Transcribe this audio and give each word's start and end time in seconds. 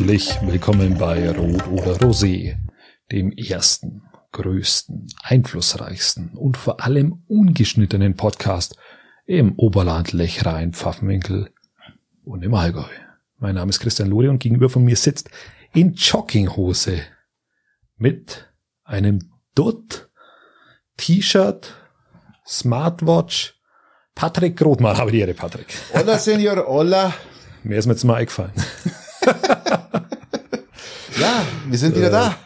Herzlich 0.00 0.40
willkommen 0.40 0.96
bei 0.96 1.30
Rot 1.30 1.68
oder 1.68 1.92
Rosé, 1.96 2.56
dem 3.12 3.32
ersten, 3.32 4.00
größten, 4.32 5.08
einflussreichsten 5.22 6.30
und 6.38 6.56
vor 6.56 6.82
allem 6.82 7.22
ungeschnittenen 7.28 8.16
Podcast 8.16 8.76
im 9.26 9.58
Oberland, 9.58 10.14
Lechrein, 10.14 10.72
Pfaffenwinkel 10.72 11.50
und 12.24 12.42
im 12.42 12.54
Allgäu. 12.54 12.88
Mein 13.36 13.56
Name 13.56 13.68
ist 13.68 13.80
Christian 13.80 14.08
Lori 14.08 14.28
und 14.28 14.38
gegenüber 14.38 14.70
von 14.70 14.84
mir 14.84 14.96
sitzt 14.96 15.28
in 15.74 15.92
Jogginghose 15.92 17.02
mit 17.98 18.50
einem 18.84 19.18
Dutt, 19.54 20.08
T-Shirt, 20.96 21.74
Smartwatch, 22.46 23.54
Patrick 24.14 24.56
Grothmann, 24.56 24.96
habe 24.96 25.12
die 25.12 25.20
Ehre, 25.20 25.34
Patrick. 25.34 25.66
Hola, 25.92 26.18
Senor, 26.18 26.66
hola. 26.66 27.12
Mir 27.64 27.76
ist 27.76 27.84
mir 27.84 27.92
jetzt 27.92 28.04
mal 28.04 28.14
eingefallen. 28.14 28.52
ja, 31.20 31.44
wir 31.66 31.78
sind 31.78 31.96
wieder 31.96 32.10
da. 32.10 32.36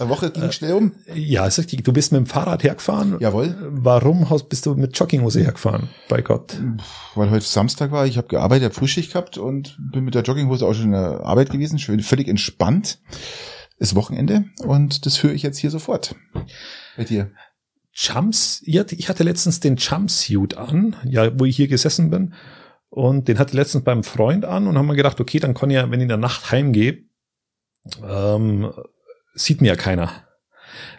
Eine 0.00 0.08
Woche 0.08 0.32
ging 0.32 0.50
schnell 0.50 0.72
um. 0.72 0.92
Ja, 1.14 1.46
ist 1.46 1.58
richtig. 1.58 1.84
Du 1.84 1.92
bist 1.92 2.10
mit 2.10 2.18
dem 2.18 2.26
Fahrrad 2.26 2.64
hergefahren. 2.64 3.16
Jawohl. 3.20 3.56
Warum 3.70 4.28
hast, 4.28 4.48
bist 4.48 4.66
du 4.66 4.74
mit 4.74 4.98
Jogginghose 4.98 5.40
hergefahren? 5.40 5.88
Bei 6.08 6.20
Gott. 6.20 6.56
Weil 7.14 7.30
heute 7.30 7.46
Samstag 7.46 7.92
war, 7.92 8.04
ich 8.04 8.16
habe 8.16 8.26
gearbeitet, 8.26 8.64
habe 8.64 8.74
Frühschicht 8.74 9.12
gehabt 9.12 9.38
und 9.38 9.78
bin 9.78 10.04
mit 10.04 10.16
der 10.16 10.22
Jogginghose 10.22 10.66
auch 10.66 10.74
schon 10.74 10.86
in 10.86 10.92
der 10.92 11.20
Arbeit 11.24 11.50
gewesen, 11.50 11.78
schön 11.78 12.00
völlig 12.00 12.26
entspannt. 12.26 12.98
Ist 13.78 13.94
Wochenende 13.94 14.46
und 14.64 15.06
das 15.06 15.16
führe 15.16 15.34
ich 15.34 15.42
jetzt 15.42 15.58
hier 15.58 15.70
sofort. 15.70 16.16
Bei 16.96 17.04
dir. 17.04 17.30
Jumps, 17.92 18.62
ich 18.64 19.08
hatte 19.08 19.22
letztens 19.22 19.60
den 19.60 19.76
Jumpsuit 19.76 20.56
an, 20.56 20.96
ja, 21.04 21.38
wo 21.38 21.44
ich 21.44 21.54
hier 21.54 21.68
gesessen 21.68 22.10
bin. 22.10 22.34
Und 22.94 23.26
den 23.26 23.40
hatte 23.40 23.50
ich 23.50 23.56
letztens 23.56 23.82
beim 23.82 24.04
Freund 24.04 24.44
an 24.44 24.68
und 24.68 24.78
haben 24.78 24.86
mir 24.86 24.94
gedacht, 24.94 25.20
okay, 25.20 25.40
dann 25.40 25.52
kann 25.52 25.68
ich 25.68 25.74
ja, 25.74 25.90
wenn 25.90 25.98
ich 25.98 26.04
in 26.04 26.08
der 26.08 26.16
Nacht 26.16 26.52
heimgehe, 26.52 27.02
ähm, 28.08 28.72
sieht 29.34 29.60
mir 29.60 29.66
ja 29.66 29.74
keiner. 29.74 30.12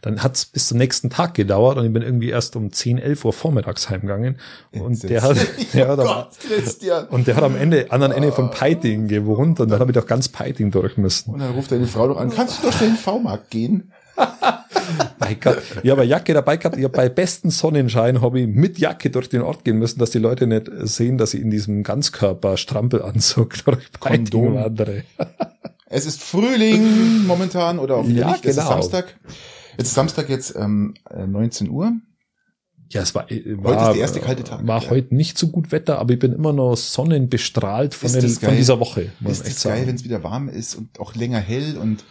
Dann 0.02 0.22
hat's 0.22 0.46
bis 0.46 0.68
zum 0.68 0.78
nächsten 0.78 1.10
Tag 1.10 1.36
gedauert 1.36 1.78
und 1.78 1.86
ich 1.86 1.94
bin 1.94 2.02
irgendwie 2.02 2.32
erst 2.32 2.58
um 2.58 2.74
10, 2.74 2.98
11 2.98 3.24
Uhr 3.24 3.32
vormittags 3.32 3.90
heimgegangen. 3.90 4.42
Und 4.74 5.04
der 5.04 5.22
hat, 5.22 5.38
der 5.74 5.88
hat, 5.88 6.00
am, 6.00 7.08
und 7.12 7.28
der 7.28 7.38
hat 7.38 7.44
am 7.44 7.56
Ende, 7.56 7.90
anderen 7.90 8.12
Ende 8.12 8.34
von 8.34 8.52
Peiting 8.52 9.08
gewohnt 9.08 9.62
und 9.62 9.72
dann 9.72 9.80
habe 9.80 9.92
ich 9.92 9.96
doch 9.96 10.06
ganz 10.06 10.28
Peiting 10.28 10.72
durch 10.72 10.98
müssen. 10.98 11.34
Und 11.34 11.40
dann 11.40 11.54
ruft 11.54 11.72
deine 11.72 11.88
Frau 11.88 12.10
doch 12.10 12.18
an, 12.18 12.30
kannst 12.30 12.62
du 12.62 12.68
doch 12.68 12.74
schnell 12.74 12.90
in 12.90 12.96
den 12.96 13.02
V-Markt 13.02 13.52
gehen? 13.52 13.94
Mein 15.20 15.40
Gott. 15.40 15.62
Ich 15.84 15.90
habe 15.90 16.04
Jacke 16.04 16.34
dabei 16.34 16.58
gehabt. 16.58 16.78
Ich 16.78 16.84
habe 16.84 16.96
bei 16.96 17.10
besten 17.10 17.50
Sonnenschein 17.50 18.22
habe 18.22 18.42
ich 18.42 18.48
mit 18.48 18.78
Jacke 18.80 19.10
durch 19.10 19.30
den 19.30 19.42
Ort 19.42 19.64
gehen 19.64 19.78
müssen, 19.78 20.00
dass 20.00 20.12
die 20.12 20.20
Leute 20.20 20.48
nicht 20.48 20.70
sehen, 20.82 21.18
dass 21.18 21.34
ich 21.34 21.42
in 21.42 21.52
diesem 21.52 21.84
Ganzkörper-Strampelanzug 21.84 23.54
durch 23.66 23.92
Kondom 24.00 24.56
wandere. 24.56 25.04
es 25.88 26.06
ist 26.06 26.22
Frühling 26.22 27.26
momentan 27.26 27.80
oder 27.80 28.08
wieder 28.08 28.22
ja, 28.22 28.32
nicht. 28.32 28.44
Genau. 28.44 28.52
Es 28.52 28.58
ist. 28.58 28.68
Samstag. 28.68 29.20
Jetzt 29.78 29.88
ist 29.88 29.94
Samstag 29.94 30.30
jetzt 30.30 30.56
ähm, 30.56 30.94
19 31.14 31.70
Uhr. 31.70 31.94
Ja, 32.90 33.02
es 33.02 33.16
war, 33.16 33.30
äh, 33.32 33.44
war 33.58 33.74
heute 33.74 33.82
ist 33.82 33.94
der 33.94 34.02
erste 34.02 34.20
kalte 34.20 34.44
Tag. 34.44 34.66
War 34.66 34.84
ja. 34.84 34.90
heute 34.90 35.16
nicht 35.16 35.38
so 35.38 35.48
gut 35.48 35.72
Wetter, 35.72 36.00
aber 36.00 36.14
ich 36.14 36.20
bin 36.20 36.34
immer 36.34 36.54
noch 36.54 36.76
sonnenbestrahlt 36.76 37.96
von, 37.96 38.12
den, 38.12 38.30
von 38.30 38.56
dieser 38.56 38.80
Woche. 38.80 39.12
Ist 39.28 39.48
es 39.48 39.64
geil, 39.64 39.88
wenn 39.88 39.96
es 39.96 40.04
wieder 40.04 40.24
warm 40.24 40.50
ist 40.50 40.76
und 40.76 41.00
auch 41.00 41.16
länger 41.16 41.40
hell 41.40 41.78
und 41.78 42.04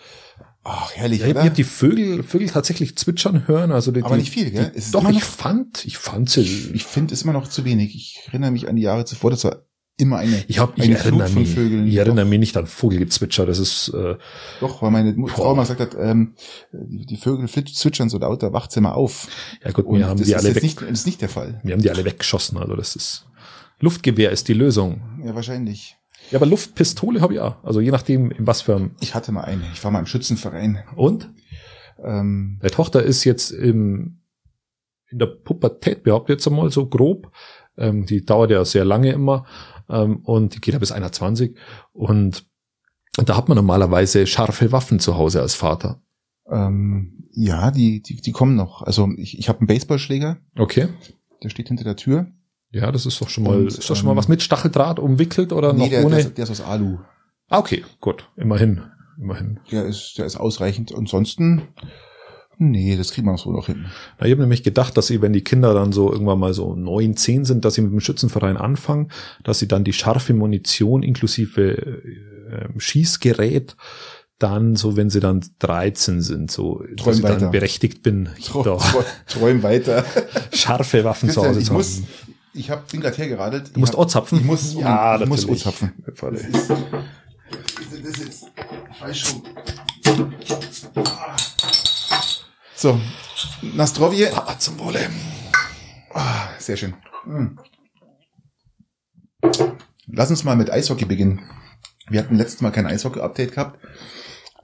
Ach, 0.64 0.90
herrlich, 0.94 1.20
ja, 1.20 1.28
ich 1.28 1.36
habe 1.36 1.50
die 1.50 1.64
Vögel, 1.64 2.22
Vögel 2.22 2.48
tatsächlich 2.48 2.96
zwitschern 2.96 3.46
hören, 3.46 3.70
also 3.70 3.92
die, 3.92 4.02
aber 4.02 4.16
nicht 4.16 4.32
viel, 4.32 4.50
gell? 4.50 4.72
Die, 4.74 4.90
doch, 4.92 5.08
ich 5.10 5.22
fand, 5.22 5.84
ich 5.84 5.98
fand 5.98 6.30
sie. 6.30 6.40
Ich, 6.40 6.74
ich 6.74 6.84
finde 6.84 7.12
es 7.12 7.22
immer 7.22 7.34
noch 7.34 7.48
zu 7.48 7.66
wenig. 7.66 7.94
Ich 7.94 8.22
erinnere 8.28 8.50
mich 8.50 8.66
an 8.66 8.76
die 8.76 8.82
Jahre 8.82 9.04
zuvor, 9.04 9.30
das 9.30 9.44
war 9.44 9.66
immer 9.98 10.16
eine, 10.18 10.42
ich 10.48 10.58
hab, 10.58 10.80
eine 10.80 10.94
ich 10.94 10.98
Flut 10.98 11.28
von 11.28 11.42
mich, 11.42 11.54
Vögeln. 11.54 11.86
Ich 11.86 11.96
erinnere 11.96 12.24
mich 12.24 12.38
nicht 12.38 12.56
an 12.56 12.66
Vogelgezwitscher, 12.66 13.44
das 13.44 13.58
ist 13.58 13.88
äh, 13.88 14.16
Doch, 14.60 14.80
weil 14.80 14.90
meine 14.90 15.12
boah. 15.12 15.28
Frau 15.28 15.54
mal 15.54 15.62
gesagt 15.62 15.80
hat, 15.80 15.96
ähm, 16.00 16.34
die, 16.72 17.04
die 17.04 17.16
Vögel 17.18 17.46
zwitschern 17.46 18.08
so 18.08 18.18
laut, 18.18 18.42
da 18.42 18.52
wacht 18.54 18.72
sie 18.72 18.80
mal 18.80 18.92
auf. 18.92 19.28
Ja 19.62 19.70
gut, 19.70 19.86
wir 19.92 20.06
haben 20.06 20.22
die 20.22 20.34
alle 20.34 20.54
weg. 20.54 20.62
Nicht, 20.62 20.80
das 20.80 20.90
ist 20.90 21.06
nicht 21.06 21.20
der 21.20 21.28
Fall. 21.28 21.60
Wir 21.62 21.74
haben 21.74 21.82
die 21.82 21.90
alle 21.90 22.06
weggeschossen, 22.06 22.56
also 22.58 22.74
das 22.74 22.96
ist 22.96 23.26
Luftgewehr 23.80 24.30
ist 24.30 24.48
die 24.48 24.54
Lösung. 24.54 25.02
Ja, 25.24 25.34
wahrscheinlich. 25.34 25.96
Ja, 26.30 26.38
aber 26.38 26.46
Luftpistole 26.46 27.20
habe 27.20 27.34
ich 27.34 27.40
auch. 27.40 27.62
Also 27.64 27.80
je 27.80 27.90
nachdem, 27.90 28.30
in 28.30 28.46
was 28.46 28.62
für 28.62 28.76
ein 28.76 28.94
Ich 29.00 29.14
hatte 29.14 29.32
mal 29.32 29.44
eine. 29.44 29.64
Ich 29.72 29.82
war 29.84 29.90
mal 29.90 30.00
im 30.00 30.06
Schützenverein. 30.06 30.82
Und? 30.96 31.30
Ähm, 32.02 32.58
Meine 32.60 32.70
Tochter 32.70 33.02
ist 33.02 33.24
jetzt 33.24 33.50
im, 33.50 34.20
in 35.10 35.18
der 35.18 35.26
Pubertät, 35.26 36.02
behauptet 36.02 36.38
jetzt 36.38 36.48
einmal 36.48 36.70
so 36.70 36.86
grob. 36.86 37.30
Ähm, 37.76 38.06
die 38.06 38.24
dauert 38.24 38.50
ja 38.50 38.64
sehr 38.64 38.84
lange 38.84 39.12
immer. 39.12 39.46
Ähm, 39.88 40.18
und 40.24 40.54
die 40.54 40.60
geht 40.60 40.74
ja 40.74 40.80
bis 40.80 40.92
21. 40.92 41.56
Und, 41.92 42.46
und 43.18 43.28
da 43.28 43.36
hat 43.36 43.48
man 43.48 43.56
normalerweise 43.56 44.26
scharfe 44.26 44.72
Waffen 44.72 45.00
zu 45.00 45.16
Hause 45.16 45.40
als 45.40 45.54
Vater. 45.54 46.00
Ähm, 46.50 47.28
ja, 47.32 47.70
die, 47.70 48.00
die, 48.02 48.20
die 48.20 48.32
kommen 48.32 48.56
noch. 48.56 48.82
Also 48.82 49.08
ich, 49.16 49.38
ich 49.38 49.48
habe 49.48 49.60
einen 49.60 49.66
Baseballschläger. 49.66 50.38
Okay. 50.56 50.88
Der 51.42 51.48
steht 51.48 51.68
hinter 51.68 51.84
der 51.84 51.96
Tür. 51.96 52.28
Ja, 52.74 52.90
das 52.90 53.06
ist 53.06 53.20
doch 53.20 53.28
schon 53.28 53.44
mal, 53.44 53.56
und, 53.56 53.66
ist 53.68 53.88
doch 53.88 53.94
schon 53.94 54.06
mal 54.06 54.12
ähm, 54.12 54.18
was 54.18 54.26
mit 54.26 54.42
Stacheldraht 54.42 54.98
umwickelt 54.98 55.52
oder 55.52 55.72
nee, 55.72 55.84
noch 55.84 55.88
der, 55.90 56.04
ohne? 56.04 56.16
Der 56.16 56.26
ist, 56.26 56.38
der 56.38 56.42
ist 56.42 56.50
aus 56.50 56.60
Alu. 56.60 56.98
Ah, 57.48 57.58
okay, 57.58 57.84
gut. 58.00 58.28
Immerhin. 58.36 58.82
Immerhin. 59.16 59.60
Der 59.70 59.84
ist, 59.84 60.18
der 60.18 60.26
ist 60.26 60.36
ausreichend. 60.36 60.92
Ansonsten, 60.92 61.62
nee, 62.58 62.96
das 62.96 63.12
kriegen 63.12 63.28
wir 63.28 63.38
so 63.38 63.52
noch 63.52 63.66
hin. 63.66 63.86
Na, 64.18 64.26
ich 64.26 64.32
habe 64.32 64.40
nämlich 64.40 64.64
gedacht, 64.64 64.96
dass 64.96 65.06
sie, 65.06 65.22
wenn 65.22 65.32
die 65.32 65.44
Kinder 65.44 65.72
dann 65.72 65.92
so 65.92 66.12
irgendwann 66.12 66.40
mal 66.40 66.52
so 66.52 66.74
neun, 66.74 67.16
zehn 67.16 67.44
sind, 67.44 67.64
dass 67.64 67.74
sie 67.74 67.82
mit 67.82 67.92
dem 67.92 68.00
Schützenverein 68.00 68.56
anfangen, 68.56 69.12
dass 69.44 69.60
sie 69.60 69.68
dann 69.68 69.84
die 69.84 69.92
scharfe 69.92 70.34
Munition 70.34 71.04
inklusive 71.04 71.76
äh, 71.76 72.68
Schießgerät 72.76 73.76
dann 74.40 74.74
so, 74.74 74.96
wenn 74.96 75.10
sie 75.10 75.20
dann 75.20 75.44
13 75.60 76.20
sind, 76.20 76.50
so, 76.50 76.82
träum 76.96 76.96
dass 76.96 77.18
ich 77.18 77.22
weiter. 77.22 77.36
dann 77.38 77.50
berechtigt 77.52 78.02
bin, 78.02 78.30
träum, 78.44 78.80
träum 79.28 79.62
weiter. 79.62 80.04
scharfe 80.52 81.04
Waffen 81.04 81.30
zu 81.30 81.40
Hause 81.40 81.60
zu 81.62 81.72
haben 81.72 81.84
ich 82.54 82.70
hab, 82.70 82.88
bin 82.88 83.00
gerade 83.00 83.16
hergeradelt. 83.16 83.74
Du 83.74 83.80
musst 83.80 83.94
Ohr 83.94 84.08
zapfen? 84.08 84.38
Ich 84.38 84.44
muss, 84.44 84.74
ja, 84.74 85.20
ich 85.20 85.26
muss 85.26 85.46
Ohr 85.46 85.56
zapfen. 85.56 85.92
Das 86.06 86.40
ist, 86.40 86.70
das 86.70 88.18
ist 88.18 88.46
falsch 88.98 89.24
rum. 89.32 89.42
So, 92.76 93.00
Nastrovje. 93.62 94.30
Ah, 94.34 94.58
zum 94.58 94.78
Wohle. 94.78 95.10
Ah, 96.12 96.48
sehr 96.58 96.76
schön. 96.76 96.94
Hm. 97.24 97.58
Lass 100.06 100.30
uns 100.30 100.44
mal 100.44 100.56
mit 100.56 100.70
Eishockey 100.70 101.06
beginnen. 101.06 101.40
Wir 102.08 102.20
hatten 102.20 102.36
letztes 102.36 102.60
Mal 102.60 102.70
kein 102.70 102.86
Eishockey-Update 102.86 103.52
gehabt. 103.52 103.80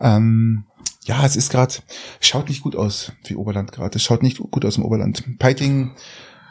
Ähm, 0.00 0.64
ja, 1.04 1.24
es 1.24 1.34
ist 1.34 1.50
gerade, 1.50 1.74
schaut 2.20 2.48
nicht 2.48 2.62
gut 2.62 2.76
aus 2.76 3.12
für 3.24 3.38
Oberland 3.38 3.72
gerade. 3.72 3.96
Es 3.96 4.02
schaut 4.02 4.22
nicht 4.22 4.38
gut 4.38 4.64
aus 4.64 4.76
im 4.76 4.84
Oberland. 4.84 5.38
Peiting 5.38 5.96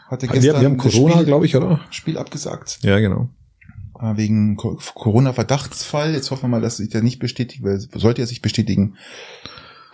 hatte 0.09 0.27
gestern 0.27 0.44
wir, 0.44 0.61
wir 0.61 0.65
haben 0.65 0.77
Corona, 0.77 1.23
glaube 1.23 1.45
ich, 1.45 1.56
oder? 1.56 1.79
Spiel 1.91 2.17
abgesagt. 2.17 2.79
Ja, 2.81 3.00
genau. 3.00 3.29
Äh, 4.00 4.17
wegen 4.17 4.56
Corona-Verdachtsfall. 4.56 6.13
Jetzt 6.13 6.31
hoffen 6.31 6.44
wir 6.44 6.47
mal, 6.50 6.61
dass 6.61 6.77
sich 6.77 6.89
der 6.89 7.01
nicht 7.01 7.19
bestätigt, 7.19 7.63
weil 7.63 7.79
sollte 7.79 8.21
er 8.21 8.27
sich 8.27 8.41
bestätigen, 8.41 8.95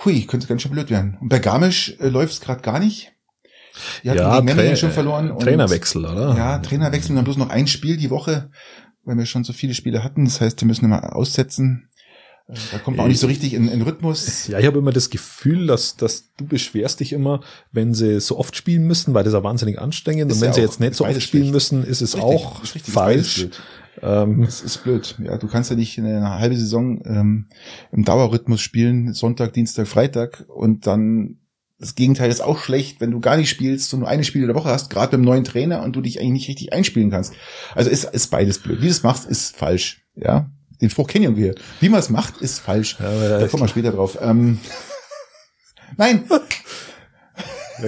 hui, 0.03 0.25
könnte 0.25 0.47
ganz 0.47 0.61
schön 0.61 0.71
blöd 0.71 0.89
werden. 0.89 1.17
Und 1.19 1.29
bei 1.29 1.39
Garmisch 1.39 1.95
äh, 1.99 2.09
läuft 2.09 2.33
es 2.33 2.41
gerade 2.41 2.61
gar 2.61 2.79
nicht. 2.79 3.11
Die 4.03 4.09
hatten 4.09 4.19
ja, 4.19 4.35
gegen 4.35 4.45
Memmingen 4.45 4.77
schon 4.77 4.91
verloren. 4.91 5.31
Und, 5.31 5.41
Trainerwechsel, 5.41 6.05
oder? 6.05 6.35
Ja, 6.37 6.59
Trainerwechsel 6.59 7.11
und 7.11 7.15
dann 7.17 7.25
bloß 7.25 7.37
noch 7.37 7.49
ein 7.49 7.67
Spiel 7.67 7.97
die 7.97 8.09
Woche, 8.09 8.49
weil 9.03 9.17
wir 9.17 9.25
schon 9.25 9.43
so 9.43 9.51
viele 9.51 9.73
Spiele 9.73 10.03
hatten. 10.03 10.25
Das 10.25 10.39
heißt, 10.39 10.61
wir 10.61 10.67
müssen 10.67 10.85
immer 10.85 11.15
aussetzen. 11.15 11.89
Da 12.47 12.77
kommt 12.77 12.97
man 12.97 13.05
auch 13.05 13.09
nicht 13.09 13.19
so 13.19 13.25
richtig 13.25 13.55
in, 13.55 13.67
in 13.67 13.81
Rhythmus. 13.81 14.47
Ja, 14.47 14.59
ich 14.59 14.67
habe 14.67 14.77
immer 14.77 14.91
das 14.91 15.09
Gefühl, 15.09 15.65
dass, 15.65 15.95
dass 15.95 16.31
du 16.37 16.45
beschwerst 16.45 16.99
dich 16.99 17.11
immer, 17.11 17.41
wenn 17.71 17.95
sie 17.95 18.19
so 18.19 18.37
oft 18.37 18.55
spielen 18.55 18.85
müssen, 18.85 19.15
weil 19.15 19.23
das 19.23 19.33
ist 19.33 19.37
ja 19.37 19.43
wahnsinnig 19.43 19.79
anstrengend. 19.79 20.31
Ist 20.31 20.37
und 20.37 20.41
wenn 20.41 20.49
ja 20.49 20.53
sie 20.53 20.61
jetzt 20.61 20.79
nicht 20.79 20.93
so 20.93 21.05
oft 21.05 21.21
spielen 21.21 21.45
schlecht. 21.45 21.53
müssen, 21.53 21.83
ist 21.83 22.01
es 22.01 22.15
richtig, 22.15 22.23
auch 22.23 22.63
ist 22.63 22.75
richtig, 22.75 22.93
falsch. 22.93 23.47
Ähm, 24.01 24.43
es 24.43 24.61
ist 24.61 24.83
blöd. 24.83 25.15
Ja, 25.23 25.37
du 25.37 25.47
kannst 25.47 25.71
ja 25.71 25.75
nicht 25.75 25.97
in 25.97 26.05
einer 26.05 26.37
halben 26.37 26.55
Saison 26.55 27.01
ähm, 27.05 27.47
im 27.91 28.05
Dauerrhythmus 28.05 28.61
spielen, 28.61 29.13
Sonntag, 29.13 29.53
Dienstag, 29.53 29.87
Freitag 29.87 30.45
und 30.47 30.85
dann 30.85 31.39
das 31.79 31.95
Gegenteil 31.95 32.29
ist 32.29 32.41
auch 32.41 32.59
schlecht, 32.59 33.01
wenn 33.01 33.11
du 33.11 33.19
gar 33.19 33.37
nicht 33.37 33.49
spielst 33.49 33.93
und 33.93 34.01
nur 34.01 34.07
eine 34.07 34.23
Spiele 34.23 34.45
der 34.45 34.55
Woche 34.55 34.69
hast, 34.69 34.89
gerade 34.89 35.11
beim 35.11 35.21
neuen 35.21 35.43
Trainer 35.43 35.83
und 35.83 35.95
du 35.95 36.01
dich 36.01 36.19
eigentlich 36.19 36.31
nicht 36.31 36.47
richtig 36.47 36.73
einspielen 36.73 37.09
kannst. 37.09 37.33
Also 37.73 37.89
ist, 37.89 38.05
ist 38.05 38.31
beides 38.31 38.59
blöd. 38.59 38.79
Wie 38.79 38.85
du 38.85 38.91
es 38.91 39.03
machst, 39.03 39.29
ist 39.29 39.57
falsch. 39.57 40.05
Ja, 40.15 40.49
den 40.81 40.89
Spruch 40.89 41.07
kennen 41.07 41.35
wir. 41.35 41.55
Wie 41.79 41.89
man 41.89 41.99
es 41.99 42.09
macht, 42.09 42.37
ist 42.41 42.59
falsch. 42.59 42.97
Ja, 42.99 43.39
da 43.39 43.47
kommen 43.47 43.63
wir 43.63 43.67
später 43.67 43.91
drauf. 43.91 44.17
Ähm, 44.21 44.59
nein. 45.97 46.25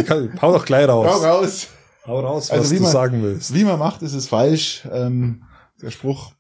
Kann, 0.05 0.41
hau 0.41 0.51
doch 0.51 0.65
gleich 0.65 0.87
raus. 0.87 1.07
Hau 1.07 1.25
raus. 1.25 1.67
Hau 2.05 2.19
raus, 2.21 2.49
was 2.49 2.59
also, 2.59 2.75
du 2.75 2.81
man, 2.83 2.91
sagen 2.91 3.23
willst. 3.23 3.53
Wie 3.53 3.65
man 3.65 3.79
macht, 3.79 4.01
ist 4.01 4.13
es 4.13 4.27
falsch. 4.27 4.87
Ähm, 4.91 5.43
der 5.81 5.91
Spruch 5.91 6.31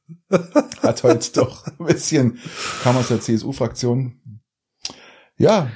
hat 0.81 1.03
heute 1.03 1.31
doch 1.35 1.67
ein 1.67 1.85
bisschen, 1.85 2.39
kam 2.83 2.97
aus 2.97 3.09
der 3.09 3.19
CSU-Fraktion. 3.19 4.41
Ja. 5.37 5.69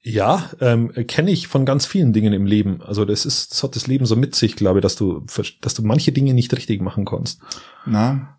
Ja, 0.00 0.50
ähm, 0.60 0.92
kenne 1.08 1.32
ich 1.32 1.48
von 1.48 1.66
ganz 1.66 1.84
vielen 1.84 2.12
Dingen 2.12 2.32
im 2.32 2.46
Leben. 2.46 2.80
Also 2.80 3.04
das 3.04 3.26
ist, 3.26 3.50
das 3.50 3.64
hat 3.64 3.74
das 3.74 3.88
Leben 3.88 4.06
so 4.06 4.14
mit 4.14 4.36
sich, 4.36 4.54
glaube 4.54 4.78
ich, 4.78 4.82
dass 4.82 4.94
du, 4.94 5.26
dass 5.60 5.74
du 5.74 5.82
manche 5.82 6.12
Dinge 6.12 6.32
nicht 6.32 6.52
richtig 6.56 6.80
machen 6.80 7.04
kannst. 7.04 7.40
Na, 7.84 8.38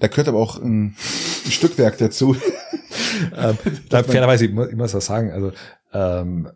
da 0.00 0.08
gehört 0.08 0.28
aber 0.28 0.38
auch 0.38 0.58
ein, 0.58 0.96
ein 1.44 1.50
Stückwerk 1.50 1.98
dazu. 1.98 2.36
ähm, 3.36 3.58
da, 3.88 4.02
fairerweise, 4.02 4.46
ich 4.46 4.52
muss, 4.52 4.68
ich 4.68 4.76
muss 4.76 4.92
das 4.92 5.06
sagen, 5.06 5.30
also 5.32 5.52
ähm, 5.92 6.50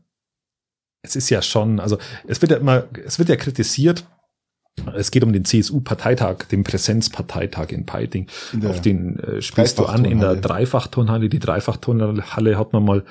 es 1.02 1.16
ist 1.16 1.30
ja 1.30 1.42
schon, 1.42 1.80
also 1.80 1.98
es 2.26 2.42
wird 2.42 2.52
ja 2.52 2.58
immer, 2.58 2.84
es 3.04 3.18
wird 3.18 3.28
ja 3.28 3.36
kritisiert, 3.36 4.04
es 4.94 5.10
geht 5.10 5.24
um 5.24 5.32
den 5.32 5.44
CSU-Parteitag, 5.44 6.44
den 6.50 6.64
Präsenzparteitag 6.64 7.70
in 7.70 7.86
Peiting. 7.86 8.28
Auf 8.64 8.80
den 8.80 9.18
äh, 9.18 9.42
spielst 9.42 9.78
du 9.78 9.86
an 9.86 10.04
in 10.04 10.20
der 10.20 10.36
Dreifachturnhalle. 10.36 11.28
Die 11.28 11.38
Dreifachturnhalle 11.38 12.58
hat 12.58 12.72
man 12.72 12.84
mal 12.84 13.04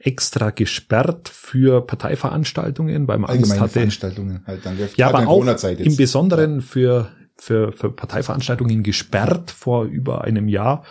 extra 0.00 0.50
gesperrt 0.50 1.28
für 1.28 1.84
Parteiveranstaltungen, 1.86 3.08
weil 3.08 3.18
man 3.18 3.30
Angst 3.30 3.58
hatte. 3.58 3.74
Veranstaltungen 3.74 4.42
halt 4.46 4.64
dann. 4.64 4.78
Ja, 4.96 5.08
aber 5.08 5.26
auch 5.28 5.44
im 5.44 5.96
Besonderen 5.96 6.60
für, 6.60 7.10
für, 7.38 7.72
für 7.72 7.90
Parteiveranstaltungen 7.90 8.82
gesperrt 8.82 9.50
vor 9.50 9.84
über 9.84 10.24
einem 10.24 10.48
Jahr, 10.48 10.84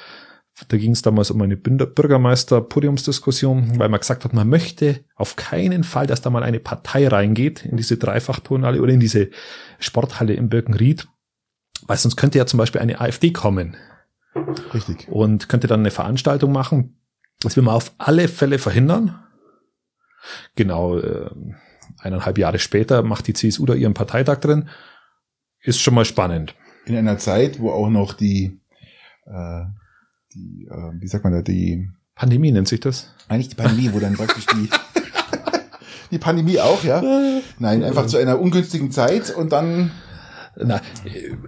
da 0.67 0.77
ging 0.77 0.91
es 0.91 1.01
damals 1.03 1.29
um 1.29 1.39
eine 1.41 1.55
Bürgermeister-Podiumsdiskussion, 1.55 3.77
weil 3.79 3.89
man 3.89 3.99
gesagt 3.99 4.25
hat, 4.25 4.33
man 4.33 4.49
möchte 4.49 5.05
auf 5.15 5.35
keinen 5.35 5.83
Fall, 5.83 6.07
dass 6.07 6.21
da 6.21 6.31
mal 6.31 6.41
eine 6.41 6.59
Partei 6.59 7.07
reingeht 7.07 7.63
in 7.63 7.77
diese 7.77 7.97
Dreifachturnhalle 7.97 8.81
oder 8.81 8.91
in 8.91 8.99
diese 8.99 9.29
Sporthalle 9.79 10.33
in 10.33 10.49
Birkenried, 10.49 11.07
weil 11.85 11.97
sonst 11.97 12.15
könnte 12.15 12.39
ja 12.39 12.47
zum 12.47 12.57
Beispiel 12.57 12.81
eine 12.81 12.99
AfD 12.99 13.29
kommen. 13.31 13.77
Richtig. 14.73 15.07
Und 15.09 15.47
könnte 15.47 15.67
dann 15.67 15.81
eine 15.81 15.91
Veranstaltung 15.91 16.51
machen. 16.51 16.99
Das 17.41 17.55
will 17.55 17.63
man 17.63 17.75
auf 17.75 17.91
alle 17.99 18.27
Fälle 18.27 18.57
verhindern. 18.57 19.23
Genau, 20.55 20.97
äh, 20.97 21.29
eineinhalb 21.99 22.39
Jahre 22.39 22.57
später 22.57 23.03
macht 23.03 23.27
die 23.27 23.33
CSU 23.33 23.67
da 23.67 23.75
ihren 23.75 23.93
Parteitag 23.93 24.39
drin. 24.39 24.69
Ist 25.61 25.81
schon 25.81 25.95
mal 25.95 26.05
spannend. 26.05 26.55
In 26.85 26.95
einer 26.95 27.17
Zeit, 27.17 27.59
wo 27.59 27.71
auch 27.71 27.89
noch 27.89 28.13
die 28.13 28.59
äh, 29.25 29.65
die, 30.33 30.67
äh, 30.69 31.01
wie 31.01 31.07
sagt 31.07 31.23
man 31.23 31.33
da, 31.33 31.41
die 31.41 31.89
Pandemie 32.15 32.51
nennt 32.51 32.67
sich 32.67 32.79
das? 32.79 33.13
Eigentlich 33.27 33.49
die 33.49 33.55
Pandemie, 33.55 33.91
wo 33.93 33.99
dann 33.99 34.13
praktisch 34.13 34.45
die 34.47 34.69
die 36.11 36.17
Pandemie 36.17 36.59
auch, 36.59 36.83
ja? 36.83 37.01
Nein, 37.59 37.83
einfach 37.83 38.07
zu 38.07 38.17
einer 38.17 38.39
ungünstigen 38.39 38.91
Zeit 38.91 39.29
und 39.29 39.51
dann 39.51 39.91
na, 40.59 40.81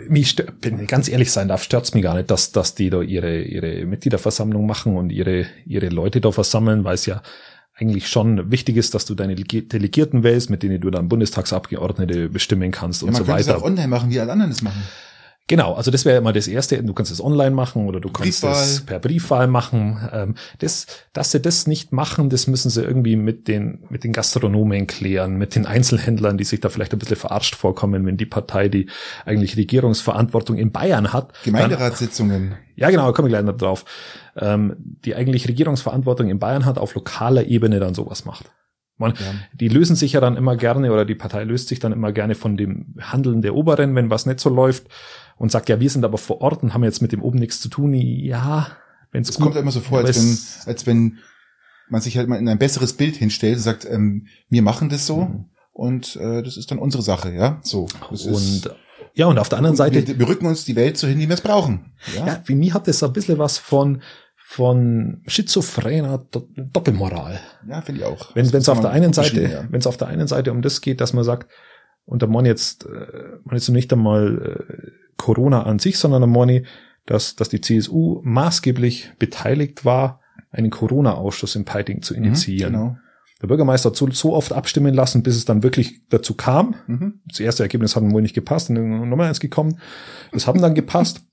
mich 0.07 0.35
wenn 0.61 0.81
ich 0.81 0.87
ganz 0.87 1.07
ehrlich 1.07 1.31
sein 1.31 1.47
darf, 1.47 1.63
stört's 1.63 1.95
mich 1.95 2.03
gar 2.03 2.15
nicht, 2.15 2.29
dass, 2.29 2.51
dass 2.51 2.75
die 2.75 2.91
da 2.91 3.01
ihre, 3.01 3.41
ihre 3.41 3.85
Mitgliederversammlung 3.85 4.67
machen 4.67 4.95
und 4.95 5.09
ihre, 5.09 5.47
ihre 5.65 5.89
Leute 5.89 6.21
da 6.21 6.31
versammeln, 6.31 6.83
weil 6.83 6.93
es 6.93 7.07
ja 7.07 7.23
eigentlich 7.79 8.07
schon 8.07 8.51
wichtig 8.51 8.77
ist, 8.77 8.93
dass 8.93 9.05
du 9.05 9.15
deine 9.15 9.35
Delegierten 9.35 10.23
wählst, 10.23 10.49
mit 10.49 10.63
denen 10.63 10.81
du 10.81 10.89
dann 10.89 11.07
Bundestagsabgeordnete 11.07 12.29
bestimmen 12.29 12.71
kannst 12.71 13.01
ja, 13.01 13.07
und 13.07 13.15
so 13.15 13.21
weiter. 13.21 13.31
Man 13.31 13.37
könnte 13.37 13.51
es 13.51 13.57
auch 13.57 13.65
online 13.65 13.87
machen, 13.87 14.09
wie 14.09 14.19
alle 14.19 14.31
anderen 14.31 14.51
es 14.51 14.61
machen. 14.61 14.81
Genau, 15.49 15.73
also 15.73 15.89
das 15.89 16.05
wäre 16.05 16.19
immer 16.19 16.31
das 16.31 16.47
Erste. 16.47 16.83
Du 16.83 16.93
kannst 16.93 17.11
es 17.11 17.19
online 17.19 17.49
machen 17.49 17.87
oder 17.87 17.99
du 17.99 18.11
kannst 18.11 18.43
es 18.43 18.81
per 18.85 18.99
Briefwahl 18.99 19.47
machen. 19.47 19.97
Ähm, 20.13 20.35
das, 20.59 20.85
dass 21.11 21.31
sie 21.31 21.39
das 21.39 21.65
nicht 21.65 21.91
machen, 21.91 22.29
das 22.29 22.45
müssen 22.45 22.69
sie 22.69 22.83
irgendwie 22.83 23.15
mit 23.15 23.47
den, 23.47 23.83
mit 23.89 24.03
den 24.03 24.13
Gastronomen 24.13 24.85
klären, 24.85 25.39
mit 25.39 25.55
den 25.55 25.65
Einzelhändlern, 25.65 26.37
die 26.37 26.43
sich 26.43 26.59
da 26.59 26.69
vielleicht 26.69 26.93
ein 26.93 26.99
bisschen 26.99 27.15
verarscht 27.15 27.55
vorkommen, 27.55 28.05
wenn 28.05 28.15
die 28.15 28.27
Partei, 28.27 28.69
die 28.69 28.91
eigentlich 29.25 29.57
Regierungsverantwortung 29.57 30.55
in 30.55 30.71
Bayern 30.71 31.13
hat. 31.13 31.33
Gemeinderatssitzungen. 31.43 32.51
Dann, 32.51 32.59
ja, 32.75 32.91
genau, 32.91 33.07
da 33.07 33.11
komme 33.13 33.27
ich 33.29 33.31
gleich 33.31 33.43
noch 33.43 33.57
drauf. 33.57 33.85
Ähm, 34.37 34.75
die 35.03 35.15
eigentlich 35.15 35.47
Regierungsverantwortung 35.47 36.29
in 36.29 36.37
Bayern 36.37 36.65
hat, 36.65 36.77
auf 36.77 36.93
lokaler 36.93 37.45
Ebene 37.45 37.79
dann 37.79 37.95
sowas 37.95 38.23
macht. 38.23 38.51
Man, 38.97 39.13
ja. 39.13 39.33
Die 39.53 39.69
lösen 39.69 39.95
sich 39.95 40.13
ja 40.13 40.21
dann 40.21 40.37
immer 40.37 40.57
gerne 40.57 40.91
oder 40.91 41.05
die 41.05 41.15
Partei 41.15 41.43
löst 41.43 41.69
sich 41.69 41.79
dann 41.79 41.93
immer 41.93 42.11
gerne 42.11 42.35
von 42.35 42.55
dem 42.55 42.93
Handeln 42.99 43.41
der 43.41 43.55
Oberen, 43.55 43.95
wenn 43.95 44.11
was 44.11 44.27
nicht 44.27 44.41
so 44.41 44.49
läuft 44.49 44.85
und 45.39 45.51
sagt, 45.51 45.69
ja, 45.69 45.79
wir 45.79 45.89
sind 45.89 46.05
aber 46.05 46.19
vor 46.19 46.41
Ort 46.41 46.61
und 46.61 46.73
haben 46.73 46.83
jetzt 46.83 47.01
mit 47.01 47.11
dem 47.11 47.23
oben 47.23 47.39
nichts 47.39 47.59
zu 47.59 47.69
tun. 47.69 47.93
Ja, 47.93 48.67
wenn 49.11 49.23
es 49.23 49.39
kommt 49.39 49.55
immer 49.55 49.71
so 49.71 49.79
vor, 49.79 49.99
als 49.99 50.17
wenn, 50.17 50.71
als 50.71 50.85
wenn 50.85 51.17
man 51.89 52.01
sich 52.01 52.17
halt 52.17 52.27
mal 52.27 52.37
in 52.37 52.47
ein 52.47 52.59
besseres 52.59 52.93
Bild 52.93 53.15
hinstellt 53.15 53.55
und 53.55 53.63
sagt, 53.63 53.85
ähm, 53.85 54.27
wir 54.49 54.61
machen 54.61 54.89
das 54.89 55.07
so 55.07 55.21
mhm. 55.21 55.45
und 55.73 56.17
äh, 56.17 56.43
das 56.43 56.57
ist 56.57 56.69
dann 56.69 56.77
unsere 56.77 57.01
Sache, 57.01 57.33
ja. 57.33 57.59
So. 57.63 57.87
Das 58.11 58.25
und 58.25 58.33
ist, 58.33 58.69
ja, 59.15 59.25
und 59.25 59.39
auf 59.39 59.49
der 59.49 59.57
anderen 59.57 59.77
Seite. 59.77 60.05
Wir, 60.07 60.19
wir, 60.19 60.27
rücken 60.27 60.45
uns 60.45 60.65
die 60.65 60.75
Welt 60.75 60.97
so 60.97 61.07
hin, 61.07 61.17
wie 61.17 61.27
wir 61.27 61.33
es 61.33 61.41
brauchen. 61.41 61.93
Ja, 62.15 62.27
ja 62.27 62.41
für 62.43 62.53
mich 62.53 62.73
hat 62.73 62.87
das 62.87 63.01
ein 63.01 63.13
bisschen 63.13 63.39
was 63.39 63.57
von 63.57 64.01
von 64.51 65.21
schizophrener 65.27 66.25
Doppelmoral. 66.73 67.39
Ja, 67.67 67.81
finde 67.81 68.01
ich 68.01 68.07
auch. 68.07 68.35
Wenn 68.35 68.45
es 68.45 68.67
auf 68.67 68.81
der 68.81 68.89
einen 68.89 69.13
Seite, 69.13 69.43
ja. 69.43 69.63
wenn 69.69 69.79
es 69.79 69.85
auf 69.85 69.97
der 69.97 70.07
einen 70.07 70.27
Seite 70.27 70.51
um 70.51 70.63
das 70.63 70.81
geht, 70.81 71.01
dass 71.01 71.13
man 71.13 71.23
sagt, 71.23 71.51
und 72.05 72.21
da 72.21 72.27
man 72.27 72.45
jetzt, 72.45 72.85
äh, 72.85 73.37
man 73.43 73.55
jetzt 73.55 73.69
nicht 73.69 73.91
einmal 73.93 74.57
äh, 74.59 74.91
Corona 75.17 75.63
an 75.63 75.79
sich, 75.79 75.97
sondern 75.97 76.23
am 76.23 76.31
Morni, 76.31 76.65
dass, 77.05 77.35
dass 77.35 77.49
die 77.49 77.61
CSU 77.61 78.21
maßgeblich 78.23 79.13
beteiligt 79.19 79.85
war, 79.85 80.21
einen 80.51 80.69
Corona-Ausschuss 80.69 81.55
in 81.55 81.65
Peiting 81.65 82.01
zu 82.01 82.15
mhm, 82.15 82.23
initiieren. 82.23 82.73
Mhm, 82.73 82.77
genau. 82.77 82.97
Der 83.41 83.47
Bürgermeister 83.47 83.89
hat 83.89 83.95
so, 83.95 84.09
so 84.11 84.33
oft 84.33 84.51
abstimmen 84.51 84.93
lassen, 84.93 85.23
bis 85.23 85.37
es 85.37 85.45
dann 85.45 85.63
wirklich 85.63 86.07
dazu 86.09 86.33
kam. 86.33 86.75
Mhm. 86.87 87.21
Das 87.25 87.39
erste 87.39 87.63
Ergebnis 87.63 87.95
hat 87.95 88.03
wohl 88.03 88.21
nicht 88.21 88.35
gepasst, 88.35 88.69
und 88.69 88.75
dann 88.75 89.09
nochmal 89.09 89.27
eins 89.27 89.39
gekommen. 89.39 89.79
Das 90.31 90.47
haben 90.47 90.61
dann 90.61 90.75
gepasst. 90.75 91.21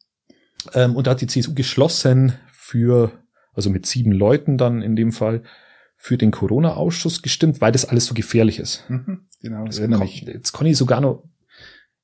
Ähm, 0.75 0.97
und 0.97 1.07
da 1.07 1.13
hat 1.13 1.21
die 1.21 1.29
CSU 1.29 1.55
geschlossen 1.55 2.33
für, 2.51 3.13
also 3.53 3.71
mit 3.71 3.87
sieben 3.87 4.11
Leuten 4.11 4.59
dann 4.59 4.83
in 4.83 4.97
dem 4.97 5.13
Fall, 5.13 5.44
für 5.96 6.19
den 6.19 6.32
Corona-Ausschuss 6.32 7.23
gestimmt, 7.23 7.61
weil 7.61 7.70
das 7.70 7.85
alles 7.85 8.06
so 8.06 8.15
gefährlich 8.15 8.58
ist. 8.58 8.85
Mhm, 8.89 9.29
genau, 9.48 9.65
das 9.67 9.81
kann, 9.81 10.08
jetzt 10.08 10.53
kann 10.53 10.67
ich 10.67 10.76
sogar 10.76 11.00
noch 11.00 11.24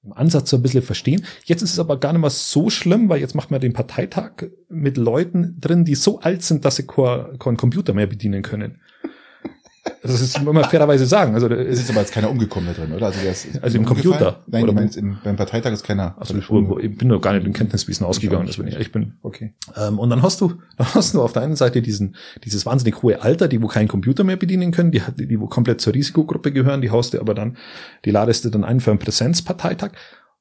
im 0.04 0.12
Ansatz 0.12 0.50
so 0.50 0.56
ein 0.56 0.62
bisschen 0.62 0.82
verstehen. 0.82 1.24
Jetzt 1.44 1.62
ist 1.62 1.72
es 1.72 1.78
aber 1.78 1.98
gar 2.00 2.12
nicht 2.12 2.20
mehr 2.22 2.30
so 2.30 2.70
schlimm, 2.70 3.08
weil 3.08 3.20
jetzt 3.20 3.34
macht 3.34 3.50
man 3.50 3.60
den 3.60 3.72
Parteitag 3.72 4.48
mit 4.68 4.96
Leuten 4.96 5.60
drin, 5.60 5.84
die 5.84 5.94
so 5.94 6.20
alt 6.20 6.42
sind, 6.42 6.64
dass 6.64 6.76
sie 6.76 6.86
keinen 6.86 7.38
Computer 7.38 7.94
mehr 7.94 8.08
bedienen 8.08 8.42
können. 8.42 8.80
Das 10.02 10.20
ist 10.20 10.38
immer 10.38 10.62
fairerweise 10.64 11.06
sagen. 11.06 11.34
Also 11.34 11.48
es 11.48 11.80
ist 11.80 11.90
aber 11.90 12.00
jetzt 12.00 12.12
keiner 12.12 12.30
umgekommen 12.30 12.68
da 12.68 12.80
drin, 12.80 12.92
oder? 12.92 13.06
Also, 13.06 13.18
also 13.60 13.78
im 13.78 13.84
Computer. 13.84 14.40
Nein, 14.46 14.66
du 14.66 14.72
meinst 14.72 14.96
im, 14.96 15.18
beim 15.24 15.34
Parteitag 15.34 15.72
ist 15.72 15.82
keiner. 15.82 16.14
Also 16.18 16.36
ich, 16.36 16.48
ich 16.84 16.98
bin 16.98 17.08
doch 17.08 17.20
gar 17.20 17.32
nicht 17.32 17.44
in 17.44 17.52
Kenntniswissen 17.52 18.06
ausgegangen, 18.06 18.46
das 18.46 18.58
wenn 18.60 18.68
ich 18.68 18.74
ehrlich 18.74 18.92
bin. 18.92 19.14
Okay. 19.22 19.54
Ähm, 19.76 19.98
und 19.98 20.10
dann 20.10 20.22
hast 20.22 20.40
du, 20.40 20.54
dann 20.76 20.94
hast 20.94 21.14
du 21.14 21.22
auf 21.22 21.32
der 21.32 21.42
einen 21.42 21.56
Seite 21.56 21.82
diesen, 21.82 22.14
dieses 22.44 22.64
wahnsinnig 22.64 23.02
hohe 23.02 23.22
Alter, 23.22 23.48
die 23.48 23.60
wo 23.60 23.66
keinen 23.66 23.88
Computer 23.88 24.22
mehr 24.22 24.36
bedienen 24.36 24.70
können, 24.70 24.92
die, 24.92 25.02
die, 25.18 25.26
die 25.26 25.40
wo 25.40 25.48
komplett 25.48 25.80
zur 25.80 25.94
Risikogruppe 25.94 26.52
gehören, 26.52 26.80
die 26.80 26.90
haust 26.90 27.14
du 27.14 27.20
aber 27.20 27.34
dann, 27.34 27.56
die 28.04 28.12
ladest 28.12 28.44
du 28.44 28.50
dann 28.50 28.62
ein 28.62 28.78
für 28.78 28.90
einen 28.90 29.00
Präsenzparteitag. 29.00 29.92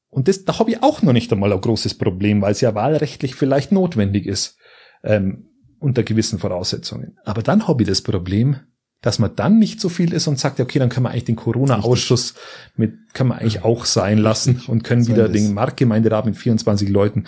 Und 0.09 0.27
das, 0.27 0.45
da 0.45 0.59
habe 0.59 0.69
ich 0.69 0.83
auch 0.83 1.01
noch 1.01 1.13
nicht 1.13 1.31
einmal 1.31 1.51
ein 1.51 1.61
großes 1.61 1.95
Problem, 1.95 2.43
weil 2.43 2.51
es 2.51 2.61
ja 2.61 2.75
wahlrechtlich 2.75 3.33
vielleicht 3.33 3.71
notwendig 3.71 4.27
ist, 4.27 4.57
ähm, 5.03 5.47
unter 5.79 6.03
gewissen 6.03 6.37
Voraussetzungen. 6.37 7.17
Aber 7.25 7.41
dann 7.41 7.67
habe 7.67 7.81
ich 7.81 7.89
das 7.89 8.01
Problem, 8.01 8.57
dass 9.01 9.17
man 9.17 9.35
dann 9.35 9.57
nicht 9.57 9.81
so 9.81 9.89
viel 9.89 10.13
ist 10.13 10.27
und 10.27 10.39
sagt, 10.39 10.59
okay, 10.59 10.79
dann 10.79 10.89
können 10.89 11.05
wir 11.05 11.09
eigentlich 11.09 11.25
den 11.25 11.35
Corona-Ausschuss 11.35 12.35
mit, 12.75 13.13
können 13.13 13.29
wir 13.29 13.39
eigentlich 13.39 13.63
auch 13.63 13.85
sein 13.85 14.19
lassen 14.19 14.61
und 14.67 14.83
können 14.83 15.07
wieder 15.07 15.27
den 15.27 15.53
Marktgemeinderat 15.53 16.25
mit 16.25 16.37
24 16.37 16.87
Leuten 16.89 17.25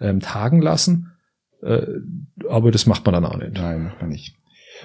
ähm, 0.00 0.20
tagen 0.20 0.60
lassen. 0.60 1.12
Äh, 1.62 1.86
aber 2.48 2.70
das 2.70 2.86
macht 2.86 3.06
man 3.06 3.14
dann 3.14 3.24
auch 3.24 3.38
nicht. 3.38 3.54
Nein, 3.54 3.84
macht 3.84 4.00
man 4.00 4.10
nicht. 4.10 4.36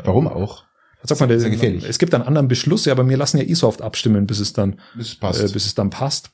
Warum 0.04 0.28
auch? 0.28 0.64
Was 1.02 1.10
sagt 1.10 1.22
man, 1.22 1.30
das 1.30 1.40
ist 1.40 1.44
ja 1.44 1.50
gefährlich. 1.50 1.86
Es 1.88 2.00
gibt 2.00 2.14
einen 2.14 2.24
anderen 2.24 2.48
Beschluss, 2.48 2.86
ja, 2.86 2.94
aber 2.94 3.08
wir 3.08 3.18
lassen 3.18 3.38
ja 3.38 3.44
eh 3.44 3.54
so 3.54 3.68
oft 3.68 3.82
abstimmen, 3.82 4.26
bis 4.26 4.40
es 4.40 4.54
dann, 4.54 4.80
bis 4.96 5.10
es, 5.10 5.16
passt. 5.16 5.42
Äh, 5.42 5.54
bis 5.54 5.66
es 5.66 5.76
dann 5.76 5.90
passt. 5.90 6.32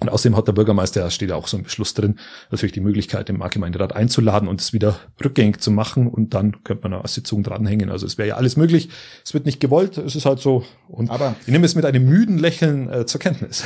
Und 0.00 0.08
außerdem 0.08 0.36
hat 0.36 0.48
der 0.48 0.52
Bürgermeister, 0.52 1.02
da 1.02 1.10
steht 1.10 1.30
auch 1.30 1.46
so 1.46 1.58
ein 1.58 1.62
Beschluss 1.62 1.92
drin, 1.92 2.18
natürlich 2.50 2.72
die 2.72 2.80
Möglichkeit, 2.80 3.28
den 3.28 3.36
Marktgemeinderat 3.36 3.94
einzuladen 3.94 4.48
und 4.48 4.60
es 4.60 4.72
wieder 4.72 4.98
rückgängig 5.22 5.60
zu 5.60 5.70
machen 5.70 6.06
und 6.08 6.32
dann 6.32 6.64
könnte 6.64 6.88
man 6.88 6.98
eine 6.98 7.08
Sitzung 7.08 7.42
dranhängen. 7.42 7.90
Also 7.90 8.06
es 8.06 8.16
wäre 8.16 8.28
ja 8.28 8.36
alles 8.36 8.56
möglich. 8.56 8.88
Es 9.24 9.34
wird 9.34 9.44
nicht 9.44 9.60
gewollt, 9.60 9.98
es 9.98 10.16
ist 10.16 10.24
halt 10.24 10.40
so. 10.40 10.64
Und 10.88 11.10
Aber 11.10 11.36
ich 11.46 11.52
nehme 11.52 11.66
es 11.66 11.74
mit 11.74 11.84
einem 11.84 12.06
müden 12.06 12.38
Lächeln 12.38 12.90
äh, 12.90 13.04
zur 13.06 13.20
Kenntnis. 13.20 13.62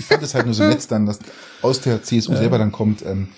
Ich 0.00 0.06
fand 0.06 0.22
es 0.22 0.34
halt 0.34 0.46
nur 0.46 0.54
so 0.54 0.64
nett 0.64 0.90
dann, 0.90 1.06
dass 1.06 1.20
aus 1.62 1.80
der 1.82 2.02
CSU 2.02 2.34
selber 2.36 2.58
dann 2.58 2.72
kommt, 2.72 3.04
ähm, 3.04 3.28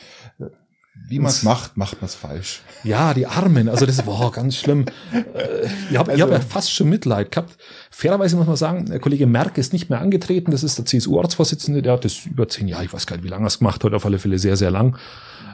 wie 1.08 1.18
man 1.18 1.30
es 1.30 1.42
macht, 1.42 1.76
macht 1.76 2.00
man 2.00 2.06
es 2.06 2.14
falsch. 2.14 2.62
Ja, 2.84 3.14
die 3.14 3.26
Armen, 3.26 3.68
also 3.68 3.86
das 3.86 4.06
war 4.06 4.30
ganz 4.30 4.56
schlimm. 4.56 4.84
Äh, 5.12 5.66
ich 5.90 5.96
habe 5.96 6.12
also, 6.12 6.24
hab 6.24 6.30
ja 6.30 6.40
fast 6.40 6.72
schon 6.72 6.88
Mitleid 6.88 7.30
gehabt. 7.30 7.56
Fairerweise 7.90 8.36
muss 8.36 8.46
man 8.46 8.56
sagen, 8.56 8.86
der 8.86 8.98
Kollege 8.98 9.26
Merck 9.26 9.58
ist 9.58 9.72
nicht 9.72 9.88
mehr 9.88 10.00
angetreten, 10.00 10.50
das 10.50 10.62
ist 10.62 10.78
der 10.78 10.84
CSU-Ortsvorsitzende, 10.84 11.82
der 11.82 11.94
hat 11.94 12.04
das 12.04 12.26
über 12.26 12.48
zehn 12.48 12.68
Jahre, 12.68 12.84
ich 12.84 12.92
weiß 12.92 13.06
gar 13.06 13.16
nicht, 13.16 13.24
wie 13.24 13.28
lange 13.28 13.44
er 13.44 13.48
es 13.48 13.58
gemacht 13.58 13.82
hat, 13.84 13.94
auf 13.94 14.04
alle 14.04 14.18
Fälle 14.18 14.38
sehr, 14.38 14.56
sehr 14.56 14.70
lang. 14.70 14.98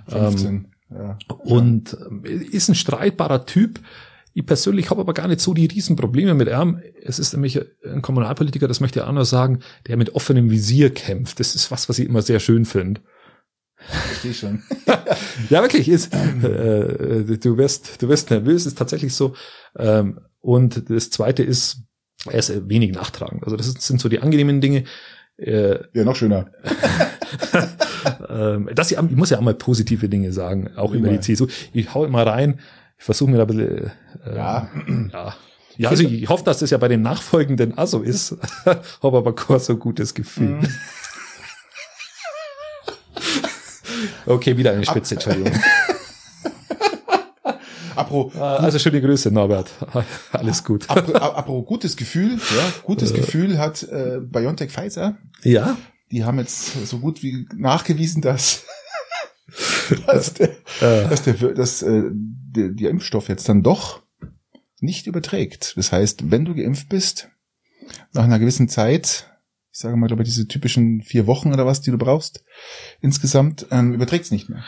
15, 0.08 0.46
ähm, 0.46 0.66
ja. 0.90 1.18
Und 1.38 1.96
äh, 2.24 2.34
ist 2.34 2.68
ein 2.68 2.74
streitbarer 2.74 3.46
Typ. 3.46 3.80
Ich 4.34 4.46
persönlich 4.46 4.90
habe 4.90 5.00
aber 5.00 5.14
gar 5.14 5.28
nicht 5.28 5.40
so 5.40 5.54
die 5.54 5.66
Riesenprobleme 5.66 6.34
mit 6.34 6.48
ihm. 6.48 6.80
Es 7.02 7.18
ist 7.18 7.32
nämlich 7.32 7.60
ein 7.84 8.02
Kommunalpolitiker, 8.02 8.68
das 8.68 8.80
möchte 8.80 9.00
ich 9.00 9.04
auch 9.04 9.12
noch 9.12 9.24
sagen, 9.24 9.60
der 9.86 9.96
mit 9.96 10.14
offenem 10.14 10.50
Visier 10.50 10.94
kämpft. 10.94 11.40
Das 11.40 11.54
ist 11.54 11.70
was, 11.70 11.88
was 11.88 11.98
ich 11.98 12.08
immer 12.08 12.22
sehr 12.22 12.38
schön 12.38 12.64
finde. 12.64 13.00
Verstehe 13.88 14.34
schon. 14.34 14.62
ja, 15.50 15.62
wirklich 15.62 15.88
ist. 15.88 16.12
Äh, 16.14 17.38
du 17.38 17.56
wirst, 17.56 18.02
du 18.02 18.08
wirst 18.08 18.30
nervös, 18.30 18.66
ist 18.66 18.78
tatsächlich 18.78 19.14
so. 19.14 19.34
Ähm, 19.78 20.20
und 20.40 20.90
das 20.90 21.10
Zweite 21.10 21.42
ist, 21.42 21.82
er 22.26 22.38
ist 22.38 22.68
wenig 22.68 22.92
nachtragend. 22.92 23.44
Also 23.44 23.56
das 23.56 23.66
sind 23.72 24.00
so 24.00 24.08
die 24.08 24.20
angenehmen 24.20 24.60
Dinge. 24.60 24.84
Äh, 25.36 25.78
ja, 25.92 26.04
noch 26.04 26.16
schöner. 26.16 26.50
ähm, 28.28 28.68
das, 28.74 28.90
ich 28.90 29.00
muss 29.00 29.30
ja 29.30 29.38
auch 29.38 29.42
mal 29.42 29.54
positive 29.54 30.08
Dinge 30.08 30.32
sagen, 30.32 30.70
auch 30.76 30.92
Immer. 30.92 31.08
über 31.08 31.16
die 31.16 31.20
CSU. 31.20 31.46
Ich 31.72 31.94
hau 31.94 32.06
mal 32.08 32.28
rein. 32.28 32.60
Ich 32.98 33.04
versuche 33.04 33.30
mir 33.30 33.36
da 33.36 33.44
ein 33.44 33.46
bisschen, 33.46 33.92
äh, 34.26 34.36
Ja. 34.36 34.68
ja. 35.12 35.34
Ja, 35.76 35.90
also 35.90 36.02
ich 36.02 36.28
hoffe, 36.28 36.42
dass 36.42 36.58
das 36.58 36.70
ja 36.70 36.78
bei 36.78 36.88
den 36.88 37.02
nachfolgenden 37.02 37.78
auch 37.78 37.86
so 37.86 38.02
ist. 38.02 38.36
Habe 38.64 39.16
aber 39.16 39.32
kein 39.32 39.60
so 39.60 39.76
gutes 39.76 40.12
Gefühl. 40.12 40.56
Mhm. 40.56 40.68
Okay, 44.28 44.56
wieder 44.58 44.72
eine 44.72 44.84
Spitze, 44.84 45.14
Entschuldigung. 45.14 45.52
Apro, 47.96 48.30
Also 48.38 48.78
schöne 48.78 49.00
Grüße, 49.00 49.30
Norbert. 49.30 49.70
Alles 50.32 50.62
gut. 50.62 50.88
apro, 50.88 51.14
apro 51.14 51.62
gutes 51.62 51.96
Gefühl, 51.96 52.34
ja, 52.34 52.72
gutes 52.84 53.14
Gefühl 53.14 53.58
hat 53.58 53.82
äh, 53.84 54.20
BioNTech 54.20 54.70
Pfizer. 54.70 55.16
Ja, 55.42 55.78
Die 56.12 56.24
haben 56.24 56.38
jetzt 56.38 56.86
so 56.86 56.98
gut 56.98 57.22
wie 57.22 57.48
nachgewiesen, 57.56 58.20
dass, 58.22 58.64
dass, 60.06 60.34
der, 60.34 60.50
äh, 60.80 61.08
dass, 61.08 61.22
der, 61.22 61.34
dass 61.34 61.82
äh, 61.82 62.02
der, 62.12 62.68
der 62.68 62.90
Impfstoff 62.90 63.28
jetzt 63.28 63.48
dann 63.48 63.62
doch 63.62 64.02
nicht 64.80 65.06
überträgt. 65.06 65.76
Das 65.76 65.90
heißt, 65.90 66.30
wenn 66.30 66.44
du 66.44 66.54
geimpft 66.54 66.88
bist, 66.90 67.30
nach 68.12 68.24
einer 68.24 68.38
gewissen 68.38 68.68
Zeit, 68.68 69.26
ich 69.78 69.82
sage 69.82 69.96
mal, 69.96 70.08
glaube 70.08 70.24
ich, 70.24 70.28
diese 70.28 70.48
typischen 70.48 71.02
vier 71.02 71.28
Wochen 71.28 71.52
oder 71.52 71.64
was, 71.64 71.80
die 71.80 71.92
du 71.92 71.98
brauchst, 71.98 72.42
insgesamt, 73.00 73.64
ähm, 73.70 73.94
überträgt 73.94 74.24
es 74.24 74.32
nicht 74.32 74.48
mehr. 74.48 74.64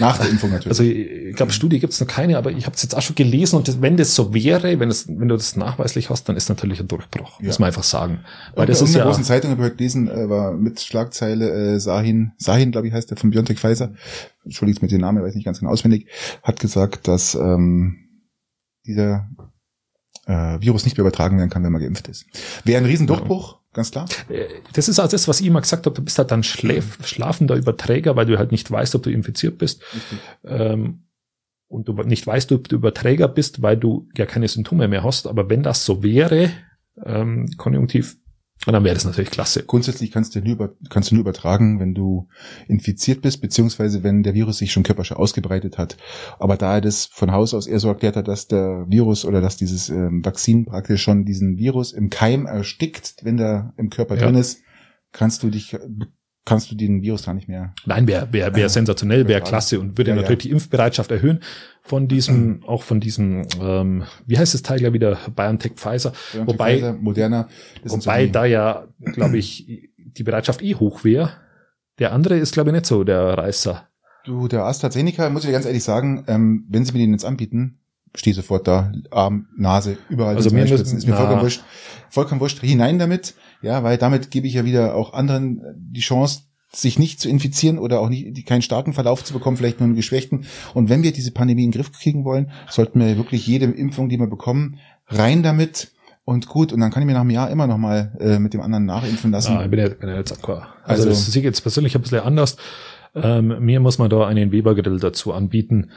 Nach 0.00 0.18
der 0.18 0.28
Impfung 0.28 0.50
natürlich. 0.50 0.76
also 0.76 0.82
ich 0.82 1.36
glaube, 1.36 1.52
Studie 1.52 1.78
gibt's 1.78 2.00
noch 2.00 2.08
keine, 2.08 2.36
aber 2.36 2.50
ich 2.50 2.66
habe 2.66 2.74
es 2.74 2.82
jetzt 2.82 2.96
auch 2.96 3.00
schon 3.00 3.14
gelesen 3.14 3.54
und 3.54 3.68
das, 3.68 3.80
wenn 3.80 3.96
das 3.96 4.16
so 4.16 4.34
wäre, 4.34 4.80
wenn, 4.80 4.90
es, 4.90 5.06
wenn 5.06 5.28
du 5.28 5.36
das 5.36 5.54
nachweislich 5.54 6.10
hast, 6.10 6.28
dann 6.28 6.36
ist 6.36 6.48
natürlich 6.48 6.80
ein 6.80 6.88
Durchbruch. 6.88 7.38
Ja. 7.38 7.46
Muss 7.46 7.60
man 7.60 7.68
einfach 7.68 7.84
sagen. 7.84 8.24
Weil 8.56 8.62
Und 8.62 8.68
das 8.70 8.78
ist 8.78 8.88
irgendeiner 8.88 9.04
ja, 9.04 9.10
großen 9.10 9.24
Zeitung 9.24 9.50
habe 9.52 9.60
ich 9.60 9.66
heute 9.66 9.76
gelesen, 9.76 10.08
äh, 10.08 10.28
war 10.28 10.52
mit 10.52 10.80
Schlagzeile 10.80 11.74
äh, 11.76 11.78
Sahin, 11.78 12.32
Sahin, 12.38 12.72
glaube 12.72 12.88
ich, 12.88 12.92
heißt 12.92 13.10
der 13.10 13.16
von 13.16 13.30
BioNTech 13.30 13.60
Pfizer, 13.60 13.94
entschuldigt 14.44 14.82
mit 14.82 14.90
dem 14.90 15.02
Namen, 15.02 15.22
weiß 15.22 15.36
nicht 15.36 15.44
ganz 15.44 15.60
genau 15.60 15.70
auswendig, 15.70 16.08
hat 16.42 16.58
gesagt, 16.58 17.06
dass 17.06 17.36
ähm, 17.36 18.08
dieser 18.84 19.28
äh, 20.26 20.60
Virus 20.60 20.84
nicht 20.84 20.96
mehr 20.96 21.06
übertragen 21.06 21.38
werden 21.38 21.48
kann, 21.48 21.62
wenn 21.62 21.70
man 21.70 21.80
geimpft 21.80 22.08
ist. 22.08 22.26
Wäre 22.64 22.82
ein 22.82 22.86
Riesendurchbruch, 22.86 23.57
ganz 23.72 23.90
klar. 23.90 24.08
Äh, 24.28 24.46
Das 24.72 24.88
ist 24.88 24.98
auch 24.98 25.08
das, 25.08 25.28
was 25.28 25.40
ich 25.40 25.46
immer 25.46 25.60
gesagt 25.60 25.86
habe, 25.86 25.94
du 25.94 26.02
bist 26.02 26.18
halt 26.18 26.30
dann 26.30 26.42
schläf, 26.42 26.98
schlafender 27.06 27.54
Überträger, 27.54 28.16
weil 28.16 28.26
du 28.26 28.38
halt 28.38 28.52
nicht 28.52 28.70
weißt, 28.70 28.94
ob 28.94 29.02
du 29.02 29.10
infiziert 29.10 29.58
bist. 29.58 29.82
Ähm, 30.44 31.04
und 31.68 31.86
du 31.86 31.92
nicht 31.92 32.26
weißt, 32.26 32.50
ob 32.52 32.68
du 32.68 32.76
Überträger 32.76 33.28
bist, 33.28 33.60
weil 33.60 33.76
du 33.76 34.08
ja 34.16 34.24
keine 34.26 34.48
Symptome 34.48 34.88
mehr 34.88 35.02
hast. 35.04 35.26
Aber 35.26 35.50
wenn 35.50 35.62
das 35.62 35.84
so 35.84 36.02
wäre, 36.02 36.50
ähm, 37.04 37.46
konjunktiv, 37.58 38.16
dann 38.72 38.84
wäre 38.84 38.94
das 38.94 39.04
natürlich 39.04 39.30
klasse. 39.30 39.64
Grundsätzlich 39.64 40.10
kannst 40.10 40.34
du, 40.34 40.40
nur 40.40 40.52
über, 40.52 40.74
kannst 40.90 41.10
du 41.10 41.14
nur 41.14 41.22
übertragen, 41.22 41.80
wenn 41.80 41.94
du 41.94 42.28
infiziert 42.66 43.22
bist, 43.22 43.40
beziehungsweise 43.40 44.02
wenn 44.02 44.22
der 44.22 44.34
Virus 44.34 44.58
sich 44.58 44.72
schon 44.72 44.82
körperlich 44.82 45.12
ausgebreitet 45.12 45.78
hat. 45.78 45.96
Aber 46.38 46.56
da 46.56 46.74
er 46.74 46.80
das 46.80 47.06
von 47.06 47.32
Haus 47.32 47.54
aus 47.54 47.66
eher 47.66 47.80
so 47.80 47.88
erklärt 47.88 48.16
hat, 48.16 48.28
dass 48.28 48.48
der 48.48 48.86
Virus 48.88 49.24
oder 49.24 49.40
dass 49.40 49.56
dieses 49.56 49.88
ähm, 49.88 50.24
Vakzin 50.24 50.66
praktisch 50.66 51.02
schon 51.02 51.24
diesen 51.24 51.56
Virus 51.58 51.92
im 51.92 52.10
Keim 52.10 52.46
erstickt, 52.46 53.16
wenn 53.22 53.36
der 53.36 53.72
im 53.76 53.90
Körper 53.90 54.16
Ja. 54.16 54.24
drin 54.24 54.34
ist, 54.34 54.60
kannst 55.12 55.42
du 55.42 55.50
dich, 55.50 55.76
kannst 56.48 56.70
du 56.70 56.74
den 56.74 57.02
Virus 57.02 57.22
da 57.22 57.34
nicht 57.34 57.48
mehr. 57.48 57.74
Nein, 57.86 58.06
wäre 58.08 58.28
wär, 58.32 58.54
wär 58.54 58.62
Ja. 58.62 58.68
sensationell, 58.68 59.28
wäre 59.28 59.40
klasse 59.42 59.78
und 59.78 59.98
würde 59.98 60.10
Ja, 60.10 60.16
ja. 60.16 60.22
natürlich 60.22 60.42
die 60.44 60.50
Impfbereitschaft 60.50 61.10
erhöhen 61.10 61.40
von 61.82 62.08
diesem, 62.08 62.64
auch 62.66 62.82
von 62.82 63.00
diesem, 63.00 63.46
ähm, 63.62 64.04
wie 64.26 64.38
heißt 64.38 64.54
das 64.54 64.62
Teil 64.62 64.80
ja 64.82 64.92
wieder, 64.92 65.18
BioNTech 65.36 65.72
Pfizer, 65.76 66.12
BioNTech, 66.32 66.54
Wobei- 66.54 66.74
Pfizer, 66.76 66.92
Moderna, 66.94 67.48
so 67.84 67.96
wobei 67.98 68.26
die- 68.26 68.32
da 68.32 68.44
ja, 68.44 68.84
glaube 69.12 69.38
ich, 69.38 69.90
die 69.96 70.22
Bereitschaft 70.22 70.62
eh 70.62 70.74
hoch 70.74 71.04
wäre. 71.04 71.30
Der 71.98 72.12
andere 72.12 72.36
ist, 72.38 72.52
glaube 72.52 72.70
ich, 72.70 72.74
nicht 72.74 72.86
so 72.86 73.04
der 73.04 73.36
Reißer. 73.38 73.86
Du, 74.24 74.48
der 74.48 74.64
AstraZeneca, 74.64 75.30
muss 75.30 75.42
ich 75.44 75.48
dir 75.48 75.52
ganz 75.52 75.66
ehrlich 75.66 75.82
sagen, 75.84 76.24
ähm, 76.28 76.64
wenn 76.68 76.84
sie 76.84 76.92
mir 76.92 76.98
den 76.98 77.12
jetzt 77.12 77.24
anbieten, 77.24 77.78
stehe 78.14 78.34
sofort 78.34 78.66
da, 78.68 78.92
Arm, 79.10 79.48
Nase, 79.56 79.96
überall. 80.08 80.36
Also 80.36 80.50
mir 80.50 80.62
müssen- 80.62 80.74
ist 80.96 81.06
mir 81.06 81.12
na. 81.12 81.16
vollkommen 81.16 81.42
wurscht, 81.42 81.62
vollkommen 82.10 82.40
wurscht, 82.40 82.60
hinein 82.60 82.98
damit, 82.98 83.34
ja, 83.62 83.82
weil 83.82 83.98
damit 83.98 84.30
gebe 84.30 84.46
ich 84.46 84.54
ja 84.54 84.64
wieder 84.64 84.94
auch 84.94 85.12
anderen 85.12 85.62
die 85.76 86.00
Chance, 86.00 86.42
sich 86.70 86.98
nicht 86.98 87.18
zu 87.20 87.28
infizieren 87.28 87.78
oder 87.78 88.00
auch 88.00 88.08
nicht, 88.10 88.46
keinen 88.46 88.62
starken 88.62 88.92
Verlauf 88.92 89.24
zu 89.24 89.32
bekommen, 89.32 89.56
vielleicht 89.56 89.80
nur 89.80 89.86
einen 89.86 89.96
geschwächten. 89.96 90.44
Und 90.74 90.90
wenn 90.90 91.02
wir 91.02 91.12
diese 91.12 91.30
Pandemie 91.32 91.64
in 91.64 91.70
den 91.70 91.76
Griff 91.80 91.92
kriegen 91.92 92.24
wollen, 92.24 92.50
sollten 92.68 93.00
wir 93.00 93.16
wirklich 93.16 93.46
jede 93.46 93.64
Impfung, 93.66 94.08
die 94.08 94.18
wir 94.18 94.26
bekommen, 94.26 94.78
rein 95.06 95.42
damit 95.42 95.92
und 96.24 96.46
gut. 96.46 96.72
Und 96.74 96.80
dann 96.80 96.90
kann 96.90 97.02
ich 97.02 97.06
mir 97.06 97.14
nach 97.14 97.22
einem 97.22 97.30
Jahr 97.30 97.50
immer 97.50 97.66
noch 97.66 97.78
mal 97.78 98.12
äh, 98.20 98.38
mit 98.38 98.52
dem 98.52 98.60
anderen 98.60 98.84
nachimpfen 98.84 99.30
lassen. 99.30 99.56
Ah, 99.56 99.64
ich 99.64 99.70
bin 99.70 99.80
ja, 99.80 99.88
bin 99.88 100.10
ja 100.10 100.16
jetzt 100.16 100.32
d'accord. 100.32 100.66
Also, 100.84 101.04
Also- 101.04 101.08
das 101.08 101.26
sehe 101.26 101.40
ich 101.40 101.44
jetzt 101.46 101.62
persönlich 101.62 101.94
ein 101.94 102.02
bisschen 102.02 102.20
anders. 102.20 102.58
Ähm, 103.14 103.56
mir 103.64 103.80
muss 103.80 103.96
man 103.98 104.10
da 104.10 104.26
einen 104.26 104.52
Weber-Grill 104.52 105.00
dazu 105.00 105.32
anbieten. 105.32 105.90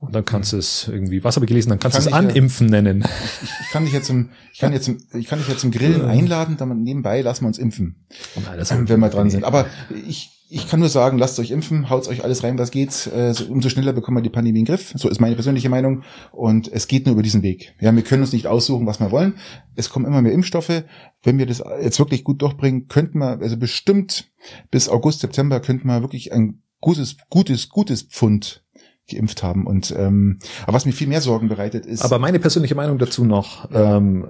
Und 0.00 0.14
dann 0.14 0.24
kannst 0.24 0.52
du 0.52 0.58
es 0.58 0.86
irgendwie, 0.86 1.24
was 1.24 1.34
habe 1.34 1.44
ich 1.44 1.48
gelesen, 1.48 1.70
dann 1.70 1.80
kannst 1.80 1.96
du 1.96 2.00
es 2.00 2.06
ich 2.06 2.12
ja- 2.12 2.18
Animpfen 2.18 2.68
nennen. 2.68 3.02
Ich, 3.42 3.50
ich 3.60 3.70
kann 3.72 3.84
dich 3.84 3.92
jetzt 3.92 4.06
zum, 4.06 4.30
ich 4.52 4.60
kann 4.60 4.72
jetzt 4.72 4.84
zum, 4.84 4.98
ich 5.12 5.26
kann 5.26 5.40
dich 5.40 5.48
jetzt 5.48 5.60
zum 5.60 5.72
Grillen 5.72 6.04
einladen, 6.04 6.56
dann 6.56 6.82
nebenbei 6.82 7.20
lassen 7.20 7.42
wir 7.44 7.48
uns 7.48 7.58
impfen. 7.58 8.06
Nein, 8.36 8.58
das 8.58 8.70
wenn 8.70 9.00
wir 9.00 9.08
dran 9.08 9.28
sind. 9.28 9.42
Aber 9.42 9.66
ich, 10.06 10.30
ich 10.50 10.68
kann 10.68 10.78
nur 10.78 10.88
sagen, 10.88 11.18
lasst 11.18 11.40
euch 11.40 11.50
impfen, 11.50 11.90
haut 11.90 12.06
euch 12.06 12.22
alles 12.22 12.44
rein, 12.44 12.58
was 12.58 12.70
geht. 12.70 13.08
Äh, 13.08 13.34
so, 13.34 13.46
umso 13.46 13.68
schneller 13.68 13.92
bekommen 13.92 14.18
wir 14.18 14.22
die 14.22 14.30
Pandemie 14.30 14.60
in 14.60 14.64
den 14.64 14.76
Griff. 14.76 14.92
So 14.94 15.08
ist 15.08 15.20
meine 15.20 15.34
persönliche 15.34 15.68
Meinung. 15.68 16.04
Und 16.30 16.70
es 16.72 16.86
geht 16.86 17.04
nur 17.04 17.14
über 17.14 17.24
diesen 17.24 17.42
Weg. 17.42 17.74
Ja, 17.80 17.94
wir 17.94 18.02
können 18.02 18.22
uns 18.22 18.32
nicht 18.32 18.46
aussuchen, 18.46 18.86
was 18.86 19.00
wir 19.00 19.10
wollen. 19.10 19.34
Es 19.74 19.90
kommen 19.90 20.06
immer 20.06 20.22
mehr 20.22 20.32
Impfstoffe. 20.32 20.84
Wenn 21.24 21.38
wir 21.38 21.46
das 21.46 21.60
jetzt 21.82 21.98
wirklich 21.98 22.22
gut 22.22 22.40
durchbringen, 22.40 22.86
könnten 22.86 23.18
wir, 23.18 23.40
also 23.40 23.56
bestimmt 23.56 24.30
bis 24.70 24.88
August, 24.88 25.20
September 25.20 25.58
könnten 25.58 25.88
wir 25.88 26.02
wirklich 26.02 26.32
ein 26.32 26.62
gutes, 26.80 27.16
gutes, 27.28 27.68
gutes 27.68 28.02
Pfund 28.02 28.64
geimpft 29.10 29.42
haben. 29.42 29.66
Und 29.66 29.94
ähm, 29.96 30.38
aber 30.64 30.74
was 30.74 30.84
mir 30.86 30.92
viel 30.92 31.08
mehr 31.08 31.20
Sorgen 31.20 31.48
bereitet 31.48 31.86
ist. 31.86 32.02
Aber 32.04 32.18
meine 32.18 32.38
persönliche 32.38 32.74
Meinung 32.74 32.98
dazu 32.98 33.24
noch, 33.24 33.68
ähm, 33.72 34.26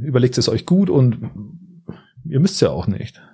überlegt 0.00 0.38
es 0.38 0.48
euch 0.48 0.64
gut 0.66 0.88
und 0.90 1.30
ihr 2.24 2.40
müsst 2.40 2.60
ja 2.60 2.70
auch 2.70 2.86
nicht. 2.86 3.20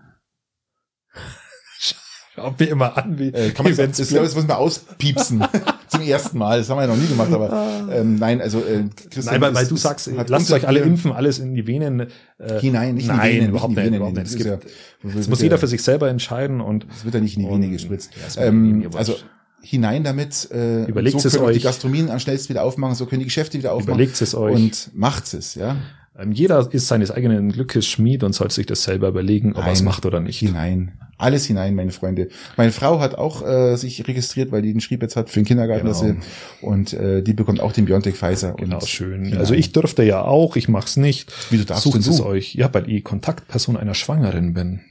Schaut 2.35 2.61
mir 2.61 2.67
immer 2.67 2.97
an, 2.97 3.19
wie, 3.19 3.29
Äh, 3.33 3.51
kann 3.51 3.65
man 3.65 3.73
das, 3.73 3.79
wenn's 3.79 3.97
das, 3.97 4.11
das 4.11 4.35
muss 4.35 4.47
man 4.47 4.57
auspiepsen. 4.57 5.43
Zum 5.89 6.03
ersten 6.03 6.39
Mal. 6.39 6.59
Das 6.59 6.69
haben 6.71 6.77
wir 6.77 6.83
ja 6.83 6.87
noch 6.89 6.97
nie 6.97 7.07
gemacht, 7.09 7.33
aber 7.33 7.89
ähm, 7.91 8.17
nein, 8.17 8.41
also 8.41 8.61
äh, 8.61 8.85
Christian 9.11 9.25
Nein, 9.35 9.41
weil, 9.41 9.55
weil 9.55 9.67
du 9.67 9.77
sagst, 9.77 10.09
lasst 10.29 10.53
euch 10.53 10.69
alle 10.69 10.81
impfen, 10.81 11.13
alles 11.13 11.39
in 11.39 11.55
die 11.55 11.67
Venen. 11.67 12.01
Äh, 12.39 12.61
Hinein, 12.61 12.95
nicht 12.95 13.07
in 13.07 13.13
die 13.13 13.17
nein, 13.17 13.33
Venen, 13.37 13.49
überhaupt 13.51 13.75
nicht 13.75 13.79
in 13.87 13.93
die 13.95 13.99
nicht, 13.99 14.01
Venen, 14.01 14.13
überhaupt 14.13 14.17
nicht. 14.17 14.27
Es, 14.27 14.33
das 14.33 14.61
gibt, 14.61 14.65
ja- 15.05 15.09
es 15.09 15.15
wird 15.17 15.29
muss 15.31 15.41
jeder 15.43 15.59
für 15.59 15.67
sich 15.67 15.83
selber 15.83 16.09
entscheiden 16.11 16.61
und 16.61 16.87
Das 16.91 17.05
wird 17.05 17.15
ja 17.15 17.21
nicht 17.21 17.37
in 17.37 17.43
die 17.45 17.49
Und- 17.49 17.63
Vene 17.63 17.73
gespritzt. 17.73 18.13
Ähm, 18.37 18.89
also 18.95 19.15
hinein 19.63 20.05
damit. 20.05 20.51
Äh, 20.51 20.85
Überlegt 20.85 21.21
so 21.21 21.29
es 21.29 21.35
können 21.35 21.47
auch 21.47 21.51
die 21.51 21.59
euch. 21.59 21.63
Gastronomien 21.63 22.11
am 22.11 22.19
schnellsten 22.19 22.51
wieder 22.51 22.65
aufmachen, 22.65 22.95
so 22.95 23.07
können 23.07 23.21
die 23.21 23.27
Geschäfte 23.27 23.59
wieder 23.59 23.73
aufmachen. 23.73 23.95
überlegt 23.95 24.21
es 24.21 24.35
euch. 24.35 24.55
Und 24.55 24.91
macht 24.95 25.33
es, 25.35 25.55
ja. 25.55 25.77
ähm, 26.19 26.33
jeder 26.33 26.69
ist 26.73 26.89
seines 26.89 27.11
eigenen 27.11 27.53
Glückes 27.53 27.87
Schmied 27.87 28.23
und 28.25 28.33
soll 28.35 28.51
sich 28.51 28.67
das 28.67 28.83
selber 28.83 29.09
überlegen, 29.09 29.55
ob 29.55 29.65
er 29.65 29.73
es 29.73 29.83
macht 29.83 30.07
oder 30.07 30.21
nicht. 30.21 30.39
Hinein. 30.39 31.01
Alles 31.21 31.47
hinein, 31.47 31.75
meine 31.75 31.91
Freunde. 31.91 32.29
Meine 32.57 32.71
Frau 32.71 33.01
hat 33.01 33.17
auch 33.17 33.45
äh, 33.45 33.75
sich 33.75 34.07
registriert, 34.07 34.53
weil 34.53 34.63
die 34.63 34.71
einen 34.71 34.81
Schrieb 34.81 35.03
jetzt 35.03 35.17
hat 35.17 35.31
für 35.31 35.41
den 35.41 35.47
Kindergarten. 35.47 35.87
Genau. 35.87 35.99
Sie, 35.99 36.17
und 36.63 36.93
äh, 36.93 37.23
die 37.23 37.33
bekommt 37.33 37.61
auch 37.61 37.73
den 37.73 37.87
Biontech 37.87 38.15
Pfizer. 38.15 38.53
Genau, 38.53 38.77
und 38.77 38.87
schön. 38.87 39.25
hinein. 39.25 39.41
Also 39.41 39.55
ich 39.55 39.73
dürfte 39.73 40.05
ja 40.05 40.23
auch, 40.23 40.55
ich 40.55 40.69
mach's 40.69 40.97
nicht. 40.97 41.33
Wieso 41.51 41.65
darfst 41.65 41.83
Sucht 41.83 41.97
denn 41.97 42.03
es 42.03 42.19
du? 42.19 42.25
euch. 42.25 42.55
Ja, 42.55 42.73
weil 42.73 42.89
ich 42.89 43.03
Kontaktperson 43.03 43.77
einer 43.77 43.95
Schwangeren 43.95 44.55
bin. 44.55 44.83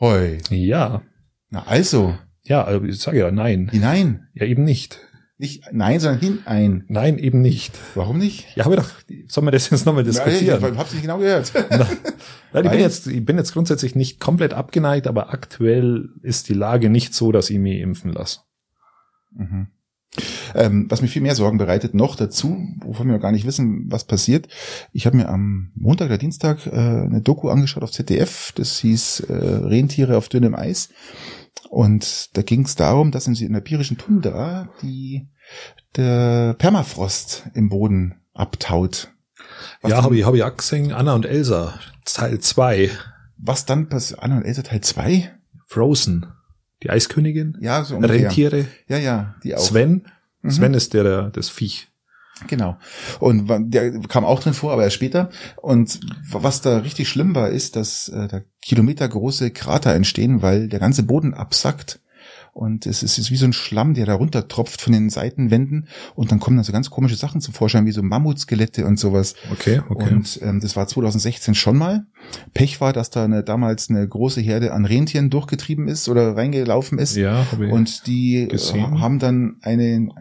Hoi. 0.00 0.38
Ja. 0.50 1.02
Na 1.50 1.62
also, 1.68 2.14
Ja, 2.46 2.64
also 2.64 2.84
ich 2.84 2.98
sage 2.98 3.18
ja 3.18 3.30
nein. 3.30 3.68
hinein. 3.70 4.28
Ja, 4.34 4.46
eben 4.46 4.64
nicht. 4.64 5.00
Nicht 5.36 5.64
nein, 5.72 5.98
sondern 5.98 6.20
hinein. 6.20 6.84
Nein, 6.88 7.18
eben 7.18 7.40
nicht. 7.40 7.76
Warum 7.96 8.18
nicht? 8.18 8.46
Ja, 8.56 8.66
habe 8.66 8.76
ich 8.76 8.80
doch, 8.80 8.90
sollen 9.28 9.46
wir 9.46 9.50
das 9.50 9.68
jetzt 9.68 9.84
nochmal 9.84 10.04
Ja, 10.04 10.10
diskutieren? 10.10 10.72
ich 10.72 10.78
hab's 10.78 10.92
nicht 10.92 11.02
genau 11.02 11.18
gehört. 11.18 11.52
Nein, 11.70 11.80
ich 11.80 12.52
bin 12.52 12.64
Nein? 12.64 12.80
jetzt, 12.80 13.06
ich 13.08 13.24
bin 13.24 13.36
jetzt 13.36 13.52
grundsätzlich 13.52 13.96
nicht 13.96 14.20
komplett 14.20 14.54
abgeneigt, 14.54 15.08
aber 15.08 15.32
aktuell 15.32 16.10
ist 16.22 16.48
die 16.48 16.54
Lage 16.54 16.88
nicht 16.88 17.14
so, 17.14 17.32
dass 17.32 17.50
ich 17.50 17.58
mich 17.58 17.80
impfen 17.80 18.12
lasse. 18.12 18.40
Mhm. 19.32 19.68
Ähm, 20.54 20.86
was 20.88 21.02
mir 21.02 21.08
viel 21.08 21.22
mehr 21.22 21.34
Sorgen 21.34 21.58
bereitet, 21.58 21.94
noch 21.94 22.14
dazu, 22.14 22.68
wovon 22.84 23.08
wir 23.08 23.18
gar 23.18 23.32
nicht 23.32 23.44
wissen, 23.44 23.86
was 23.90 24.04
passiert. 24.04 24.46
Ich 24.92 25.06
habe 25.06 25.16
mir 25.16 25.28
am 25.28 25.72
Montag 25.74 26.06
oder 26.06 26.18
Dienstag 26.18 26.66
äh, 26.68 26.70
eine 26.70 27.20
Doku 27.20 27.48
angeschaut 27.48 27.82
auf 27.82 27.90
ZDF, 27.90 28.52
das 28.54 28.78
hieß 28.78 29.20
äh, 29.28 29.32
Rentiere 29.34 30.16
auf 30.16 30.28
dünnem 30.28 30.54
Eis. 30.54 30.90
Und 31.68 32.36
da 32.36 32.42
ging 32.42 32.64
es 32.64 32.76
darum, 32.76 33.10
dass 33.10 33.26
in 33.26 33.34
der 33.34 33.58
empirischen 33.58 33.98
Tundra 33.98 34.68
die 34.82 35.28
der 35.96 36.54
Permafrost 36.54 37.44
im 37.54 37.68
Boden 37.68 38.14
abtaut. 38.32 39.10
Was 39.82 39.90
ja, 39.90 40.02
habe 40.02 40.16
ich, 40.16 40.24
habe 40.24 40.36
ich 40.36 40.42
auch 40.42 40.56
gesehen, 40.56 40.92
Anna 40.92 41.14
und 41.14 41.26
Elsa, 41.26 41.78
Teil 42.04 42.38
2, 42.40 42.90
Was 43.36 43.66
dann 43.66 43.88
passiert? 43.88 44.22
Anna 44.22 44.38
und 44.38 44.44
Elsa 44.44 44.62
Teil 44.62 44.80
2? 44.80 45.30
Frozen, 45.66 46.26
die 46.82 46.90
Eiskönigin, 46.90 47.56
Ja, 47.60 47.84
so 47.84 47.96
ungefähr. 47.96 48.24
Rentiere, 48.26 48.66
Ja, 48.88 48.98
ja, 48.98 49.34
die 49.42 49.54
auch. 49.54 49.60
Sven, 49.60 50.06
Mhm. 50.44 50.50
Sven 50.50 50.74
ist 50.74 50.92
der, 50.92 51.04
der, 51.04 51.30
das 51.30 51.48
Viech. 51.48 51.88
Genau. 52.48 52.76
Und 53.20 53.48
der 53.72 54.00
kam 54.08 54.24
auch 54.24 54.40
drin 54.40 54.54
vor, 54.54 54.72
aber 54.72 54.82
erst 54.84 54.96
später. 54.96 55.30
Und 55.62 56.00
wa- 56.30 56.42
was 56.42 56.60
da 56.60 56.78
richtig 56.78 57.08
schlimm 57.08 57.34
war, 57.34 57.48
ist, 57.50 57.76
dass 57.76 58.08
äh, 58.08 58.28
da 58.28 58.40
kilometergroße 58.62 59.50
Krater 59.52 59.94
entstehen, 59.94 60.42
weil 60.42 60.68
der 60.68 60.80
ganze 60.80 61.04
Boden 61.04 61.32
absackt 61.34 62.00
Und 62.52 62.86
es 62.86 63.02
ist, 63.02 63.18
ist 63.18 63.30
wie 63.30 63.36
so 63.36 63.46
ein 63.46 63.52
Schlamm, 63.52 63.94
der 63.94 64.06
da 64.06 64.14
runtertropft 64.14 64.80
von 64.80 64.92
den 64.92 65.10
Seitenwänden 65.10 65.88
und 66.14 66.30
dann 66.30 66.38
kommen 66.40 66.56
dann 66.56 66.64
so 66.64 66.72
ganz 66.72 66.88
komische 66.90 67.16
Sachen 67.16 67.40
zum 67.40 67.52
Vorschein, 67.54 67.84
wie 67.86 67.92
so 67.92 68.02
Mammutskelette 68.02 68.84
und 68.86 68.98
sowas. 68.98 69.34
Okay, 69.52 69.80
okay. 69.88 70.12
Und 70.14 70.38
ähm, 70.42 70.60
das 70.60 70.74
war 70.76 70.86
2016 70.86 71.54
schon 71.54 71.76
mal. 71.76 72.06
Pech 72.52 72.80
war, 72.80 72.92
dass 72.92 73.10
da 73.10 73.24
eine, 73.24 73.42
damals 73.44 73.90
eine 73.90 74.06
große 74.08 74.40
Herde 74.40 74.72
an 74.72 74.84
Rentieren 74.84 75.30
durchgetrieben 75.30 75.88
ist 75.88 76.08
oder 76.08 76.36
reingelaufen 76.36 76.98
ist. 76.98 77.16
ja, 77.16 77.44
habe 77.52 77.66
ich. 77.66 77.72
Und 77.72 78.06
die 78.06 78.42
äh, 78.42 78.46
gesehen. 78.46 79.00
haben 79.00 79.18
dann 79.18 79.56
einen, 79.62 80.12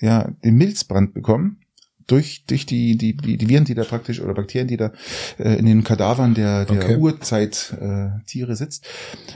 ja, 0.00 0.30
den 0.44 0.56
Milzbrand 0.56 1.14
bekommen. 1.14 1.58
Durch, 2.06 2.44
durch 2.46 2.66
die, 2.66 2.96
die, 2.96 3.16
die, 3.16 3.36
die 3.36 3.48
Viren, 3.48 3.64
die 3.64 3.74
da 3.74 3.84
praktisch, 3.84 4.20
oder 4.20 4.34
Bakterien, 4.34 4.66
die 4.66 4.76
da 4.76 4.92
äh, 5.38 5.54
in 5.56 5.66
den 5.66 5.84
Kadavern 5.84 6.34
der, 6.34 6.64
der 6.64 6.78
Okay. 6.78 6.96
Urzeit-Tiere 6.96 8.20
äh, 8.20 8.24
Tiere 8.26 8.56
sitzt. 8.56 8.84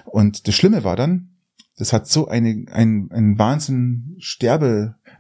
Und 0.07 0.49
das 0.49 0.57
Schlimme 0.57 0.83
war 0.83 0.97
dann, 0.97 1.29
das 1.77 1.93
hat 1.93 2.09
so 2.09 2.27
eine, 2.27 2.67
ein, 2.73 3.11
ein 3.13 3.39
Wahnsinn 3.39 4.17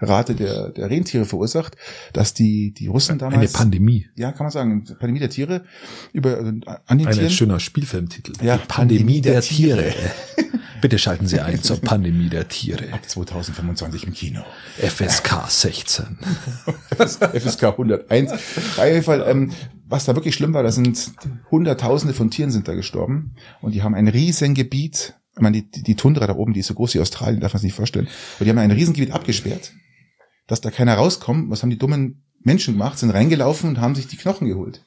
Sterberate 0.05 0.35
der, 0.35 0.69
der 0.71 0.91
Rentiere 0.91 1.25
verursacht, 1.25 1.77
dass 2.13 2.35
die, 2.35 2.73
die 2.73 2.87
Russen 2.87 3.21
Eine 3.21 3.31
damals, 3.33 3.53
Pandemie. 3.53 4.07
ja, 4.17 4.33
kann 4.33 4.45
man 4.45 4.51
sagen, 4.51 4.85
Pandemie 4.85 5.19
der 5.21 5.31
Tiere, 5.31 5.65
über, 6.13 6.39
äh, 6.41 6.53
an 6.87 6.99
den 6.99 7.07
Ein 7.09 7.15
Tieren. 7.15 7.31
schöner 7.31 7.61
Spielfilmtitel. 7.61 8.33
Ja, 8.45 8.59
Die 8.59 8.67
Pandemie 8.67 9.21
der, 9.21 9.41
Tiere. 9.41 9.93
Bitte 10.81 10.99
schalten 10.99 11.27
Sie 11.27 11.41
ein 11.41 11.63
zur 11.63 11.81
Pandemie 11.81 12.29
der 12.29 12.49
Tiere. 12.49 12.85
2025 13.07 14.07
im 14.07 14.13
Kino. 14.13 14.43
FSK 14.77 15.49
16. 15.49 16.19
FSK 16.99 17.63
101. 17.65 18.33
Auf 18.33 18.85
jeden 18.85 19.03
Fall, 19.03 19.25
ähm, 19.27 19.53
was 19.87 20.05
da 20.05 20.15
wirklich 20.15 20.35
schlimm 20.35 20.53
war, 20.53 20.63
da 20.63 20.71
sind 20.73 21.13
Hunderttausende 21.51 22.13
von 22.15 22.31
Tieren 22.31 22.51
sind 22.51 22.69
da 22.69 22.75
gestorben 22.75 23.35
und 23.63 23.73
die 23.75 23.83
haben 23.83 23.95
ein 23.95 24.09
riesen 24.09 24.55
Gebiet. 24.55 25.15
Ich 25.37 25.41
meine, 25.43 25.63
die, 25.63 25.71
die, 25.71 25.83
die 25.83 25.95
Tundra 25.97 26.27
da 26.27 26.37
oben, 26.37 26.53
die 26.53 26.61
ist 26.61 26.67
so 26.69 26.75
groß 26.75 26.95
wie 26.95 27.01
Australien, 27.01 27.41
darf 27.41 27.55
man 27.55 27.61
sich 27.61 27.69
nicht 27.69 27.77
vorstellen. 27.77 28.07
Aber 28.37 28.45
die 28.45 28.51
haben 28.51 28.59
ein 28.59 28.71
Riesengebiet 28.71 29.13
abgesperrt, 29.13 29.73
dass 30.47 30.61
da 30.61 30.71
keiner 30.71 30.95
rauskommt. 30.95 31.51
Was 31.51 31.63
haben 31.63 31.71
die 31.71 31.79
dummen 31.79 32.23
Menschen 32.41 32.75
gemacht? 32.75 32.99
Sind 32.99 33.11
reingelaufen 33.11 33.71
und 33.71 33.81
haben 33.81 33.95
sich 33.95 34.07
die 34.07 34.17
Knochen 34.17 34.49
geholt. 34.49 34.83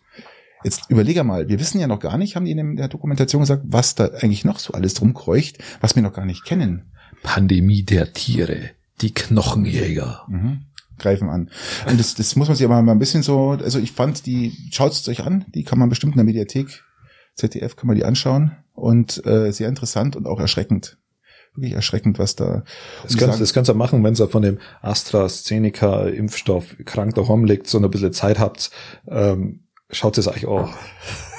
Jetzt 0.63 0.89
überlege 0.89 1.23
mal, 1.23 1.47
wir 1.49 1.59
wissen 1.59 1.79
ja 1.79 1.87
noch 1.87 1.99
gar 1.99 2.17
nicht, 2.17 2.35
haben 2.35 2.45
die 2.45 2.51
in 2.51 2.75
der 2.75 2.87
Dokumentation 2.87 3.41
gesagt, 3.41 3.63
was 3.67 3.95
da 3.95 4.05
eigentlich 4.05 4.43
noch 4.43 4.59
so 4.59 4.73
alles 4.73 4.95
drum 4.95 5.13
kreucht, 5.13 5.59
was 5.81 5.95
wir 5.95 6.03
noch 6.03 6.13
gar 6.13 6.25
nicht 6.25 6.45
kennen. 6.45 6.91
Pandemie 7.23 7.83
der 7.83 8.13
Tiere. 8.13 8.71
Die 9.01 9.13
Knochenjäger. 9.13 10.25
Mhm. 10.27 10.61
Greifen 10.97 11.29
an. 11.29 11.51
Und 11.87 11.99
das, 11.99 12.15
das 12.15 12.35
muss 12.35 12.47
man 12.47 12.57
sich 12.57 12.65
aber 12.65 12.81
mal 12.81 12.91
ein 12.91 12.99
bisschen 12.99 13.21
so, 13.21 13.51
also 13.51 13.77
ich 13.77 13.91
fand 13.91 14.25
die, 14.25 14.51
schaut 14.71 14.93
es 14.93 15.07
euch 15.07 15.21
an, 15.21 15.45
die 15.53 15.63
kann 15.63 15.77
man 15.77 15.89
bestimmt 15.89 16.13
in 16.13 16.17
der 16.17 16.25
Mediathek, 16.25 16.83
ZDF 17.35 17.75
kann 17.75 17.85
man 17.85 17.95
die 17.95 18.03
anschauen 18.03 18.57
und 18.73 19.23
äh, 19.27 19.51
sehr 19.51 19.69
interessant 19.69 20.15
und 20.15 20.25
auch 20.25 20.39
erschreckend. 20.39 20.97
Wirklich 21.57 21.73
erschreckend, 21.73 22.19
was 22.19 22.35
da. 22.35 22.63
Das 23.01 23.17
kannst, 23.17 23.41
das 23.41 23.51
kannst 23.51 23.67
du 23.67 23.73
machen, 23.73 24.03
wenn 24.03 24.13
ihr 24.13 24.27
von 24.27 24.43
dem 24.43 24.59
AstraZeneca-Impfstoff 24.81 26.77
krank 26.85 27.15
daheim 27.15 27.45
liegt, 27.45 27.67
so 27.67 27.79
ein 27.79 27.89
bisschen 27.89 28.13
Zeit 28.13 28.37
habt. 28.37 28.69
Ähm, 29.07 29.61
schaut 29.89 30.19
es 30.19 30.27
euch 30.27 30.45
auch. 30.45 30.69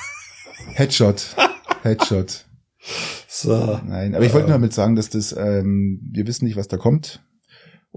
Headshot. 0.74 1.36
Headshot. 1.82 2.44
So. 3.28 3.80
Nein, 3.86 4.16
aber 4.16 4.24
ich 4.24 4.34
wollte 4.34 4.48
nur 4.48 4.56
damit 4.56 4.72
sagen, 4.72 4.96
dass 4.96 5.08
das, 5.08 5.32
ähm, 5.32 6.00
wir 6.10 6.26
wissen 6.26 6.46
nicht, 6.46 6.56
was 6.56 6.66
da 6.66 6.76
kommt. 6.76 7.22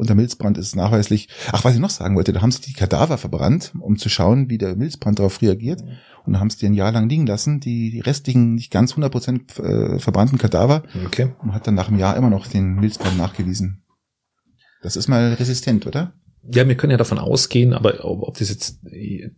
Und 0.02 0.10
der 0.10 0.16
Milzbrand 0.16 0.58
ist 0.58 0.76
nachweislich. 0.76 1.28
Ach, 1.52 1.64
was 1.64 1.76
ich 1.76 1.80
noch 1.80 1.92
sagen 1.92 2.16
wollte, 2.16 2.34
da 2.34 2.42
haben 2.42 2.52
sie 2.52 2.64
die 2.64 2.74
Kadaver 2.74 3.20
verbrannt, 3.20 3.72
um 3.80 4.00
zu 4.00 4.10
schauen, 4.10 4.50
wie 4.50 4.58
der 4.58 4.76
Milzbrand 4.76 5.20
darauf 5.20 5.44
reagiert. 5.44 5.84
Und 6.26 6.40
haben 6.40 6.50
sie 6.50 6.58
die 6.58 6.66
ein 6.66 6.74
Jahr 6.74 6.92
lang 6.92 7.08
liegen 7.08 7.28
lassen, 7.28 7.60
die, 7.60 8.00
restlichen, 8.00 8.56
nicht 8.56 8.72
ganz 8.72 8.96
100% 8.96 9.62
äh, 9.62 10.00
verbrannten 10.00 10.40
Kadaver. 10.40 10.82
Okay. 11.06 11.34
Und 11.44 11.54
hat 11.54 11.68
dann 11.68 11.76
nach 11.76 11.88
einem 11.88 12.00
Jahr 12.00 12.18
immer 12.18 12.32
noch 12.32 12.48
den 12.48 12.78
Milzbrand 12.78 13.16
nachgewiesen. 13.16 13.84
Das 14.82 14.96
ist 14.96 15.08
mal 15.08 15.34
resistent, 15.34 15.86
oder? 15.86 16.14
Ja, 16.52 16.68
wir 16.68 16.76
können 16.76 16.90
ja 16.90 16.98
davon 16.98 17.20
ausgehen, 17.20 17.74
aber 17.74 18.04
ob, 18.04 18.24
ob 18.24 18.40
das 18.40 18.50
jetzt 18.50 18.80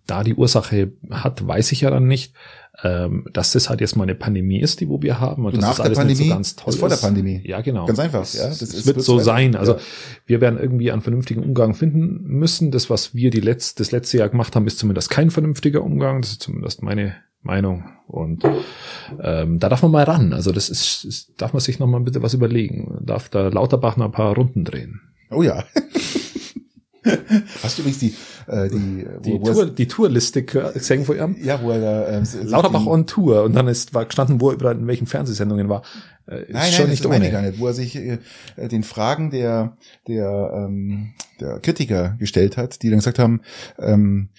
da 0.08 0.24
die 0.24 0.36
Ursache 0.36 0.94
hat, 1.10 1.46
weiß 1.46 1.74
ich 1.74 1.82
ja 1.82 1.90
dann 1.90 2.08
nicht, 2.08 2.36
ähm, 2.84 3.26
dass 3.32 3.54
das 3.54 3.70
halt 3.70 3.80
jetzt 3.82 3.96
mal 3.96 4.04
eine 4.04 4.16
Pandemie 4.16 4.60
ist, 4.60 4.82
die 4.82 4.90
wo 4.90 5.02
wir 5.02 5.20
haben 5.20 5.46
und 5.46 5.54
Und 5.54 5.62
das 5.64 5.78
der 5.78 5.86
alles 5.86 5.98
nicht 6.00 6.18
so 6.18 6.24
Pandemie 6.24 6.30
ganz 6.30 6.56
toll 6.56 6.74
ist 6.74 6.80
vor 6.80 6.90
der 6.90 6.98
ist. 6.98 7.02
Pandemie. 7.02 7.42
Ja, 7.46 7.62
genau. 7.62 7.86
Ganz 7.86 8.00
einfach, 8.00 8.20
Das, 8.20 8.34
ja. 8.36 8.48
Das 8.48 8.62
ist- 8.62 8.86
wird 8.86 9.02
so 9.02 9.20
sein. 9.20 9.56
Also 9.56 9.74
ja. 9.74 9.80
wir 10.26 10.42
werden 10.42 10.60
irgendwie 10.60 10.92
einen 10.92 11.02
vernünftigen 11.02 11.44
Umgang 11.44 11.74
finden 11.76 12.22
müssen. 12.24 12.72
Das, 12.72 12.90
was 12.90 13.16
wir 13.16 13.30
die 13.32 13.40
letzt, 13.40 13.80
das 13.80 13.92
letzte 13.92 14.18
Jahr 14.18 14.30
gemacht 14.30 14.56
haben, 14.56 14.68
ist 14.68 14.80
zumindest 14.80 15.10
kein 15.10 15.32
vernünftiger 15.32 15.82
Umgang. 15.84 16.22
Das 16.22 16.32
ist 16.32 16.42
zumindest 16.44 16.84
meine 16.84 17.16
Meinung. 17.42 17.86
Und 18.08 18.44
ähm, 19.22 19.60
da 19.60 19.70
darf 19.70 19.82
man 19.82 19.92
mal 19.92 20.04
ran. 20.04 20.34
Also 20.34 20.52
das 20.52 20.70
ist, 20.70 21.06
ist 21.06 21.32
darf 21.38 21.54
man 21.54 21.62
sich 21.62 21.80
noch 21.80 21.88
mal 21.88 22.02
bitte 22.02 22.22
was 22.22 22.34
überlegen. 22.34 22.98
Darf 23.02 23.30
da 23.30 23.48
Lauterbach 23.48 23.96
noch 23.98 24.06
ein 24.06 24.12
paar 24.12 24.36
Runden 24.36 24.66
drehen. 24.66 25.02
Oh 25.32 25.42
ja. 25.42 25.64
Hast 27.64 27.78
du 27.78 27.82
übrigens 27.82 28.00
die, 28.00 28.16
äh, 28.48 28.70
die, 28.70 29.06
Die, 29.24 29.32
wo, 29.42 29.52
Tour, 29.52 29.66
die 29.68 29.88
Tourliste 29.88 30.44
gesehen 30.44 31.06
von 31.06 31.18
ihm. 31.18 31.36
ja, 31.44 31.62
wo 31.62 31.72
er 31.72 31.80
da, 31.82 32.10
ähm, 32.10 32.24
Lauterbach 32.44 32.86
on 32.86 33.06
Tour. 33.08 33.44
Und 33.44 33.54
dann 33.54 33.68
ist 33.68 33.94
war 33.94 34.06
gestanden, 34.06 34.40
wo 34.42 34.50
er 34.50 34.56
überall 34.56 34.76
in 34.78 34.88
welchen 34.88 35.08
Fernsehsendungen 35.08 35.70
war. 35.70 35.84
Äh, 36.28 36.44
ist 36.44 36.54
Nein, 36.54 36.72
schon 36.72 36.82
nein, 36.84 36.90
nicht 36.92 37.06
ohne. 37.06 37.32
gar 37.32 37.42
nicht, 37.42 37.60
wo 37.60 37.68
er 37.68 37.74
sich 37.74 37.96
äh, 37.96 38.18
äh, 38.56 38.68
den 38.70 38.84
Fragen 38.84 39.30
der 39.32 39.78
der 40.08 40.52
ähm, 40.56 41.14
der 41.40 41.60
Kritiker 41.60 42.16
gestellt 42.20 42.56
hat, 42.58 42.82
die 42.82 42.90
dann 42.90 43.00
gesagt 43.00 43.20
haben, 43.20 43.42
ähm, 43.80 44.30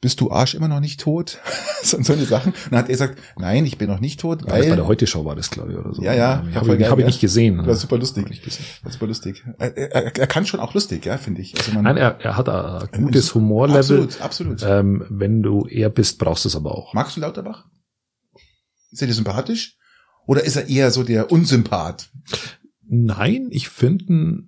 bist 0.00 0.20
du 0.20 0.30
Arsch 0.30 0.54
immer 0.54 0.68
noch 0.68 0.80
nicht 0.80 1.00
tot? 1.00 1.38
so, 1.82 2.00
so 2.02 2.12
eine 2.12 2.24
Sachen. 2.24 2.52
Und 2.52 2.70
dann 2.72 2.78
hat 2.80 2.86
er 2.88 2.92
gesagt, 2.92 3.18
nein, 3.36 3.64
ich 3.66 3.78
bin 3.78 3.88
noch 3.88 4.00
nicht 4.00 4.20
tot, 4.20 4.42
Ja, 4.42 4.46
das 4.46 4.54
bei 4.60 4.70
weil 4.70 4.76
der 4.76 4.86
Heute-Show 4.86 5.24
war 5.24 5.34
das, 5.34 5.50
glaube 5.50 5.72
ich, 5.72 5.78
oder 5.78 5.92
so. 5.92 6.02
Ja, 6.02 6.14
ja, 6.14 6.44
Ich 6.48 6.54
ja, 6.54 6.60
habe 6.60 6.72
ich, 6.74 6.78
geil, 6.80 6.90
hab 6.90 6.98
ich 6.98 7.02
ja. 7.02 7.06
nicht 7.06 7.20
gesehen. 7.20 7.56
das 7.58 7.66
war 7.66 7.74
super 7.76 7.98
lustig. 7.98 8.30
Ich 8.30 8.84
war 8.84 8.92
super 8.92 9.06
lustig. 9.08 9.44
Er, 9.58 9.76
er, 9.76 10.16
er 10.16 10.26
kann 10.26 10.46
schon 10.46 10.60
auch 10.60 10.74
lustig, 10.74 11.04
ja, 11.04 11.18
finde 11.18 11.40
ich. 11.42 11.56
Also 11.58 11.72
man, 11.72 11.84
Nein, 11.84 11.96
er, 11.96 12.20
er 12.20 12.36
hat 12.36 12.48
ein 12.48 13.02
gutes 13.02 13.34
Humorlevel. 13.34 13.80
absolut, 14.04 14.20
absolut. 14.20 14.62
Ähm, 14.62 15.04
wenn 15.08 15.42
du 15.42 15.66
er 15.66 15.90
bist, 15.90 16.18
brauchst 16.18 16.44
du 16.44 16.48
es 16.48 16.56
aber 16.56 16.76
auch. 16.76 16.94
Magst 16.94 17.16
du 17.16 17.20
Lauterbach? 17.20 17.66
Ist 18.90 19.02
er 19.02 19.08
dir 19.08 19.14
sympathisch? 19.14 19.76
Oder 20.26 20.44
ist 20.44 20.56
er 20.56 20.68
eher 20.68 20.90
so 20.90 21.02
der 21.02 21.32
Unsympath? 21.32 22.10
Nein, 22.86 23.48
ich 23.50 23.68
finde 23.68 24.44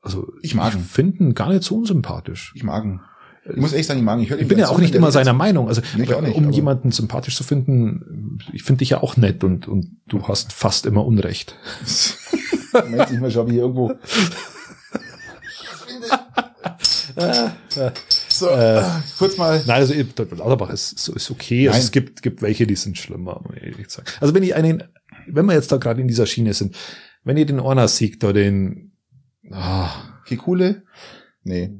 also 0.00 0.28
Ich 0.42 0.54
mag 0.54 0.74
ihn. 0.74 0.80
finde 0.80 1.24
ihn 1.24 1.34
gar 1.34 1.48
nicht 1.50 1.62
so 1.64 1.76
unsympathisch. 1.76 2.52
Ich 2.54 2.62
mag 2.62 2.84
ihn. 2.84 3.00
Ich 3.46 3.56
muss 3.56 3.72
ehrlich 3.72 3.86
sagen, 3.86 4.00
ich 4.00 4.04
mag 4.04 4.18
ihn. 4.18 4.24
Ich, 4.24 4.30
hör 4.30 4.38
Ich 4.38 4.48
bin 4.48 4.58
ja 4.58 4.68
auch 4.68 4.78
nicht 4.78 4.94
immer 4.94 5.12
seiner. 5.12 5.34
Meinung. 5.34 5.68
Also 5.68 5.82
Nee, 5.96 6.06
nicht, 6.06 6.34
um 6.34 6.50
jemanden 6.50 6.92
sympathisch 6.92 7.36
zu 7.36 7.44
finden, 7.44 8.38
ich 8.52 8.62
finde 8.62 8.78
dich 8.78 8.90
ja 8.90 9.02
auch 9.02 9.16
nett 9.16 9.44
und, 9.44 9.68
und 9.68 9.98
du 10.06 10.26
hast 10.26 10.52
fast 10.52 10.86
immer 10.86 11.04
Unrecht. 11.04 11.56
Moment, 12.72 13.10
ich 13.10 13.20
mal 13.20 13.30
schaue, 13.30 13.50
hier 13.50 13.62
irgendwo. 13.62 13.92
So, 18.28 18.48
Äh, 18.48 18.78
äh, 18.78 18.84
kurz 19.18 19.36
mal. 19.36 19.62
Nein, 19.66 19.76
also 19.76 19.94
Lauterbach 20.36 20.70
ist, 20.70 21.08
ist, 21.08 21.30
okay. 21.30 21.68
Also 21.68 21.80
es 21.80 21.92
gibt, 21.92 22.22
gibt 22.22 22.42
welche, 22.42 22.66
die 22.66 22.74
sind 22.74 22.98
schlimmer, 22.98 23.40
muss 23.44 23.56
ich 23.56 23.62
ehrlich 23.62 23.88
sagen. 23.90 24.08
Also 24.20 24.34
wenn 24.34 24.42
ich 24.42 24.54
einen, 24.54 24.82
wenn 25.26 25.46
wir 25.46 25.54
jetzt 25.54 25.70
da 25.70 25.76
gerade 25.76 26.00
in 26.00 26.08
dieser 26.08 26.26
Schiene 26.26 26.52
sind, 26.54 26.76
wenn 27.22 27.36
ihr 27.36 27.46
den 27.46 27.60
Orner 27.60 27.88
siegt, 27.88 28.22
da 28.22 28.32
den, 28.32 28.92
ah, 29.50 29.90
Kikule? 30.26 30.82
Nee. 31.44 31.72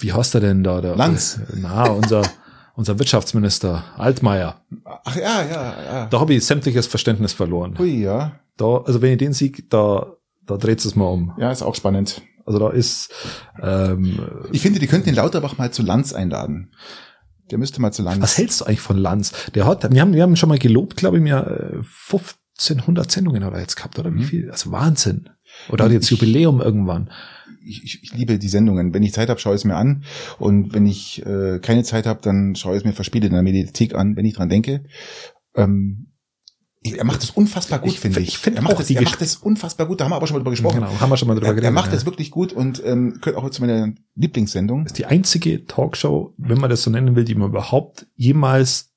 Wie 0.00 0.12
heißt 0.12 0.34
er 0.34 0.40
denn 0.40 0.64
da? 0.64 0.80
Der, 0.80 0.96
Lanz. 0.96 1.40
Na, 1.54 1.84
unser, 1.90 2.22
unser 2.74 2.98
Wirtschaftsminister 2.98 3.84
Altmaier. 3.96 4.62
Ach 4.84 5.14
ja, 5.16 5.42
ja, 5.44 5.74
ja. 5.84 6.06
Da 6.06 6.20
habe 6.20 6.34
ich 6.34 6.44
sämtliches 6.44 6.86
Verständnis 6.86 7.32
verloren. 7.32 7.76
Hui, 7.78 8.02
ja. 8.02 8.40
Da, 8.56 8.78
also 8.78 9.02
wenn 9.02 9.12
ich 9.12 9.18
den 9.18 9.32
sieg, 9.34 9.68
da, 9.70 10.06
da 10.46 10.56
dreht 10.56 10.84
es 10.84 10.96
mal 10.96 11.04
um. 11.06 11.32
Ja, 11.38 11.52
ist 11.52 11.62
auch 11.62 11.74
spannend. 11.74 12.22
Also 12.46 12.58
da 12.58 12.70
ist, 12.70 13.12
ähm, 13.62 14.20
Ich 14.52 14.62
finde, 14.62 14.78
die 14.80 14.86
könnten 14.86 15.06
den 15.06 15.14
Lauterbach 15.16 15.58
mal 15.58 15.70
zu 15.70 15.82
Lanz 15.82 16.14
einladen. 16.14 16.72
Der 17.50 17.58
müsste 17.58 17.80
mal 17.82 17.92
zu 17.92 18.02
Lanz. 18.02 18.22
was 18.22 18.38
hältst 18.38 18.60
du 18.60 18.64
eigentlich 18.64 18.80
von 18.80 18.96
Lanz? 18.96 19.32
Der 19.54 19.66
hat, 19.66 19.90
wir 19.92 20.00
haben, 20.00 20.12
wir 20.14 20.22
haben 20.22 20.36
schon 20.36 20.48
mal 20.48 20.58
gelobt, 20.58 20.96
glaube 20.96 21.18
ich, 21.18 21.22
mir 21.22 21.36
äh, 21.46 21.76
1500 22.10 23.10
Sendungen 23.10 23.44
hat 23.44 23.52
er 23.52 23.60
jetzt 23.60 23.76
gehabt, 23.76 23.98
oder 23.98 24.12
wie 24.14 24.18
Mhm. 24.20 24.24
viel? 24.24 24.50
Also 24.50 24.72
Wahnsinn. 24.72 25.28
Oder 25.70 25.84
hat 25.86 25.92
jetzt 25.92 26.10
Jubiläum 26.10 26.60
irgendwann. 26.62 27.10
Ich, 27.68 27.84
ich, 27.84 28.02
ich 28.02 28.12
liebe 28.14 28.38
die 28.38 28.48
Sendungen. 28.48 28.94
Wenn 28.94 29.02
ich 29.02 29.12
Zeit 29.12 29.28
habe, 29.28 29.38
schaue 29.40 29.54
ich 29.54 29.60
es 29.60 29.64
mir 29.64 29.76
an. 29.76 30.04
Und 30.38 30.72
wenn 30.74 30.86
ich 30.86 31.24
äh, 31.26 31.58
keine 31.60 31.84
Zeit 31.84 32.06
habe, 32.06 32.20
dann 32.22 32.54
schaue 32.56 32.74
ich 32.74 32.78
es 32.78 32.84
mir 32.84 32.92
verspielt 32.92 33.24
in 33.24 33.32
der 33.32 33.42
Mediathek 33.42 33.94
an, 33.94 34.16
wenn 34.16 34.24
ich 34.24 34.34
dran 34.34 34.48
denke. 34.48 34.84
Ähm, 35.54 36.04
er 36.82 37.04
macht 37.04 37.22
es 37.22 37.30
unfassbar 37.30 37.80
gut, 37.80 37.90
Ich 37.90 38.00
finde 38.00 38.14
find- 38.14 38.28
ich. 38.28 38.34
ich 38.34 38.38
find 38.38 38.56
er 38.56 38.62
macht 38.62 38.76
auch 38.76 38.80
es, 38.80 38.86
die 38.86 38.94
er 38.96 39.02
macht 39.02 39.20
es 39.20 39.36
unfassbar 39.36 39.86
gut. 39.86 40.00
Da 40.00 40.04
haben 40.04 40.12
wir 40.12 40.16
aber 40.16 40.26
schon 40.26 40.34
mal 40.36 40.38
drüber 40.40 40.52
gesprochen. 40.52 40.76
Genau, 40.80 41.00
haben 41.00 41.10
wir 41.10 41.16
schon 41.16 41.28
mal 41.28 41.34
drüber 41.34 41.46
Er, 41.48 41.50
er 41.52 41.56
geredet. 41.56 41.74
macht 41.74 41.90
ja. 41.90 41.96
es 41.98 42.06
wirklich 42.06 42.30
gut 42.30 42.52
und 42.52 42.82
ähm, 42.86 43.18
gehört 43.20 43.36
auch 43.36 43.50
zu 43.50 43.60
meiner 43.62 43.92
Lieblingssendung. 44.14 44.86
ist 44.86 44.96
die 44.96 45.04
einzige 45.06 45.66
Talkshow, 45.66 46.34
wenn 46.38 46.58
man 46.58 46.70
das 46.70 46.82
so 46.82 46.90
nennen 46.90 47.16
will, 47.16 47.24
die 47.24 47.34
man 47.34 47.48
überhaupt 47.50 48.06
jemals 48.14 48.87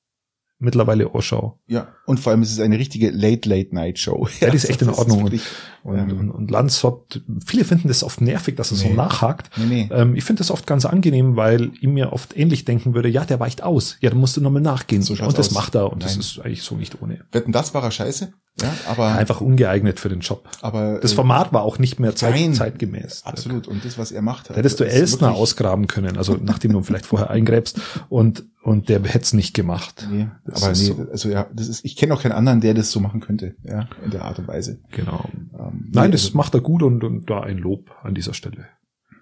mittlerweile 0.62 1.14
anschaut. 1.14 1.56
Ja, 1.66 1.88
und 2.06 2.18
vor 2.20 2.30
allem 2.32 2.42
ist 2.42 2.52
es 2.52 2.60
eine 2.60 2.78
richtige 2.78 3.10
Late-Late-Night-Show. 3.10 4.28
Ja, 4.40 4.50
die 4.50 4.56
ist 4.56 4.68
echt 4.68 4.80
in 4.82 4.88
das 4.88 4.98
Ordnung. 4.98 5.24
wirklich- 5.24 5.42
Und, 5.82 5.98
Ähm. 5.98 6.18
und, 6.18 6.30
und 6.30 6.50
Lanz 6.50 6.82
hat, 6.84 7.20
viele 7.44 7.64
finden 7.64 7.88
das 7.88 8.04
oft 8.04 8.20
nervig, 8.20 8.54
dass 8.56 8.70
er 8.70 8.76
so 8.76 8.88
Nee. 8.88 8.94
nachhakt. 8.94 9.50
Nee, 9.56 9.64
nee. 9.66 9.88
Ähm, 9.92 10.14
ich 10.16 10.24
finde 10.24 10.38
das 10.40 10.50
oft 10.50 10.66
ganz 10.66 10.84
angenehm, 10.84 11.36
weil 11.36 11.72
ihm 11.80 11.94
mir 11.94 12.12
oft 12.12 12.36
ähnlich 12.36 12.64
denken 12.64 12.94
würde, 12.94 13.08
ja, 13.08 13.24
der 13.24 13.40
weicht 13.40 13.62
aus. 13.62 13.96
Ja, 14.00 14.10
dann 14.10 14.18
musst 14.20 14.36
du 14.36 14.40
nochmal 14.40 14.62
nachgehen. 14.62 15.02
So 15.02 15.12
und 15.14 15.38
das 15.38 15.48
aus. 15.48 15.54
macht 15.54 15.74
er 15.74 15.92
und 15.92 16.02
das 16.04 16.12
Nein. 16.12 16.20
ist 16.20 16.38
eigentlich 16.38 16.62
so 16.62 16.76
nicht 16.76 17.02
ohne. 17.02 17.20
Wetten, 17.32 17.50
das 17.52 17.74
war 17.74 17.82
er 17.82 17.90
scheiße? 17.90 18.32
Ja, 18.60 18.70
aber 18.86 19.14
Einfach 19.14 19.40
ungeeignet 19.40 19.98
für 19.98 20.10
den 20.10 20.20
Job. 20.20 20.46
aber 20.60 21.00
Das 21.00 21.12
äh, 21.12 21.14
Format 21.14 21.54
war 21.54 21.62
auch 21.62 21.78
nicht 21.78 21.98
mehr 21.98 22.14
zeit, 22.14 22.34
nein. 22.34 22.52
zeitgemäß. 22.52 23.22
absolut 23.24 23.66
und 23.66 23.82
das 23.84 23.96
was 23.96 24.12
er 24.12 24.20
macht, 24.20 24.50
Da 24.50 24.54
hättest 24.54 24.78
du 24.78 24.84
Elsner 24.84 25.32
ausgraben 25.32 25.86
können, 25.86 26.18
also 26.18 26.36
nachdem 26.40 26.72
du 26.72 26.82
vielleicht 26.82 27.06
vorher 27.06 27.30
eingräbst 27.30 27.80
und, 28.10 28.44
und 28.62 28.90
der 28.90 29.02
hätte 29.02 29.20
es 29.24 29.32
nicht 29.32 29.54
gemacht. 29.54 30.06
Nee, 30.10 30.28
Das 30.44 30.62
aber 30.62 30.72
nee, 30.72 30.84
so. 30.84 31.06
also 31.10 31.28
ja, 31.30 31.46
das 31.54 31.68
ist 31.68 31.82
ich 31.84 31.96
kenne 31.96 32.12
auch 32.12 32.20
keinen 32.22 32.32
anderen, 32.32 32.60
der 32.60 32.74
das 32.74 32.90
so 32.90 33.00
machen 33.00 33.20
könnte, 33.20 33.56
ja, 33.64 33.88
in 34.04 34.10
der 34.10 34.26
Art 34.26 34.38
und 34.38 34.46
Weise. 34.48 34.80
Genau. 34.90 35.24
Ähm, 35.58 35.88
Nein, 35.90 36.06
nee, 36.10 36.12
das 36.12 36.24
also- 36.26 36.36
macht 36.36 36.52
er 36.54 36.60
gut 36.60 36.82
und, 36.82 37.02
und 37.04 37.30
da 37.30 37.40
ein 37.40 37.56
Lob 37.56 37.90
an 38.02 38.14
dieser 38.14 38.34
Stelle. 38.34 38.66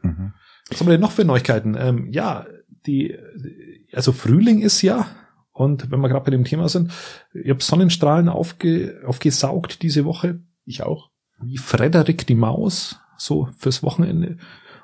Mhm. 0.03 0.33
Was 0.71 0.81
haben 0.81 0.89
wir 0.89 0.93
denn 0.93 1.01
noch 1.01 1.13
für 1.13 1.25
Neuigkeiten? 1.25 1.77
Ähm, 1.79 2.09
ja, 2.11 2.47
die, 2.87 3.17
also 3.93 4.11
Frühling 4.13 4.61
ist 4.61 4.83
ja, 4.83 5.07
und 5.61 5.91
wenn 5.91 6.01
wir 6.01 6.09
gerade 6.09 6.25
bei 6.25 6.31
dem 6.31 6.45
Thema 6.45 6.71
sind, 6.71 6.91
ich 7.35 7.51
habe 7.51 7.63
Sonnenstrahlen 7.63 8.31
aufge, 8.31 9.03
aufgesaugt 9.07 9.83
diese 9.83 10.07
Woche, 10.07 10.41
Ich 10.65 10.83
auch. 10.83 11.11
wie 11.43 11.59
Frederik 11.59 12.27
die 12.27 12.35
Maus, 12.35 12.99
so 13.19 13.49
fürs 13.59 13.83
Wochenende. 13.83 14.39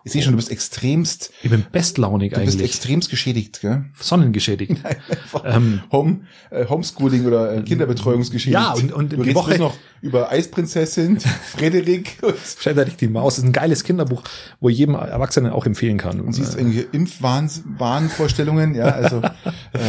Ich 0.06 0.12
sehe 0.12 0.22
schon, 0.22 0.34
du 0.34 0.36
bist 0.36 0.52
extremst, 0.52 1.32
Ich 1.42 1.50
bin 1.50 1.66
bestlaunig 1.72 2.32
du 2.32 2.38
bist 2.40 2.54
eigentlich. 2.58 2.70
extremst 2.70 3.10
geschädigt, 3.10 3.60
gell? 3.60 3.86
Sonnengeschädigt. 3.98 4.76
ähm, 5.44 5.82
Home, 5.90 6.20
äh, 6.50 6.64
Homeschooling 6.66 7.26
oder 7.26 7.56
äh, 7.56 7.62
Kinderbetreuungsgeschädigt. 7.62 8.54
Ja, 8.54 8.72
und- 8.74 8.92
und 8.92 9.12
du 9.12 9.22
die 9.24 9.34
Woche- 9.34 9.58
noch 9.58 9.74
über 10.02 10.30
Eisprinzessin, 10.30 11.18
Frederik 11.56 12.18
Frederik 12.44 12.96
die 12.98 13.08
Maus 13.08 13.38
ist 13.38 13.44
ein 13.44 13.50
geiles 13.52 13.82
Kinderbuch, 13.82 14.22
wo 14.60 14.68
ich 14.68 14.78
jedem 14.78 14.94
Erwachsenen 14.94 15.50
auch 15.50 15.66
empfehlen 15.66 15.98
kann. 15.98 16.20
und 16.20 16.32
siehst 16.34 16.54
Äh, 16.54 16.58
irgendwelche 16.60 16.88
Impfwahnvorstellungen, 16.92 18.74
ja, 18.76 18.84
also 18.86 19.16
äh, 19.72 19.80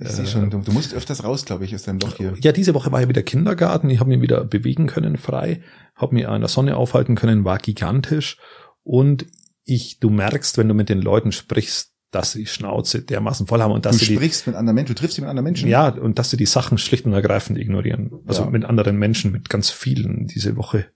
ich 0.00 0.08
sehe 0.08 0.26
schon, 0.26 0.50
du, 0.50 0.58
du 0.58 0.72
musst 0.72 0.92
öfters 0.94 1.24
raus, 1.24 1.44
glaube 1.46 1.64
ich, 1.64 1.74
aus 1.74 1.84
deinem 1.84 2.00
Loch 2.00 2.16
hier. 2.16 2.34
Ja, 2.42 2.52
diese 2.52 2.74
Woche 2.74 2.92
war 2.92 3.00
ja 3.00 3.08
wieder 3.08 3.22
Kindergarten. 3.22 3.88
Ich 3.90 4.00
habe 4.00 4.10
mich 4.10 4.20
wieder 4.20 4.44
bewegen 4.44 4.86
können 4.86 5.16
frei, 5.16 5.62
habe 5.96 6.14
mich 6.14 6.28
an 6.28 6.40
der 6.42 6.48
Sonne 6.48 6.76
aufhalten 6.76 7.14
können, 7.14 7.44
war 7.44 7.58
gigantisch. 7.58 8.36
Und 8.84 9.26
ich, 9.64 9.98
du 10.00 10.10
merkst, 10.10 10.58
wenn 10.58 10.68
du 10.68 10.74
mit 10.74 10.88
den 10.88 11.00
Leuten 11.00 11.32
sprichst, 11.32 11.90
dass 12.10 12.32
sie 12.32 12.40
die 12.40 12.46
Schnauze 12.46 13.00
dermaßen 13.02 13.46
voll 13.46 13.62
haben 13.62 13.72
und 13.72 13.86
dass 13.86 13.96
Du 13.96 14.04
sie 14.04 14.10
die, 14.10 14.16
sprichst 14.16 14.46
mit 14.46 14.54
anderen 14.56 14.74
Menschen, 14.74 14.94
du 14.94 15.00
triffst 15.00 15.16
dich 15.16 15.22
mit 15.22 15.30
anderen 15.30 15.44
Menschen. 15.44 15.68
ja, 15.68 15.88
und 15.88 16.18
dass 16.18 16.30
sie 16.30 16.36
die 16.36 16.44
Sachen 16.46 16.76
schlicht 16.76 17.06
und 17.06 17.12
ergreifend 17.14 17.58
ignorieren. 17.58 18.10
Also 18.26 18.42
Ja. 18.42 18.50
mit 18.50 18.64
anderen 18.66 18.98
Menschen, 18.98 19.32
mit 19.32 19.48
ganz 19.48 19.70
vielen 19.70 20.26
diese 20.26 20.56
Woche. 20.56 20.86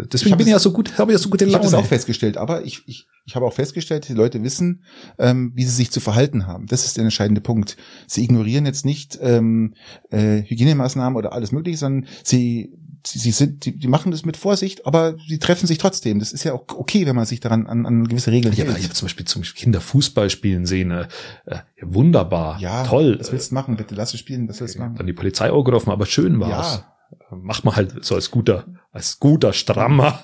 Ich 0.00 0.08
Deswegen 0.08 0.30
hab 0.32 0.38
bin 0.38 0.46
ich 0.46 0.52
ja 0.52 0.58
so 0.58 0.72
gut, 0.72 0.96
habe 0.98 1.12
ja 1.12 1.18
so 1.18 1.28
gute 1.28 1.44
Ich 1.44 1.52
habe 1.52 1.64
Laune. 1.64 1.76
das 1.76 1.84
auch 1.84 1.86
festgestellt, 1.88 2.36
aber 2.38 2.64
ich, 2.64 2.82
ich, 2.86 3.08
ich 3.26 3.34
habe 3.36 3.44
auch 3.44 3.52
festgestellt, 3.52 4.08
die 4.08 4.14
Leute 4.14 4.42
wissen, 4.42 4.84
ähm, 5.18 5.52
wie 5.54 5.64
sie 5.64 5.72
sich 5.74 5.90
zu 5.90 6.00
verhalten 6.00 6.46
haben. 6.46 6.66
Das 6.66 6.84
ist 6.86 6.96
der 6.96 7.04
entscheidende 7.04 7.40
Punkt. 7.42 7.76
Sie 8.06 8.22
ignorieren 8.24 8.64
jetzt 8.64 8.86
nicht 8.86 9.18
ähm, 9.20 9.74
äh, 10.10 10.42
Hygienemaßnahmen 10.44 11.16
oder 11.18 11.32
alles 11.32 11.50
mögliche, 11.52 11.76
sondern 11.78 12.06
sie, 12.22 12.72
sie, 13.10 13.18
sie 13.18 13.30
sind, 13.30 13.64
die, 13.64 13.76
die 13.76 13.88
machen 13.88 14.10
das 14.12 14.24
mit 14.24 14.36
Vorsicht, 14.36 14.86
aber 14.86 15.16
sie 15.28 15.38
treffen 15.38 15.66
sich 15.66 15.78
trotzdem. 15.78 16.18
Das 16.18 16.32
ist 16.32 16.44
ja 16.44 16.52
auch 16.52 16.64
okay, 16.68 17.06
wenn 17.06 17.16
man 17.16 17.26
sich 17.26 17.40
daran 17.40 17.66
an, 17.66 17.86
an 17.86 18.06
gewisse 18.08 18.30
Regeln 18.30 18.54
ja, 18.54 18.64
aber 18.64 18.72
ich 18.72 18.78
hält. 18.78 18.84
habe 18.86 18.94
zum 18.94 19.06
Beispiel 19.06 19.26
zum 19.26 19.42
Kinderfußball 19.42 20.30
spielen 20.30 20.66
sehen, 20.66 20.90
äh, 20.90 21.06
äh, 21.46 21.58
wunderbar, 21.82 22.58
Ja, 22.60 22.84
toll. 22.84 23.16
Was 23.18 23.32
willst 23.32 23.50
du 23.50 23.54
machen? 23.54 23.76
Bitte 23.76 23.94
lass 23.94 24.14
es 24.14 24.20
spielen. 24.20 24.48
Was 24.48 24.60
willst 24.60 24.76
du 24.76 24.80
machen? 24.80 24.94
Dann 24.96 25.06
die 25.06 25.12
Polizei 25.12 25.50
angerufen, 25.50 25.90
aber 25.90 26.06
schön 26.06 26.40
war's. 26.40 26.82
Ja. 27.30 27.36
Macht 27.36 27.64
man 27.64 27.74
halt 27.74 28.04
so 28.04 28.14
als 28.14 28.30
guter, 28.30 28.64
als 28.92 29.18
guter 29.18 29.52
Strammer, 29.52 30.20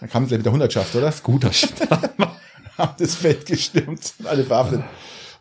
Dann 0.00 0.10
kam 0.10 0.26
gleich 0.26 0.38
mit 0.38 0.46
der 0.46 0.52
Hundertschaft, 0.52 0.94
oder? 0.96 1.12
guter 1.22 1.52
Strammer. 1.52 2.36
Haben 2.78 2.94
das 2.98 3.14
Feld 3.14 3.46
gestürmt, 3.46 4.14
alle 4.24 4.42
bewaffnet. 4.42 4.82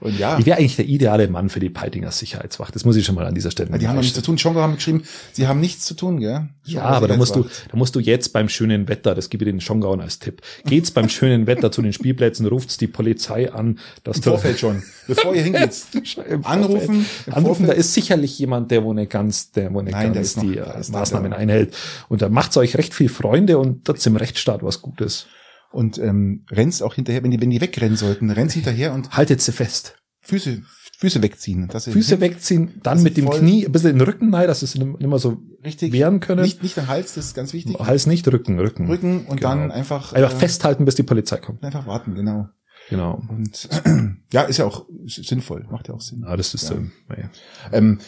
Und 0.03 0.19
ja, 0.19 0.37
Ich 0.37 0.45
wäre 0.45 0.57
eigentlich 0.57 0.75
der 0.75 0.85
ideale 0.85 1.29
Mann 1.29 1.47
für 1.47 1.61
die 1.61 1.69
Peitinger 1.69 2.11
Sicherheitswacht. 2.11 2.75
Das 2.75 2.83
muss 2.83 2.97
ich 2.97 3.05
schon 3.05 3.15
mal 3.15 3.25
an 3.25 3.33
dieser 3.33 3.51
Stelle. 3.51 3.77
die 3.79 3.87
haben 3.87 3.97
nichts 3.97 4.13
zu 4.13 4.21
tun. 4.21 4.37
Schonga 4.37 4.61
haben 4.61 4.75
geschrieben, 4.75 5.03
sie 5.31 5.47
haben 5.47 5.61
nichts 5.61 5.85
zu 5.85 5.93
tun, 5.93 6.19
gell? 6.19 6.49
Ja, 6.65 6.81
Schonga 6.81 6.83
aber 6.89 7.07
da 7.07 7.15
musst 7.15 7.35
du, 7.37 7.43
da 7.43 7.77
musst 7.77 7.95
du 7.95 8.01
jetzt 8.01 8.33
beim 8.33 8.49
schönen 8.49 8.89
Wetter, 8.89 9.15
das 9.15 9.29
gebe 9.29 9.45
ich 9.45 9.51
den 9.51 9.61
Schongauern 9.61 10.01
als 10.01 10.19
Tipp, 10.19 10.41
geht's 10.65 10.91
beim 10.91 11.07
schönen 11.07 11.47
Wetter 11.47 11.71
zu 11.71 11.81
den 11.81 11.93
Spielplätzen, 11.93 12.45
ruft's 12.45 12.77
die 12.77 12.87
Polizei 12.87 13.51
an, 13.51 13.79
dass 14.03 14.17
Im 14.17 14.23
du 14.23 14.29
Vorfeld 14.31 14.59
schon, 14.59 14.83
bevor 15.07 15.33
ihr 15.33 15.43
hingeht. 15.43 15.73
Anrufen, 16.43 17.05
Anrufen, 17.31 17.67
da 17.67 17.73
ist 17.73 17.93
sicherlich 17.93 18.37
jemand, 18.39 18.71
der 18.71 18.83
wo 18.83 18.93
nicht 18.93 19.09
ganz, 19.09 19.51
der 19.51 19.73
wo 19.73 19.81
nicht 19.81 19.93
Nein, 19.93 20.11
ganz 20.11 20.35
die 20.35 20.57
äh, 20.57 20.79
noch 20.79 20.89
Maßnahmen 20.89 21.31
einhält. 21.31 21.73
Und 22.09 22.21
da 22.21 22.27
macht's 22.27 22.57
euch 22.57 22.77
recht 22.77 22.93
viel 22.93 23.07
Freunde 23.09 23.57
und 23.57 23.87
das 23.87 24.05
im 24.05 24.17
Rechtsstaat 24.17 24.63
was 24.63 24.81
Gutes. 24.81 25.27
Und 25.73 25.97
ähm, 25.97 26.45
rennst 26.51 26.83
auch 26.83 26.93
hinterher, 26.93 27.23
wenn 27.23 27.31
die, 27.31 27.41
wenn 27.41 27.49
die 27.49 27.59
wegrennen 27.59 27.97
sollten, 27.97 28.29
rennst 28.29 28.53
hinterher 28.55 28.93
und 28.93 29.09
Haltet 29.17 29.41
sie 29.41 29.51
fest. 29.51 29.95
Füße, 30.21 30.61
Füße 30.99 31.21
wegziehen. 31.21 31.67
Dass 31.67 31.85
Füße 31.89 32.21
wegziehen, 32.21 32.79
dann 32.83 33.01
mit 33.03 33.17
dem 33.17 33.29
Knie 33.29 33.65
ein 33.65 33.71
bisschen 33.71 33.89
in 33.89 33.97
den 33.99 34.07
Rücken 34.07 34.33
rein, 34.33 34.47
dass 34.47 34.59
sie 34.61 34.65
es 34.67 34.75
nicht 34.75 34.99
mehr 35.01 35.19
so 35.19 35.41
richtig 35.65 35.91
wehren 35.91 36.19
können. 36.21 36.43
Nicht, 36.43 36.63
nicht 36.63 36.77
am 36.79 36.87
Hals, 36.87 37.15
das 37.15 37.25
ist 37.25 37.33
ganz 37.33 37.51
wichtig. 37.53 37.77
Hals 37.79 38.05
nicht, 38.05 38.25
Rücken, 38.27 38.59
Rücken. 38.59 38.87
Rücken 38.87 39.25
und 39.25 39.37
Genau. 39.41 39.49
dann 39.49 39.71
einfach, 39.71 40.13
Einfach 40.13 40.31
äh, 40.33 40.35
festhalten, 40.37 40.85
bis 40.85 40.95
die 40.95 41.03
Polizei 41.03 41.37
kommt. 41.37 41.63
einfach 41.63 41.87
warten, 41.87 42.15
genau. 42.15 42.47
Genau. 42.89 43.21
Und 43.29 43.67
ja, 44.31 44.43
ist 44.43 44.57
ja 44.57 44.65
auch 44.65 44.85
sinnvoll, 45.07 45.65
macht 45.71 45.87
ja 45.87 45.93
auch 45.95 46.01
Sinn. 46.01 46.23
Ja, 46.25 46.37
das 46.37 46.53
ist, 46.53 46.69
Ja. 46.69 46.75
ähm, 46.75 46.91
naja. 47.09 47.29
Ähm, 47.71 47.99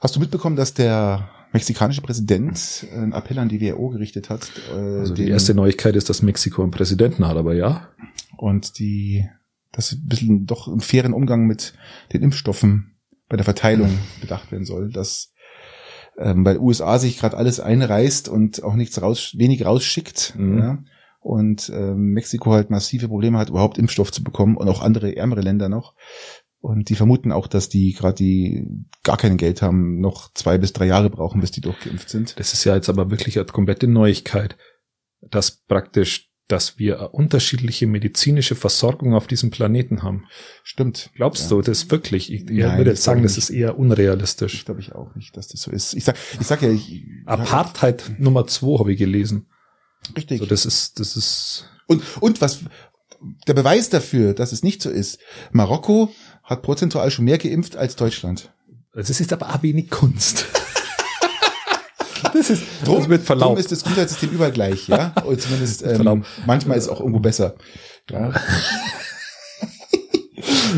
hast 0.00 0.16
du 0.16 0.20
mitbekommen, 0.20 0.56
dass 0.56 0.74
der 0.74 1.30
mexikanische 1.54 2.02
Präsident 2.02 2.86
einen 2.92 3.12
Appell 3.12 3.38
an 3.38 3.48
die 3.48 3.60
WHO 3.62 3.88
gerichtet 3.88 4.28
hat? 4.28 4.50
Äh, 4.72 4.98
Also 4.98 5.14
die 5.14 5.28
erste 5.28 5.54
Neuigkeit 5.54 5.96
ist, 5.96 6.10
dass 6.10 6.20
Mexiko 6.22 6.62
einen 6.62 6.70
Präsidenten 6.70 7.26
hat, 7.26 7.36
aber 7.38 7.54
ja. 7.54 7.88
und 8.36 8.78
die, 8.78 9.24
dass 9.72 9.92
ein 9.92 10.06
bisschen 10.06 10.46
doch 10.46 10.68
einen 10.68 10.80
fairen 10.80 11.14
Umgang 11.14 11.46
mit 11.46 11.72
den 12.12 12.22
Impfstoffen 12.22 12.96
bei 13.28 13.36
der 13.36 13.44
Verteilung 13.44 13.90
bedacht 14.20 14.52
werden 14.52 14.66
soll, 14.66 14.90
dass 14.90 15.32
ähm, 16.16 16.44
weil 16.44 16.58
USA 16.58 16.98
sich 17.00 17.18
gerade 17.18 17.36
alles 17.36 17.58
einreißt 17.58 18.28
und 18.28 18.62
auch 18.62 18.74
nichts 18.74 19.00
raus, 19.02 19.32
wenig 19.36 19.64
rausschickt, 19.64 20.34
Mhm. 20.36 20.58
ja, 20.58 20.78
und 21.20 21.72
ähm, 21.74 22.12
Mexiko 22.12 22.52
halt 22.52 22.68
massive 22.70 23.08
Probleme 23.08 23.38
hat, 23.38 23.48
überhaupt 23.48 23.78
Impfstoff 23.78 24.12
zu 24.12 24.22
bekommen 24.22 24.56
und 24.58 24.68
auch 24.68 24.82
andere 24.82 25.16
ärmere 25.16 25.40
Länder 25.40 25.68
noch. 25.70 25.94
Und 26.64 26.88
die 26.88 26.94
vermuten 26.94 27.30
auch, 27.30 27.46
dass 27.46 27.68
die 27.68 27.92
gerade 27.92 28.14
die 28.14 28.66
gar 29.02 29.18
kein 29.18 29.36
Geld 29.36 29.60
haben, 29.60 30.00
noch 30.00 30.32
zwei 30.32 30.56
bis 30.56 30.72
drei 30.72 30.86
Jahre 30.86 31.10
brauchen, 31.10 31.42
bis 31.42 31.50
die 31.50 31.60
durchgeimpft 31.60 32.08
sind. 32.08 32.40
Das 32.40 32.54
ist 32.54 32.64
ja 32.64 32.74
jetzt 32.74 32.88
aber 32.88 33.10
wirklich 33.10 33.36
eine 33.38 33.44
komplette 33.44 33.86
Neuigkeit, 33.86 34.56
dass 35.20 35.50
praktisch, 35.66 36.30
dass 36.48 36.78
wir 36.78 37.00
eine 37.00 37.08
unterschiedliche 37.10 37.86
medizinische 37.86 38.54
Versorgung 38.54 39.12
auf 39.12 39.26
diesem 39.26 39.50
Planeten 39.50 40.02
haben. 40.02 40.24
Stimmt. 40.62 41.10
Glaubst 41.14 41.42
Ja. 41.50 41.56
du 41.56 41.60
das 41.60 41.90
wirklich? 41.90 42.32
Ich, 42.32 42.44
ich 42.48 42.50
Nein, 42.50 42.78
würde 42.78 42.96
sagen, 42.96 43.22
das 43.24 43.36
ist 43.36 43.50
eher 43.50 43.78
unrealistisch. 43.78 44.54
Ich 44.54 44.64
glaube 44.64 44.80
ich 44.80 44.94
auch 44.94 45.14
nicht, 45.16 45.36
dass 45.36 45.48
das 45.48 45.60
so 45.60 45.70
ist. 45.70 45.92
Ich 45.92 46.04
sag, 46.04 46.16
ich 46.40 46.46
sag 46.46 46.62
ja, 46.62 46.70
ich, 46.70 47.04
Apartheid 47.26 48.14
Nummer 48.18 48.46
zwei 48.46 48.78
habe 48.78 48.90
ich 48.94 48.98
gelesen. 48.98 49.48
richtig. 50.16 50.40
Also 50.40 50.48
das 50.48 50.64
ist, 50.64 50.98
das 50.98 51.14
ist, 51.14 51.68
Und, 51.88 52.02
und 52.22 52.40
was, 52.40 52.60
der 53.46 53.54
Beweis 53.54 53.90
dafür, 53.90 54.34
dass 54.34 54.52
es 54.52 54.62
nicht 54.62 54.80
so 54.82 54.88
ist, 54.90 55.18
Marokko 55.52 56.10
hat 56.44 56.62
prozentual 56.62 57.10
schon 57.10 57.24
mehr 57.24 57.38
geimpft 57.38 57.76
als 57.76 57.96
Deutschland. 57.96 58.52
das 58.92 59.10
ist 59.10 59.32
aber 59.32 59.48
auch 59.54 59.62
wenig 59.62 59.90
Kunst. 59.90 60.46
das 62.32 62.50
ist, 62.50 62.62
Drum, 62.84 62.98
das 62.98 63.08
wird 63.08 63.20
drum 63.20 63.26
verlaubt. 63.26 63.58
ist 63.58 63.72
das 63.72 63.82
Gesundheitssystem 63.82 64.30
überall 64.30 64.52
gleich, 64.52 64.88
ja? 64.88 65.12
Oder 65.24 65.38
zumindest, 65.38 65.82
Verlaub. 65.82 66.18
ähm, 66.18 66.24
manchmal 66.46 66.76
ist 66.78 66.84
es 66.84 66.90
auch 66.90 67.00
irgendwo 67.00 67.20
besser. 67.20 67.54
Ja. 68.10 68.32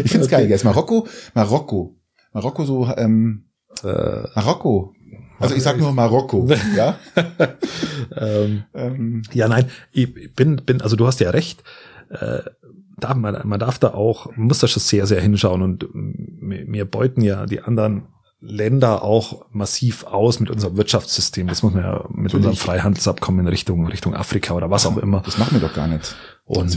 ich 0.04 0.10
find's 0.10 0.28
geil, 0.28 0.48
jetzt 0.48 0.64
Marokko, 0.64 1.06
Marokko, 1.34 1.96
Marokko 2.32 2.64
so, 2.64 2.86
ähm, 2.96 3.44
Äh, 3.84 4.22
Marokko. 4.34 4.94
Also 5.38 5.54
ich 5.54 5.62
sag 5.62 5.76
nur 5.78 5.92
Marokko, 5.92 6.48
ja? 6.74 6.98
ähm, 8.16 8.64
Ähm, 8.74 9.22
Ja, 9.32 9.48
nein, 9.48 9.70
ich 9.92 10.32
bin, 10.34 10.56
bin, 10.64 10.80
also 10.80 10.96
du 10.96 11.06
hast 11.06 11.20
ja 11.20 11.28
recht. 11.30 11.62
Äh, 12.08 12.38
da, 12.98 13.14
man, 13.14 13.40
man 13.46 13.60
darf 13.60 13.78
da 13.78 13.94
auch, 13.94 14.26
man 14.36 14.46
muss 14.48 14.58
da 14.58 14.68
schon 14.68 14.80
sehr, 14.82 15.06
sehr 15.06 15.20
hinschauen 15.20 15.62
und 15.62 15.86
mir, 15.94 16.64
mir 16.66 16.84
beuten 16.84 17.20
ja 17.22 17.46
die 17.46 17.60
anderen 17.60 18.08
Länder 18.40 19.02
auch 19.02 19.46
massiv 19.50 20.04
aus 20.04 20.40
mit 20.40 20.50
unserem 20.50 20.76
Wirtschaftssystem. 20.76 21.46
Das 21.46 21.62
muss 21.62 21.72
man 21.72 21.82
ja 21.82 22.04
mit 22.08 22.16
Natürlich. 22.24 22.34
unserem 22.34 22.56
Freihandelsabkommen 22.56 23.40
in 23.40 23.48
Richtung, 23.48 23.86
Richtung 23.86 24.14
Afrika 24.14 24.54
oder 24.54 24.70
was 24.70 24.86
auch 24.86 24.98
immer. 24.98 25.22
das 25.24 25.38
machen 25.38 25.60
wir 25.60 25.66
doch 25.66 25.74
gar 25.74 25.88
nicht. 25.88 26.14
Und 26.44 26.76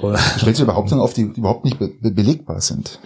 Du 0.00 0.38
stellst 0.40 0.60
dir 0.60 0.64
überhaupt 0.64 0.92
auf, 0.92 1.14
die, 1.14 1.22
überhaupt 1.22 1.64
nicht 1.64 1.78
be 1.78 1.88
be 1.88 2.10
belegbar 2.10 2.60
sind. 2.60 3.00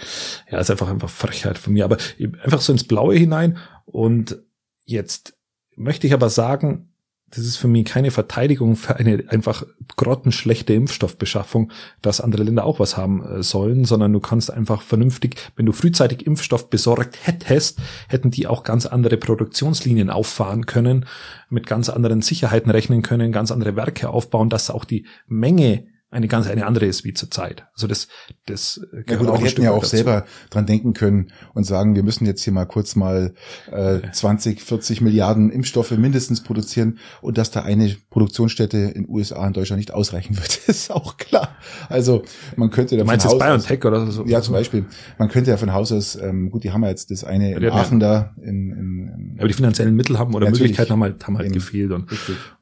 ja, 0.51 0.59
ist 0.59 0.71
einfach 0.71 0.89
einfach 0.89 1.11
Frechheit 1.11 1.59
von 1.59 1.75
mir. 1.75 1.85
Aber 1.85 1.99
einfach 2.43 2.61
so 2.61 2.73
ins 2.73 2.85
Blaue 2.85 3.15
hinein. 3.15 3.59
Und 3.85 4.39
jetzt 4.85 5.35
möchte 5.77 6.07
ich 6.07 6.15
aber 6.15 6.31
sagen, 6.31 6.93
das 7.31 7.45
ist 7.45 7.57
für 7.57 7.69
mich 7.69 7.85
keine 7.85 8.11
Verteidigung 8.11 8.77
für 8.77 8.97
eine 8.97 9.25
einfach 9.29 9.65
grottenschlechte 9.97 10.73
Impfstoffbeschaffung, 10.73 11.73
dass 12.01 12.21
andere 12.21 12.43
Länder 12.43 12.65
auch 12.65 12.81
was 12.81 12.97
haben 12.97 13.23
äh, 13.23 13.43
sollen, 13.43 13.85
sondern 13.85 14.13
du 14.13 14.21
kannst 14.21 14.51
einfach 14.51 14.83
vernünftig, 14.83 15.37
wenn 15.57 15.67
du 15.67 15.73
frühzeitig 15.73 16.27
Impfstoff 16.27 16.71
besorgt 16.71 17.19
hättest, 17.23 17.81
hätten 18.09 18.31
die 18.31 18.47
auch 18.47 18.63
ganz 18.63 18.87
andere 18.87 19.17
Produktionslinien 19.19 20.11
auffahren 20.11 20.67
können, 20.67 21.07
mit 21.51 21.67
ganz 21.67 21.89
anderen 21.89 22.23
Sicherheiten 22.23 22.71
rechnen 22.71 23.03
können, 23.03 23.33
ganz 23.33 23.51
andere 23.51 23.77
Werke 23.77 24.09
aufbauen, 24.09 24.49
dass 24.49 24.71
auch 24.71 24.85
die 24.85 25.05
Menge 25.27 25.87
eine 26.11 26.27
ganz 26.27 26.47
eine 26.47 26.65
andere 26.65 26.87
ist 26.87 27.05
wie 27.05 27.13
zurzeit. 27.13 27.67
Also 27.75 27.87
das, 27.87 28.09
das 28.47 28.81
ja, 29.09 29.17
gut, 29.17 29.29
aber 29.29 29.39
die 29.39 29.45
hätten 29.45 29.63
ja 29.63 29.73
auch 29.73 29.83
dazu. 29.83 29.97
selber 29.97 30.25
dran 30.49 30.65
denken 30.65 30.95
können 30.95 31.33
und 31.53 31.65
sagen, 31.65 31.95
wir 31.95 32.03
müssen 32.03 32.25
jetzt 32.25 32.43
hier 32.43 32.53
mal 32.53 32.65
kurz 32.65 32.97
mal 32.97 33.35
äh, 33.71 34.01
20, 34.11 34.63
40 34.63 35.03
Milliarden 35.03 35.51
Impfstoffe 35.51 35.91
mindestens 35.91 36.43
produzieren 36.43 36.99
und 37.21 37.37
dass 37.37 37.51
da 37.51 37.63
eine 37.63 37.95
Produktionsstätte 38.09 38.79
in 38.79 39.07
USA 39.07 39.47
und 39.47 39.57
Deutschland 39.57 39.81
nicht 39.81 39.93
ausreichen 39.93 40.37
wird, 40.39 40.61
ist 40.67 40.91
auch 40.91 41.19
klar. 41.19 41.57
Also 41.91 42.23
man 42.57 42.71
könnte 42.71 42.97
da 42.97 43.05
Meinst 43.05 43.27
du 43.27 43.39
BioNTech 43.39 43.85
oder 43.85 44.07
so? 44.11 44.25
Ja, 44.25 44.41
zum 44.41 44.55
Beispiel. 44.55 44.87
Man 45.19 45.29
könnte 45.29 45.51
ja 45.51 45.59
von 45.59 45.75
Haus 45.75 45.93
aus, 45.93 46.17
ähm, 46.17 46.51
gut, 46.51 46.65
die 46.65 46.73
haben 46.73 46.83
ja 46.85 46.89
jetzt 46.89 47.11
das 47.11 47.25
eine 47.25 47.53
in 47.55 47.71
Aachen 47.71 48.01
da. 48.01 48.35
In, 48.41 48.73
in, 48.73 48.73
in, 48.73 49.35
aber 49.39 49.49
die 49.49 49.55
finanziellen 49.55 49.95
Mittel 49.95 50.19
haben 50.19 50.35
oder 50.35 50.49
Möglichkeiten 50.51 50.91
haben 50.91 51.03
halt, 51.03 51.27
haben 51.27 51.37
halt 51.37 51.53
gefehlt 51.53 51.93
und, 51.93 52.09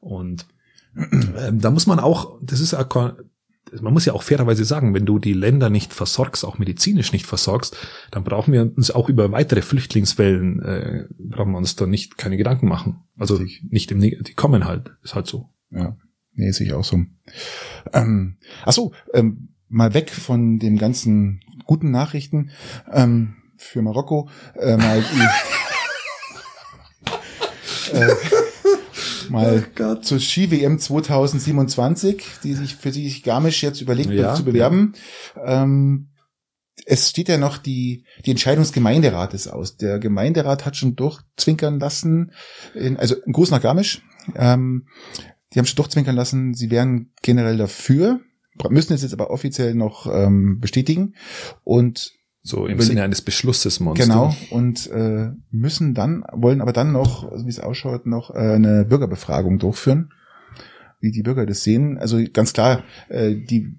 und 0.01 0.45
ähm, 0.97 1.61
da 1.61 1.71
muss 1.71 1.87
man 1.87 1.99
auch, 1.99 2.37
das 2.41 2.59
ist 2.59 2.73
man 3.81 3.93
muss 3.93 4.05
ja 4.05 4.13
auch 4.13 4.23
fairerweise 4.23 4.65
sagen, 4.65 4.93
wenn 4.93 5.05
du 5.05 5.19
die 5.19 5.33
Länder 5.33 5.69
nicht 5.69 5.93
versorgst, 5.93 6.45
auch 6.45 6.57
medizinisch 6.57 7.11
nicht 7.11 7.25
versorgst, 7.25 7.75
dann 8.11 8.23
brauchen 8.23 8.53
wir 8.53 8.61
uns 8.61 8.91
auch 8.91 9.09
über 9.09 9.31
weitere 9.31 9.61
Flüchtlingswellen, 9.61 10.61
äh, 10.61 11.05
brauchen 11.19 11.51
wir 11.51 11.57
uns 11.57 11.75
da 11.75 11.85
nicht 11.85 12.17
keine 12.17 12.37
Gedanken 12.37 12.67
machen. 12.67 13.03
Also 13.17 13.39
nicht 13.69 13.91
im 13.91 14.01
die 14.01 14.33
kommen 14.35 14.65
halt, 14.65 14.91
ist 15.03 15.15
halt 15.15 15.27
so. 15.27 15.49
Ja, 15.71 15.97
nee, 16.33 16.51
sehe 16.51 16.67
ich 16.67 16.73
auch 16.73 16.85
so. 16.85 17.03
Ähm, 17.93 18.37
ach 18.65 18.73
so, 18.73 18.93
ähm, 19.13 19.49
mal 19.69 19.93
weg 19.93 20.09
von 20.09 20.59
den 20.59 20.77
ganzen 20.77 21.41
guten 21.65 21.91
Nachrichten 21.91 22.51
ähm, 22.91 23.35
für 23.57 23.81
Marokko, 23.81 24.29
äh, 24.55 24.77
mal 24.77 24.99
äh, 27.93 28.15
mal 29.29 29.65
oh 29.79 29.95
zur 29.95 30.19
Ski-WM 30.19 30.79
2027, 30.79 32.23
die 32.43 32.53
sich 32.53 32.75
für 32.75 32.91
sich 32.91 33.23
Garmisch 33.23 33.63
jetzt 33.63 33.81
überlegt 33.81 34.11
ja, 34.11 34.35
zu 34.35 34.43
bewerben. 34.43 34.93
Ja. 35.35 35.63
Ähm, 35.63 36.09
es 36.85 37.09
steht 37.09 37.27
ja 37.27 37.37
noch 37.37 37.57
die, 37.57 38.05
die 38.25 38.31
Entscheidung 38.31 38.63
des 38.63 38.71
Gemeinderates 38.71 39.47
aus. 39.47 39.77
Der 39.77 39.99
Gemeinderat 39.99 40.65
hat 40.65 40.77
schon 40.77 40.95
durchzwinkern 40.95 41.79
lassen, 41.79 42.31
in, 42.73 42.97
also 42.97 43.15
in 43.15 43.33
Groß 43.33 43.51
nach 43.51 43.61
Garmisch, 43.61 44.03
ähm, 44.35 44.87
die 45.53 45.59
haben 45.59 45.65
schon 45.65 45.77
durchzwinkern 45.77 46.15
lassen, 46.15 46.53
sie 46.53 46.69
wären 46.71 47.11
generell 47.21 47.57
dafür, 47.57 48.21
müssen 48.69 48.93
es 48.93 49.01
jetzt 49.01 49.13
aber 49.13 49.29
offiziell 49.29 49.75
noch 49.75 50.07
ähm, 50.11 50.59
bestätigen. 50.59 51.15
Und 51.63 52.16
so 52.47 52.65
im 52.67 52.79
Sinne 52.79 53.03
eines 53.03 53.21
Beschlusses 53.21 53.79
Monster. 53.79 54.05
Genau. 54.05 54.35
Und 54.49 54.89
äh, 54.91 55.31
müssen 55.51 55.93
dann, 55.93 56.23
wollen 56.33 56.61
aber 56.61 56.73
dann 56.73 56.91
noch, 56.91 57.29
also 57.29 57.45
wie 57.45 57.49
es 57.49 57.59
ausschaut, 57.59 58.05
noch 58.05 58.33
äh, 58.33 58.37
eine 58.37 58.85
Bürgerbefragung 58.85 59.59
durchführen, 59.59 60.11
wie 60.99 61.11
die 61.11 61.23
Bürger 61.23 61.45
das 61.45 61.63
sehen. 61.63 61.97
Also 61.97 62.19
ganz 62.31 62.53
klar, 62.53 62.83
äh, 63.09 63.35
die 63.35 63.75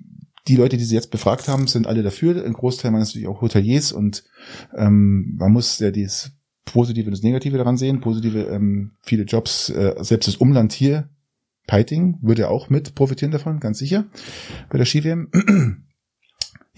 die 0.48 0.56
Leute, 0.56 0.78
die 0.78 0.84
sie 0.84 0.94
jetzt 0.94 1.10
befragt 1.10 1.46
haben, 1.46 1.66
sind 1.66 1.86
alle 1.86 2.02
dafür. 2.02 2.42
Ein 2.44 2.54
Großteil 2.54 2.92
waren 2.92 3.00
natürlich 3.00 3.28
auch 3.28 3.42
Hoteliers 3.42 3.92
und 3.92 4.24
ähm, 4.74 5.36
man 5.38 5.52
muss 5.52 5.78
ja 5.78 5.90
das 5.90 6.32
Positive 6.64 7.06
und 7.06 7.12
das 7.12 7.22
Negative 7.22 7.58
daran 7.58 7.76
sehen. 7.76 8.00
Positive, 8.00 8.44
ähm, 8.44 8.92
viele 9.02 9.24
Jobs, 9.24 9.68
äh, 9.70 9.94
selbst 10.00 10.26
das 10.26 10.36
Umland 10.36 10.72
hier, 10.72 11.10
Peiting, 11.66 12.18
würde 12.22 12.48
auch 12.48 12.70
mit 12.70 12.94
profitieren 12.94 13.30
davon, 13.30 13.60
ganz 13.60 13.78
sicher, 13.78 14.06
bei 14.70 14.78
der 14.78 14.86
Ski-WM. 14.86 15.84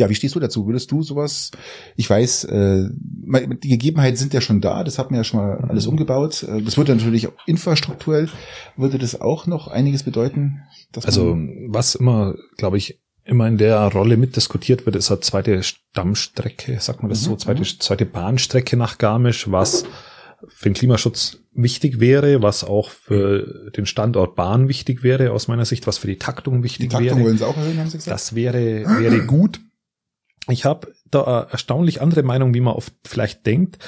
Ja, 0.01 0.09
wie 0.09 0.15
stehst 0.15 0.35
du 0.35 0.41
dazu? 0.41 0.67
Würdest 0.67 0.91
du 0.91 1.03
sowas? 1.03 1.51
Ich 1.95 2.09
weiß, 2.09 2.45
äh, 2.45 2.89
die 2.91 3.69
Gegebenheiten 3.69 4.17
sind 4.17 4.33
ja 4.33 4.41
schon 4.41 4.63
da. 4.63 4.83
Das 4.83 4.99
hat 4.99 5.11
man 5.11 5.19
ja 5.19 5.25
schon 5.25 5.41
mal 5.41 5.59
alles 5.69 5.85
mhm. 5.85 5.91
umgebaut. 5.91 6.43
Äh, 6.43 6.63
das 6.63 6.79
würde 6.79 6.97
natürlich 6.97 7.29
auch 7.29 7.35
infrastrukturell 7.47 8.31
würde 8.77 8.97
das 8.97 9.21
auch 9.21 9.47
noch 9.47 9.69
einiges 9.69 10.03
bedeuten. 10.03 10.63
also 11.05 11.37
was 11.69 11.97
immer, 11.97 12.35
glaube 12.57 12.79
ich, 12.79 12.99
immer 13.25 13.47
in 13.47 13.59
der 13.59 13.79
Rolle 13.93 14.17
mitdiskutiert 14.17 14.87
wird, 14.87 14.97
ist 14.97 15.11
eine 15.11 15.21
zweite 15.21 15.63
Stammstrecke, 15.63 16.81
sagt 16.81 17.03
man 17.03 17.11
das 17.11 17.21
mhm. 17.21 17.27
so, 17.27 17.37
zweite, 17.37 17.61
mhm. 17.61 17.79
zweite 17.79 18.07
Bahnstrecke 18.07 18.79
nach 18.79 18.97
Garmisch, 18.97 19.51
was 19.51 19.85
für 20.49 20.71
den 20.71 20.75
Klimaschutz 20.75 21.41
wichtig 21.53 22.01
wäre, 22.01 22.43
was 22.43 22.65
auch 22.65 22.89
für 22.89 23.71
den 23.77 23.85
Standort 23.85 24.35
Bahn 24.35 24.69
wichtig 24.69 25.03
wäre, 25.03 25.33
aus 25.33 25.49
meiner 25.49 25.67
Sicht, 25.67 25.87
was 25.87 25.99
für 25.99 26.07
die 26.07 26.17
Taktung 26.17 26.63
wichtig 26.63 26.89
die 26.89 26.89
Taktung 26.89 27.19
wäre. 27.19 27.27
Wollen 27.27 27.37
Sie 27.39 27.47
auch 27.47 27.57
erhöhen, 27.57 27.79
haben 27.79 27.91
Sie 27.91 27.99
gesagt? 27.99 28.15
Das 28.15 28.35
wäre, 28.35 28.85
wäre 28.99 29.27
gut. 29.27 29.61
Ich 30.49 30.65
habe 30.65 30.93
da 31.11 31.43
erstaunlich 31.51 32.01
andere 32.01 32.23
Meinung, 32.23 32.55
wie 32.55 32.61
man 32.61 32.75
oft 32.75 32.95
vielleicht 33.05 33.47
denkt. 33.47 33.79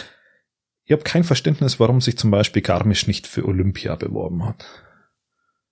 Ich 0.85 0.93
habe 0.93 1.03
kein 1.03 1.25
Verständnis, 1.25 1.81
warum 1.81 2.01
sich 2.01 2.19
zum 2.19 2.31
Beispiel 2.31 2.63
Garmisch 2.63 3.07
nicht 3.07 3.27
für 3.27 3.47
Olympia 3.47 3.95
beworben 3.97 4.45
hat. 4.45 4.67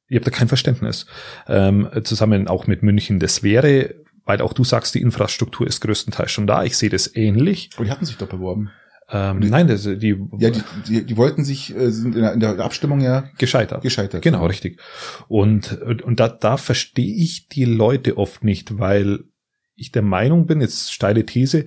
Ich 0.08 0.16
habe 0.16 0.24
da 0.24 0.30
kein 0.30 0.48
Verständnis. 0.48 1.06
Ähm, 1.46 1.88
zusammen 2.04 2.48
auch 2.48 2.66
mit 2.66 2.82
München. 2.82 3.20
Das 3.20 3.42
wäre, 3.42 3.94
weil 4.24 4.40
auch 4.40 4.52
du 4.52 4.64
sagst, 4.64 4.94
die 4.94 5.00
Infrastruktur 5.00 5.66
ist 5.66 5.80
größtenteils 5.80 6.32
schon 6.32 6.46
da. 6.46 6.64
Ich 6.64 6.76
sehe 6.76 6.90
das 6.90 7.14
ähnlich. 7.14 7.70
Und 7.76 7.86
die 7.86 7.90
hatten 7.90 8.04
sich 8.04 8.16
doch 8.16 8.28
beworben. 8.28 8.70
Ähm, 9.12 9.40
die, 9.40 9.50
nein, 9.50 9.66
das, 9.66 9.82
die, 9.82 10.16
ja, 10.38 10.50
die, 10.50 10.62
die, 10.86 11.04
die 11.04 11.16
wollten 11.16 11.44
sich, 11.44 11.74
äh, 11.74 11.90
sind 11.90 12.14
in 12.14 12.22
der, 12.22 12.32
in 12.32 12.40
der 12.40 12.58
Abstimmung 12.60 13.00
ja 13.00 13.24
gescheitert. 13.38 13.82
Gescheitert. 13.82 14.22
Genau, 14.22 14.46
richtig. 14.46 14.80
Und, 15.28 15.80
und 15.82 16.20
da, 16.20 16.28
da 16.28 16.56
verstehe 16.56 17.16
ich 17.16 17.48
die 17.48 17.64
Leute 17.64 18.16
oft 18.18 18.44
nicht, 18.44 18.78
weil 18.78 19.24
ich 19.80 19.92
der 19.92 20.02
Meinung 20.02 20.46
bin, 20.46 20.60
jetzt 20.60 20.92
steile 20.92 21.26
These, 21.26 21.66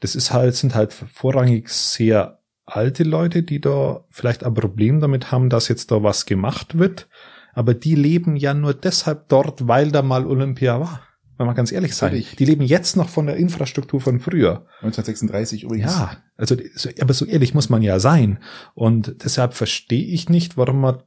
das 0.00 0.14
ist 0.14 0.32
halt, 0.32 0.54
sind 0.54 0.74
halt 0.74 0.92
vorrangig 0.92 1.68
sehr 1.68 2.40
alte 2.66 3.04
Leute, 3.04 3.42
die 3.42 3.60
da 3.60 4.04
vielleicht 4.10 4.44
ein 4.44 4.54
Problem 4.54 5.00
damit 5.00 5.30
haben, 5.30 5.50
dass 5.50 5.68
jetzt 5.68 5.90
da 5.90 6.02
was 6.02 6.26
gemacht 6.26 6.78
wird. 6.78 7.08
Aber 7.52 7.74
die 7.74 7.94
leben 7.94 8.36
ja 8.36 8.52
nur 8.54 8.74
deshalb 8.74 9.28
dort, 9.28 9.68
weil 9.68 9.90
da 9.90 10.02
mal 10.02 10.26
Olympia 10.26 10.80
war. 10.80 11.02
Wenn 11.36 11.46
man 11.46 11.56
ganz 11.56 11.72
ehrlich 11.72 11.96
sein. 11.96 12.24
Die 12.38 12.44
leben 12.44 12.62
jetzt 12.62 12.96
noch 12.96 13.08
von 13.08 13.26
der 13.26 13.36
Infrastruktur 13.36 14.00
von 14.00 14.20
früher. 14.20 14.66
1936 14.82 15.64
übrigens. 15.64 15.92
Ja, 15.92 16.18
also, 16.36 16.56
aber 17.00 17.12
so 17.12 17.24
ehrlich 17.24 17.54
muss 17.54 17.68
man 17.68 17.82
ja 17.82 17.98
sein. 17.98 18.38
Und 18.74 19.24
deshalb 19.24 19.54
verstehe 19.54 20.04
ich 20.04 20.28
nicht, 20.28 20.56
warum 20.56 20.80
man 20.80 21.02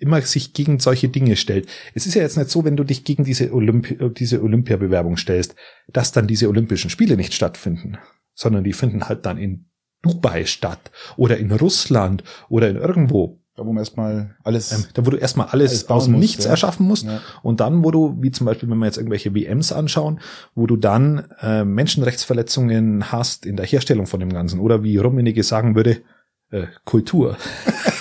immer 0.00 0.20
sich 0.22 0.52
gegen 0.52 0.78
solche 0.80 1.08
Dinge 1.08 1.36
stellt. 1.36 1.68
Es 1.94 2.06
ist 2.06 2.14
ja 2.14 2.22
jetzt 2.22 2.36
nicht 2.36 2.50
so, 2.50 2.64
wenn 2.64 2.76
du 2.76 2.84
dich 2.84 3.04
gegen 3.04 3.24
diese, 3.24 3.52
Olympi 3.52 3.98
diese 4.14 4.42
Olympiabewerbung 4.42 5.16
stellst, 5.16 5.54
dass 5.88 6.12
dann 6.12 6.26
diese 6.26 6.48
Olympischen 6.48 6.90
Spiele 6.90 7.16
nicht 7.16 7.34
stattfinden, 7.34 7.98
sondern 8.34 8.64
die 8.64 8.72
finden 8.72 9.08
halt 9.08 9.26
dann 9.26 9.38
in 9.38 9.66
Dubai 10.02 10.44
statt 10.44 10.90
oder 11.16 11.38
in 11.38 11.50
Russland 11.50 12.22
oder 12.48 12.68
in 12.68 12.76
irgendwo. 12.76 13.40
Da 13.56 13.66
wo 13.66 13.72
man 13.72 13.80
erstmal 13.80 14.36
alles. 14.44 14.70
Ähm, 14.70 14.84
da 14.94 15.04
wo 15.04 15.10
du 15.10 15.16
erstmal 15.16 15.48
alles, 15.48 15.72
alles 15.72 15.88
aus 15.88 16.04
dem 16.04 16.20
Nichts 16.20 16.44
ja. 16.44 16.52
erschaffen 16.52 16.86
musst. 16.86 17.06
Ja. 17.06 17.20
Und 17.42 17.58
dann, 17.58 17.82
wo 17.82 17.90
du, 17.90 18.16
wie 18.20 18.30
zum 18.30 18.46
Beispiel, 18.46 18.70
wenn 18.70 18.78
wir 18.78 18.86
jetzt 18.86 18.98
irgendwelche 18.98 19.34
WMs 19.34 19.72
anschauen, 19.72 20.20
wo 20.54 20.68
du 20.68 20.76
dann 20.76 21.26
äh, 21.40 21.64
Menschenrechtsverletzungen 21.64 23.10
hast 23.10 23.44
in 23.44 23.56
der 23.56 23.66
Herstellung 23.66 24.06
von 24.06 24.20
dem 24.20 24.32
Ganzen. 24.32 24.60
Oder 24.60 24.84
wie 24.84 24.96
Rummenigge 24.96 25.42
sagen 25.42 25.74
würde, 25.74 26.02
äh, 26.52 26.66
Kultur. 26.84 27.36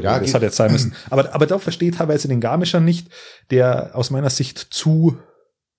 ja, 0.00 0.18
das 0.18 0.34
hat 0.34 0.42
jetzt 0.42 0.56
sein 0.56 0.72
müssen. 0.72 0.94
Aber, 1.10 1.34
aber 1.34 1.46
da 1.46 1.58
versteht 1.58 1.96
teilweise 1.96 2.28
den 2.28 2.40
Garmischer 2.40 2.80
nicht, 2.80 3.08
der 3.50 3.94
aus 3.94 4.10
meiner 4.10 4.30
Sicht 4.30 4.58
zu, 4.58 5.18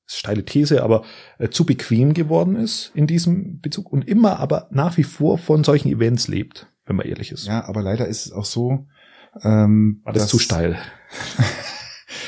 steile 0.05 0.45
These, 0.45 0.83
aber 0.83 1.03
äh, 1.39 1.49
zu 1.49 1.65
bequem 1.65 2.13
geworden 2.13 2.55
ist 2.55 2.91
in 2.93 3.07
diesem 3.07 3.59
Bezug 3.61 3.91
und 3.91 4.07
immer 4.07 4.39
aber 4.39 4.67
nach 4.71 4.97
wie 4.97 5.03
vor 5.03 5.37
von 5.37 5.63
solchen 5.63 5.89
Events 5.89 6.27
lebt, 6.27 6.67
wenn 6.85 6.95
man 6.95 7.05
ehrlich 7.05 7.31
ist. 7.31 7.47
Ja, 7.47 7.65
aber 7.65 7.81
leider 7.81 8.07
ist 8.07 8.25
es 8.25 8.31
auch 8.31 8.45
so, 8.45 8.87
ähm, 9.41 10.01
war 10.03 10.13
das 10.13 10.27
zu 10.27 10.39
steil. 10.39 10.77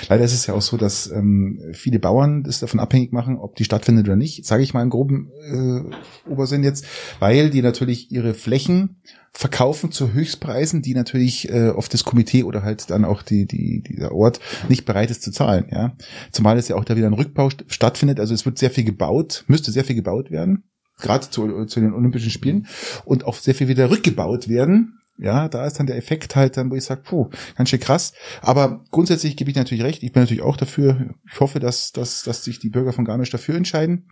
Leider 0.09 0.23
ist 0.23 0.33
es 0.33 0.45
ja 0.45 0.53
auch 0.53 0.61
so, 0.61 0.77
dass 0.77 1.09
ähm, 1.11 1.59
viele 1.73 1.99
Bauern 1.99 2.43
das 2.43 2.59
davon 2.59 2.79
abhängig 2.79 3.11
machen, 3.11 3.37
ob 3.37 3.55
die 3.55 3.65
stattfindet 3.65 4.05
oder 4.07 4.15
nicht, 4.15 4.45
sage 4.45 4.63
ich 4.63 4.73
mal 4.73 4.81
im 4.81 4.89
groben 4.89 5.31
äh, 5.51 6.29
Obersinn 6.29 6.63
jetzt, 6.63 6.85
weil 7.19 7.49
die 7.49 7.61
natürlich 7.61 8.11
ihre 8.11 8.33
Flächen 8.33 9.01
verkaufen 9.31 9.91
zu 9.91 10.13
Höchstpreisen, 10.13 10.81
die 10.81 10.93
natürlich 10.93 11.49
äh, 11.49 11.69
oft 11.69 11.93
das 11.93 12.05
Komitee 12.05 12.43
oder 12.43 12.63
halt 12.63 12.89
dann 12.89 13.03
auch 13.03 13.21
die, 13.21 13.45
die, 13.45 13.81
dieser 13.81 14.13
Ort 14.13 14.39
nicht 14.69 14.85
bereit 14.85 15.11
ist 15.11 15.23
zu 15.23 15.31
zahlen. 15.31 15.67
Ja, 15.71 15.97
Zumal 16.31 16.57
es 16.57 16.69
ja 16.69 16.77
auch 16.77 16.85
da 16.85 16.95
wieder 16.95 17.07
ein 17.07 17.13
Rückbau 17.13 17.49
st 17.49 17.65
stattfindet, 17.67 18.19
also 18.19 18.33
es 18.33 18.45
wird 18.45 18.57
sehr 18.57 18.71
viel 18.71 18.85
gebaut, 18.85 19.43
müsste 19.47 19.71
sehr 19.71 19.83
viel 19.83 19.95
gebaut 19.95 20.31
werden, 20.31 20.63
gerade 20.99 21.29
zu, 21.29 21.65
zu 21.65 21.81
den 21.81 21.93
Olympischen 21.93 22.31
Spielen 22.31 22.67
und 23.03 23.25
auch 23.25 23.35
sehr 23.35 23.55
viel 23.55 23.67
wieder 23.67 23.89
rückgebaut 23.89 24.47
werden, 24.47 24.99
ja, 25.17 25.47
da 25.47 25.65
ist 25.65 25.79
dann 25.79 25.87
der 25.87 25.97
Effekt 25.97 26.35
halt 26.35 26.57
dann, 26.57 26.69
wo 26.69 26.75
ich 26.75 26.83
sage, 26.83 27.01
puh, 27.01 27.29
ganz 27.55 27.69
schön 27.69 27.79
krass. 27.79 28.13
Aber 28.41 28.83
grundsätzlich 28.91 29.37
gebe 29.37 29.49
ich 29.49 29.55
natürlich 29.55 29.83
recht. 29.83 30.03
Ich 30.03 30.11
bin 30.11 30.23
natürlich 30.23 30.43
auch 30.43 30.57
dafür. 30.57 31.15
Ich 31.31 31.39
hoffe, 31.39 31.59
dass, 31.59 31.91
dass, 31.91 32.23
dass 32.23 32.43
sich 32.43 32.59
die 32.59 32.69
Bürger 32.69 32.91
von 32.91 33.05
Garmisch 33.05 33.29
dafür 33.29 33.55
entscheiden 33.55 34.09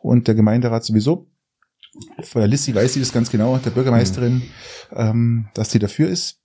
und 0.00 0.28
der 0.28 0.34
Gemeinderat 0.34 0.84
sowieso. 0.84 1.30
Von 2.22 2.40
der 2.40 2.48
Lissi 2.48 2.74
weiß 2.74 2.94
sie 2.94 3.00
das 3.00 3.12
ganz 3.12 3.30
genau, 3.30 3.56
der 3.58 3.70
Bürgermeisterin, 3.70 4.34
mhm. 4.34 4.42
ähm, 4.92 5.48
dass 5.54 5.70
sie 5.70 5.78
dafür 5.78 6.08
ist. 6.08 6.40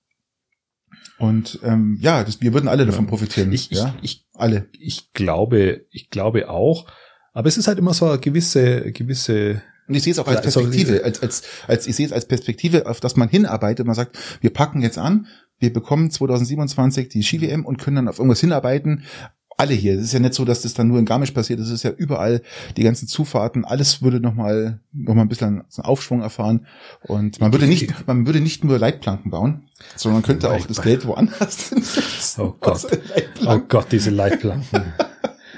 Und 1.18 1.60
ähm, 1.64 1.98
ja, 2.00 2.24
das, 2.24 2.42
wir 2.42 2.54
würden 2.54 2.68
alle 2.68 2.86
davon 2.86 3.08
profitieren. 3.08 3.52
Ich, 3.52 3.70
ja? 3.70 3.96
ich, 4.02 4.22
ich, 4.22 4.28
alle. 4.34 4.70
Ich 4.72 5.12
glaube, 5.14 5.86
ich 5.92 6.10
glaube 6.10 6.50
auch. 6.50 6.88
Aber 7.34 7.48
es 7.48 7.58
ist 7.58 7.68
halt 7.68 7.78
immer 7.78 7.94
so 7.94 8.08
eine 8.08 8.20
gewisse, 8.20 8.92
gewisse 8.92 9.62
und 9.90 9.96
ich 9.96 10.04
sehe 10.04 10.14
es 10.14 10.20
auch 10.20 10.28
als 10.28 10.42
Perspektive, 10.42 11.04
als, 11.04 11.22
als, 11.24 11.44
als, 11.68 11.88
ich 11.88 11.96
sehe 11.96 12.06
es 12.06 12.14
als 12.14 12.26
Perspektive, 12.26 12.86
auf 12.86 13.00
das 13.00 13.16
man 13.16 13.28
hinarbeitet. 13.28 13.88
Man 13.88 13.96
sagt, 13.96 14.18
wir 14.40 14.54
packen 14.54 14.84
jetzt 14.84 15.00
an, 15.00 15.26
wir 15.58 15.74
bekommen 15.74 16.12
2027 16.12 17.10
die 17.10 17.24
Ski-WM 17.24 17.66
und 17.66 17.78
können 17.78 17.96
dann 17.96 18.08
auf 18.08 18.20
irgendwas 18.20 18.40
hinarbeiten. 18.40 19.04
Alle 19.58 19.74
hier. 19.74 19.96
Es 19.96 20.04
ist 20.04 20.14
ja 20.14 20.20
nicht 20.20 20.36
so, 20.36 20.46
dass 20.46 20.62
das 20.62 20.76
dann 20.76 20.88
nur 20.88 21.00
in 21.00 21.06
Garmisch 21.06 21.32
passiert. 21.32 21.60
Das 21.60 21.70
ist 21.70 21.84
ja 21.84 21.90
überall 21.90 22.44
die 22.78 22.84
ganzen 22.84 23.08
Zufahrten. 23.08 23.66
Alles 23.66 24.04
würde 24.04 24.22
nochmal 24.22 24.80
noch 24.94 25.16
mal 25.16 25.24
ein 25.24 25.28
bisschen 25.28 25.48
einen 25.48 25.86
Aufschwung 25.86 26.22
erfahren. 26.22 26.68
Und 27.02 27.42
man 27.42 27.52
würde 27.52 27.66
nicht, 27.66 28.08
man 28.08 28.28
würde 28.28 28.42
nicht 28.42 28.64
nur 28.64 28.78
Leitplanken 28.78 29.32
bauen, 29.32 29.64
sondern 29.96 30.22
könnte 30.22 30.52
auch 30.52 30.66
das 30.68 30.84
Geld 30.84 31.06
woanders 31.08 31.70
hinsetzen. 31.70 32.44
Oh 32.44 32.56
Gott. 32.62 32.88
Oh 33.46 33.60
Gott, 33.68 33.88
diese 33.92 34.12
Leitplanken. 34.12 34.94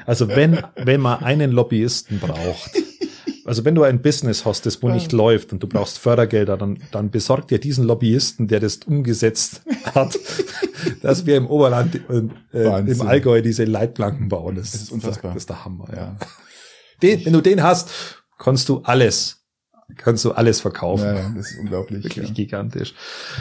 Also 0.06 0.30
wenn, 0.30 0.64
wenn 0.76 1.02
man 1.02 1.22
einen 1.22 1.52
Lobbyisten 1.52 2.20
braucht, 2.20 2.72
also 3.46 3.66
wenn 3.66 3.76
du 3.76 3.84
ein 3.84 4.02
Business 4.02 4.46
hast, 4.46 4.66
das 4.66 4.82
wo 4.82 4.90
nicht 4.90 5.12
läuft 5.12 5.54
und 5.54 5.62
du 5.64 5.68
brauchst 5.68 5.98
Fördergelder, 5.98 6.58
dann, 6.58 6.80
dann 6.92 7.10
besorg 7.10 7.48
dir 7.48 7.60
diesen 7.60 7.86
Lobbyisten, 7.86 8.48
der 8.48 8.60
das 8.60 8.78
umgesetzt 8.86 9.62
hat, 9.96 10.18
dass 11.02 11.26
wir 11.26 11.38
im 11.38 11.48
Oberland, 11.48 11.96
äh, 12.10 12.80
im 12.80 13.02
Allgäu 13.02 13.42
diese 13.42 13.66
Leitplanken 13.66 14.30
bauen. 14.30 14.56
Das, 14.56 14.72
das 14.72 14.84
ist 14.84 14.92
unfassbar. 14.92 15.34
Das 15.34 15.44
ist 15.44 15.50
der 15.50 15.66
Hammer. 15.66 15.88
Ja. 15.96 16.16
Den, 17.02 17.26
wenn 17.26 17.34
du 17.34 17.42
den 17.42 17.64
hast, 17.64 17.90
kannst 18.38 18.70
du 18.70 18.82
alles 18.84 19.42
kannst 19.98 20.26
du 20.26 20.32
alles 20.32 20.62
verkaufen. 20.62 21.06
Ja, 21.06 21.16
ja, 21.16 21.34
das 21.36 21.52
ist 21.52 21.60
unglaublich. 21.60 22.04
Wirklich 22.04 22.30
ja. 22.30 22.34
gigantisch. 22.34 22.94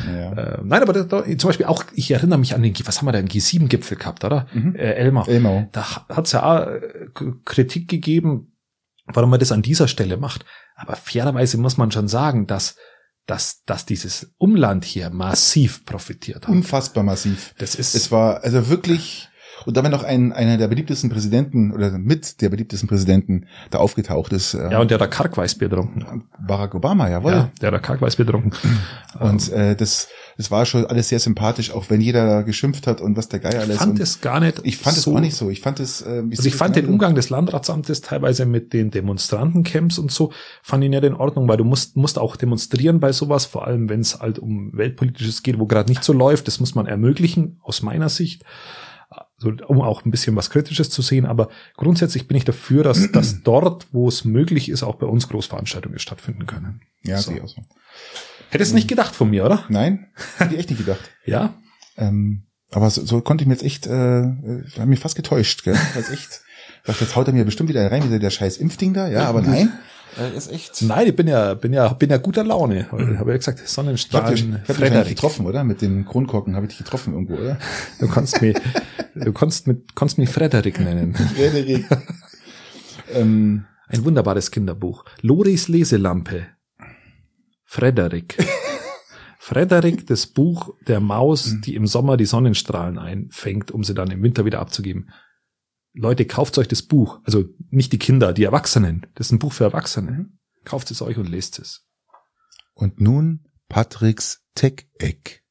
Ja. 0.06 0.58
Ähm, 0.58 0.68
nein, 0.68 0.82
aber 0.82 0.92
da, 0.92 1.02
da, 1.02 1.24
zum 1.24 1.48
Beispiel 1.48 1.66
auch, 1.66 1.84
ich 1.94 2.10
erinnere 2.10 2.38
mich 2.38 2.54
an 2.54 2.62
den, 2.62 2.74
was 2.84 2.98
haben 2.98 3.06
wir 3.06 3.12
da, 3.12 3.18
einen 3.18 3.28
G7-Gipfel 3.28 3.96
gehabt, 3.96 4.24
oder? 4.24 4.46
Mhm. 4.52 4.74
Äh, 4.74 4.94
Elmar. 4.94 5.28
Elmar. 5.28 5.68
Da 5.72 6.06
hat 6.08 6.26
es 6.26 6.32
ja 6.32 6.42
auch 6.42 6.66
äh, 6.66 7.08
Kritik 7.44 7.88
gegeben, 7.88 8.52
warum 9.12 9.30
man 9.30 9.40
das 9.40 9.52
an 9.52 9.62
dieser 9.62 9.88
Stelle 9.88 10.16
macht. 10.16 10.44
Aber 10.76 10.96
fairerweise 10.96 11.58
muss 11.58 11.76
man 11.76 11.90
schon 11.90 12.08
sagen, 12.08 12.46
dass 12.46 12.76
dass, 13.26 13.62
dass 13.64 13.86
dieses 13.86 14.32
Umland 14.38 14.84
hier 14.84 15.08
massiv 15.10 15.84
profitiert 15.84 16.48
hat. 16.48 16.52
Unfassbar 16.52 17.04
massiv. 17.04 17.54
Das 17.58 17.76
ist. 17.76 17.94
Es 17.94 18.10
war 18.10 18.42
also 18.42 18.68
wirklich 18.68 19.29
und 19.66 19.76
da 19.76 19.82
war 19.82 19.90
noch 19.90 20.04
ein, 20.04 20.32
einer 20.32 20.56
der 20.56 20.68
beliebtesten 20.68 21.10
Präsidenten 21.10 21.72
oder 21.72 21.90
mit 21.98 22.40
der 22.40 22.48
beliebtesten 22.48 22.88
Präsidenten 22.88 23.46
da 23.70 23.78
aufgetaucht 23.78 24.32
ist. 24.32 24.54
Ja, 24.54 24.80
und 24.80 24.90
der 24.90 24.98
hat 24.98 25.10
Karkweißbier 25.10 25.68
getrunken. 25.68 26.24
Barack 26.46 26.74
Obama, 26.74 27.08
jawohl. 27.08 27.32
Ja, 27.32 27.50
der 27.60 27.72
hat 27.72 27.82
Karkweißbier 27.82 28.24
getrunken. 28.24 28.52
Und 29.18 29.50
äh, 29.50 29.74
das, 29.74 30.06
das 30.36 30.52
war 30.52 30.64
schon 30.64 30.86
alles 30.86 31.08
sehr 31.08 31.18
sympathisch, 31.18 31.72
auch 31.72 31.90
wenn 31.90 32.00
jeder 32.00 32.44
geschimpft 32.44 32.86
hat 32.86 33.00
und 33.00 33.16
was 33.16 33.28
der 33.28 33.40
Geier 33.40 33.60
alles. 33.60 33.74
Ich 33.74 33.82
fand 33.82 33.98
es 33.98 34.20
gar 34.20 34.38
nicht 34.38 34.60
Ich 34.62 34.76
fand 34.76 34.96
es 34.96 35.02
so, 35.02 35.16
auch 35.16 35.20
nicht 35.20 35.34
so. 35.34 35.50
Ich 35.50 35.60
fand 35.60 35.80
es 35.80 36.02
äh, 36.02 36.22
Also 36.30 36.46
ich 36.46 36.54
fand 36.54 36.76
den 36.76 36.86
Umgang 36.86 37.16
des 37.16 37.28
Landratsamtes 37.28 38.02
teilweise 38.02 38.46
mit 38.46 38.72
den 38.72 38.92
Demonstrantencamps 38.92 39.98
und 39.98 40.12
so, 40.12 40.32
fand 40.62 40.84
ihn 40.84 40.92
ja 40.92 41.00
in 41.00 41.14
Ordnung, 41.14 41.48
weil 41.48 41.56
du 41.56 41.64
musst, 41.64 41.96
musst 41.96 42.18
auch 42.18 42.36
demonstrieren 42.36 43.00
bei 43.00 43.10
sowas, 43.12 43.46
vor 43.46 43.66
allem 43.66 43.88
wenn 43.88 44.00
es 44.00 44.20
halt 44.20 44.38
um 44.38 44.70
Weltpolitisches 44.74 45.42
geht, 45.42 45.58
wo 45.58 45.66
gerade 45.66 45.90
nicht 45.90 46.04
so 46.04 46.12
läuft. 46.12 46.46
Das 46.46 46.60
muss 46.60 46.76
man 46.76 46.86
ermöglichen, 46.86 47.58
aus 47.62 47.82
meiner 47.82 48.08
Sicht 48.08 48.44
so, 49.40 49.52
um 49.68 49.80
auch 49.80 50.04
ein 50.04 50.10
bisschen 50.10 50.36
was 50.36 50.50
Kritisches 50.50 50.90
zu 50.90 51.02
sehen. 51.02 51.24
Aber 51.24 51.48
grundsätzlich 51.76 52.28
bin 52.28 52.36
ich 52.36 52.44
dafür, 52.44 52.84
dass, 52.84 53.10
dass 53.10 53.42
dort, 53.44 53.86
wo 53.90 54.06
es 54.06 54.24
möglich 54.24 54.68
ist, 54.68 54.82
auch 54.82 54.96
bei 54.96 55.06
uns 55.06 55.28
Großveranstaltungen 55.28 55.98
stattfinden 55.98 56.46
können. 56.46 56.82
Ja, 57.02 57.18
so. 57.18 57.30
sehe 57.30 57.38
ich 57.38 57.42
auch 57.42 57.48
so. 57.48 57.62
Hättest 58.50 58.72
du 58.72 58.74
nicht 58.76 58.88
gedacht 58.88 59.14
von 59.14 59.30
mir, 59.30 59.44
oder? 59.46 59.64
Nein, 59.68 60.08
hätte 60.36 60.54
ich 60.54 60.60
echt 60.60 60.70
nicht 60.70 60.78
gedacht. 60.78 61.10
ja. 61.24 61.54
Ähm, 61.96 62.44
aber 62.72 62.88
so, 62.88 63.04
so 63.04 63.20
konnte 63.20 63.42
ich 63.42 63.48
mir 63.48 63.54
jetzt 63.54 63.64
echt, 63.64 63.86
äh, 63.86 64.20
äh 64.20 64.64
haben 64.78 64.88
mich 64.90 65.00
fast 65.00 65.16
getäuscht, 65.16 65.64
gell? 65.64 65.76
Als 65.96 66.10
echt. 66.10 66.42
Ich 66.82 66.86
dachte, 66.86 67.04
jetzt 67.04 67.16
haut 67.16 67.26
er 67.26 67.32
mir 67.32 67.44
bestimmt 67.44 67.68
wieder 67.68 67.90
rein, 67.90 68.04
wieder 68.04 68.18
der 68.18 68.30
scheiß 68.30 68.58
Impfding 68.58 68.94
da, 68.94 69.08
ja, 69.08 69.24
aber 69.24 69.42
nein. 69.42 69.72
Äh, 70.18 70.36
ist 70.36 70.50
echt. 70.50 70.82
Nein, 70.82 71.08
ich 71.08 71.16
bin 71.16 71.28
ja, 71.28 71.54
bin 71.54 71.72
ja, 71.72 71.92
bin 71.92 72.10
ja 72.10 72.16
guter 72.16 72.44
Laune. 72.44 72.80
Ich 72.80 73.18
habe 73.18 73.30
ja 73.30 73.36
gesagt, 73.36 73.66
Sonnenstrahlen. 73.68 74.60
Ich 74.64 74.68
habe 74.68 74.84
dich, 74.84 74.92
hab 74.92 75.04
dich 75.04 75.14
getroffen, 75.14 75.46
oder? 75.46 75.62
Mit 75.62 75.82
dem 75.82 76.04
Kronkorken 76.04 76.56
habe 76.56 76.66
ich 76.66 76.70
dich 76.70 76.78
getroffen 76.78 77.12
irgendwo, 77.12 77.34
oder? 77.34 77.58
Du 77.98 78.08
kannst 78.08 78.40
mich, 78.40 78.56
du 79.14 79.32
kannst 79.32 79.66
mit, 79.66 79.94
kannst 79.94 80.18
mich 80.18 80.30
Frederik 80.30 80.80
nennen. 80.80 81.14
Frederik. 81.36 81.86
ähm, 83.12 83.64
Ein 83.88 84.04
wunderbares 84.04 84.50
Kinderbuch. 84.50 85.04
Loris 85.22 85.68
Leselampe. 85.68 86.46
Frederik. 87.64 88.36
Frederik, 89.38 90.06
das 90.06 90.26
Buch 90.26 90.74
der 90.86 91.00
Maus, 91.00 91.56
die 91.64 91.74
im 91.74 91.86
Sommer 91.86 92.16
die 92.16 92.26
Sonnenstrahlen 92.26 92.98
einfängt, 92.98 93.70
um 93.70 93.82
sie 93.84 93.94
dann 93.94 94.10
im 94.10 94.22
Winter 94.22 94.44
wieder 94.44 94.60
abzugeben. 94.60 95.10
Leute, 95.92 96.24
kauft 96.24 96.58
euch 96.58 96.68
das 96.68 96.82
Buch. 96.82 97.20
Also 97.24 97.44
nicht 97.70 97.92
die 97.92 97.98
Kinder, 97.98 98.32
die 98.32 98.44
Erwachsenen. 98.44 99.06
Das 99.14 99.28
ist 99.28 99.32
ein 99.32 99.38
Buch 99.38 99.52
für 99.52 99.64
Erwachsene. 99.64 100.10
Mhm. 100.10 100.38
Kauft 100.64 100.90
es 100.90 101.02
euch 101.02 101.16
und 101.16 101.28
lest 101.28 101.58
es. 101.58 101.86
Und 102.74 103.00
nun 103.00 103.46
Patricks 103.68 104.44
Tech-Eck. 104.54 105.42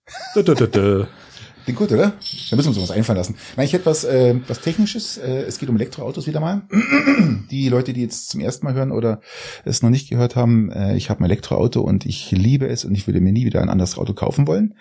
Klingt 1.63 1.79
gut, 1.79 1.91
oder? 1.91 2.13
Da 2.49 2.55
müssen 2.55 2.73
wir 2.73 2.81
uns 2.81 2.89
was 2.89 2.91
einfallen 2.91 3.17
lassen. 3.17 3.35
Nein, 3.55 3.65
ich 3.65 3.73
hätte 3.73 3.85
was, 3.85 4.03
äh, 4.03 4.35
was 4.47 4.61
Technisches. 4.61 5.17
Äh, 5.17 5.43
es 5.43 5.59
geht 5.59 5.69
um 5.69 5.75
Elektroautos 5.75 6.27
wieder 6.27 6.39
mal. 6.39 6.63
Die 7.51 7.69
Leute, 7.69 7.93
die 7.93 8.01
jetzt 8.01 8.29
zum 8.29 8.41
ersten 8.41 8.65
Mal 8.65 8.73
hören 8.73 8.91
oder 8.91 9.21
es 9.65 9.81
noch 9.81 9.89
nicht 9.89 10.09
gehört 10.09 10.35
haben, 10.35 10.71
äh, 10.71 10.95
ich 10.95 11.09
habe 11.09 11.21
ein 11.21 11.25
Elektroauto 11.25 11.81
und 11.81 12.05
ich 12.05 12.31
liebe 12.31 12.67
es 12.67 12.85
und 12.85 12.95
ich 12.95 13.07
würde 13.07 13.21
mir 13.21 13.31
nie 13.31 13.45
wieder 13.45 13.61
ein 13.61 13.69
anderes 13.69 13.97
Auto 13.97 14.13
kaufen 14.13 14.47
wollen. 14.47 14.75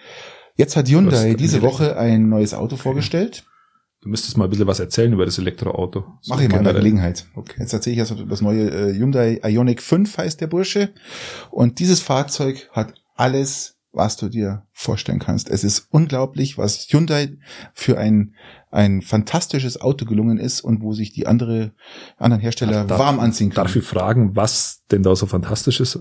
Jetzt 0.56 0.76
hat 0.76 0.88
Hyundai 0.88 1.34
diese 1.34 1.62
Woche 1.62 1.96
ein 1.96 2.28
neues 2.28 2.52
Auto 2.52 2.76
vorgestellt. 2.76 3.44
Du 4.00 4.08
müsstest 4.08 4.36
mal 4.36 4.44
ein 4.44 4.50
bisschen 4.50 4.66
was 4.66 4.78
erzählen 4.78 5.12
über 5.12 5.24
das 5.24 5.38
Elektroauto. 5.38 6.04
So 6.20 6.34
Mach 6.34 6.40
ich 6.40 6.48
mal 6.48 6.58
in 6.58 6.64
der 6.64 6.74
Gelegenheit. 6.74 7.26
Okay. 7.34 7.56
Jetzt 7.58 7.72
erzähle 7.72 7.94
ich 7.94 7.98
erst 7.98 8.14
das 8.28 8.40
neue 8.40 8.70
äh, 8.70 8.94
Hyundai 8.94 9.40
Ioniq 9.44 9.82
5 9.82 10.18
heißt 10.18 10.40
der 10.40 10.46
Bursche. 10.46 10.90
Und 11.50 11.80
dieses 11.80 12.00
Fahrzeug 12.00 12.68
hat 12.72 12.94
alles, 13.16 13.77
was 13.98 14.16
du 14.16 14.30
dir 14.30 14.66
vorstellen 14.72 15.18
kannst. 15.18 15.50
Es 15.50 15.64
ist 15.64 15.88
unglaublich, 15.90 16.56
was 16.56 16.86
Hyundai 16.88 17.36
für 17.74 17.98
ein, 17.98 18.34
ein 18.70 19.02
fantastisches 19.02 19.80
Auto 19.80 20.06
gelungen 20.06 20.38
ist 20.38 20.62
und 20.62 20.80
wo 20.80 20.94
sich 20.94 21.12
die 21.12 21.26
andere, 21.26 21.72
anderen 22.16 22.40
Hersteller 22.40 22.84
darf, 22.84 22.98
warm 22.98 23.20
anziehen 23.20 23.50
können. 23.50 23.66
Darf 23.66 23.76
ich 23.76 23.84
fragen, 23.84 24.34
was 24.36 24.84
denn 24.90 25.02
da 25.02 25.14
so 25.14 25.26
fantastisch 25.26 25.80
ist? 25.80 25.98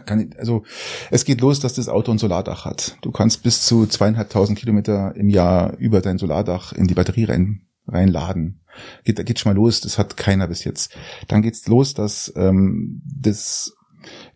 kann, 0.00 0.34
also 0.38 0.64
es 1.10 1.24
geht 1.24 1.40
los, 1.40 1.60
dass 1.60 1.74
das 1.74 1.88
Auto 1.88 2.10
ein 2.10 2.18
Solardach 2.18 2.64
hat. 2.64 2.96
Du 3.02 3.12
kannst 3.12 3.42
bis 3.42 3.64
zu 3.64 3.86
zweieinhalbtausend 3.86 4.58
Kilometer 4.58 5.14
im 5.14 5.28
Jahr 5.28 5.76
über 5.76 6.00
dein 6.00 6.18
Solardach 6.18 6.72
in 6.72 6.88
die 6.88 6.94
Batterie 6.94 7.24
rein, 7.24 7.62
reinladen. 7.86 8.60
Geht, 9.04 9.24
geht 9.24 9.38
schon 9.38 9.52
mal 9.52 9.56
los, 9.56 9.80
das 9.80 9.98
hat 9.98 10.16
keiner 10.16 10.48
bis 10.48 10.64
jetzt. 10.64 10.96
Dann 11.28 11.42
geht's 11.42 11.68
los, 11.68 11.94
dass 11.94 12.32
ähm, 12.34 13.02
das 13.04 13.73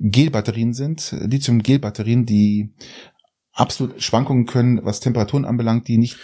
Gelbatterien 0.01 0.75
sind, 0.75 1.15
Lithium-Gel-Batterien, 1.19 2.27
die 2.27 2.71
absolut 3.53 4.01
Schwankungen 4.03 4.47
können, 4.47 4.81
was 4.85 5.01
Temperaturen 5.01 5.45
anbelangt, 5.45 5.89
die 5.89 5.99
nicht, 5.99 6.17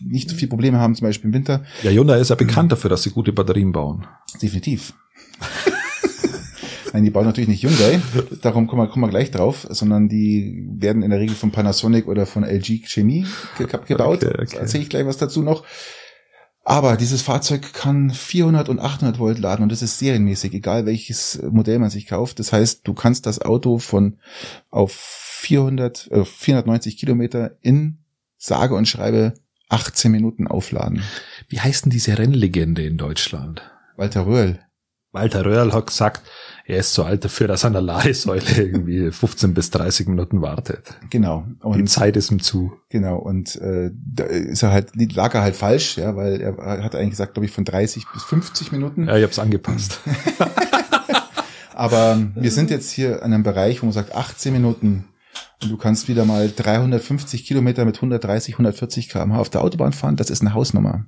nicht 0.00 0.30
so 0.30 0.36
viel 0.36 0.48
Probleme 0.48 0.78
haben, 0.78 0.94
zum 0.94 1.06
Beispiel 1.06 1.28
im 1.28 1.34
Winter. 1.34 1.64
Ja, 1.82 1.90
Hyundai 1.90 2.20
ist 2.20 2.30
ja 2.30 2.36
bekannt 2.36 2.70
dafür, 2.72 2.90
dass 2.90 3.02
sie 3.02 3.10
gute 3.10 3.32
Batterien 3.32 3.72
bauen. 3.72 4.06
Definitiv. 4.40 4.94
Nein, 6.92 7.04
die 7.04 7.10
bauen 7.10 7.26
natürlich 7.26 7.48
nicht 7.48 7.62
Hyundai, 7.62 8.00
darum 8.40 8.66
kommen 8.66 8.82
wir, 8.82 8.88
kommen 8.88 9.04
wir 9.04 9.10
gleich 9.10 9.30
drauf, 9.30 9.66
sondern 9.68 10.08
die 10.08 10.66
werden 10.78 11.02
in 11.02 11.10
der 11.10 11.20
Regel 11.20 11.36
von 11.36 11.50
Panasonic 11.50 12.06
oder 12.06 12.24
von 12.24 12.44
LG 12.44 12.86
Chemie 12.86 13.26
gebaut. 13.86 14.24
Okay, 14.24 14.40
okay. 14.40 14.56
Erzähle 14.56 14.84
ich 14.84 14.88
gleich 14.88 15.04
was 15.04 15.18
dazu 15.18 15.42
noch. 15.42 15.64
Aber 16.68 16.98
dieses 16.98 17.22
Fahrzeug 17.22 17.72
kann 17.72 18.10
400 18.10 18.68
und 18.68 18.78
800 18.78 19.18
Volt 19.18 19.38
laden 19.38 19.62
und 19.62 19.72
das 19.72 19.80
ist 19.80 19.98
serienmäßig, 19.98 20.52
egal 20.52 20.84
welches 20.84 21.40
Modell 21.50 21.78
man 21.78 21.88
sich 21.88 22.06
kauft. 22.06 22.38
Das 22.40 22.52
heißt, 22.52 22.86
du 22.86 22.92
kannst 22.92 23.24
das 23.24 23.40
Auto 23.40 23.78
von 23.78 24.18
auf 24.68 24.92
400, 24.92 26.10
äh, 26.10 26.26
490 26.26 26.98
Kilometer 26.98 27.52
in 27.62 28.00
sage 28.36 28.74
und 28.74 28.86
schreibe 28.86 29.32
18 29.70 30.12
Minuten 30.12 30.46
aufladen. 30.46 31.02
Wie 31.48 31.58
heißt 31.58 31.86
denn 31.86 31.90
diese 31.90 32.18
Rennlegende 32.18 32.84
in 32.84 32.98
Deutschland? 32.98 33.62
Walter 33.96 34.26
Röhrl. 34.26 34.60
Walter 35.10 35.46
Röhrl 35.46 35.72
hat 35.72 35.86
gesagt, 35.86 36.20
er 36.68 36.80
ist 36.80 36.92
zu 36.92 37.02
alt 37.02 37.24
dafür, 37.24 37.48
dass 37.48 37.64
er 37.64 37.68
an 37.68 37.72
der 37.72 37.82
Ladesäule 37.82 38.42
irgendwie 38.56 39.10
15 39.10 39.54
bis 39.54 39.70
30 39.70 40.06
Minuten 40.06 40.42
wartet. 40.42 40.84
Genau. 41.08 41.46
Und 41.60 41.78
Die 41.78 41.84
Zeit 41.84 42.16
ist 42.16 42.30
ihm 42.30 42.40
zu. 42.40 42.72
Genau. 42.90 43.16
Und 43.16 43.56
äh, 43.56 43.90
da 43.94 44.24
ist 44.24 44.62
er 44.62 44.70
halt, 44.70 44.90
lag 45.14 45.34
er 45.34 45.40
halt 45.40 45.56
falsch, 45.56 45.96
ja, 45.96 46.14
weil 46.14 46.40
er 46.40 46.84
hat 46.84 46.94
eigentlich 46.94 47.10
gesagt, 47.10 47.34
glaube 47.34 47.46
ich, 47.46 47.52
von 47.52 47.64
30 47.64 48.04
bis 48.12 48.22
50 48.22 48.70
Minuten. 48.70 49.08
Ja, 49.08 49.16
ich 49.16 49.22
habe 49.22 49.32
es 49.32 49.38
angepasst. 49.38 50.00
Aber 51.74 52.20
wir 52.34 52.50
sind 52.50 52.70
jetzt 52.70 52.90
hier 52.90 53.22
an 53.22 53.32
einem 53.32 53.44
Bereich, 53.44 53.80
wo 53.80 53.86
man 53.86 53.92
sagt, 53.92 54.14
18 54.14 54.52
Minuten 54.52 55.04
und 55.62 55.70
du 55.70 55.76
kannst 55.76 56.08
wieder 56.08 56.24
mal 56.24 56.52
350 56.54 57.44
Kilometer 57.46 57.84
mit 57.84 57.96
130, 57.96 58.54
140 58.54 59.08
km/h 59.08 59.38
auf 59.38 59.48
der 59.48 59.62
Autobahn 59.62 59.92
fahren. 59.92 60.16
Das 60.16 60.28
ist 60.28 60.42
eine 60.42 60.54
Hausnummer. 60.54 61.06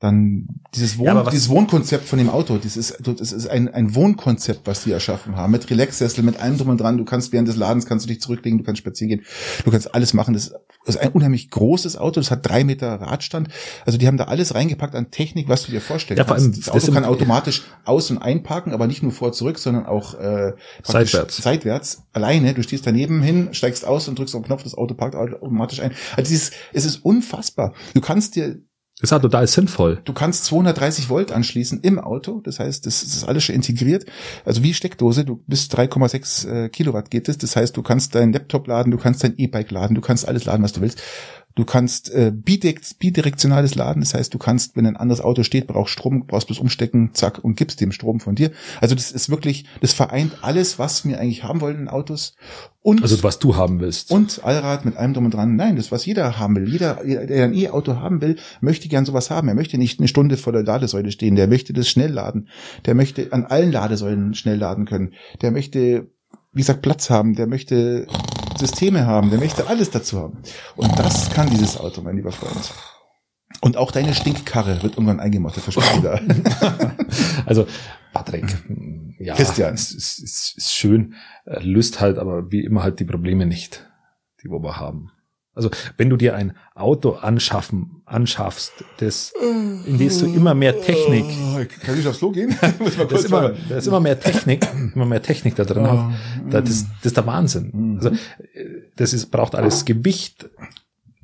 Dann 0.00 0.46
dieses, 0.74 0.96
Wohn 0.96 1.06
Ja, 1.06 1.24
dieses 1.28 1.48
Wohnkonzept 1.48 2.06
von 2.06 2.18
dem 2.20 2.30
Auto, 2.30 2.56
das 2.56 2.76
ist, 2.76 2.98
das 3.02 3.32
ist 3.32 3.48
ein, 3.48 3.68
ein 3.68 3.96
Wohnkonzept, 3.96 4.60
was 4.66 4.84
die 4.84 4.92
erschaffen 4.92 5.34
haben, 5.34 5.50
mit 5.50 5.68
Relaxsessel, 5.70 6.22
mit 6.22 6.38
allem 6.40 6.56
drum 6.56 6.68
und 6.68 6.80
dran. 6.80 6.98
Du 6.98 7.04
kannst 7.04 7.32
während 7.32 7.48
des 7.48 7.56
Ladens 7.56 7.84
kannst 7.84 8.06
du 8.06 8.08
dich 8.08 8.20
zurücklegen, 8.20 8.58
du 8.58 8.64
kannst 8.64 8.78
spazieren 8.78 9.08
gehen, 9.08 9.26
du 9.64 9.70
kannst 9.72 9.92
alles 9.94 10.14
machen. 10.14 10.34
Das 10.34 10.52
ist 10.86 10.98
ein 10.98 11.08
unheimlich 11.10 11.50
großes 11.50 11.96
Auto, 11.96 12.20
das 12.20 12.30
hat 12.30 12.48
drei 12.48 12.62
Meter 12.62 12.94
Radstand. 13.00 13.48
Also 13.86 13.98
die 13.98 14.06
haben 14.06 14.16
da 14.16 14.24
alles 14.24 14.54
reingepackt 14.54 14.94
an 14.94 15.10
Technik, 15.10 15.48
was 15.48 15.64
du 15.64 15.72
dir 15.72 15.80
vorstellen 15.80 16.16
Ja, 16.16 16.24
vor 16.24 16.36
kannst. 16.36 16.46
allem, 16.46 16.56
das 16.56 16.68
Auto 16.68 16.86
das 16.86 16.94
kann 16.94 17.04
automatisch 17.04 17.62
aus- 17.84 18.10
und 18.12 18.18
einparken, 18.18 18.72
aber 18.72 18.86
nicht 18.86 19.02
nur 19.02 19.10
vor 19.12 19.32
zurück, 19.32 19.58
sondern 19.58 19.84
auch 19.86 20.14
äh, 20.14 20.52
Seitwärts. 20.84 21.38
seitwärts, 21.38 22.02
alleine. 22.12 22.54
Du 22.54 22.62
stehst 22.62 22.86
daneben 22.86 23.20
hin, 23.20 23.48
steigst 23.52 23.84
aus 23.84 24.06
und 24.06 24.16
drückst 24.16 24.36
auf 24.36 24.42
den 24.42 24.46
Knopf, 24.46 24.62
das 24.62 24.74
Auto 24.74 24.94
parkt 24.94 25.16
automatisch 25.16 25.80
ein. 25.80 25.90
Also 26.16 26.28
dieses, 26.28 26.52
es 26.72 26.84
ist 26.84 27.04
unfassbar. 27.04 27.74
Du 27.94 28.00
kannst 28.00 28.36
dir 28.36 28.60
ist 29.00 29.10
total 29.10 29.46
sinnvoll. 29.46 30.00
Du 30.04 30.12
kannst 30.12 30.44
230 30.46 31.08
Volt 31.08 31.30
anschließen 31.30 31.80
im 31.82 32.00
Auto. 32.00 32.40
Das 32.40 32.58
heißt, 32.58 32.84
das, 32.84 33.02
das 33.02 33.14
ist 33.14 33.24
alles 33.24 33.44
schon 33.44 33.54
integriert. 33.54 34.06
Also 34.44 34.62
wie 34.64 34.74
Steckdose. 34.74 35.24
Du 35.24 35.42
bis 35.46 35.68
3,6 35.68 36.48
äh, 36.48 36.68
Kilowatt 36.68 37.10
geht 37.10 37.28
es. 37.28 37.38
Das 37.38 37.54
heißt, 37.54 37.76
du 37.76 37.82
kannst 37.82 38.14
deinen 38.16 38.32
Laptop 38.32 38.66
laden, 38.66 38.90
du 38.90 38.98
kannst 38.98 39.22
dein 39.22 39.34
E-Bike 39.36 39.70
laden, 39.70 39.94
du 39.94 40.00
kannst 40.00 40.26
alles 40.26 40.46
laden, 40.46 40.64
was 40.64 40.72
du 40.72 40.80
willst. 40.80 41.00
Du 41.58 41.64
kannst 41.64 42.08
äh, 42.14 42.30
bidirekt- 42.32 43.00
bidirektionales 43.00 43.74
Laden. 43.74 44.00
Das 44.00 44.14
heißt, 44.14 44.32
du 44.32 44.38
kannst, 44.38 44.76
wenn 44.76 44.86
ein 44.86 44.96
anderes 44.96 45.20
Auto 45.20 45.42
steht, 45.42 45.66
brauchst 45.66 45.92
Strom, 45.92 46.24
brauchst 46.28 46.46
bloß 46.46 46.60
umstecken, 46.60 47.10
zack, 47.14 47.42
und 47.42 47.56
gibst 47.56 47.80
dem 47.80 47.90
Strom 47.90 48.20
von 48.20 48.36
dir. 48.36 48.52
Also 48.80 48.94
das 48.94 49.10
ist 49.10 49.28
wirklich, 49.28 49.64
das 49.80 49.92
vereint 49.92 50.38
alles, 50.42 50.78
was 50.78 51.04
wir 51.04 51.18
eigentlich 51.18 51.42
haben 51.42 51.60
wollen 51.60 51.80
in 51.80 51.88
Autos. 51.88 52.36
Und 52.80 53.02
Also 53.02 53.20
was 53.24 53.40
du 53.40 53.56
haben 53.56 53.80
willst. 53.80 54.12
und 54.12 54.44
Allrad 54.44 54.84
mit 54.84 54.96
allem 54.96 55.14
drum 55.14 55.24
und 55.24 55.34
dran. 55.34 55.56
Nein, 55.56 55.74
das 55.74 55.90
was 55.90 56.06
jeder 56.06 56.38
haben 56.38 56.54
will. 56.54 56.68
Jeder, 56.68 57.00
der 57.04 57.46
ein 57.46 57.54
E-Auto 57.54 57.96
haben 57.96 58.20
will, 58.20 58.36
möchte 58.60 58.86
gern 58.88 59.04
sowas 59.04 59.28
haben. 59.28 59.48
Er 59.48 59.56
möchte 59.56 59.78
nicht 59.78 59.98
eine 59.98 60.06
Stunde 60.06 60.36
vor 60.36 60.52
der 60.52 60.62
Ladesäule 60.62 61.10
stehen. 61.10 61.34
Der 61.34 61.48
möchte 61.48 61.72
das 61.72 61.88
schnell 61.88 62.12
laden. 62.12 62.50
Der 62.86 62.94
möchte 62.94 63.32
an 63.32 63.46
allen 63.46 63.72
Ladesäulen 63.72 64.34
schnell 64.34 64.58
laden 64.58 64.84
können. 64.84 65.12
Der 65.42 65.50
möchte, 65.50 66.06
wie 66.52 66.60
gesagt, 66.60 66.82
Platz 66.82 67.10
haben. 67.10 67.34
Der 67.34 67.48
möchte 67.48 68.06
Systeme 68.58 69.06
haben. 69.06 69.30
Der 69.30 69.38
möchte 69.38 69.66
alles 69.66 69.90
dazu 69.90 70.20
haben. 70.20 70.38
Und 70.76 70.98
das 70.98 71.30
kann 71.30 71.48
dieses 71.48 71.78
Auto, 71.78 72.02
mein 72.02 72.16
lieber 72.16 72.32
Freund. 72.32 72.72
Und 73.60 73.76
auch 73.76 73.90
deine 73.90 74.14
Stinkkarre 74.14 74.82
wird 74.82 74.94
irgendwann 74.94 75.20
eingemottet, 75.20 75.62
verspreche 75.62 75.96
ich 75.96 76.02
da. 76.02 76.20
Also, 77.46 77.66
Patrick, 78.12 78.44
ja, 79.18 79.34
Christian. 79.34 79.74
Es 79.74 79.90
ist, 79.90 80.18
ist, 80.18 80.58
ist 80.58 80.74
schön, 80.74 81.14
äh, 81.46 81.60
löst 81.60 82.00
halt 82.00 82.18
aber 82.18 82.52
wie 82.52 82.62
immer 82.62 82.82
halt 82.82 83.00
die 83.00 83.04
Probleme 83.04 83.46
nicht, 83.46 83.88
die 84.42 84.48
wir 84.48 84.76
haben. 84.76 85.10
Also, 85.58 85.70
wenn 85.96 86.08
du 86.08 86.16
dir 86.16 86.36
ein 86.36 86.52
Auto 86.76 87.14
anschaffen, 87.14 88.00
anschaffst, 88.04 88.72
das, 88.98 89.32
in 89.86 89.98
das 89.98 90.18
du 90.20 90.26
immer 90.26 90.54
mehr 90.54 90.80
Technik, 90.80 91.24
Kann 91.84 91.98
ich 91.98 92.06
aufs 92.06 92.18
Klo 92.20 92.30
gehen? 92.30 92.54
Da 92.60 93.16
ist 93.16 93.24
immer, 93.26 93.42
mal- 93.42 93.56
da 93.68 93.76
ist 93.78 93.88
immer 93.88 93.98
mehr 93.98 94.20
Technik, 94.20 94.64
immer 94.94 95.04
mehr 95.04 95.20
Technik 95.20 95.56
da 95.56 95.64
drin. 95.64 95.84
Oh, 95.84 96.12
Da- 96.48 96.60
Das, 96.60 96.86
das 96.98 97.06
ist 97.06 97.16
der 97.16 97.26
Wahnsinn. 97.26 97.70
Mhm. 97.74 97.96
Also, 97.96 98.10
das 98.94 99.12
ist, 99.12 99.26
braucht 99.32 99.56
alles 99.56 99.84
Gewicht, 99.84 100.48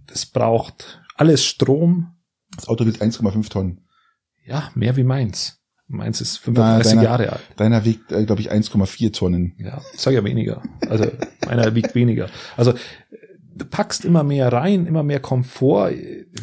das 0.08 0.26
braucht 0.26 1.00
alles 1.16 1.44
Strom, 1.44 2.08
Das 2.56 2.66
Auto 2.66 2.84
wiegt 2.86 3.00
1,5 3.00 3.48
Tonnen. 3.50 3.82
ja, 4.44 4.68
mehr 4.74 4.96
wie 4.96 5.04
meins. 5.04 5.60
Meins 5.86 6.20
ist 6.20 6.40
Na, 6.46 6.80
35 6.80 6.90
deiner- 6.92 7.02
Jahre 7.04 7.32
alt. 7.34 7.40
Deiner 7.56 7.84
wiegt, 7.84 8.10
äh, 8.10 8.24
glaube 8.24 8.40
ich, 8.40 8.50
1,4 8.50 9.12
Tonnen. 9.12 9.54
Ja, 9.58 9.80
sag 9.96 10.12
ja 10.14 10.24
weniger. 10.24 10.60
Also 10.88 11.06
meiner 11.46 11.72
wiegt 11.76 11.94
weniger. 11.94 12.28
Also 12.56 12.74
du 13.56 13.64
packst 13.64 14.04
immer 14.04 14.24
mehr 14.24 14.52
rein, 14.52 14.86
immer 14.86 15.02
mehr 15.02 15.20
Komfort. 15.20 15.92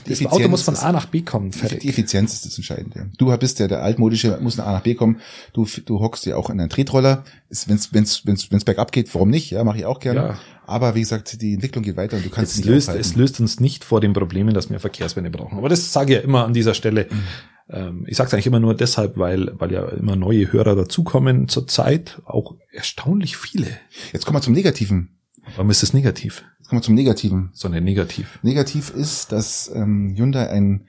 Das 0.08 0.26
Auto 0.26 0.48
muss 0.48 0.64
von 0.64 0.76
A 0.76 0.92
nach 0.92 1.06
B 1.08 1.22
kommen. 1.22 1.52
Die 1.52 1.58
Fertig. 1.58 1.90
Effizienz 1.90 2.34
ist 2.34 2.46
das 2.46 2.58
Entscheidende. 2.58 3.10
Du 3.18 3.36
bist 3.38 3.60
ja 3.60 3.68
der 3.68 3.84
altmodische, 3.84 4.38
muss 4.42 4.58
nach 4.58 4.66
A 4.68 4.74
nach 4.74 4.82
B 4.82 4.96
kommen. 4.96 5.20
Du, 5.54 5.68
du 5.86 6.00
hockst 6.00 6.26
ja 6.26 6.36
auch 6.36 6.50
in 6.50 6.60
einen 6.60 6.70
Tretroller. 6.70 7.24
Wenn 7.68 7.76
es 7.78 7.94
wenn's, 7.94 8.26
wenn's, 8.26 8.52
wenn's 8.52 8.66
bergab 8.66 8.92
geht, 8.92 9.14
warum 9.14 9.30
nicht? 9.30 9.52
Ja, 9.52 9.64
mache 9.64 9.80
ich 9.80 9.86
auch 9.86 10.00
gerne. 10.00 10.20
Ja. 10.20 10.40
Aber 10.66 10.96
wie 10.96 11.02
gesagt, 11.02 11.42
die 11.42 11.54
Entwicklung 11.54 11.84
geht 11.84 11.98
weiter 11.98 12.16
und 12.18 12.26
du 12.26 12.30
kannst 12.30 12.54
Es 12.54 12.58
nicht 12.60 12.68
löst, 12.68 12.90
aufhalten. 12.90 13.10
es 13.10 13.16
löst 13.16 13.40
uns 13.42 13.60
nicht 13.60 13.84
vor 13.84 14.00
den 14.00 14.14
Problemen, 14.14 14.54
dass 14.54 14.70
wir 14.70 14.80
Verkehrswende 14.80 15.30
brauchen. 15.30 15.58
Aber 15.58 15.68
das 15.70 15.92
sage 15.92 16.14
ich 16.14 16.20
ja 16.20 16.24
immer 16.24 16.46
an 16.46 16.54
dieser 16.54 16.74
Stelle. 16.74 17.08
Mhm. 17.10 17.24
Ähm, 17.70 18.06
Ich 18.08 18.16
sage 18.16 18.28
es 18.30 18.34
eigentlich 18.34 18.48
immer 18.48 18.60
nur 18.62 18.74
deshalb, 18.76 19.18
weil, 19.18 19.52
weil 19.60 19.72
ja 19.74 19.86
immer 19.90 20.16
neue 20.16 20.52
Hörer 20.54 20.76
dazukommen 20.76 21.50
zur 21.50 21.68
Zeit. 21.68 22.22
Auch 22.26 22.56
erstaunlich 22.72 23.36
viele. 23.36 23.68
Jetzt 24.14 24.26
kommen 24.26 24.38
wir 24.38 24.42
zum 24.42 24.54
Negativen. 24.54 25.18
Warum 25.56 25.70
ist 25.70 25.84
das 25.84 25.94
negativ? 25.94 26.44
Jetzt 26.60 26.70
kommen 26.70 26.82
wir 26.82 26.86
zum 26.86 26.96
Negativen. 26.96 27.50
Sondern 27.54 27.84
negativ. 27.84 28.40
Negativ 28.44 28.90
ist, 28.92 29.32
dass 29.32 29.70
ähm, 29.74 30.14
Hyundai 30.16 30.50
einen 30.50 30.88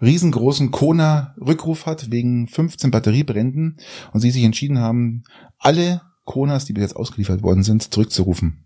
riesengroßen 0.00 0.70
Kona-Rückruf 0.70 1.86
hat 1.86 2.10
wegen 2.10 2.46
15 2.48 2.90
Batteriebränden 2.90 3.78
und 4.12 4.20
sie 4.20 4.30
sich 4.30 4.44
entschieden 4.44 4.78
haben, 4.78 5.24
alle 5.58 6.02
Konas, 6.24 6.64
die 6.64 6.72
bis 6.72 6.82
jetzt 6.82 6.96
ausgeliefert 6.96 7.42
worden 7.42 7.62
sind, 7.62 7.92
zurückzurufen. 7.92 8.64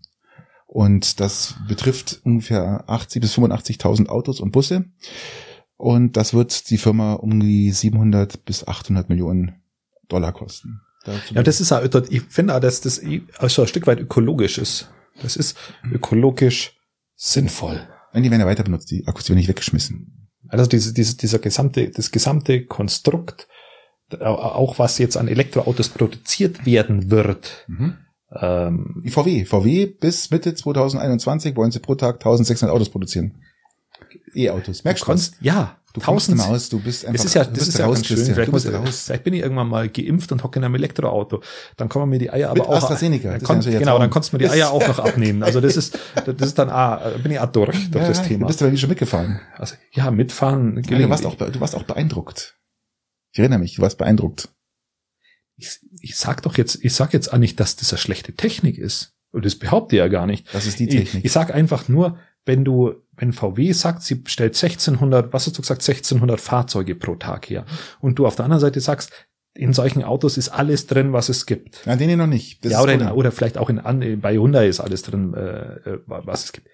Und 0.67 1.19
das 1.19 1.55
betrifft 1.67 2.19
ungefähr 2.23 2.83
80 2.87 3.21
bis 3.21 3.33
85.000 3.37 4.07
Autos 4.07 4.39
und 4.39 4.51
Busse. 4.51 4.85
Und 5.77 6.17
das 6.17 6.33
wird 6.33 6.69
die 6.69 6.77
Firma 6.77 7.13
um 7.13 7.39
die 7.39 7.71
700 7.71 8.45
bis 8.45 8.67
800 8.67 9.09
Millionen 9.09 9.55
Dollar 10.09 10.31
kosten. 10.33 10.81
Dazu- 11.05 11.33
Ja, 11.33 11.41
das 11.43 11.61
ist 11.61 11.71
auch, 11.71 11.81
ich 12.09 12.21
finde 12.23 12.55
auch, 12.55 12.59
dass 12.59 12.81
das 12.81 13.01
auch 13.39 13.49
so 13.49 13.61
ein 13.61 13.67
Stück 13.67 13.87
weit 13.87 13.99
ökologisch 13.99 14.57
ist. 14.57 14.89
Das 15.21 15.35
ist 15.35 15.57
ökologisch 15.91 16.77
sinnvoll. 17.15 17.87
Nein, 18.13 18.23
die 18.23 18.31
werden 18.31 18.41
ja 18.41 18.47
weiter 18.47 18.63
benutzt, 18.63 18.89
die 18.91 19.05
Akkus 19.07 19.29
werden 19.29 19.37
nicht 19.37 19.49
weggeschmissen. 19.49 20.29
Also 20.47 20.65
diese, 20.65 20.93
diese, 20.93 21.17
dieser 21.17 21.39
gesamte, 21.39 21.89
das 21.89 22.11
gesamte 22.11 22.65
Konstrukt, 22.65 23.47
auch 24.19 24.79
was 24.79 24.97
jetzt 24.97 25.17
an 25.17 25.27
Elektroautos 25.27 25.89
produziert 25.89 26.65
werden 26.65 27.11
wird, 27.11 27.67
ähm, 28.31 29.01
Die 29.03 29.09
VW. 29.09 29.45
VW 29.45 29.85
bis 29.87 30.29
Mitte 30.31 30.53
2021 30.53 31.55
wollen 31.55 31.71
sie 31.71 31.79
pro 31.79 31.95
Tag 31.95 32.15
1600 32.15 32.73
Autos 32.73 32.89
produzieren. 32.89 33.41
E-Autos. 34.33 34.83
Merkst 34.83 35.03
du 35.03 35.07
was? 35.07 35.31
konst, 35.31 35.35
ja, 35.41 35.75
Du 35.93 36.01
tausend. 36.01 36.39
aus, 36.39 36.69
du 36.69 36.79
bist 36.79 37.03
einfach 37.03 37.17
Das 37.17 37.25
ist 37.25 37.33
ja, 37.33 37.43
das 37.45 37.67
ist 37.67 37.79
ja 37.79 37.85
raus, 37.87 38.05
schön. 38.05 38.17
Vielleicht, 38.17 38.51
muss, 38.51 38.71
raus. 38.71 39.05
vielleicht 39.05 39.23
bin 39.23 39.33
ich 39.33 39.41
irgendwann 39.41 39.67
mal 39.67 39.89
geimpft 39.89 40.31
und 40.31 40.43
hocke 40.43 40.59
in 40.59 40.63
einem 40.65 40.75
Elektroauto. 40.75 41.41
Dann 41.77 41.89
kommen 41.89 42.09
mir 42.11 42.19
die 42.19 42.29
Eier 42.29 42.53
Mit 42.53 42.61
aber 42.61 42.69
auch. 42.69 42.75
AstraZeneca, 42.75 43.31
Dann 43.31 43.39
das 43.39 43.47
kon, 43.47 43.57
ist 43.59 43.65
ja 43.65 43.71
jetzt 43.71 43.79
genau, 43.79 43.97
dann 43.97 44.11
konntest 44.11 44.31
du 44.31 44.37
mir 44.37 44.43
die 44.43 44.49
Eier 44.51 44.69
auch 44.69 44.87
noch 44.87 44.99
abnehmen. 44.99 45.41
Also 45.41 45.61
das 45.61 45.75
ist, 45.75 45.97
das 46.25 46.35
ist 46.49 46.59
dann 46.59 46.69
ah, 46.69 46.97
bin 47.23 47.31
ich 47.31 47.39
auch 47.39 47.51
durch, 47.51 47.89
durch 47.89 48.03
Ja, 48.03 48.07
das 48.09 48.21
Thema. 48.21 48.41
Du 48.41 48.47
bist 48.47 48.61
aber 48.61 48.71
wie 48.71 48.77
schon 48.77 48.89
mitgefahren. 48.89 49.39
Also, 49.57 49.75
ja, 49.91 50.11
mitfahren. 50.11 50.83
Ja, 50.87 50.97
du, 50.99 51.09
warst 51.09 51.25
auch, 51.25 51.35
du 51.35 51.59
warst 51.59 51.75
auch 51.75 51.83
beeindruckt. 51.83 52.55
Ich 53.31 53.39
erinnere 53.39 53.57
mich, 53.59 53.75
du 53.75 53.81
warst 53.81 53.97
beeindruckt. 53.97 54.49
ich, 55.57 55.79
ich 56.01 56.15
sag 56.17 56.43
doch 56.43 56.55
jetzt, 56.55 56.77
ich 56.83 56.93
sag 56.93 57.13
jetzt 57.13 57.33
auch 57.33 57.39
nicht, 57.39 57.59
dass 57.59 57.77
das 57.77 57.91
eine 57.91 57.97
schlechte 57.97 58.33
Technik 58.33 58.77
ist. 58.77 59.15
Und 59.31 59.43
das 59.43 59.55
behaupte 59.55 59.95
ich 59.95 59.99
ja 59.99 60.07
gar 60.07 60.25
nicht. 60.27 60.45
Das 60.53 60.67
ist 60.67 60.77
die 60.79 60.87
Ich, 60.87 60.95
Technik. 60.95 61.25
ich 61.25 61.31
sag 61.31 61.51
einfach 61.53 61.87
nur, 61.87 62.17
wenn 62.45 62.63
du, 62.65 62.93
wenn 63.15 63.33
VW 63.33 63.71
sagt, 63.73 64.01
sie 64.03 64.21
stellt 64.25 64.55
1600, 64.55 65.33
was 65.33 65.45
hast 65.45 65.57
du 65.57 65.61
gesagt, 65.61 65.81
1600 65.81 66.39
Fahrzeuge 66.39 66.95
pro 66.95 67.15
Tag 67.15 67.49
her. 67.49 67.65
Und 67.99 68.17
du 68.19 68.25
auf 68.25 68.35
der 68.35 68.45
anderen 68.45 68.61
Seite 68.61 68.79
sagst, 68.79 69.11
in 69.53 69.73
solchen 69.73 70.03
Autos 70.03 70.37
ist 70.37 70.49
alles 70.49 70.87
drin, 70.87 71.11
was 71.11 71.27
es 71.27 71.45
gibt. 71.45 71.85
Ja, 71.85 71.95
den 71.95 72.07
hier 72.07 72.17
noch 72.17 72.27
nicht. 72.27 72.63
Das 72.63 72.71
ja, 72.71 72.81
oder, 72.81 72.93
in, 72.93 73.01
oder 73.09 73.31
vielleicht 73.31 73.57
auch 73.57 73.69
in, 73.69 74.21
bei 74.21 74.35
Hyundai 74.35 74.67
ist 74.67 74.79
alles 74.79 75.01
drin, 75.01 75.33
äh, 75.33 75.39
äh, 75.89 75.99
was 76.05 76.45
es 76.45 76.51
gibt. 76.53 76.67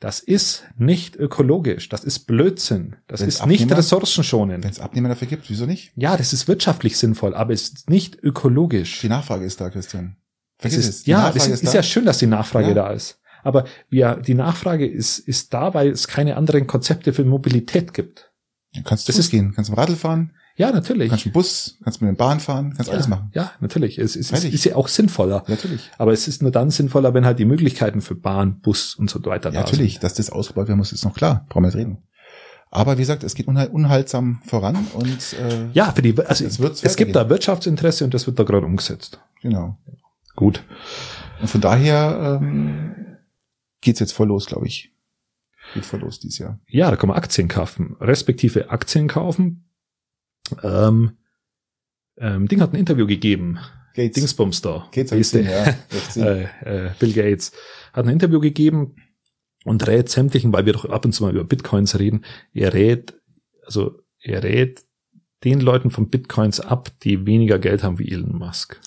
Das 0.00 0.18
ist 0.18 0.64
nicht 0.76 1.14
ökologisch. 1.16 1.88
Das 1.88 2.02
ist 2.02 2.20
Blödsinn. 2.20 2.96
Das 3.06 3.20
Wenn's 3.20 3.36
ist 3.36 3.46
nicht 3.46 3.62
Abnehmer- 3.62 3.78
ressourcenschonend. 3.78 4.64
Wenn 4.64 4.70
es 4.70 4.80
Abnehmer 4.80 5.08
dafür 5.10 5.28
gibt, 5.28 5.48
wieso 5.50 5.66
nicht? 5.66 5.92
Ja, 5.94 6.16
das 6.16 6.32
ist 6.32 6.48
wirtschaftlich 6.48 6.96
sinnvoll, 6.96 7.34
aber 7.34 7.52
es 7.52 7.62
ist 7.68 7.90
nicht 7.90 8.16
ökologisch. 8.22 9.00
Die 9.00 9.08
Nachfrage 9.08 9.44
ist 9.44 9.60
da, 9.60 9.70
Christian. 9.70 10.16
Vergiss 10.58 10.78
ist, 10.78 10.88
es. 10.88 11.06
Ja, 11.06 11.18
Nachfrage 11.18 11.38
das 11.38 11.48
ist, 11.48 11.62
ist 11.64 11.74
ja 11.74 11.82
schön, 11.82 12.04
dass 12.04 12.18
die 12.18 12.26
Nachfrage 12.26 12.68
Ja. 12.68 12.74
da 12.74 12.90
ist. 12.92 13.20
Aber 13.42 13.64
wir, 13.90 14.16
die 14.16 14.34
Nachfrage 14.34 14.86
ist, 14.86 15.18
ist 15.18 15.52
da, 15.54 15.74
weil 15.74 15.90
es 15.90 16.08
keine 16.08 16.36
anderen 16.36 16.66
Konzepte 16.66 17.12
für 17.12 17.24
Mobilität 17.24 17.92
gibt. 17.94 18.30
Du 18.74 18.82
kannst 18.82 19.08
das 19.08 19.16
das 19.16 19.26
ist- 19.26 19.30
gehen, 19.30 19.52
kannst 19.54 19.68
dem 19.70 19.74
Radl 19.74 19.96
fahren, 19.96 20.32
Ja, 20.56 20.70
natürlich. 20.70 21.10
kannst 21.10 21.26
mit 21.26 21.34
dem 21.34 21.38
Bus, 21.38 21.78
kannst 21.84 22.00
mit 22.00 22.08
der 22.10 22.16
Bahn 22.16 22.40
fahren, 22.40 22.72
kannst 22.76 22.88
ja, 22.88 22.94
alles 22.94 23.08
machen. 23.08 23.30
Ja, 23.34 23.52
natürlich. 23.60 23.98
Es, 23.98 24.16
es 24.16 24.30
ist, 24.30 24.44
ist 24.44 24.64
ja 24.64 24.76
auch 24.76 24.88
sinnvoller. 24.88 25.44
Natürlich. 25.46 25.90
Aber 25.98 26.12
es 26.12 26.26
ist 26.28 26.40
nur 26.42 26.50
dann 26.52 26.70
sinnvoller, 26.70 27.12
wenn 27.14 27.24
halt 27.26 27.38
die 27.38 27.44
Möglichkeiten 27.44 28.00
für 28.00 28.14
Bahn, 28.14 28.60
Bus 28.60 28.94
und 28.94 29.10
so 29.10 29.22
weiter 29.24 29.50
Ja, 29.50 29.54
da 29.56 29.60
natürlich, 29.60 29.98
dass 29.98 30.14
das 30.14 30.30
ausgebaut 30.30 30.68
werden 30.68 30.78
muss, 30.78 30.92
ist 30.92 31.04
noch 31.04 31.14
klar. 31.14 31.44
Brauchen 31.48 31.64
wir 31.64 31.66
nicht 31.68 31.76
reden. 31.76 31.98
Aber 32.70 32.96
wie 32.96 33.02
gesagt, 33.02 33.22
es 33.24 33.34
geht 33.34 33.48
unhal- 33.48 33.68
unhaltsam 33.68 34.40
voran 34.46 34.86
und 34.94 35.06
äh, 35.16 35.18
sind. 35.50 35.74
Ja, 35.74 35.92
für 35.92 36.00
die, 36.00 36.18
also 36.18 36.42
Es 36.46 36.58
wird's 36.58 36.82
es 36.82 36.96
gibt 36.96 37.14
da 37.14 37.28
Wirtschaftsinteresse 37.28 38.04
und 38.04 38.14
das 38.14 38.26
wird 38.26 38.38
da 38.38 38.44
gerade 38.44 38.64
umgesetzt. 38.64 39.20
genau. 39.42 39.76
Gut. 40.34 40.62
Und 41.42 41.48
von 41.48 41.60
daher 41.60 42.38
ähm, 42.40 42.94
geht's 43.82 44.00
jetzt 44.00 44.12
voll 44.12 44.28
los, 44.28 44.46
glaube 44.46 44.66
ich. 44.66 44.90
Geht 45.74 45.84
voll 45.84 46.00
los 46.00 46.18
dieses 46.18 46.38
Jahr. 46.38 46.58
Ja, 46.66 46.90
da 46.90 46.96
kann 46.96 47.08
man 47.08 47.18
Aktien 47.18 47.48
kaufen, 47.48 47.96
respektive 48.00 48.70
Aktien 48.70 49.08
kaufen. 49.08 49.68
Ähm, 50.62 51.18
ähm, 52.18 52.48
Ding 52.48 52.60
hat 52.60 52.72
ein 52.72 52.78
Interview 52.78 53.06
gegeben. 53.06 53.58
Gates. 53.94 54.14
Dingsbums 54.14 54.62
da. 54.62 54.88
Gates 54.92 55.12
ist 55.12 55.34
der? 55.34 55.42
ja. 55.42 55.74
Äh, 56.16 56.42
äh, 56.64 56.90
Bill 56.98 57.12
Gates 57.12 57.52
hat 57.92 58.06
ein 58.06 58.12
Interview 58.12 58.40
gegeben 58.40 58.96
und 59.64 59.86
rät 59.86 60.08
sämtlichen, 60.08 60.52
weil 60.52 60.66
wir 60.66 60.72
doch 60.72 60.84
ab 60.86 61.04
und 61.04 61.12
zu 61.12 61.22
mal 61.22 61.32
über 61.32 61.44
Bitcoins 61.44 61.98
reden, 61.98 62.24
er 62.52 62.74
rät, 62.74 63.14
also 63.64 64.00
er 64.20 64.42
rät 64.42 64.84
den 65.44 65.60
Leuten 65.60 65.90
von 65.90 66.08
Bitcoins 66.08 66.60
ab, 66.60 66.90
die 67.02 67.26
weniger 67.26 67.58
Geld 67.58 67.82
haben 67.82 67.98
wie 67.98 68.10
Elon 68.10 68.36
Musk. 68.36 68.80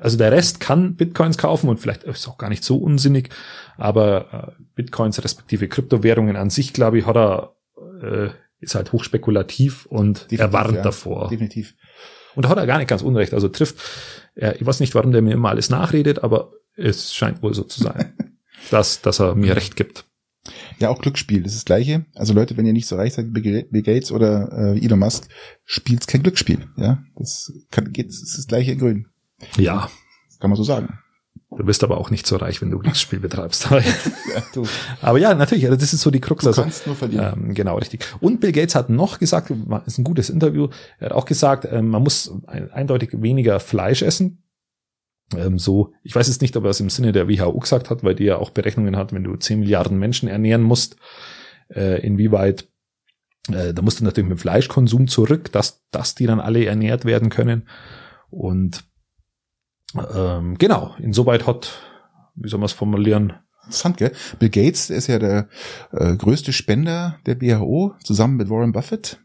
Also 0.00 0.16
der 0.16 0.32
Rest 0.32 0.60
kann 0.60 0.96
Bitcoins 0.96 1.38
kaufen 1.38 1.68
und 1.68 1.78
vielleicht 1.78 2.04
ist 2.04 2.28
auch 2.28 2.38
gar 2.38 2.48
nicht 2.48 2.64
so 2.64 2.76
unsinnig, 2.76 3.30
aber 3.76 4.56
äh, 4.58 4.62
Bitcoins 4.74 5.22
respektive 5.22 5.68
Kryptowährungen 5.68 6.36
an 6.36 6.50
sich, 6.50 6.72
glaube 6.72 6.98
ich, 6.98 7.06
hat 7.06 7.16
er, 7.16 7.56
äh, 8.02 8.28
ist 8.60 8.74
halt 8.74 8.92
hochspekulativ 8.92 9.86
und 9.86 10.30
Definitiv, 10.30 10.40
er 10.40 10.52
warnt 10.52 10.76
ja. 10.76 10.82
davor. 10.82 11.28
Definitiv. 11.28 11.74
Und 12.34 12.44
da 12.44 12.50
hat 12.50 12.58
er 12.58 12.66
gar 12.66 12.78
nicht 12.78 12.88
ganz 12.88 13.02
unrecht. 13.02 13.34
Also 13.34 13.48
trifft, 13.48 13.76
äh, 14.34 14.54
ich 14.58 14.66
weiß 14.66 14.80
nicht, 14.80 14.94
warum 14.94 15.12
der 15.12 15.22
mir 15.22 15.34
immer 15.34 15.50
alles 15.50 15.70
nachredet, 15.70 16.22
aber 16.22 16.52
es 16.76 17.14
scheint 17.14 17.42
wohl 17.42 17.54
so 17.54 17.64
zu 17.64 17.82
sein, 17.82 18.12
dass, 18.70 19.00
dass 19.00 19.20
er 19.20 19.34
mir 19.34 19.56
recht 19.56 19.76
gibt. 19.76 20.04
Ja, 20.78 20.90
auch 20.90 21.00
Glücksspiel, 21.00 21.42
das 21.42 21.52
ist 21.52 21.60
das 21.60 21.64
Gleiche. 21.64 22.04
Also 22.14 22.34
Leute, 22.34 22.56
wenn 22.56 22.66
ihr 22.66 22.72
nicht 22.72 22.86
so 22.86 22.96
reich 22.96 23.14
seid 23.14 23.26
wie 23.34 23.62
Bill 23.62 23.82
Gates 23.82 24.12
oder 24.12 24.74
äh, 24.74 24.84
Elon 24.84 24.98
Musk, 24.98 25.28
spielt 25.64 26.06
kein 26.06 26.22
Glücksspiel. 26.22 26.66
Ja, 26.76 27.02
das 27.16 27.52
kann, 27.70 27.92
geht, 27.92 28.08
das 28.08 28.22
ist 28.22 28.38
das 28.38 28.46
Gleiche 28.46 28.72
in 28.72 28.78
Grün. 28.78 29.06
Ja. 29.56 29.90
kann 30.40 30.50
man 30.50 30.56
so 30.56 30.64
sagen. 30.64 30.98
Du 31.50 31.64
bist 31.64 31.84
aber 31.84 31.98
auch 31.98 32.10
nicht 32.10 32.26
so 32.26 32.36
reich, 32.36 32.60
wenn 32.60 32.70
du 32.70 32.78
Glücksspiel 32.78 33.20
betreibst. 33.20 33.70
ja. 33.70 33.82
Aber 35.00 35.18
ja, 35.18 35.32
natürlich, 35.34 35.64
also 35.66 35.76
das 35.76 35.92
ist 35.92 36.02
so 36.02 36.10
die 36.10 36.20
Krux. 36.20 36.42
Du 36.42 36.48
also, 36.48 36.62
kannst 36.62 36.86
nur 36.86 36.96
verlieren. 36.96 37.46
Ähm, 37.46 37.54
genau, 37.54 37.78
richtig. 37.78 38.04
Und 38.20 38.40
Bill 38.40 38.52
Gates 38.52 38.74
hat 38.74 38.90
noch 38.90 39.18
gesagt, 39.18 39.52
ist 39.86 39.98
ein 39.98 40.04
gutes 40.04 40.28
Interview, 40.28 40.68
er 40.98 41.10
hat 41.10 41.16
auch 41.16 41.24
gesagt, 41.24 41.66
ähm, 41.70 41.88
man 41.88 42.02
muss 42.02 42.32
eindeutig 42.46 43.10
weniger 43.22 43.60
Fleisch 43.60 44.02
essen. 44.02 44.42
Ähm, 45.36 45.58
so, 45.58 45.92
ich 46.02 46.14
weiß 46.14 46.26
jetzt 46.26 46.42
nicht, 46.42 46.56
ob 46.56 46.64
er 46.64 46.70
es 46.70 46.80
im 46.80 46.90
Sinne 46.90 47.12
der 47.12 47.28
WHO 47.28 47.58
gesagt 47.58 47.90
hat, 47.90 48.02
weil 48.02 48.14
die 48.14 48.24
ja 48.24 48.38
auch 48.38 48.50
Berechnungen 48.50 48.96
hat, 48.96 49.12
wenn 49.12 49.24
du 49.24 49.36
10 49.36 49.60
Milliarden 49.60 49.98
Menschen 49.98 50.28
ernähren 50.28 50.62
musst, 50.62 50.96
äh, 51.74 52.00
inwieweit 52.04 52.68
äh, 53.48 53.72
da 53.72 53.82
musst 53.82 54.00
du 54.00 54.04
natürlich 54.04 54.28
mit 54.28 54.40
Fleischkonsum 54.40 55.08
zurück, 55.08 55.52
dass, 55.52 55.84
dass 55.90 56.14
die 56.14 56.26
dann 56.26 56.40
alle 56.40 56.64
ernährt 56.64 57.04
werden 57.04 57.28
können. 57.28 57.68
Und 58.30 58.84
ähm, 59.94 60.56
genau, 60.58 60.94
insoweit 60.98 61.46
hat, 61.46 61.80
wie 62.34 62.48
soll 62.48 62.60
man 62.60 62.66
es 62.66 62.72
formulieren? 62.72 63.34
Interessant, 63.64 63.96
gell? 63.96 64.12
Bill 64.38 64.50
Gates 64.50 64.90
ist 64.90 65.08
ja 65.08 65.18
der 65.18 65.48
äh, 65.92 66.16
größte 66.16 66.52
Spender 66.52 67.18
der 67.26 67.40
WHO, 67.40 67.94
zusammen 68.02 68.36
mit 68.36 68.48
Warren 68.48 68.72
Buffett. 68.72 69.20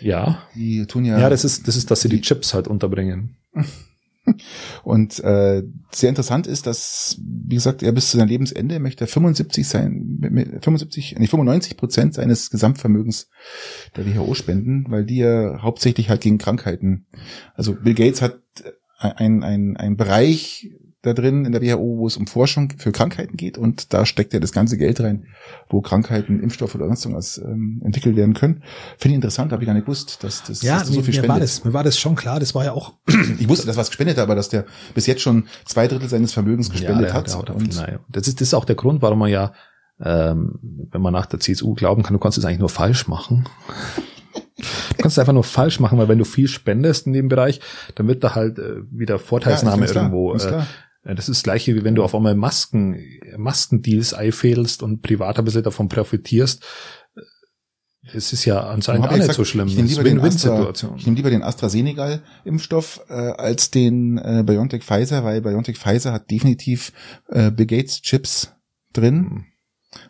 Ja. 0.00 0.42
Die 0.54 0.86
tun 0.86 1.04
ja. 1.04 1.18
Ja, 1.18 1.28
das 1.28 1.44
ist, 1.44 1.66
das 1.66 1.76
ist, 1.76 1.90
dass 1.90 2.00
sie 2.00 2.08
die 2.08 2.20
Chips 2.20 2.54
halt 2.54 2.68
unterbringen. 2.68 3.36
Und 4.84 5.18
äh, 5.24 5.64
sehr 5.90 6.08
interessant 6.08 6.46
ist, 6.46 6.66
dass, 6.66 7.18
wie 7.20 7.56
gesagt, 7.56 7.82
er 7.82 7.90
bis 7.90 8.10
zu 8.10 8.18
seinem 8.18 8.28
Lebensende 8.28 8.78
möchte 8.78 9.06
75 9.06 9.66
sein, 9.66 10.58
75, 10.62 11.16
nee, 11.18 11.26
95 11.26 11.76
Prozent 11.76 12.14
seines 12.14 12.50
Gesamtvermögens 12.50 13.28
der 13.96 14.06
WHO 14.06 14.34
spenden, 14.34 14.84
weil 14.88 15.04
die 15.04 15.18
ja 15.18 15.60
hauptsächlich 15.62 16.10
halt 16.10 16.20
gegen 16.20 16.38
Krankheiten. 16.38 17.06
Also 17.54 17.74
Bill 17.74 17.94
Gates 17.94 18.22
hat 18.22 18.40
ein, 19.00 19.42
ein, 19.42 19.76
ein 19.76 19.96
Bereich 19.96 20.70
da 21.02 21.14
drin 21.14 21.46
in 21.46 21.52
der 21.52 21.62
WHO, 21.62 21.98
wo 21.98 22.06
es 22.06 22.18
um 22.18 22.26
Forschung 22.26 22.74
für 22.76 22.92
Krankheiten 22.92 23.36
geht 23.38 23.56
und 23.56 23.94
da 23.94 24.04
steckt 24.04 24.34
ja 24.34 24.40
das 24.40 24.52
ganze 24.52 24.76
Geld 24.76 25.00
rein, 25.00 25.26
wo 25.70 25.80
Krankheiten, 25.80 26.42
Impfstoffe 26.42 26.74
oder 26.74 26.86
sonst 26.86 27.06
irgendwas 27.06 27.38
ähm, 27.38 27.80
entwickelt 27.82 28.16
werden 28.16 28.34
können. 28.34 28.62
Finde 28.98 29.14
ich 29.14 29.16
interessant, 29.16 29.52
habe 29.52 29.62
ich 29.62 29.66
gar 29.66 29.72
nicht 29.72 29.86
gewusst, 29.86 30.22
dass 30.22 30.42
das 30.42 30.60
ja, 30.60 30.78
dass 30.78 30.88
so 30.88 31.00
viel 31.00 31.06
mir 31.06 31.12
spendet. 31.12 31.28
War 31.30 31.40
das, 31.40 31.64
mir 31.64 31.72
war 31.72 31.84
das 31.84 31.98
schon 31.98 32.16
klar, 32.16 32.38
das 32.38 32.54
war 32.54 32.66
ja 32.66 32.72
auch. 32.72 32.92
ich 33.38 33.48
wusste, 33.48 33.66
dass 33.66 33.78
was 33.78 33.88
gespendet 33.88 34.18
hat, 34.18 34.24
aber 34.24 34.34
dass 34.34 34.50
der 34.50 34.66
bis 34.94 35.06
jetzt 35.06 35.22
schon 35.22 35.44
zwei 35.64 35.88
Drittel 35.88 36.08
seines 36.08 36.34
Vermögens 36.34 36.68
gespendet 36.70 37.08
ja, 37.08 37.14
hat. 37.14 37.34
hat 37.34 37.48
und 37.48 37.76
nein. 37.76 37.98
Das 38.10 38.28
ist, 38.28 38.42
das 38.42 38.48
ist 38.48 38.54
auch 38.54 38.66
der 38.66 38.76
Grund, 38.76 39.00
warum 39.00 39.20
man 39.20 39.30
ja, 39.30 39.54
ähm, 40.02 40.58
wenn 40.90 41.00
man 41.00 41.14
nach 41.14 41.26
der 41.26 41.40
CSU 41.40 41.74
glauben 41.74 42.02
kann, 42.02 42.12
du 42.12 42.20
kannst 42.20 42.36
es 42.36 42.44
eigentlich 42.44 42.58
nur 42.58 42.68
falsch 42.68 43.08
machen. 43.08 43.46
Du 44.60 44.96
kannst 44.98 45.16
es 45.16 45.18
einfach 45.18 45.32
nur 45.32 45.44
falsch 45.44 45.80
machen, 45.80 45.98
weil 45.98 46.08
wenn 46.08 46.18
du 46.18 46.24
viel 46.24 46.48
spendest 46.48 47.06
in 47.06 47.12
dem 47.12 47.28
Bereich, 47.28 47.60
dann 47.94 48.08
wird 48.08 48.22
da 48.24 48.34
halt 48.34 48.58
äh, 48.58 48.82
wieder 48.90 49.18
Vorteilsnahme 49.18 49.86
ja, 49.86 49.92
irgendwo. 49.92 50.34
Äh, 50.34 50.64
das 51.02 51.28
ist 51.28 51.38
das 51.38 51.42
gleiche, 51.42 51.74
wie 51.74 51.84
wenn 51.84 51.94
du 51.94 52.02
auf 52.02 52.14
einmal 52.14 52.34
Masken, 52.34 53.02
Maskendeals 53.36 54.12
einfädelst 54.12 54.82
und 54.82 55.02
privat 55.02 55.38
ein 55.38 55.44
bisschen 55.44 55.62
davon 55.62 55.88
profitierst. 55.88 56.62
Es 58.12 58.32
ist 58.32 58.44
ja 58.44 58.60
anscheinend 58.60 59.06
auch 59.06 59.16
nicht 59.16 59.32
so 59.32 59.44
schlimm. 59.44 59.68
Ich 59.68 59.76
nehme 59.76 59.88
lieber, 59.88 60.02
den 60.02 60.20
Astra, 60.20 60.72
ich 60.96 61.06
nehm 61.06 61.14
lieber 61.14 61.30
den 61.30 61.42
AstraZeneca-Impfstoff 61.42 63.02
äh, 63.08 63.12
als 63.12 63.70
den 63.70 64.18
äh, 64.18 64.42
BioNTech 64.44 64.82
Pfizer, 64.82 65.22
weil 65.22 65.42
BioNTech 65.42 65.78
Pfizer 65.78 66.12
hat 66.12 66.30
definitiv 66.30 66.92
äh, 67.28 67.50
Bill 67.50 67.66
Gates 67.66 68.00
Chips 68.00 68.52
drin. 68.92 69.44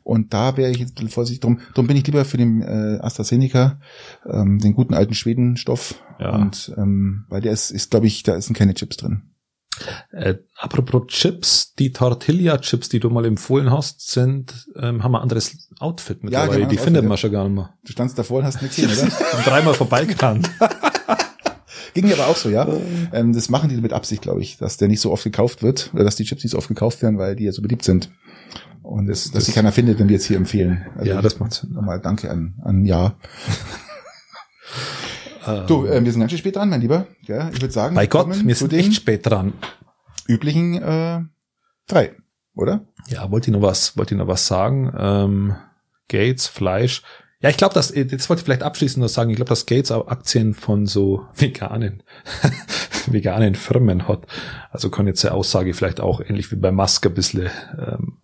Und 0.03 0.35
da 0.35 0.57
wäre 0.57 0.71
ich 0.71 0.79
jetzt 0.79 0.91
ein 0.91 0.95
bisschen 0.95 1.11
vorsichtig 1.11 1.41
drum. 1.41 1.61
Darum 1.75 1.87
bin 1.87 1.97
ich 1.97 2.07
lieber 2.07 2.25
für 2.25 2.37
den 2.37 2.63
äh, 2.63 2.99
AstraZeneca, 3.01 3.81
ähm, 4.27 4.59
den 4.59 4.75
guten 4.75 4.95
alten 4.95 5.15
Schwedenstoff. 5.15 5.95
Ja. 6.19 6.37
Und 6.37 6.73
ähm, 6.77 7.25
weil 7.29 7.41
der 7.41 7.53
ist, 7.53 7.71
ist 7.71 7.91
glaube 7.91 8.07
ich, 8.07 8.23
da 8.23 8.41
sind 8.41 8.57
keine 8.57 8.75
Chips 8.75 8.99
drin. 8.99 9.31
Äh, 10.11 10.35
apropos 10.57 11.07
Chips, 11.07 11.75
die 11.75 11.93
Tortilla-Chips, 11.93 12.89
die 12.89 13.01
du 13.01 13.09
mal 13.09 13.25
empfohlen 13.25 13.71
hast, 13.71 14.11
sind, 14.11 14.69
ähm, 14.77 15.03
haben 15.03 15.15
ein 15.15 15.23
anderes 15.23 15.71
Outfit 15.79 16.23
mittlerweile. 16.23 16.51
Ja, 16.51 16.57
genau, 16.59 16.69
die 16.69 16.77
findet 16.77 17.05
man 17.05 17.17
schon 17.17 17.33
gar 17.33 17.45
nicht 17.45 17.55
mehr. 17.55 17.75
Du 17.85 17.93
standst 17.93 18.19
davor 18.19 18.41
und 18.41 18.45
hast 18.45 18.61
nichts 18.61 18.77
gesehen, 18.77 19.09
oder? 19.09 19.43
dreimal 19.45 19.75
vorbeigerannt. 19.75 20.51
Ging 21.95 22.07
mir 22.07 22.15
aber 22.15 22.29
auch 22.29 22.37
so, 22.37 22.51
ja. 22.51 22.69
Ähm, 23.13 23.33
das 23.33 23.49
machen 23.49 23.69
die 23.69 23.77
mit 23.77 23.93
Absicht, 23.93 24.23
glaube 24.23 24.43
ich, 24.43 24.59
dass 24.59 24.77
der 24.77 24.89
nicht 24.89 25.01
so 25.01 25.11
oft 25.11 25.25
gekauft 25.25 25.63
wird, 25.63 25.91
oder 25.95 26.05
dass 26.05 26.17
die 26.17 26.25
Chips 26.25 26.45
nicht 26.45 26.53
so 26.53 26.59
oft 26.59 26.69
gekauft 26.69 27.03
werden, 27.03 27.19
weil 27.19 27.35
die 27.35 27.45
ja 27.45 27.53
so 27.53 27.63
beliebt 27.63 27.85
sind. 27.85 28.11
Und 28.91 29.07
das, 29.07 29.23
dass 29.25 29.33
das, 29.33 29.45
sich 29.47 29.55
keiner 29.55 29.71
findet, 29.71 30.01
wenn 30.01 30.09
wir 30.09 30.15
jetzt 30.15 30.27
hier 30.27 30.37
empfehlen. 30.37 30.85
Also 30.97 31.13
ja, 31.13 31.23
das 31.23 31.39
macht. 31.39 31.65
Nochmal 31.71 32.01
danke 32.01 32.29
an, 32.29 32.55
an 32.65 32.85
Ja. 32.85 33.15
du, 35.69 35.87
äh, 35.87 36.05
wir 36.05 36.11
sind 36.11 36.21
ganz 36.21 36.33
schön 36.33 36.39
spät 36.39 36.57
dran, 36.57 36.71
mein 36.71 36.81
Lieber. 36.81 37.07
Ja, 37.23 37.51
ich 37.51 37.63
würde 37.63 37.73
sagen, 37.73 37.95
bei 37.95 38.09
Gott, 38.09 38.27
wir 38.45 38.55
sind 38.57 38.73
echt 38.73 38.95
spät 38.95 39.25
dran. 39.25 39.53
Üblichen 40.27 40.83
äh, 40.83 41.21
drei, 41.87 42.17
oder? 42.57 42.85
Ja, 43.07 43.31
wollte 43.31 43.51
ich 43.51 43.57
noch 43.57 43.63
was, 43.63 43.97
wollte 43.97 44.15
ich 44.15 44.19
noch 44.19 44.27
was 44.27 44.49
sagen? 44.49 44.93
Ähm, 44.99 45.55
Gates, 46.09 46.49
Fleisch. 46.49 47.03
Ja, 47.41 47.49
ich 47.49 47.57
glaube, 47.57 47.75
dass 47.75 47.95
jetzt 47.95 48.29
wollte 48.29 48.41
ich 48.41 48.45
vielleicht 48.45 48.65
abschließend 48.65 49.03
noch 49.03 49.09
sagen, 49.09 49.31
ich 49.31 49.37
glaube, 49.37 49.51
dass 49.51 49.67
Gates 49.67 49.93
auch 49.93 50.09
Aktien 50.09 50.53
von 50.53 50.87
so 50.87 51.27
veganen, 51.37 52.03
veganen 53.07 53.55
Firmen 53.55 54.09
hat. 54.09 54.27
Also 54.73 54.91
kann 54.91 55.07
jetzt 55.07 55.23
der 55.23 55.35
Aussage 55.35 55.75
vielleicht 55.75 56.01
auch 56.01 56.21
ähnlich 56.21 56.51
wie 56.51 56.57
bei 56.57 56.73
Musk 56.73 57.07
ein 57.07 57.15
bisschen 57.15 57.49
ähm, 57.79 58.20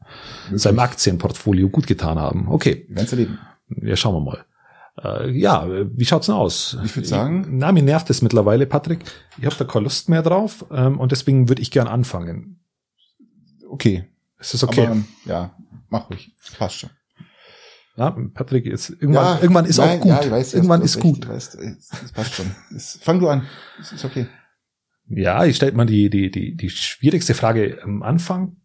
seinem 0.53 0.79
Aktienportfolio 0.79 1.69
gut 1.69 1.87
getan 1.87 2.19
haben. 2.19 2.49
Okay. 2.49 2.87
Ganz 2.95 3.13
erleben. 3.13 3.39
Ja, 3.69 3.97
schauen 3.97 4.15
wir 4.15 4.21
mal. 4.21 4.45
Äh, 5.03 5.31
ja, 5.31 5.67
wie 5.69 6.05
schaut's 6.05 6.27
denn 6.27 6.35
aus? 6.35 6.79
Ich 6.85 6.97
würde 6.97 7.09
sagen. 7.09 7.47
Na, 7.59 7.73
mir 7.73 7.83
nervt 7.83 8.09
es 8.11 8.23
mittlerweile, 8.23 8.67
Patrick. 8.67 9.01
Ich 9.39 9.45
habe 9.45 9.57
da 9.57 9.65
keine 9.65 9.85
Lust 9.85 10.09
mehr 10.09 10.23
drauf 10.23 10.65
ähm, 10.71 10.99
und 10.99 11.13
deswegen 11.13 11.49
würde 11.49 11.63
ich 11.63 11.71
gern 11.71 11.89
anfangen. 11.89 12.61
Okay. 13.69 14.05
Ist 14.39 14.55
das 14.55 14.65
okay? 14.65 14.87
Aber, 14.87 15.03
ja, 15.25 15.55
mach 15.89 16.11
ruhig. 16.11 16.35
Passt 16.59 16.77
schon. 16.77 16.91
Ja, 17.97 18.11
Patrick 18.11 18.67
ist 18.67 18.91
irgendwann, 18.91 19.37
ja, 19.37 19.39
irgendwann 19.41 19.65
ist 19.65 19.79
nein, 19.79 19.99
auch 19.99 20.03
gut. 20.03 20.25
Ja, 20.25 20.31
weiß, 20.31 20.53
irgendwann 20.53 20.83
ist 20.83 21.01
gut. 21.01 21.27
Weißt, 21.27 21.57
das 21.57 22.13
passt 22.13 22.35
schon. 22.35 22.55
Das, 22.71 22.99
fang 23.01 23.21
du 23.21 23.29
an. 23.29 23.47
Das 23.79 23.93
ist 23.93 24.05
okay. 24.05 24.27
Ja, 25.09 25.45
ich 25.47 25.57
stelle 25.57 25.73
mal 25.73 25.87
die, 25.87 26.11
die, 26.11 26.31
die, 26.31 26.57
die 26.57 26.69
schwierigste 26.69 27.33
Frage 27.33 27.79
am 27.83 28.03
Anfang. 28.03 28.57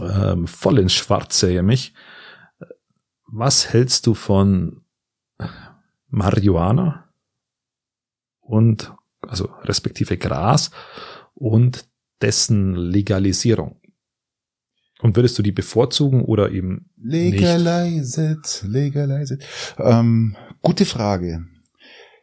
Ähm, 0.00 0.46
voll 0.46 0.78
ins 0.78 0.92
Schwarze 0.92 1.50
ja 1.52 1.62
mich. 1.62 1.94
Was 3.26 3.72
hältst 3.72 4.06
du 4.06 4.14
von 4.14 4.84
Marihuana 6.08 7.10
und, 8.40 8.92
also 9.22 9.46
respektive 9.62 10.18
Gras 10.18 10.70
und 11.34 11.88
dessen 12.20 12.74
Legalisierung? 12.74 13.80
Und 15.00 15.16
würdest 15.16 15.36
du 15.36 15.42
die 15.42 15.52
bevorzugen 15.52 16.24
oder 16.24 16.52
eben 16.52 16.90
Legalize 16.96 18.38
it, 18.38 18.64
legalize 18.68 19.34
it. 19.34 19.44
Ähm, 19.78 20.36
gute 20.60 20.84
Frage. 20.84 21.44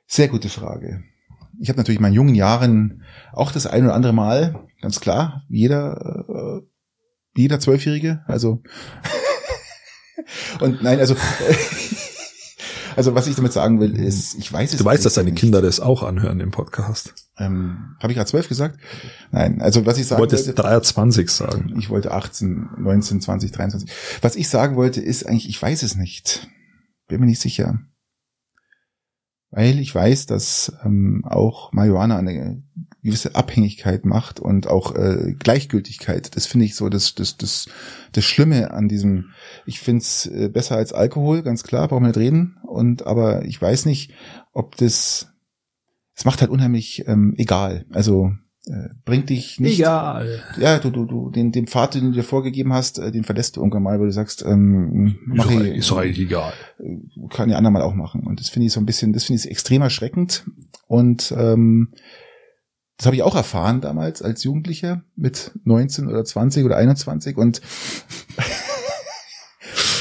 Sehr 0.08 0.30
gute 0.30 0.48
Frage. 0.48 1.04
Ich 1.60 1.68
habe 1.68 1.78
natürlich 1.78 1.98
in 1.98 2.04
meinen 2.04 2.14
jungen 2.14 2.36
Jahren 2.36 3.04
auch 3.34 3.52
das 3.52 3.68
ein 3.68 3.84
oder 3.84 3.96
andere 3.96 4.14
Mal, 4.14 4.66
ganz 4.82 5.02
klar, 5.02 5.44
jeder, 5.50 6.26
äh, 6.30 6.62
jeder 7.42 7.60
Zwölfjährige, 7.60 8.24
also 8.28 8.62
und 10.60 10.82
nein, 10.82 11.00
also 11.00 11.16
Also 13.00 13.16
was 13.16 13.28
ich 13.28 13.36
damit 13.36 13.54
sagen 13.54 13.80
will, 13.80 13.96
ist, 13.98 14.36
ich 14.38 14.52
weiß 14.52 14.74
es 14.74 14.80
Du 14.80 14.84
weißt, 14.84 15.06
dass 15.06 15.14
deine 15.14 15.32
nicht. 15.32 15.40
Kinder 15.40 15.62
das 15.62 15.80
auch 15.80 16.04
anhören 16.04 16.42
im 16.42 16.52
Podcast. 16.52 17.14
Ähm, 17.38 17.96
Habe 18.02 18.12
ich 18.12 18.18
gerade 18.18 18.30
zwölf 18.30 18.50
gesagt? 18.50 18.78
Nein, 19.32 19.62
also 19.62 19.86
was 19.86 19.98
ich 19.98 20.06
sagen 20.06 20.20
wollte. 20.20 20.36
Du 20.36 20.42
wolltest 20.42 20.60
23 20.60 21.30
sagen. 21.30 21.76
Ich 21.80 21.90
wollte 21.90 22.12
18, 22.12 22.72
19, 22.78 23.22
20, 23.22 23.54
23. 23.54 23.90
Was 24.22 24.36
ich 24.36 24.50
sagen 24.50 24.76
wollte, 24.76 25.00
ist 25.00 25.26
eigentlich, 25.26 25.48
ich 25.48 25.62
weiß 25.62 25.84
es 25.84 25.96
nicht. 25.96 26.50
Bin 27.08 27.22
mir 27.22 27.26
nicht 27.26 27.40
sicher. 27.40 27.80
Weil 29.52 29.80
ich 29.80 29.94
weiß, 29.94 30.28
dass 30.28 30.74
ähm, 30.86 31.24
auch 31.26 31.72
Marihuana 31.72 32.18
eine 32.18 32.62
gewisse 33.02 33.36
Abhängigkeit 33.36 34.06
macht 34.06 34.40
und 34.40 34.68
auch 34.68 34.94
äh, 34.96 35.34
Gleichgültigkeit. 35.40 36.36
Das 36.36 36.46
finde 36.46 36.66
ich 36.66 36.76
so 36.76 36.90
das, 36.90 37.16
das, 37.16 37.38
das, 37.38 37.68
das 38.12 38.24
Schlimme 38.26 38.72
an 38.72 38.88
diesem. 38.88 39.32
Ich 39.66 39.80
finde 39.80 40.02
es 40.02 40.26
äh, 40.26 40.50
besser 40.50 40.76
als 40.76 40.94
Alkohol, 40.94 41.42
ganz 41.42 41.64
klar, 41.64 41.88
brauchen 41.88 42.04
wir 42.04 42.10
nicht 42.10 42.18
reden. 42.18 42.58
und 42.64 43.08
aber 43.08 43.46
ich 43.46 43.60
weiß 43.62 43.86
nicht, 43.86 44.14
ob 44.54 44.76
das, 44.76 45.30
es 46.16 46.26
macht 46.26 46.42
halt 46.42 46.52
unheimlich 46.52 47.08
ähm, 47.08 47.34
egal. 47.38 47.86
Also 47.92 48.34
äh, 48.70 48.90
bringt 49.04 49.30
dich 49.30 49.60
nicht. 49.60 49.80
Egal. 49.80 50.44
Ja, 50.60 50.80
du, 50.80 50.90
du, 50.90 51.06
du, 51.06 51.30
den, 51.32 51.52
den 51.52 51.68
Pfad, 51.68 51.96
den 51.96 52.06
du 52.06 52.12
dir 52.12 52.24
vorgegeben 52.24 52.72
hast, 52.74 53.00
äh, 53.00 53.12
den 53.12 53.24
verlässt 53.24 53.56
du 53.56 53.62
irgendwann 53.62 53.84
mal, 53.84 54.00
weil 54.00 54.08
du 54.08 54.14
sagst, 54.14 54.44
ähm, 54.46 55.20
mach 55.26 55.50
ist, 55.50 55.62
ich, 55.62 55.78
ist 55.78 55.92
eigentlich 55.92 56.20
egal. 56.20 56.54
kann 57.30 57.50
die 57.50 57.56
anderen 57.56 57.74
mal 57.74 57.82
auch 57.82 57.96
machen. 57.96 58.26
Und 58.26 58.40
das 58.40 58.50
finde 58.50 58.68
ich 58.68 58.74
so 58.74 58.80
ein 58.80 58.86
bisschen, 58.86 59.14
das 59.14 59.24
finde 59.24 59.42
ich 59.42 59.50
extrem 59.50 59.82
erschreckend. 59.82 60.46
Und 60.88 61.34
ähm, 61.38 61.90
das 62.98 63.06
habe 63.06 63.16
ich 63.16 63.24
auch 63.24 63.36
erfahren 63.36 63.82
damals 63.82 64.22
als 64.22 64.44
Jugendlicher 64.44 65.04
mit 65.16 65.52
19 65.64 66.08
oder 66.08 66.24
20 66.24 66.66
oder 66.66 66.78
21 66.78 67.38
und 67.38 67.62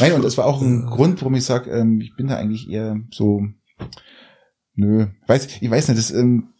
Nein, 0.00 0.12
und 0.12 0.24
das 0.24 0.38
war 0.38 0.46
auch 0.46 0.62
ein 0.62 0.86
Grund, 0.86 1.20
warum 1.20 1.34
ich 1.34 1.44
sage, 1.44 1.70
ähm, 1.70 2.00
ich 2.00 2.14
bin 2.16 2.28
da 2.28 2.36
eigentlich 2.36 2.68
eher 2.70 3.00
so, 3.10 3.42
nö, 4.74 5.06
weiß, 5.26 5.60
ich 5.60 5.70
weiß 5.70 5.88
nicht, 5.88 5.98
das, 5.98 6.10
ähm, 6.12 6.50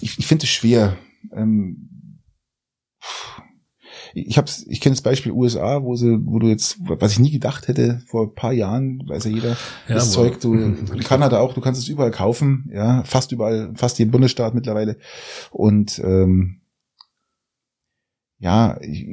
ich, 0.00 0.18
ich 0.18 0.26
finde 0.26 0.44
es 0.44 0.50
schwer. 0.50 0.96
Ähm, 1.32 1.88
ich 4.14 4.38
hab's, 4.38 4.64
ich 4.68 4.80
kenne 4.80 4.94
das 4.94 5.02
Beispiel 5.02 5.32
USA, 5.32 5.82
wo 5.82 5.94
sie, 5.94 6.18
wo 6.24 6.38
du 6.38 6.48
jetzt, 6.48 6.78
was 6.80 7.12
ich 7.12 7.18
nie 7.18 7.30
gedacht 7.30 7.68
hätte, 7.68 8.00
vor 8.06 8.26
ein 8.28 8.34
paar 8.34 8.52
Jahren, 8.52 9.02
weiß 9.06 9.24
ja 9.24 9.30
jeder, 9.30 9.50
Ja, 9.50 9.94
das 9.94 10.08
wo- 10.10 10.14
Zeug, 10.22 10.40
du, 10.40 10.54
in 10.92 11.00
Kanada 11.00 11.38
auch, 11.40 11.54
du 11.54 11.60
kannst 11.60 11.80
es 11.80 11.88
überall 11.88 12.10
kaufen, 12.10 12.70
ja, 12.72 13.02
fast 13.04 13.32
überall, 13.32 13.72
fast 13.76 13.98
jeden 13.98 14.10
Bundesstaat 14.10 14.54
mittlerweile. 14.54 14.98
Und 15.50 15.98
ähm, 16.04 16.60
ja, 18.38 18.78
ich, 18.80 19.06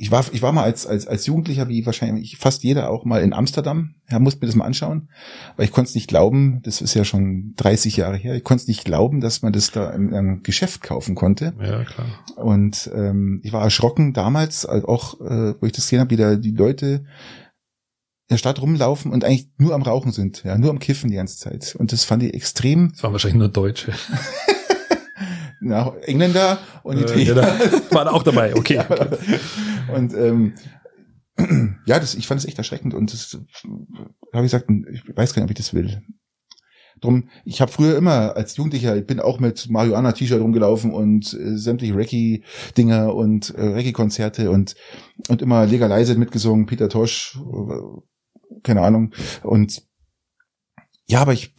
ich 0.00 0.10
war, 0.10 0.24
ich 0.32 0.40
war 0.40 0.52
mal 0.52 0.62
als, 0.62 0.86
als, 0.86 1.06
als 1.06 1.26
Jugendlicher, 1.26 1.68
wie 1.68 1.84
wahrscheinlich 1.84 2.38
fast 2.38 2.62
jeder 2.62 2.88
auch 2.88 3.04
mal 3.04 3.20
in 3.20 3.34
Amsterdam. 3.34 3.96
Ja, 4.08 4.18
musste 4.18 4.40
mir 4.40 4.46
das 4.46 4.56
mal 4.56 4.64
anschauen, 4.64 5.10
weil 5.56 5.66
ich 5.66 5.72
konnte 5.72 5.90
es 5.90 5.94
nicht 5.94 6.08
glauben, 6.08 6.62
das 6.62 6.80
ist 6.80 6.94
ja 6.94 7.04
schon 7.04 7.52
30 7.56 7.98
Jahre 7.98 8.16
her, 8.16 8.34
ich 8.34 8.42
konnte 8.42 8.62
es 8.62 8.68
nicht 8.68 8.86
glauben, 8.86 9.20
dass 9.20 9.42
man 9.42 9.52
das 9.52 9.72
da 9.72 9.90
in 9.90 10.14
einem 10.14 10.42
Geschäft 10.42 10.80
kaufen 10.80 11.14
konnte. 11.14 11.52
Ja, 11.60 11.84
klar. 11.84 12.06
Und 12.36 12.90
ähm, 12.94 13.42
ich 13.44 13.52
war 13.52 13.62
erschrocken 13.62 14.14
damals, 14.14 14.64
also 14.64 14.88
auch, 14.88 15.20
äh, 15.20 15.54
wo 15.60 15.66
ich 15.66 15.72
das 15.72 15.84
gesehen 15.84 16.00
habe, 16.00 16.10
wie 16.10 16.16
da 16.16 16.36
die 16.36 16.52
Leute 16.52 16.86
in 16.86 17.04
der 18.30 18.38
Stadt 18.38 18.62
rumlaufen 18.62 19.12
und 19.12 19.22
eigentlich 19.22 19.50
nur 19.58 19.74
am 19.74 19.82
Rauchen 19.82 20.12
sind, 20.12 20.44
ja, 20.44 20.56
nur 20.56 20.70
am 20.70 20.78
Kiffen 20.78 21.10
die 21.10 21.16
ganze 21.16 21.36
Zeit. 21.36 21.76
Und 21.78 21.92
das 21.92 22.04
fand 22.04 22.22
ich 22.22 22.32
extrem, 22.32 22.92
Das 22.92 23.02
waren 23.02 23.12
wahrscheinlich 23.12 23.38
nur 23.38 23.48
Deutsche. 23.48 23.92
na, 25.60 25.94
Engländer 26.02 26.58
und 26.82 26.96
Äh, 26.98 27.02
Italiener. 27.02 27.42
ja, 27.42 27.90
waren 27.90 28.08
auch 28.08 28.22
dabei, 28.22 28.54
okay. 28.56 28.78
okay. 28.88 29.16
Und 29.94 30.14
ähm, 30.14 30.54
ja, 31.86 31.98
das, 31.98 32.14
ich 32.14 32.26
fand 32.26 32.40
es 32.40 32.46
echt 32.46 32.58
erschreckend 32.58 32.94
und 32.94 33.12
das 33.12 33.38
habe 34.34 34.46
ich 34.46 34.52
gesagt, 34.52 34.70
ich 34.92 35.02
weiß 35.16 35.34
gar 35.34 35.42
nicht, 35.42 35.50
ob 35.50 35.50
ich 35.50 35.64
das 35.64 35.74
will. 35.74 36.02
Drum, 37.00 37.30
ich 37.46 37.62
habe 37.62 37.72
früher 37.72 37.96
immer 37.96 38.36
als 38.36 38.56
Jugendlicher, 38.56 38.94
ich 38.94 39.06
bin 39.06 39.20
auch 39.20 39.40
mit 39.40 39.70
Marihuana 39.70 40.12
T-Shirt 40.12 40.40
rumgelaufen 40.40 40.92
und 40.92 41.32
äh, 41.32 41.56
sämtliche 41.56 41.96
Reggae-Dinger 41.96 43.14
und 43.14 43.54
äh, 43.54 43.62
Reggae-Konzerte 43.62 44.50
und 44.50 44.74
und 45.28 45.40
immer 45.40 45.64
Legalize 45.64 46.14
mitgesungen, 46.16 46.66
Peter 46.66 46.90
Tosh, 46.90 47.38
äh, 47.38 48.58
keine 48.62 48.82
Ahnung. 48.82 49.14
Und 49.42 49.82
ja, 51.06 51.22
aber 51.22 51.32
ich 51.32 51.54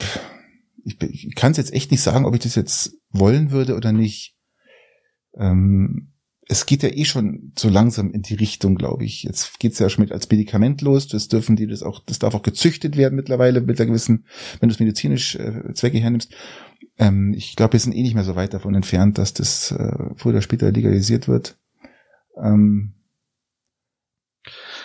ich, 0.83 1.01
ich 1.01 1.35
kann 1.35 1.51
es 1.51 1.57
jetzt 1.57 1.73
echt 1.73 1.89
nicht 1.89 2.01
sagen, 2.01 2.25
ob 2.25 2.35
ich 2.35 2.41
das 2.41 2.55
jetzt 2.55 2.93
wollen 3.11 3.51
würde 3.51 3.75
oder 3.75 3.91
nicht. 3.91 4.35
Ähm, 5.35 6.13
es 6.47 6.65
geht 6.65 6.83
ja 6.83 6.89
eh 6.89 7.05
schon 7.05 7.53
so 7.57 7.69
langsam 7.69 8.11
in 8.11 8.23
die 8.23 8.35
Richtung, 8.35 8.75
glaube 8.75 9.05
ich. 9.05 9.23
Jetzt 9.23 9.59
geht's 9.59 9.79
ja 9.79 9.89
schon 9.89 10.03
mit 10.03 10.11
als 10.11 10.29
Medikament 10.29 10.81
los. 10.81 11.07
Das 11.07 11.29
dürfen 11.29 11.55
die 11.55 11.67
das 11.67 11.81
auch, 11.81 12.01
das 12.05 12.19
darf 12.19 12.35
auch 12.35 12.43
gezüchtet 12.43 12.97
werden 12.97 13.15
mittlerweile 13.15 13.61
mit 13.61 13.79
einer 13.79 13.87
gewissen, 13.87 14.25
wenn 14.59 14.67
du 14.67 14.73
es 14.73 14.79
medizinisch 14.79 15.35
äh, 15.35 15.73
Zwecke 15.73 15.99
hernimmst. 15.99 16.33
Ähm, 16.97 17.33
ich 17.33 17.55
glaube, 17.55 17.73
wir 17.73 17.79
sind 17.79 17.93
eh 17.93 18.01
nicht 18.01 18.15
mehr 18.15 18.25
so 18.25 18.35
weit 18.35 18.53
davon 18.53 18.75
entfernt, 18.75 19.17
dass 19.17 19.33
das 19.33 19.71
äh, 19.71 19.95
früher 20.15 20.33
oder 20.33 20.41
später 20.41 20.71
legalisiert 20.71 21.27
wird. 21.27 21.57
Ähm, 22.41 22.95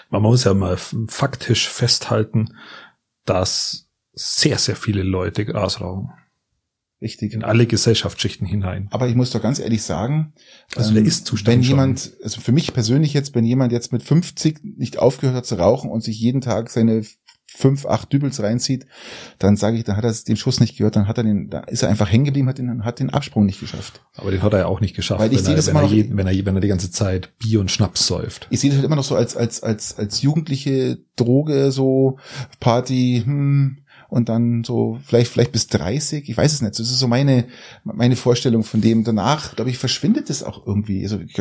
Man 0.08 0.22
muss 0.22 0.44
ja 0.44 0.54
mal 0.54 0.76
faktisch 0.76 1.68
festhalten, 1.68 2.56
dass 3.24 3.88
sehr, 4.12 4.58
sehr 4.58 4.76
viele 4.76 5.02
Leute 5.02 5.44
Gras 5.44 5.80
rauchen. 5.80 6.10
Richtig. 7.02 7.32
In 7.34 7.42
alle 7.44 7.66
Gesellschaftsschichten 7.66 8.46
hinein. 8.46 8.88
Aber 8.90 9.08
ich 9.08 9.14
muss 9.14 9.30
doch 9.30 9.42
ganz 9.42 9.58
ehrlich 9.58 9.82
sagen, 9.82 10.32
Also 10.74 10.92
der 10.92 11.02
ähm, 11.02 11.08
Ist-Zustand 11.08 11.48
wenn 11.56 11.62
schon. 11.64 11.70
jemand, 11.76 12.12
also 12.22 12.40
für 12.40 12.52
mich 12.52 12.72
persönlich 12.72 13.12
jetzt, 13.14 13.34
wenn 13.34 13.44
jemand 13.44 13.72
jetzt 13.72 13.92
mit 13.92 14.02
50 14.02 14.60
nicht 14.76 14.98
aufgehört 14.98 15.36
hat 15.36 15.46
zu 15.46 15.56
rauchen 15.56 15.90
und 15.90 16.02
sich 16.02 16.18
jeden 16.18 16.40
Tag 16.40 16.70
seine 16.70 17.02
fünf, 17.48 17.86
acht 17.86 18.12
Dübels 18.12 18.42
reinzieht, 18.42 18.86
dann 19.38 19.56
sage 19.56 19.78
ich, 19.78 19.84
dann 19.84 19.96
hat 19.96 20.04
er 20.04 20.12
den 20.12 20.36
Schuss 20.36 20.60
nicht 20.60 20.76
gehört, 20.76 20.96
dann 20.96 21.06
hat 21.08 21.16
er 21.16 21.24
den, 21.24 21.48
da 21.48 21.60
ist 21.60 21.82
er 21.82 21.88
einfach 21.88 22.10
hängen 22.10 22.24
geblieben, 22.26 22.48
hat 22.48 22.58
den, 22.58 22.84
hat 22.84 22.98
den 22.98 23.08
Absprung 23.10 23.46
nicht 23.46 23.60
geschafft. 23.60 24.02
Aber 24.16 24.30
den 24.30 24.42
hat 24.42 24.52
er 24.52 24.58
ja 24.60 24.66
auch 24.66 24.80
nicht 24.80 24.94
geschafft, 24.96 25.20
Weil 25.20 25.30
ich 25.32 25.38
wenn, 25.38 25.44
sehe 25.44 25.54
er, 25.54 25.56
das 25.56 25.66
wenn, 25.68 25.70
immer 25.72 25.80
er 25.82 25.86
noch- 25.86 25.92
je, 25.92 26.08
wenn, 26.10 26.26
er, 26.26 26.44
wenn 26.46 26.54
er 26.56 26.60
die 26.60 26.68
ganze 26.68 26.90
Zeit 26.90 27.38
Bier 27.38 27.60
und 27.60 27.70
Schnaps 27.70 28.06
säuft. 28.06 28.48
Ich 28.50 28.60
sehe 28.60 28.68
das 28.70 28.76
halt 28.78 28.84
immer 28.86 28.96
noch 28.96 29.04
so 29.04 29.14
als, 29.14 29.36
als, 29.36 29.62
als, 29.62 29.96
als 29.96 30.20
jugendliche 30.22 30.98
Droge, 31.14 31.70
so 31.70 32.18
Party, 32.60 33.22
hm, 33.24 33.78
und 34.16 34.28
dann 34.30 34.64
so 34.64 34.98
vielleicht, 35.04 35.30
vielleicht 35.30 35.52
bis 35.52 35.66
30, 35.68 36.28
ich 36.28 36.36
weiß 36.36 36.52
es 36.54 36.62
nicht. 36.62 36.72
Das 36.78 36.90
ist 36.90 36.98
so 36.98 37.06
meine, 37.06 37.46
meine 37.84 38.16
Vorstellung 38.16 38.64
von 38.64 38.80
dem. 38.80 39.04
Danach, 39.04 39.54
glaube 39.54 39.70
ich, 39.70 39.76
verschwindet 39.78 40.30
es 40.30 40.42
auch 40.42 40.66
irgendwie. 40.66 41.02
Also, 41.02 41.20
ich, 41.20 41.38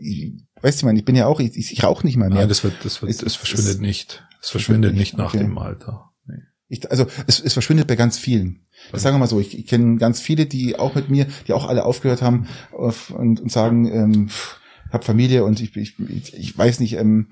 ich, 0.00 0.32
weißt 0.60 0.82
du, 0.82 0.88
ich 0.90 1.04
bin 1.04 1.14
ja 1.16 1.26
auch, 1.26 1.38
ich, 1.40 1.56
ich 1.56 1.82
rauche 1.84 2.04
nicht 2.04 2.16
mal 2.16 2.28
mehr. 2.28 2.40
Nein, 2.40 2.48
das 2.48 2.64
wird, 2.64 2.74
das 2.84 3.00
wird, 3.00 3.10
Es- 3.10 3.22
es- 3.22 3.36
verschwindet 3.36 3.74
es- 3.74 3.80
nicht. 3.80 4.26
Es 4.42 4.50
verschwindet 4.50 4.94
nicht 4.96 5.16
nach 5.16 5.32
okay. 5.34 5.38
dem 5.44 5.58
Alter. 5.58 6.10
Nee. 6.26 6.42
Ich, 6.68 6.90
also 6.90 7.06
es, 7.26 7.40
es 7.40 7.52
verschwindet 7.52 7.86
bei 7.86 7.96
ganz 7.96 8.18
vielen. 8.18 8.66
Ich 8.92 9.00
sage 9.00 9.16
mal 9.18 9.26
so, 9.26 9.38
ich, 9.38 9.56
ich 9.58 9.66
kenne 9.66 9.96
ganz 9.98 10.20
viele, 10.20 10.46
die 10.46 10.78
auch 10.78 10.94
mit 10.94 11.10
mir, 11.10 11.26
die 11.46 11.52
auch 11.52 11.68
alle 11.68 11.84
aufgehört 11.84 12.22
haben 12.22 12.46
und, 12.72 13.40
und 13.40 13.52
sagen, 13.52 13.86
ähm, 13.92 14.28
pff, 14.28 14.58
hab 14.90 15.04
Familie 15.04 15.44
und 15.44 15.60
ich, 15.60 15.76
ich, 15.76 15.94
ich, 16.00 16.34
ich 16.34 16.58
weiß 16.58 16.80
nicht, 16.80 16.94
ähm, 16.94 17.28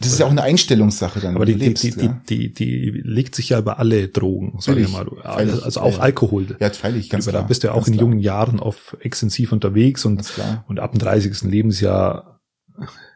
das 0.00 0.12
ist 0.12 0.18
ja 0.20 0.26
auch 0.26 0.30
eine 0.30 0.42
Einstellungssache 0.42 1.20
dann. 1.20 1.34
Aber 1.36 1.46
wie 1.46 1.52
die, 1.54 1.58
du 1.58 1.58
die, 1.58 1.66
lebst, 1.68 1.84
die, 1.84 1.88
ja. 2.06 2.20
die, 2.28 2.52
die, 2.52 2.92
die 2.92 3.00
legt 3.04 3.34
sich 3.34 3.48
ja 3.50 3.58
über 3.58 3.78
alle 3.78 4.08
Drogen, 4.08 4.58
sag 4.60 4.76
ich 4.76 4.88
mal. 4.90 5.06
Freilich. 5.22 5.62
Also 5.64 5.80
auch 5.80 5.90
Ja, 5.92 5.96
ja. 5.98 6.02
Alkohol. 6.02 6.56
ja, 6.60 6.70
freilich, 6.70 7.10
ganz 7.10 7.24
Über- 7.24 7.32
klar. 7.32 7.42
da 7.42 7.48
bist 7.48 7.62
du 7.62 7.68
ja 7.68 7.72
auch 7.74 7.86
in 7.86 7.94
klar, 7.94 8.04
jungen 8.06 8.18
Jahren 8.18 8.60
auf 8.60 8.96
extensiv 9.00 9.52
unterwegs 9.52 10.04
und, 10.04 10.22
und 10.68 10.78
ab 10.80 10.92
dem 10.92 10.98
30. 11.00 11.42
Lebensjahr 11.42 12.40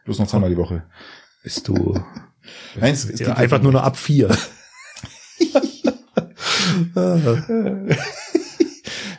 Bloß 0.05 0.19
noch 0.19 0.27
zweimal 0.27 0.49
die 0.49 0.57
Woche. 0.57 0.83
bist 1.43 1.67
du 1.67 1.99
Nein, 2.79 2.93
es, 2.93 3.05
es 3.09 3.19
ja, 3.21 3.33
einfach 3.33 3.61
nur 3.61 3.71
noch 3.71 3.83
ab 3.83 3.95
vier. 3.97 4.29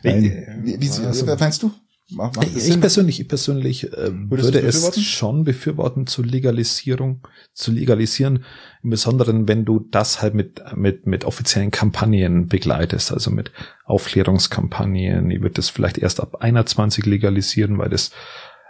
Nein. 0.02 0.58
Wie, 0.62 0.80
wie, 0.80 0.88
Also- 0.88 1.26
was 1.26 1.40
meinst 1.40 1.62
du? 1.62 1.70
Macht, 2.10 2.36
macht 2.36 2.48
Ich 2.54 2.64
Sinn? 2.64 2.80
persönlich, 2.80 3.20
ich 3.20 3.28
persönlich 3.28 3.92
äh, 3.92 4.10
würde 4.12 4.60
es 4.60 5.00
schon 5.02 5.44
befürworten, 5.44 6.06
zu 6.06 6.22
Legalisierung, 6.22 7.26
zu 7.54 7.72
legalisieren, 7.72 8.44
im 8.82 8.90
Besonderen, 8.90 9.48
wenn 9.48 9.64
du 9.64 9.80
das 9.90 10.20
halt 10.20 10.34
mit, 10.34 10.62
mit, 10.76 11.06
mit 11.06 11.24
offiziellen 11.24 11.70
Kampagnen 11.70 12.46
begleitest, 12.46 13.10
also 13.10 13.30
mit 13.30 13.52
Aufklärungskampagnen. 13.86 15.30
Ich 15.30 15.40
würde 15.40 15.54
das 15.54 15.70
vielleicht 15.70 15.96
erst 15.96 16.20
ab 16.20 16.36
21 16.40 17.06
legalisieren, 17.06 17.78
weil 17.78 17.88
das 17.88 18.10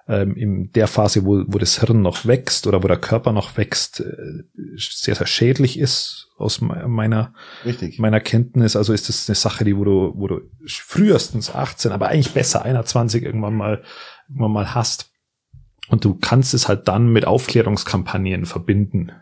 ähm, 0.06 0.36
in 0.36 0.70
der 0.72 0.86
Phase, 0.86 1.24
wo, 1.24 1.42
wo 1.46 1.58
das 1.58 1.80
Hirn 1.80 2.02
noch 2.02 2.26
wächst 2.26 2.68
oder 2.68 2.82
wo 2.84 2.88
der 2.88 2.98
Körper 2.98 3.32
noch 3.32 3.56
wächst, 3.56 4.00
äh, 4.00 4.44
sehr, 4.76 5.16
sehr 5.16 5.26
schädlich 5.26 5.78
ist 5.78 6.23
aus 6.36 6.60
me- 6.60 6.86
meiner 6.88 7.32
Richtig. 7.64 7.98
meiner 7.98 8.20
Kenntnis, 8.20 8.74
also 8.76 8.92
ist 8.92 9.08
das 9.08 9.28
eine 9.28 9.36
Sache, 9.36 9.64
die 9.64 9.76
wo 9.76 9.84
du, 9.84 10.12
wo 10.16 10.26
du 10.26 10.40
frühestens 10.66 11.54
18, 11.54 11.92
aber 11.92 12.08
eigentlich 12.08 12.32
besser 12.34 12.62
21 12.64 13.22
irgendwann 13.22 13.54
mal, 13.54 13.82
irgendwann 14.28 14.52
mal 14.52 14.74
hast. 14.74 15.10
Und 15.88 16.04
du 16.04 16.14
kannst 16.14 16.54
es 16.54 16.66
halt 16.68 16.88
dann 16.88 17.12
mit 17.12 17.26
Aufklärungskampagnen 17.26 18.46
verbinden, 18.46 19.12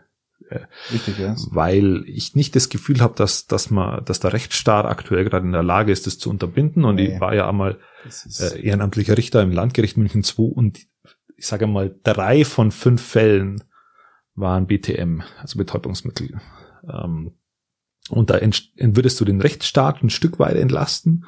Richtig, 0.91 1.17
ja. 1.17 1.35
weil 1.51 2.03
ich 2.07 2.35
nicht 2.35 2.55
das 2.55 2.69
Gefühl 2.69 3.01
habe, 3.01 3.15
dass, 3.15 3.47
dass 3.47 3.69
man, 3.71 4.05
dass 4.05 4.19
der 4.19 4.33
Rechtsstaat 4.33 4.85
aktuell 4.85 5.23
gerade 5.23 5.45
in 5.45 5.51
der 5.51 5.63
Lage 5.63 5.91
ist, 5.91 6.05
das 6.05 6.19
zu 6.19 6.29
unterbinden. 6.29 6.85
Und 6.85 6.95
Nee. 6.95 7.13
ich 7.15 7.19
war 7.19 7.33
ja 7.33 7.49
einmal 7.49 7.79
äh, 8.39 8.61
ehrenamtlicher 8.61 9.17
Richter 9.17 9.41
im 9.41 9.51
Landgericht 9.51 9.97
München 9.97 10.23
2 10.23 10.43
und 10.43 10.79
ich 11.37 11.47
sage 11.47 11.65
mal, 11.67 11.95
drei 12.03 12.45
von 12.45 12.71
fünf 12.71 13.01
Fällen 13.01 13.63
waren 14.35 14.67
BTM, 14.67 15.21
also 15.41 15.57
Betäubungsmittel. 15.57 16.39
Ähm, 16.91 17.33
und 18.09 18.29
da 18.29 18.39
würdest 18.41 19.19
du 19.19 19.25
den 19.25 19.41
Rechtsstaat 19.41 20.03
ein 20.03 20.09
Stück 20.09 20.39
weit 20.39 20.57
entlasten. 20.57 21.25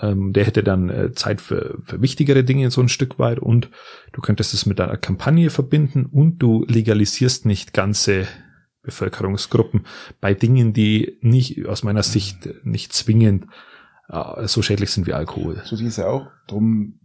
Ähm, 0.00 0.32
der 0.32 0.44
hätte 0.44 0.64
dann 0.64 0.90
äh, 0.90 1.12
Zeit 1.12 1.40
für, 1.40 1.78
für 1.84 2.02
wichtigere 2.02 2.42
Dinge 2.42 2.70
so 2.70 2.80
ein 2.80 2.88
Stück 2.88 3.18
weit 3.18 3.38
und 3.38 3.70
du 4.12 4.20
könntest 4.20 4.52
es 4.52 4.66
mit 4.66 4.80
einer 4.80 4.96
Kampagne 4.96 5.50
verbinden 5.50 6.06
und 6.06 6.38
du 6.38 6.64
legalisierst 6.66 7.46
nicht 7.46 7.72
ganze 7.72 8.26
Bevölkerungsgruppen 8.82 9.86
bei 10.20 10.34
Dingen, 10.34 10.72
die 10.72 11.18
nicht 11.20 11.66
aus 11.66 11.84
meiner 11.84 12.02
Sicht 12.02 12.48
nicht 12.64 12.92
zwingend 12.92 13.46
äh, 14.08 14.46
so 14.48 14.62
schädlich 14.62 14.90
sind 14.90 15.06
wie 15.06 15.14
Alkohol. 15.14 15.62
so 15.64 15.76
es 15.76 15.96
ja 15.96 16.08
auch. 16.08 16.26
Drum 16.48 16.98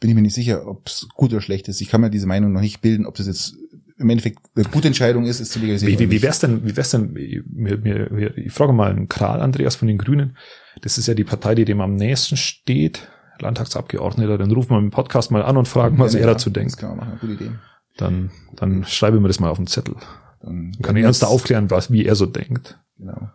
bin 0.00 0.10
ich 0.10 0.16
mir 0.16 0.22
nicht 0.22 0.34
sicher, 0.34 0.66
ob 0.66 0.88
es 0.88 1.08
gut 1.14 1.32
oder 1.32 1.40
schlecht 1.40 1.68
ist. 1.68 1.80
Ich 1.80 1.88
kann 1.88 2.00
mir 2.00 2.10
diese 2.10 2.26
Meinung 2.26 2.52
noch 2.52 2.60
nicht 2.60 2.80
bilden, 2.80 3.06
ob 3.06 3.14
das 3.14 3.28
jetzt 3.28 3.56
im 4.02 4.10
Endeffekt 4.10 4.38
eine 4.54 4.64
gute 4.66 4.88
Entscheidung 4.88 5.24
ist, 5.24 5.40
ist 5.40 5.52
zu 5.52 5.58
legalisieren. 5.60 5.94
Wie, 5.98 5.98
wie, 5.98 6.10
wie 6.10 6.22
wär's 6.22 6.38
denn, 6.40 6.66
wie 6.66 6.76
wär's 6.76 6.90
denn, 6.90 7.12
mir, 7.12 7.78
mir, 7.78 8.08
mir, 8.12 8.36
ich 8.38 8.52
frage 8.52 8.72
mal 8.72 8.90
einen 8.90 9.08
Kral 9.08 9.40
Andreas 9.40 9.76
von 9.76 9.88
den 9.88 9.98
Grünen. 9.98 10.36
Das 10.82 10.98
ist 10.98 11.06
ja 11.06 11.14
die 11.14 11.24
Partei, 11.24 11.54
die 11.54 11.64
dem 11.64 11.80
am 11.80 11.94
nächsten 11.96 12.36
steht. 12.36 13.08
Landtagsabgeordneter, 13.40 14.38
dann 14.38 14.50
rufen 14.52 14.70
wir 14.70 14.78
im 14.78 14.90
Podcast 14.90 15.30
mal 15.30 15.42
an 15.42 15.56
und 15.56 15.66
fragen, 15.66 15.98
was 15.98 16.12
Ja, 16.12 16.20
er 16.20 16.26
ja, 16.26 16.32
dazu 16.34 16.50
Das 16.50 16.60
denkt. 16.62 16.76
kann 16.78 16.90
man 16.96 16.98
machen, 16.98 17.18
gute 17.20 17.32
Idee. 17.32 17.50
Dann, 17.96 18.30
dann 18.56 18.84
schreibe 18.84 19.16
ich 19.16 19.22
mir 19.22 19.28
das 19.28 19.40
mal 19.40 19.50
auf 19.50 19.56
den 19.58 19.66
Zettel. 19.66 19.96
Dann 20.40 20.72
Dann 20.72 20.82
kann 20.82 20.96
ich 20.96 21.04
uns 21.04 21.18
da 21.18 21.26
aufklären, 21.26 21.70
was, 21.70 21.90
wie 21.90 22.04
er 22.04 22.14
so 22.14 22.26
denkt. 22.26 22.78
Genau. 22.98 23.30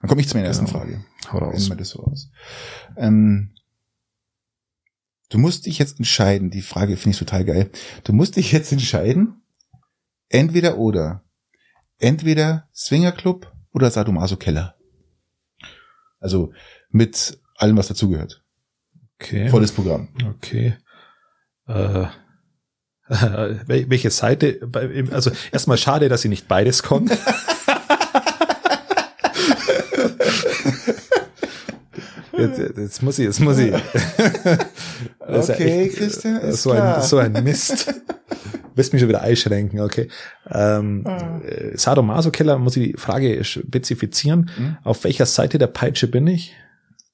Dann 0.00 0.08
komme 0.08 0.20
ich 0.20 0.28
zu 0.28 0.36
meiner 0.36 0.46
ersten 0.48 0.66
Genau. 0.66 0.78
Frage. 0.78 1.04
Hau 1.32 1.38
raus. 1.38 1.68
wir 1.68 1.76
das 1.76 1.90
so 1.90 2.02
aus. 2.04 2.30
Ähm, 2.96 3.50
du 5.28 5.38
musst 5.38 5.66
dich 5.66 5.78
jetzt 5.78 5.98
entscheiden, 5.98 6.50
die 6.50 6.62
Frage 6.62 6.96
finde 6.96 7.14
ich 7.14 7.18
total 7.18 7.44
geil. 7.44 7.70
Du 8.04 8.12
musst 8.12 8.36
dich 8.36 8.52
jetzt 8.52 8.72
entscheiden, 8.72 9.42
entweder 10.28 10.76
oder. 10.78 11.22
Entweder 11.98 12.68
Swingerclub 12.74 13.50
oder 13.72 13.90
Sadomaso 13.90 14.36
Keller. 14.36 14.76
Also 16.20 16.52
mit 16.90 17.38
allem, 17.56 17.76
was 17.76 17.88
dazugehört. 17.88 18.42
Okay. 19.18 19.48
Volles 19.48 19.72
Programm. 19.72 20.08
Okay. 20.36 20.76
Äh, 21.66 22.06
wel- 23.08 23.88
welche 23.88 24.10
Seite? 24.10 24.60
Also 25.10 25.30
erstmal 25.52 25.78
schade, 25.78 26.08
dass 26.08 26.22
sie 26.22 26.28
nicht 26.28 26.48
beides 26.48 26.82
kommt. 26.82 27.16
Jetzt, 32.38 32.58
jetzt 32.76 33.02
muss 33.02 33.18
ich, 33.18 33.24
jetzt 33.26 33.40
muss 33.40 33.58
ich. 33.58 33.72
Das 35.28 35.48
ist 35.48 35.50
ja 35.50 35.54
Okay, 35.56 35.86
echt, 35.88 35.96
Christian, 35.96 36.40
äh, 36.40 36.50
ist 36.50 36.62
so 36.62 36.70
klar. 36.70 36.96
ein, 36.98 37.02
so 37.02 37.18
ein 37.18 37.32
Mist. 37.42 37.92
Wirst 38.76 38.92
mich 38.92 39.00
schon 39.00 39.08
wieder 39.08 39.22
einschränken, 39.22 39.80
okay. 39.80 40.08
Ähm, 40.48 41.02
Ah. 41.04 41.40
äh, 41.40 41.76
Sadomaso-Keller 41.76 42.58
muss 42.58 42.76
ich 42.76 42.92
die 42.92 42.96
Frage 42.98 43.42
spezifizieren. 43.42 44.50
Hm? 44.56 44.76
Auf 44.84 45.02
welcher 45.04 45.26
Seite 45.26 45.58
der 45.58 45.66
Peitsche 45.66 46.06
bin 46.06 46.26
ich? 46.28 46.54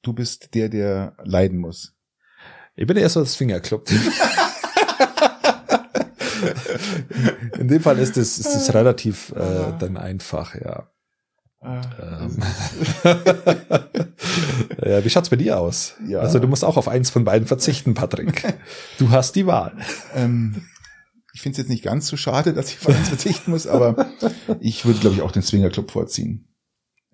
Du 0.03 0.13
bist 0.13 0.55
der, 0.55 0.69
der 0.69 1.15
leiden 1.25 1.59
muss. 1.59 1.95
Ich 2.77 2.87
bin 2.87 2.97
eher 2.99 3.09
so 3.09 3.21
das 3.21 3.35
Fingerclub. 3.37 3.89
In 7.59 7.69
dem 7.69 7.81
Fall 7.81 7.99
ist 7.99 8.17
es, 8.17 8.39
ist 8.39 8.55
es 8.55 8.75
relativ 8.75 9.33
äh, 9.37 9.73
dann 9.79 9.97
einfach, 9.97 10.55
ja. 10.55 10.89
Ähm. 11.65 12.43
ja. 14.85 15.05
Wie 15.05 15.11
schaut's 15.11 15.31
bei 15.31 15.37
dir 15.37 15.59
aus? 15.61 15.95
Ja. 16.07 16.21
Also 16.21 16.39
du 16.39 16.49
musst 16.49 16.65
auch 16.65 16.77
auf 16.77 16.89
eins 16.89 17.11
von 17.11 17.25
beiden 17.25 17.47
verzichten, 17.47 17.95
Patrick. 17.95 18.55
Du 18.99 19.11
hast 19.11 19.37
die 19.37 19.47
Wahl. 19.47 19.77
Ähm, 20.15 20.67
ich 21.33 21.41
finde 21.41 21.53
es 21.53 21.59
jetzt 21.59 21.71
nicht 21.71 21.85
ganz 21.85 22.09
so 22.09 22.17
schade, 22.17 22.53
dass 22.53 22.71
ich 22.71 22.79
auf 22.81 22.89
eins 22.89 23.09
verzichten 23.09 23.51
muss, 23.53 23.67
aber 23.67 24.07
ich 24.61 24.85
würde, 24.85 25.01
glaube 25.01 25.17
ich, 25.17 25.23
auch 25.23 25.33
den 25.33 25.43
Swingerclub 25.43 25.91
vorziehen. 25.91 26.47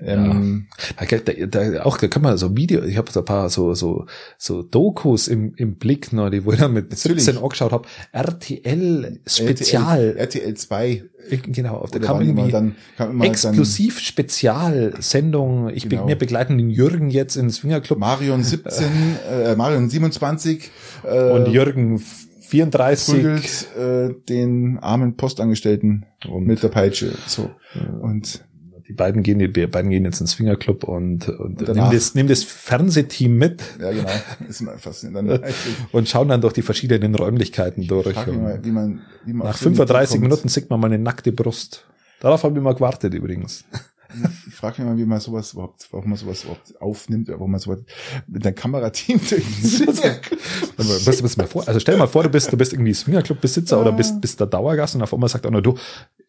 Ähm, 0.01 0.69
Da, 0.97 1.07
da, 1.07 1.47
da, 1.47 1.83
auch 1.83 1.99
da 1.99 2.07
kann 2.07 2.23
man 2.23 2.37
so 2.39 2.57
Video, 2.57 2.85
ich 2.85 2.97
habe 2.97 3.11
so 3.11 3.21
ein 3.21 3.25
paar 3.25 3.49
so 3.51 3.75
so 3.75 4.07
so 4.37 4.63
Dokus 4.63 5.27
im, 5.27 5.55
im 5.57 5.75
Blick, 5.75 6.13
ne, 6.13 6.31
die 6.31 6.45
wo 6.45 6.53
ich 6.53 6.59
dann 6.61 6.73
mit 6.73 6.91
Natürlich. 6.91 7.25
17 7.25 7.43
angeschaut 7.43 7.73
habe. 7.73 7.89
RTL 8.13 9.21
Spezial, 9.27 10.17
RTL, 10.17 10.43
RTL 10.43 10.55
2. 10.55 11.05
genau, 11.49 11.75
auf 11.79 11.91
der 11.91 12.01
Oder 12.01 12.07
kam 12.09 12.23
irgendwie 12.23 12.51
dann 12.53 12.77
immer 12.99 13.25
exklusiv 13.25 13.99
Spezialsendung. 13.99 15.69
Ich 15.71 15.89
Genau. 15.89 16.03
bin, 16.03 16.09
wir 16.09 16.17
begleiten 16.17 16.59
den 16.59 16.71
Jürgen 16.71 17.11
jetzt 17.11 17.37
ins 17.37 17.57
dann 17.57 17.61
Swingerclub 17.61 17.99
Marion 17.99 18.45
17, 18.45 18.87
äh, 19.31 19.57
Marion 19.57 19.89
27 19.91 20.71
äh, 21.05 21.31
und 21.31 21.49
Jürgen 21.49 22.01
34 22.41 23.15
prügelt 23.15 23.67
äh, 23.77 24.15
den 24.29 24.79
armen 24.79 25.17
Postangestellten 25.17 26.07
und 26.29 26.47
mit 26.47 26.63
der 26.63 26.69
Peitsche. 26.69 27.13
So. 27.27 27.51
Und 28.01 28.45
die 28.89 28.95
beiden 28.95 29.23
gehen, 29.23 29.39
die 29.39 29.49
beiden 29.49 29.91
gehen 29.91 30.05
jetzt 30.05 30.21
ins 30.21 30.33
Swingerclub 30.33 30.85
und, 30.85 31.29
und, 31.29 31.61
Und 31.61 31.69
nehmen, 31.69 31.91
das, 31.93 32.15
nehmen 32.15 32.29
das 32.29 32.43
Fernsehteam 32.43 33.37
mit 33.37 33.63
ja, 33.79 33.93
genau. 33.93 34.09
Ist 34.49 34.63
immer 34.63 34.79
faszinierend. 34.79 35.43
Und 35.93 36.09
schauen 36.09 36.29
dann 36.29 36.41
durch 36.41 36.55
die 36.55 36.63
verschiedenen 36.63 37.15
Räumlichkeiten 37.15 37.87
durch. 37.87 38.07
mich 38.07 38.27
Und 38.27 38.43
mal, 38.43 38.65
wie 38.65 38.71
man, 38.71 39.03
wie 39.27 39.35
man 39.35 39.47
Nach 39.47 39.55
auf 39.55 39.61
so 39.61 39.69
eine 39.69 39.77
35 39.77 40.11
Idee 40.11 40.19
kommt. 40.19 40.23
Minuten 40.23 40.49
sieht 40.49 40.71
man 40.71 40.81
mal 40.81 40.87
eine 40.87 40.99
nackte 40.99 41.33
Brust. 41.33 41.85
Darauf 42.21 42.43
habe 42.43 42.57
ich 42.57 42.63
mal 42.63 42.75
gewartet 42.75 43.13
übrigens. 43.13 43.65
Ich 44.47 44.55
frage 44.55 44.81
mich 44.81 44.91
mal, 44.91 44.97
wie 44.97 45.05
man 45.05 45.21
sowas 45.21 45.53
überhaupt, 45.53 45.87
warum 45.91 46.09
man 46.09 46.19
sowas 46.19 46.45
überhaupt 46.45 46.81
aufnimmt, 46.81 47.29
warum 47.29 47.51
man 47.51 47.61
sowas 47.61 47.81
mit 48.27 48.47
einem 48.47 48.55
Kamerateam 48.55 49.21
durch 49.29 49.45
Aber 50.79 50.99
bist, 51.05 51.23
bist 51.23 51.37
mal 51.37 51.47
vor, 51.47 51.69
also 51.69 51.79
stell 51.79 51.95
dir 51.95 51.99
mal 51.99 52.07
vor, 52.07 52.23
du 52.23 52.31
bist, 52.31 52.51
du 52.51 52.57
bist 52.57 52.73
irgendwie 52.73 52.95
Swingerclub-Besitzer 52.95 53.79
oder 53.79 53.93
bist, 53.93 54.19
bist 54.23 54.41
der 54.41 54.47
Dauergast 54.47 54.95
und 54.95 55.03
auf 55.03 55.13
einmal 55.13 55.29
sagt 55.29 55.45
einer, 55.45 55.61
du, 55.61 55.77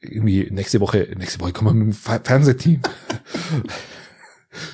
irgendwie 0.02 0.48
nächste 0.52 0.80
Woche, 0.80 1.08
nächste 1.18 1.40
Woche 1.42 1.52
kommen 1.54 1.70
wir 1.80 1.86
mit 1.86 1.94
dem 1.96 1.98
Fer- 2.00 2.24
Fernsehteam. 2.24 2.82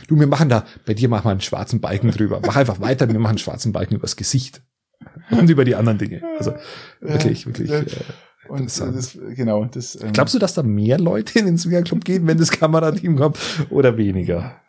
Du, 0.07 0.19
wir 0.19 0.27
machen 0.27 0.49
da, 0.49 0.65
bei 0.85 0.93
dir 0.93 1.09
machen 1.09 1.25
wir 1.25 1.31
einen 1.31 1.41
schwarzen 1.41 1.81
Balken 1.81 2.11
drüber. 2.11 2.39
Mach 2.45 2.55
einfach 2.55 2.79
weiter, 2.79 3.07
wir 3.07 3.19
machen 3.19 3.31
einen 3.31 3.37
schwarzen 3.39 3.73
Balken 3.73 3.95
übers 3.95 4.15
Gesicht. 4.15 4.61
Und 5.31 5.49
über 5.49 5.65
die 5.65 5.75
anderen 5.75 5.97
Dinge. 5.97 6.21
Also 6.37 6.53
wirklich, 7.01 7.45
wirklich. 7.45 7.69
Äh, 7.71 7.85
Und 8.47 8.65
das, 8.79 9.17
genau, 9.35 9.65
das, 9.65 9.99
ähm, 10.01 10.13
glaubst 10.13 10.33
du, 10.33 10.39
dass 10.39 10.53
da 10.53 10.63
mehr 10.63 10.97
Leute 10.99 11.39
in 11.39 11.45
den 11.45 11.57
Swingerclub 11.57 12.05
gehen, 12.05 12.25
wenn 12.27 12.37
das 12.37 12.51
Kamerateam 12.51 13.17
kommt, 13.17 13.37
oder 13.69 13.97
weniger? 13.97 14.61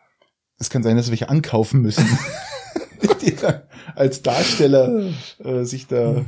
es 0.59 0.71
kann 0.71 0.81
sein, 0.81 0.97
dass 0.97 1.05
wir 1.05 1.11
welche 1.11 1.29
ankaufen 1.29 1.81
müssen, 1.83 2.03
die 3.21 3.35
dann 3.35 3.61
als 3.97 4.21
Darsteller 4.21 5.09
äh, 5.43 5.63
sich 5.63 5.87
da, 5.87 6.23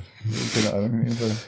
keine 0.54 0.74
Ahnung. 0.74 1.06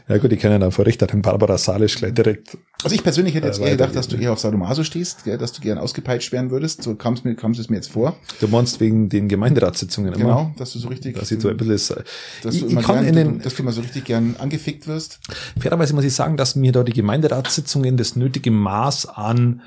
Ja 0.07 0.17
gut, 0.19 0.31
die 0.31 0.37
kennen 0.37 0.61
dann 0.61 0.71
vor 0.71 0.85
Richter 0.85 1.07
den 1.07 1.21
Barbara 1.21 1.57
Salisch 1.57 1.95
gleich 1.95 2.13
direkt. 2.13 2.57
Also 2.83 2.95
ich 2.95 3.03
persönlich 3.03 3.33
hätte 3.33 3.47
jetzt 3.47 3.59
Äh, 3.59 3.63
eher 3.63 3.71
gedacht, 3.71 3.95
dass 3.95 4.07
du 4.07 4.17
eher 4.17 4.31
auf 4.31 4.39
Sadomaso 4.39 4.83
stehst, 4.83 5.23
gell, 5.23 5.37
dass 5.37 5.51
du 5.51 5.61
gern 5.61 5.77
ausgepeitscht 5.77 6.31
werden 6.31 6.51
würdest. 6.51 6.83
So 6.83 6.95
kam 6.95 7.13
es 7.13 7.23
mir, 7.23 7.35
kam 7.35 7.51
es 7.51 7.69
mir 7.69 7.77
jetzt 7.77 7.91
vor. 7.91 8.15
Du 8.39 8.47
meinst 8.47 8.79
wegen 8.79 9.09
den 9.09 9.27
Gemeinderatssitzungen 9.27 10.13
immer. 10.13 10.23
Genau, 10.23 10.53
dass 10.57 10.73
du 10.73 10.79
so 10.79 10.89
richtig, 10.89 11.17
Dass 11.17 11.31
ich 11.31 11.41
so 11.41 11.49
ein 11.49 11.57
bisschen, 11.57 11.97
dass 12.43 12.55
ich, 12.55 12.61
du 12.61 12.67
ich 12.67 12.71
immer 12.73 12.83
gern, 12.83 13.05
in 13.05 13.15
den, 13.15 13.41
dass 13.41 13.55
du 13.55 13.63
immer 13.63 13.71
so 13.71 13.81
richtig 13.81 14.05
gern 14.05 14.35
angefickt 14.37 14.87
wirst. 14.87 15.19
fairerweise 15.59 15.95
muss 15.95 16.03
ich 16.03 16.13
sagen, 16.13 16.37
dass 16.37 16.55
mir 16.55 16.71
da 16.71 16.83
die 16.83 16.93
Gemeinderatssitzungen 16.93 17.97
das 17.97 18.15
nötige 18.15 18.51
Maß 18.51 19.07
an 19.07 19.61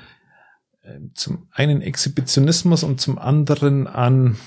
äh, 0.83 0.99
zum 1.13 1.47
einen 1.51 1.81
Exhibitionismus 1.81 2.83
und 2.83 3.01
zum 3.01 3.17
anderen 3.17 3.87
an 3.87 4.37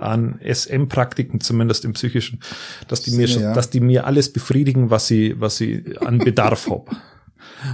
an 0.00 0.40
SM-Praktiken, 0.42 1.40
zumindest 1.40 1.84
im 1.84 1.92
psychischen, 1.92 2.40
dass 2.88 3.02
die 3.02 3.12
mir 3.12 3.28
schon, 3.28 3.42
Ja. 3.42 3.52
dass 3.54 3.70
die 3.70 3.80
mir 3.80 4.06
alles 4.06 4.32
befriedigen, 4.32 4.90
was 4.90 5.06
sie, 5.06 5.34
was 5.40 5.56
sie 5.56 5.84
an 6.00 6.18
Bedarf 6.18 6.68
hab. 6.70 6.90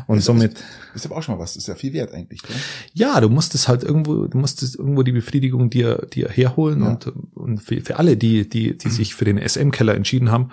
Und 0.07 0.21
somit, 0.23 0.57
Ist 0.95 1.07
aber 1.07 1.17
auch 1.17 1.23
schon 1.23 1.37
mal 1.37 1.41
was. 1.41 1.57
Ist 1.57 1.67
ja 1.69 1.75
viel 1.75 1.95
wert 1.95 2.13
eigentlich. 2.13 2.43
Gell? 2.43 2.57
ja, 2.93 3.21
du 3.23 3.31
musst 3.31 3.55
es 3.55 3.69
halt 3.69 3.83
irgendwo, 3.85 4.27
du 4.27 4.37
musst 4.37 4.63
es 4.63 4.75
irgendwo 4.75 5.03
die 5.03 5.13
Befriedigung 5.13 5.71
dir, 5.71 6.07
dir 6.13 6.29
herholen 6.29 6.81
Ja. 6.83 6.89
und, 6.91 7.13
und 7.35 7.59
für, 7.63 7.81
für 7.81 7.97
alle, 7.99 8.17
die, 8.19 8.47
die, 8.49 8.77
die 8.77 8.91
sich 8.91 9.15
für 9.15 9.25
den 9.25 9.39
SM-Keller 9.39 9.95
entschieden 9.95 10.31
haben 10.31 10.51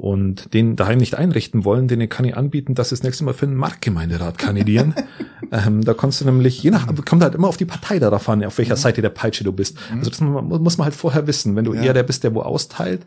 und 0.00 0.52
den 0.54 0.76
daheim 0.76 0.98
nicht 0.98 1.14
einrichten 1.14 1.64
wollen, 1.64 1.86
denen 1.88 2.08
kann 2.08 2.24
ich 2.24 2.36
anbieten, 2.36 2.74
dass 2.74 2.88
sie 2.88 2.94
das 2.96 3.02
nächste 3.02 3.24
Mal 3.24 3.34
für 3.34 3.46
einen 3.46 3.54
Marktgemeinderat 3.56 4.38
kandidieren. 4.38 4.94
ähm, 5.52 5.84
da 5.84 5.92
kannst 5.94 6.20
du 6.20 6.24
nämlich, 6.24 6.62
je 6.62 6.70
nach, 6.70 6.86
kommt 7.04 7.22
halt 7.22 7.34
immer 7.34 7.48
auf 7.48 7.56
die 7.58 7.64
Partei 7.66 7.98
darauf 7.98 8.28
an, 8.28 8.42
auf 8.44 8.56
welcher 8.58 8.76
Seite 8.76 9.02
der 9.02 9.10
Peitsche 9.10 9.44
du 9.44 9.52
bist. 9.52 9.76
Also 9.96 10.10
das 10.10 10.20
mu- 10.20 10.40
muss 10.40 10.78
man 10.78 10.86
halt 10.86 10.94
vorher 10.94 11.26
wissen. 11.26 11.54
Wenn 11.54 11.64
du 11.64 11.74
Ja. 11.74 11.82
eher 11.82 11.92
der 11.94 12.02
bist, 12.02 12.24
der 12.24 12.34
wo 12.34 12.40
austeilt, 12.42 13.06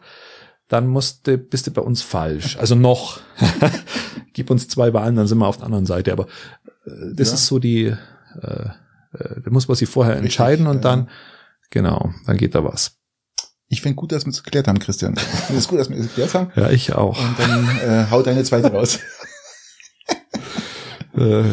dann 0.70 0.88
musst 0.88 1.28
du, 1.28 1.38
bist 1.38 1.68
du 1.68 1.72
bei 1.72 1.82
uns 1.82 2.02
falsch. 2.02 2.58
Also 2.58 2.76
noch. 2.76 3.20
Gib 4.34 4.50
uns 4.50 4.68
zwei 4.68 4.94
Wahlen, 4.94 5.16
dann 5.16 5.28
sind 5.28 5.38
wir 5.40 5.48
auf 5.48 5.58
der 5.58 5.66
anderen 5.66 5.86
Seite. 5.86 6.12
Aber 6.12 6.24
äh, 6.86 6.92
das 7.16 7.30
Ja. 7.30 7.34
ist 7.36 7.48
so 7.48 7.60
die, 7.60 7.86
äh, 7.86 7.96
äh, 8.44 9.42
da 9.44 9.50
muss 9.52 9.68
man 9.68 9.76
sich 9.76 9.90
vorher 9.90 10.14
Richtig, 10.16 10.26
entscheiden 10.40 10.68
und 10.68 10.78
ja. 10.78 10.82
dann, 10.82 11.10
genau, 11.70 12.12
dann 12.26 12.38
geht 12.38 12.56
da 12.56 12.64
was. 12.64 12.98
Ich 13.70 13.82
finde 13.82 13.96
gut, 13.96 14.12
dass 14.12 14.26
wir 14.26 14.32
es 14.32 14.44
geklärt 14.44 14.68
haben, 14.68 14.80
Christian. 14.80 15.14
Ich 15.16 15.22
finde 15.22 15.60
es 15.60 15.68
gut, 15.68 15.80
dass 15.80 15.90
wir 15.90 15.98
es 15.98 16.08
geklärt 16.08 16.34
haben. 16.34 16.52
Ja, 16.56 16.70
ich 16.70 16.94
auch. 16.94 17.20
Und 17.20 17.40
dann 17.40 17.80
äh, 17.80 18.06
hau 18.12 18.22
deine 18.22 18.44
zweite 18.44 18.72
raus. 18.72 19.00
Äh, 21.16 21.44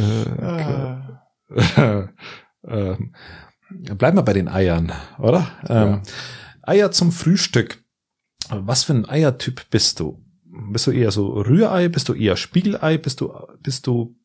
Ah. 0.40 1.20
ähm, 2.66 3.12
bleiben 3.70 4.16
wir 4.16 4.22
bei 4.22 4.32
den 4.32 4.48
Eiern, 4.48 4.92
oder? 5.18 5.50
Ähm, 5.68 6.02
Eier 6.62 6.90
zum 6.92 7.12
Frühstück. 7.12 7.82
Was 8.48 8.84
für 8.84 8.94
ein 8.94 9.08
Eiertyp 9.08 9.68
bist 9.70 10.00
du? 10.00 10.24
Bist 10.72 10.86
du 10.86 10.92
eher 10.92 11.10
so 11.10 11.28
Rührei? 11.32 11.88
Bist 11.88 12.08
du 12.08 12.14
eher 12.14 12.36
Spiegelei? 12.36 12.98
Bist 12.98 13.20
du, 13.20 13.32
bist 13.62 13.86
du, 13.86 14.16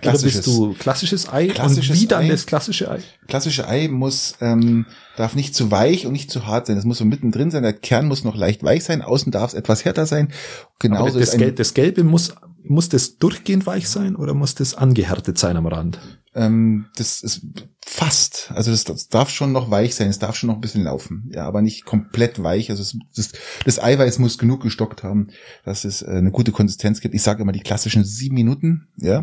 oder 0.00 0.12
bist 0.12 0.22
Klassisches. 0.22 0.44
du 0.44 0.74
klassisches 0.74 1.32
Ei? 1.32 1.46
Klassisches 1.48 1.96
und 1.96 2.02
wie 2.02 2.06
dann 2.06 2.24
Ei. 2.24 2.28
das 2.28 2.46
klassische 2.46 2.90
Ei? 2.90 3.00
Klassische 3.28 3.68
Ei 3.68 3.88
muss, 3.88 4.34
ähm, 4.40 4.86
darf 5.16 5.34
nicht 5.34 5.54
zu 5.54 5.70
weich 5.70 6.06
und 6.06 6.12
nicht 6.12 6.30
zu 6.30 6.46
hart 6.46 6.66
sein. 6.66 6.76
Es 6.76 6.84
muss 6.84 6.98
so 6.98 7.04
mittendrin 7.04 7.50
sein. 7.50 7.62
Der 7.62 7.72
Kern 7.72 8.08
muss 8.08 8.24
noch 8.24 8.34
leicht 8.34 8.64
weich 8.64 8.82
sein. 8.84 9.02
Außen 9.02 9.30
darf 9.30 9.50
es 9.50 9.54
etwas 9.54 9.84
härter 9.84 10.06
sein. 10.06 10.26
Aber 10.26 10.74
Genauso 10.80 11.18
das, 11.18 11.28
ist 11.28 11.34
ein, 11.34 11.40
Gel 11.40 11.52
das 11.52 11.74
Gelbe 11.74 12.02
muss, 12.02 12.34
muss 12.64 12.88
das 12.88 13.18
durchgehend 13.18 13.66
weich 13.66 13.88
sein 13.88 14.16
oder 14.16 14.34
muss 14.34 14.54
das 14.54 14.74
angehärtet 14.74 15.38
sein 15.38 15.56
am 15.56 15.66
Rand? 15.66 16.00
Ähm, 16.34 16.86
das 16.96 17.22
ist 17.22 17.46
fast, 17.84 18.50
also 18.54 18.70
das, 18.70 18.84
das 18.84 19.08
darf 19.08 19.28
schon 19.28 19.52
noch 19.52 19.70
weich 19.70 19.94
sein, 19.94 20.08
es 20.08 20.18
darf 20.18 20.34
schon 20.34 20.48
noch 20.48 20.54
ein 20.54 20.62
bisschen 20.62 20.84
laufen, 20.84 21.30
ja, 21.34 21.46
aber 21.46 21.60
nicht 21.60 21.84
komplett 21.84 22.42
weich. 22.42 22.70
Also 22.70 22.82
es, 22.82 22.96
das, 23.14 23.32
das 23.64 23.82
Eiweiß 23.82 24.18
muss 24.18 24.38
genug 24.38 24.62
gestockt 24.62 25.02
haben, 25.02 25.28
dass 25.64 25.84
es 25.84 26.00
äh, 26.00 26.10
eine 26.10 26.30
gute 26.30 26.52
Konsistenz 26.52 27.00
gibt. 27.00 27.14
Ich 27.14 27.22
sage 27.22 27.42
immer 27.42 27.52
die 27.52 27.60
klassischen 27.60 28.04
sieben 28.04 28.34
Minuten, 28.34 28.88
ja, 28.96 29.18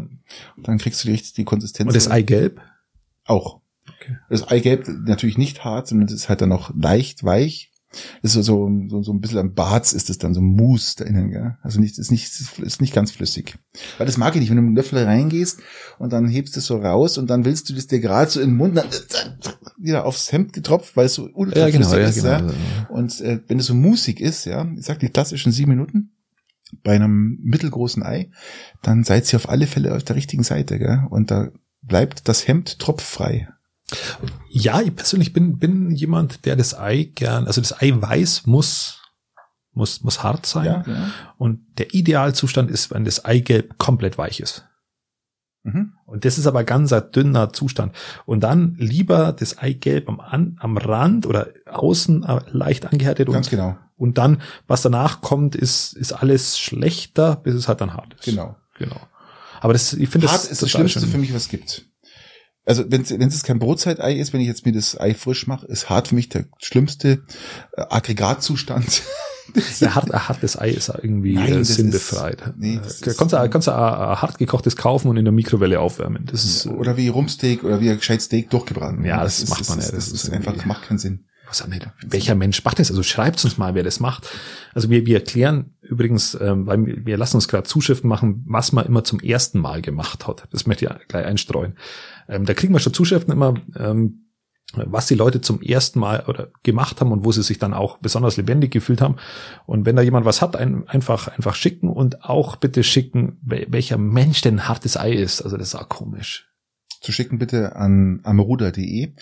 und 0.56 0.68
dann 0.68 0.78
kriegst 0.78 1.04
du 1.04 1.12
die, 1.12 1.22
die 1.22 1.46
Konsistenz. 1.46 1.88
Und 1.88 1.96
das 1.96 2.10
Eigelb? 2.10 2.62
Auch. 3.26 3.62
Okay. 3.88 4.18
Das 4.30 4.48
Eigelb 4.48 4.88
natürlich 4.88 5.38
nicht 5.38 5.64
hart, 5.64 5.88
sondern 5.88 6.08
es 6.08 6.14
ist 6.14 6.30
halt 6.30 6.42
dann 6.42 6.50
noch 6.50 6.72
leicht 6.76 7.24
weich 7.24 7.72
ist 8.22 8.34
so, 8.34 8.42
so, 8.42 8.70
so, 8.88 9.02
so 9.02 9.12
ein 9.12 9.20
bisschen 9.20 9.40
am 9.40 9.54
Barz 9.54 9.94
ist 9.94 10.10
es 10.10 10.18
dann, 10.18 10.34
so 10.34 10.42
Mousse 10.42 10.96
da 10.98 11.06
innen, 11.06 11.32
gell? 11.32 11.58
Also 11.64 11.80
nicht, 11.80 11.98
ist 11.98 12.12
nicht, 12.12 12.30
ist 12.60 12.82
nicht 12.82 12.94
ganz 12.94 13.12
flüssig. 13.12 13.58
Weil 13.98 14.06
das 14.06 14.18
mag 14.18 14.36
ich 14.36 14.42
nicht, 14.42 14.50
wenn 14.50 14.58
du 14.58 14.64
mit 14.64 14.72
dem 14.72 14.76
Löffel 14.76 15.04
reingehst 15.04 15.60
und 15.98 16.14
dann 16.14 16.28
hebst 16.28 16.56
du 16.56 16.60
es 16.60 16.68
so 16.68 16.78
raus 16.78 17.18
und 17.18 17.30
dann 17.30 17.46
willst 17.46 17.70
du 17.70 17.74
das 17.74 17.88
dir 17.88 18.00
gerade 18.00 18.30
so 18.30 18.40
in 18.42 18.52
den 18.52 18.58
Mund 18.58 18.78
dann, 18.78 18.86
wieder 19.78 20.06
aufs 20.06 20.32
Hemd 20.32 20.54
getropft, 20.54 20.96
weil 20.96 21.08
es 21.08 21.16
so 21.16 21.30
ultra 21.34 21.62
ja, 21.62 21.70
genau, 21.70 21.90
flüssig 21.90 22.24
ja, 22.24 22.38
ist, 22.38 22.44
genau, 22.44 22.52
ja. 22.52 22.90
Und 22.90 23.22
äh, 23.22 23.40
wenn 23.48 23.60
es 23.60 23.66
so 23.66 23.74
musig 23.74 24.20
ist, 24.20 24.46
ja, 24.46 24.68
ich 24.78 24.86
sag 24.86 25.00
die 25.00 25.10
klassischen 25.10 25.52
sieben 25.52 25.72
Minuten, 25.72 26.12
bei 26.84 26.94
einem 26.94 27.40
mittelgroßen 27.42 28.04
Ei, 28.04 28.30
dann 28.84 29.04
seid 29.04 29.32
ihr 29.34 29.38
auf 29.38 29.50
alle 29.50 29.68
Fälle 29.68 29.96
auf 29.96 30.04
der 30.04 30.16
richtigen 30.16 30.44
Seite, 30.44 30.78
gell? 30.78 31.04
Und 31.10 31.32
da 31.32 31.50
bleibt 31.82 32.28
das 32.28 32.48
Hemd 32.48 32.80
tropffrei. 32.80 33.50
Ja, 34.50 34.82
ich 34.82 34.96
persönlich 34.96 35.34
bin, 35.34 35.60
bin 35.60 35.92
jemand, 35.92 36.46
der 36.46 36.56
das 36.56 36.78
Ei 36.78 37.12
gern, 37.16 37.48
also 37.48 37.62
das 37.62 37.82
Eiweiß 37.82 38.46
muss, 38.46 39.02
muss, 39.72 40.04
muss 40.04 40.24
hart 40.24 40.46
sein. 40.46 40.66
Ja, 40.66 40.84
ja. 40.88 41.12
Und 41.38 41.62
der 41.78 41.94
Idealzustand 41.94 42.70
ist, 42.70 42.92
wenn 42.92 43.06
das 43.06 43.26
Eigelb 43.26 43.78
komplett 43.78 44.18
weich 44.18 44.40
ist. 44.40 44.66
Mhm. 45.64 45.94
Und 46.06 46.26
das 46.26 46.38
ist 46.38 46.48
aber 46.48 46.64
ganz 46.64 46.94
ein 46.94 47.12
dünner 47.12 47.52
Zustand. 47.54 47.94
Und 48.26 48.42
dann 48.42 48.76
lieber 48.76 49.34
das 49.34 49.58
Eigelb 49.58 50.10
am, 50.10 50.20
am 50.58 50.78
Rand 50.78 51.26
oder 51.26 51.50
außen 51.66 52.24
äh, 52.24 52.40
leicht 52.52 52.86
angehärtet. 52.86 53.28
Ganz 53.30 53.48
und, 53.48 53.52
genau. 53.52 53.78
Und 53.96 54.18
dann, 54.18 54.42
was 54.68 54.82
danach 54.82 55.22
kommt, 55.22 55.56
ist, 55.56 55.94
ist 55.94 56.14
alles 56.14 56.58
schlechter, 56.58 57.36
bis 57.36 57.54
es 57.56 57.68
halt 57.68 57.82
dann 57.82 57.94
hart 57.94 58.14
ist. 58.14 58.24
Genau. 58.24 58.56
Genau. 58.78 59.00
Aber 59.60 59.74
das, 59.74 59.94
ich 59.94 60.10
finde, 60.10 60.28
das 60.28 60.46
ist 60.46 60.62
das 60.62 60.72
Schlimmste 60.72 61.06
für 61.06 61.18
mich, 61.18 61.34
was 61.34 61.44
es 61.44 61.50
gibt. 61.50 61.86
Also 62.70 62.86
wenn 62.88 63.02
es 63.02 63.42
kein 63.42 63.58
Brotzeitei 63.58 64.14
ist, 64.14 64.32
wenn 64.32 64.42
ich 64.42 64.48
jetzt 64.48 64.64
mir 64.64 64.72
das 64.72 64.96
Ei 65.00 65.16
frisch 65.16 65.48
mache, 65.48 65.66
ist 65.66 65.90
hart 65.90 66.10
für 66.10 66.16
mich 66.16 66.30
der 66.30 66.46
schlimmste 66.60 67.24
äh, 67.76 67.82
Aggregatzustand. 67.90 69.02
Ja, 69.80 69.96
hart, 69.96 70.14
ein 70.14 70.28
hartes 70.28 70.60
Ei 70.60 70.70
ist 70.70 70.90
irgendwie 70.90 71.34
Nein, 71.34 71.62
äh, 71.62 71.64
sinnbefreit. 71.64 72.42
Ist, 72.42 72.54
nee, 72.60 72.76
äh, 72.76 73.14
kannst, 73.18 73.34
du, 73.34 73.50
kannst 73.50 73.68
du 73.68 73.72
ein 73.72 74.22
hart 74.22 74.38
gekochtes 74.38 74.76
kaufen 74.76 75.08
und 75.08 75.18
in 75.18 75.26
der 75.26 75.32
Mikrowelle 75.32 75.80
aufwärmen. 75.80 76.28
Das 76.28 76.46
ist, 76.46 76.68
oder 76.68 76.98
wie 76.98 77.08
Rumpsteak 77.08 77.64
oder 77.64 77.82
wie 77.82 77.90
ein 77.90 77.98
gescheit 77.98 78.22
Steak 78.22 78.52
durchgebraten. 78.52 79.04
Ja, 79.04 79.24
das, 79.24 79.40
das 79.42 79.50
macht 79.50 79.68
man 79.70 79.80
ja. 79.80 79.86
Das, 79.86 79.92
das 79.92 80.08
ist, 80.10 80.26
ist 80.26 80.30
einfach, 80.30 80.54
das 80.54 80.68
macht 80.68 80.84
keinen 80.84 81.00
Sinn. 81.00 81.26
Was 81.50 81.68
nicht, 81.68 81.88
welcher 82.06 82.36
Mensch 82.36 82.64
macht 82.64 82.80
das? 82.80 82.92
Also 82.92 83.02
schreibt 83.02 83.44
uns 83.44 83.58
mal, 83.58 83.74
wer 83.74 83.84
das 83.84 84.00
macht. 84.00 84.30
Also 84.74 84.90
wir, 84.90 85.08
wir 85.08 85.18
erklären 85.18 85.74
übrigens, 85.82 86.38
ähm, 86.40 86.68
weil 86.68 87.06
wir 87.06 87.18
lassen 87.18 87.38
uns 87.38 87.48
gerade 87.48 87.68
Zuschriften 87.68 88.08
machen, 88.08 88.44
was 88.48 88.72
man 88.72 88.86
immer 88.86 89.04
zum 89.04 89.20
ersten 89.20 89.60
Mal 89.60 89.82
gemacht 89.82 90.28
hat. 90.28 90.48
Das 90.52 90.68
möchte 90.68 90.86
ich 90.86 91.08
gleich 91.08 91.26
einstreuen. 91.26 91.76
Ähm, 92.28 92.46
da 92.46 92.54
kriegen 92.54 92.74
wir 92.74 92.80
schon 92.80 92.94
Zuschriften 92.94 93.34
immer, 93.34 93.56
ähm, 93.76 94.26
was 94.74 95.08
die 95.08 95.16
Leute 95.16 95.42
zum 95.42 95.62
ersten 95.62 96.00
Mal 96.00 96.26
oder 96.28 96.50
gemacht 96.62 97.02
haben 97.02 97.12
und 97.12 97.26
wo 97.26 97.32
sie 97.32 97.42
sich 97.42 97.58
dann 97.58 97.74
auch 97.74 97.98
besonders 97.98 98.38
lebendig 98.38 98.72
gefühlt 98.72 99.02
haben. 99.02 99.16
Und 99.66 99.86
wenn 99.88 99.96
da 99.96 100.04
jemand 100.04 100.26
was 100.28 100.44
hat, 100.44 100.56
ein, 100.56 100.88
einfach, 100.88 101.28
einfach 101.30 101.56
schicken 101.56 101.90
und 101.90 102.24
auch 102.24 102.56
bitte 102.58 102.84
schicken, 102.84 103.40
welcher 103.42 103.98
Mensch 103.98 104.42
denn 104.42 104.68
hartes 104.68 104.98
Ei 104.98 105.14
ist. 105.14 105.42
Also 105.42 105.58
das 105.58 105.70
ist 105.70 105.76
auch 105.76 105.90
komisch. 105.90 106.49
Zu 107.02 107.12
schicken 107.12 107.40
bitte 107.40 107.76
an 107.76 108.20
amruda.de 108.24 109.14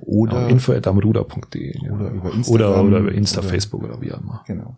oder 0.00 0.42
ja, 0.42 0.48
info 0.48 0.72
at 0.72 0.86
amruda.de 0.86 1.74
ja. 1.82 1.92
oder 1.92 2.10
über 2.10 2.32
Instagram 2.32 2.54
oder, 2.54 2.82
oder 2.82 2.98
über 2.98 3.12
Insta, 3.12 3.40
oder, 3.40 3.48
Facebook 3.48 3.82
oder 3.82 4.00
wie 4.00 4.12
auch 4.12 4.20
immer. 4.20 4.44
Genau. 4.46 4.76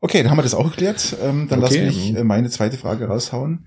Okay, 0.00 0.22
dann 0.22 0.30
haben 0.30 0.38
wir 0.38 0.42
das 0.42 0.54
auch 0.54 0.70
geklärt. 0.70 1.16
Ähm, 1.22 1.48
dann 1.48 1.62
okay. 1.62 1.84
lass 1.84 1.94
mich 1.96 2.16
äh, 2.16 2.24
meine 2.24 2.50
zweite 2.50 2.76
Frage 2.76 3.06
raushauen. 3.06 3.66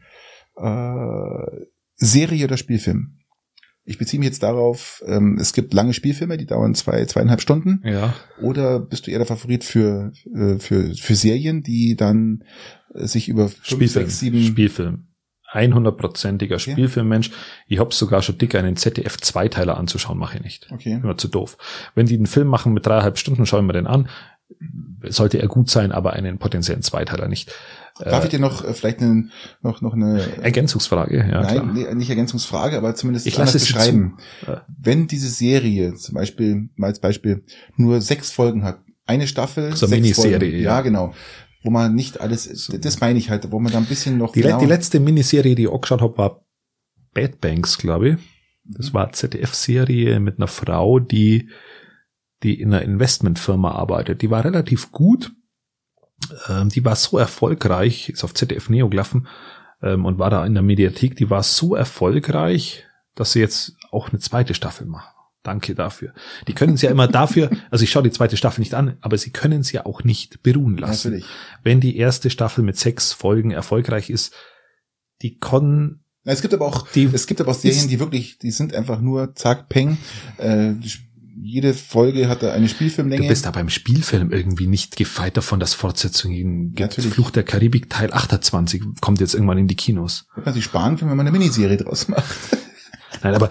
Äh, 0.55 1.65
Serie 1.95 2.45
oder 2.45 2.57
Spielfilm? 2.57 3.17
Ich 3.89 3.97
beziehe 3.97 4.19
mich 4.19 4.27
jetzt 4.27 4.43
darauf, 4.43 5.01
ähm, 5.07 5.37
es 5.39 5.53
gibt 5.53 5.73
lange 5.73 5.93
Spielfilme, 5.93 6.37
die 6.37 6.45
dauern 6.45 6.75
zwei, 6.75 7.05
zweieinhalb 7.05 7.41
Stunden. 7.41 7.81
Ja. 7.85 8.13
Oder 8.41 8.79
bist 8.79 9.07
du 9.07 9.11
eher 9.11 9.19
der 9.19 9.25
Favorit 9.25 9.63
für, 9.63 10.11
äh, 10.35 10.59
für, 10.59 10.93
für 10.93 11.15
Serien, 11.15 11.63
die 11.63 11.95
dann 11.95 12.43
äh, 12.93 13.07
sich 13.07 13.29
über 13.29 13.47
fünf, 13.47 13.65
Spielfilm, 13.65 14.05
sechs, 14.05 14.19
sieben... 14.19 14.43
Spielfilm. 14.43 15.06
100%iger 15.53 16.59
Spielfilmmensch. 16.59 17.31
Ich 17.67 17.79
hab's 17.79 17.97
sogar 17.97 18.21
schon 18.21 18.37
dick, 18.37 18.55
einen 18.55 18.75
ZDF-Zweiteiler 18.75 19.77
anzuschauen, 19.77 20.17
mache 20.17 20.37
ich 20.37 20.43
nicht. 20.43 20.67
Okay. 20.71 20.99
Immer 21.01 21.17
zu 21.17 21.27
doof. 21.27 21.57
Wenn 21.95 22.05
die 22.05 22.15
einen 22.15 22.25
Film 22.25 22.47
machen 22.47 22.73
mit 22.73 22.85
dreieinhalb 22.85 23.17
Stunden, 23.17 23.45
schauen 23.45 23.65
wir 23.65 23.73
den 23.73 23.87
an. 23.87 24.09
Sollte 25.03 25.39
er 25.39 25.47
gut 25.47 25.69
sein, 25.69 25.91
aber 25.91 26.13
einen 26.13 26.37
potenziellen 26.37 26.81
Zweiteiler 26.81 27.27
nicht. 27.27 27.53
Darf 27.99 28.23
ich 28.25 28.29
dir 28.29 28.39
noch 28.39 28.63
äh, 28.63 28.73
vielleicht 28.73 28.99
eine, 29.01 29.29
noch, 29.61 29.81
noch 29.81 29.93
eine 29.93 30.21
Ergänzungsfrage? 30.41 31.17
Ja, 31.17 31.41
Nein, 31.41 31.71
nee, 31.73 31.93
nicht 31.95 32.09
Ergänzungsfrage, 32.09 32.77
aber 32.77 32.95
zumindest 32.95 33.25
ich 33.25 33.37
lasse 33.37 33.57
es 33.57 33.65
beschreiben. 33.65 34.17
Ja. 34.45 34.65
Wenn 34.67 35.07
diese 35.07 35.29
Serie 35.29 35.95
zum 35.95 36.15
Beispiel, 36.15 36.69
mal 36.75 36.87
als 36.87 36.99
Beispiel, 36.99 37.43
nur 37.75 38.01
sechs 38.01 38.31
Folgen 38.31 38.63
hat, 38.63 38.79
eine 39.05 39.27
Staffel, 39.27 39.75
so 39.75 39.87
sechs 39.87 40.01
Miniserie, 40.01 40.39
Folgen, 40.39 40.63
ja, 40.63 40.81
genau, 40.81 41.13
wo 41.63 41.69
man 41.69 41.95
nicht 41.95 42.21
alles, 42.21 42.67
das 42.79 42.99
meine 42.99 43.19
ich 43.19 43.29
halt, 43.29 43.51
wo 43.51 43.59
man 43.59 43.71
da 43.71 43.77
ein 43.77 43.85
bisschen 43.85 44.17
noch 44.17 44.33
die, 44.33 44.41
die 44.41 44.65
letzte 44.65 44.99
Miniserie, 44.99 45.55
die 45.55 45.63
ich 45.63 45.69
auch 45.69 45.81
geschaut 45.81 46.01
habe, 46.01 46.17
war 46.17 46.45
Bad 47.13 47.41
Banks, 47.41 47.77
glaube 47.77 48.09
ich. 48.09 48.17
Das 48.63 48.93
war 48.93 49.11
ZDF-Serie 49.11 50.19
mit 50.19 50.37
einer 50.37 50.47
Frau, 50.47 50.99
die 50.99 51.49
die 52.43 52.59
in 52.61 52.73
einer 52.73 52.83
Investmentfirma 52.83 53.71
arbeitet. 53.71 54.21
Die 54.21 54.29
war 54.29 54.45
relativ 54.45 54.91
gut, 54.91 55.33
ähm, 56.47 56.69
die 56.69 56.85
war 56.85 56.95
so 56.95 57.17
erfolgreich, 57.17 58.09
ist 58.09 58.23
auf 58.23 58.33
ZDF 58.33 58.69
Neo 58.69 58.89
gelaufen 58.89 59.27
ähm, 59.81 60.05
und 60.05 60.19
war 60.19 60.29
da 60.29 60.45
in 60.45 60.53
der 60.53 60.63
Mediathek, 60.63 61.15
die 61.15 61.29
war 61.29 61.43
so 61.43 61.75
erfolgreich, 61.75 62.85
dass 63.15 63.31
sie 63.33 63.39
jetzt 63.39 63.75
auch 63.91 64.09
eine 64.09 64.19
zweite 64.19 64.53
Staffel 64.53 64.85
machen. 64.87 65.11
Danke 65.43 65.75
dafür. 65.75 66.13
Die 66.47 66.53
können 66.53 66.75
sie 66.77 66.87
ja 66.87 66.91
immer 66.91 67.07
dafür, 67.07 67.49
also 67.71 67.83
ich 67.83 67.91
schaue 67.91 68.03
die 68.03 68.11
zweite 68.11 68.35
Staffel 68.37 68.61
nicht 68.61 68.73
an, 68.73 68.97
aber 69.01 69.17
sie 69.17 69.31
können 69.31 69.63
sie 69.63 69.75
ja 69.75 69.85
auch 69.85 70.03
nicht 70.03 70.43
beruhen 70.43 70.77
lassen. 70.77 71.09
Natürlich. 71.11 71.25
Wenn 71.63 71.79
die 71.79 71.97
erste 71.97 72.29
Staffel 72.29 72.63
mit 72.63 72.77
sechs 72.77 73.13
Folgen 73.13 73.51
erfolgreich 73.51 74.09
ist, 74.09 74.33
die 75.21 75.37
können 75.39 76.03
es 76.29 76.41
gibt 76.41 76.53
aber 76.53 76.65
auch, 76.65 76.85
die, 76.89 77.09
es 77.13 77.25
gibt 77.25 77.39
aber 77.39 77.51
auch 77.51 77.55
Serien, 77.55 77.87
die 77.87 78.01
wirklich, 78.01 78.37
die 78.37 78.51
sind 78.51 78.75
einfach 78.75 78.99
nur 78.99 79.33
zack, 79.35 79.69
peng, 79.69 79.97
äh, 80.37 80.73
jede 81.41 81.73
Folge 81.73 82.27
hat 82.27 82.43
da 82.43 82.51
eine 82.51 82.67
Spielfilmlänge. 82.67 83.23
Du 83.23 83.29
bist 83.29 83.45
da 83.45 83.51
beim 83.51 83.69
Spielfilm 83.69 84.31
irgendwie 84.31 84.67
nicht 84.67 84.97
gefeit 84.97 85.37
davon, 85.37 85.59
dass 85.59 85.73
Fortsetzungen 85.73 86.73
gibt. 86.73 86.79
Natürlich. 86.79 87.13
Fluch 87.13 87.31
der 87.31 87.43
Karibik 87.43 87.89
Teil 87.89 88.11
28 88.11 88.81
kommt 88.99 89.19
jetzt 89.19 89.35
irgendwann 89.35 89.57
in 89.57 89.67
die 89.67 89.75
Kinos. 89.75 90.25
Man 90.35 90.43
kann 90.43 90.53
sich 90.53 90.63
sparen, 90.63 90.99
wenn 90.99 91.07
man 91.07 91.21
eine 91.21 91.31
Miniserie 91.31 91.77
draus 91.77 92.07
macht. 92.07 92.25
Nein, 93.23 93.35
aber 93.35 93.49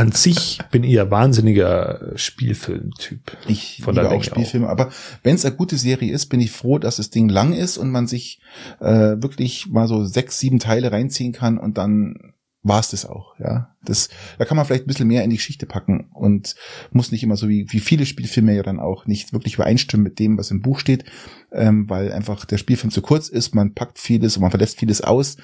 an 0.00 0.12
sich 0.12 0.58
bin 0.70 0.82
ich 0.82 0.92
ja 0.92 1.10
wahnsinniger 1.10 2.12
Spielfilmtyp. 2.14 3.36
Ich 3.46 3.82
von 3.82 3.94
liebe 3.94 4.10
auch 4.10 4.22
Spielfilme, 4.22 4.66
auch. 4.66 4.70
aber 4.70 4.90
wenn 5.22 5.34
es 5.34 5.44
eine 5.44 5.54
gute 5.54 5.76
Serie 5.76 6.10
ist, 6.10 6.26
bin 6.26 6.40
ich 6.40 6.52
froh, 6.52 6.78
dass 6.78 6.96
das 6.96 7.10
Ding 7.10 7.28
lang 7.28 7.52
ist 7.52 7.76
und 7.76 7.90
man 7.90 8.06
sich 8.06 8.40
äh, 8.80 8.86
wirklich 9.20 9.68
mal 9.68 9.86
so 9.86 10.04
sechs, 10.06 10.38
sieben 10.38 10.58
Teile 10.58 10.90
reinziehen 10.90 11.32
kann 11.32 11.58
und 11.58 11.76
dann 11.76 12.32
war 12.62 12.80
es 12.80 12.90
das 12.90 13.06
auch, 13.06 13.38
ja. 13.38 13.74
Das, 13.82 14.10
da 14.38 14.44
kann 14.44 14.56
man 14.56 14.66
vielleicht 14.66 14.84
ein 14.84 14.86
bisschen 14.86 15.08
mehr 15.08 15.24
in 15.24 15.30
die 15.30 15.36
Geschichte 15.36 15.64
packen 15.64 16.10
und 16.12 16.54
muss 16.90 17.10
nicht 17.10 17.22
immer 17.22 17.36
so 17.36 17.48
wie, 17.48 17.66
wie 17.70 17.80
viele 17.80 18.04
Spielfilme 18.04 18.54
ja 18.54 18.62
dann 18.62 18.78
auch 18.78 19.06
nicht 19.06 19.32
wirklich 19.32 19.54
übereinstimmen 19.54 20.04
mit 20.04 20.18
dem, 20.18 20.36
was 20.36 20.50
im 20.50 20.60
Buch 20.60 20.78
steht, 20.78 21.04
ähm, 21.52 21.88
weil 21.88 22.12
einfach 22.12 22.44
der 22.44 22.58
Spielfilm 22.58 22.90
zu 22.90 23.00
kurz 23.00 23.28
ist, 23.28 23.54
man 23.54 23.72
packt 23.72 23.98
vieles 23.98 24.36
und 24.36 24.42
man 24.42 24.50
verlässt 24.50 24.78
vieles 24.78 25.00
aus. 25.00 25.38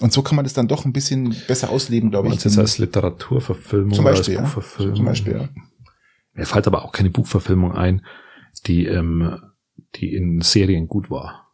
Und 0.00 0.12
so 0.12 0.22
kann 0.22 0.36
man 0.36 0.44
das 0.44 0.52
dann 0.52 0.68
doch 0.68 0.84
ein 0.84 0.92
bisschen 0.92 1.34
besser 1.48 1.70
ausleben, 1.70 2.10
glaube 2.10 2.28
ich. 2.28 2.36
Das 2.36 2.56
als 2.56 2.78
Literaturverfilmung 2.78 3.92
zum 3.92 4.04
Beispiel, 4.04 4.36
oder 4.36 4.44
als 4.44 4.54
Buchverfilmung. 4.54 4.94
Ja. 4.94 4.96
Zum 4.96 5.06
Beispiel, 5.06 5.32
ja. 5.32 5.48
Mir 6.34 6.46
fällt 6.46 6.68
aber 6.68 6.84
auch 6.84 6.92
keine 6.92 7.10
Buchverfilmung 7.10 7.72
ein, 7.72 8.06
die, 8.66 8.86
ähm, 8.86 9.40
die 9.96 10.14
in 10.14 10.40
Serien 10.40 10.86
gut 10.86 11.10
war 11.10 11.49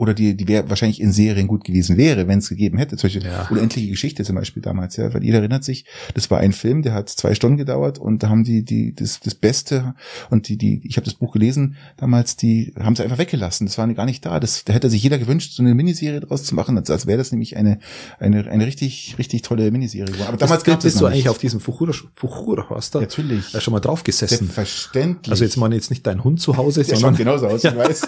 oder 0.00 0.14
die, 0.14 0.34
die 0.34 0.48
wäre 0.48 0.70
wahrscheinlich 0.70 0.98
in 0.98 1.12
Serien 1.12 1.46
gut 1.46 1.62
gewesen 1.62 1.98
wäre, 1.98 2.26
wenn 2.26 2.38
es 2.38 2.48
gegeben 2.48 2.78
hätte. 2.78 2.96
Zum 2.96 3.08
Beispiel 3.08 3.26
ja. 3.26 3.46
Unendliche 3.50 3.90
Geschichte 3.90 4.24
zum 4.24 4.34
Beispiel 4.34 4.62
damals, 4.62 4.96
ja, 4.96 5.12
weil 5.12 5.22
jeder 5.22 5.38
erinnert 5.40 5.62
sich, 5.62 5.84
das 6.14 6.30
war 6.30 6.38
ein 6.40 6.54
Film, 6.54 6.80
der 6.80 6.94
hat 6.94 7.10
zwei 7.10 7.34
Stunden 7.34 7.58
gedauert 7.58 7.98
und 7.98 8.22
da 8.22 8.30
haben 8.30 8.42
die, 8.42 8.64
die, 8.64 8.94
das, 8.94 9.20
das 9.20 9.34
Beste 9.34 9.94
und 10.30 10.48
die, 10.48 10.56
die, 10.56 10.80
ich 10.84 10.96
habe 10.96 11.04
das 11.04 11.12
Buch 11.12 11.34
gelesen, 11.34 11.76
damals, 11.98 12.36
die 12.36 12.72
haben 12.80 12.96
sie 12.96 13.02
einfach 13.02 13.18
weggelassen. 13.18 13.66
Das 13.66 13.76
war 13.76 13.86
gar 13.92 14.06
nicht 14.06 14.24
da. 14.24 14.40
Das, 14.40 14.64
da 14.64 14.72
hätte 14.72 14.88
sich 14.88 15.02
jeder 15.02 15.18
gewünscht, 15.18 15.52
so 15.52 15.62
eine 15.62 15.74
Miniserie 15.74 16.20
draus 16.20 16.44
zu 16.44 16.54
machen, 16.54 16.78
als, 16.78 16.88
als 16.88 17.06
wäre 17.06 17.18
das 17.18 17.30
nämlich 17.30 17.58
eine, 17.58 17.78
eine, 18.18 18.50
eine 18.50 18.64
richtig, 18.64 19.16
richtig 19.18 19.42
tolle 19.42 19.70
Miniserie. 19.70 20.14
Aber 20.26 20.38
damals 20.38 20.64
gab 20.64 20.78
es 20.78 20.84
Bist 20.84 21.00
du 21.02 21.06
eigentlich 21.06 21.28
auf 21.28 21.36
diesem 21.36 21.60
Fuchura, 21.60 21.92
Fuchura 22.14 22.70
hast 22.70 22.94
du 22.94 23.00
Natürlich. 23.00 23.50
schon 23.58 23.72
mal 23.72 23.80
drauf 23.80 24.02
gesessen. 24.02 24.46
Selbstverständlich. 24.46 25.30
Also 25.30 25.44
jetzt 25.44 25.58
mal 25.58 25.70
jetzt 25.74 25.90
nicht 25.90 26.06
dein 26.06 26.24
Hund 26.24 26.40
zu 26.40 26.56
Hause, 26.56 26.84
sondern. 26.84 27.16
genauso 27.16 27.48
aus, 27.48 27.64
ich 27.64 27.76
weiß. 27.76 28.06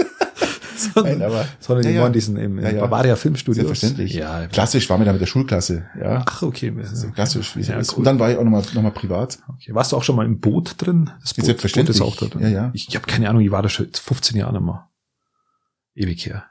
Sondern, 0.77 1.19
Nein, 1.19 1.23
aber- 1.31 1.47
sondern 1.61 1.83
die 1.85 1.91
Ja, 1.91 1.97
ja. 1.97 2.03
waren 2.03 2.13
diesen 2.13 2.37
im, 2.37 2.59
im 2.59 2.65
Ja, 2.65 2.71
ja. 2.73 2.81
Bavaria 2.83 3.17
Filmstudios. 3.17 3.67
Selbstverständlich. 3.67 4.15
Ja, 4.15 4.47
Klassisch 4.49 4.89
waren 4.91 5.01
wir 5.01 5.05
da 5.07 5.13
mit 5.13 5.21
der 5.21 5.27
Schulklasse, 5.27 5.87
ja. 5.99 6.25
Ach, 6.27 6.43
okay. 6.43 6.73
So 6.93 7.11
klassisch, 7.11 7.57
wie 7.57 7.61
es 7.61 7.69
Ja, 7.69 7.79
ist. 7.79 7.93
cool. 7.93 7.99
Und 7.99 8.05
dann 8.05 8.19
war 8.19 8.31
ich 8.31 8.37
auch 8.37 8.45
nochmal 8.45 8.63
noch 8.75 8.83
mal 8.83 8.91
privat. 8.91 9.39
okay. 9.49 9.75
Warst 9.75 9.93
du 9.93 9.97
auch 9.97 10.03
schon 10.03 10.17
mal 10.17 10.27
im 10.27 10.41
Boot 10.41 10.75
drin? 10.79 11.11
Das 11.21 11.35
Boot, 11.35 11.45
Selbstverständlich. 11.47 11.99
Boot 11.99 12.09
ist 12.15 12.23
auch 12.23 12.29
drin. 12.31 12.41
Ja, 12.43 12.49
ja. 12.49 12.71
Ich, 12.75 12.89
ich 12.89 12.95
habe 12.97 13.07
keine 13.07 13.29
Ahnung, 13.29 13.43
ich 13.43 13.51
war 13.51 13.63
da 13.63 13.69
schon 13.69 13.89
15 13.93 14.37
Jahre 14.37 14.61
mehr. 14.61 14.89
Ewig 15.95 16.25
her. 16.27 16.45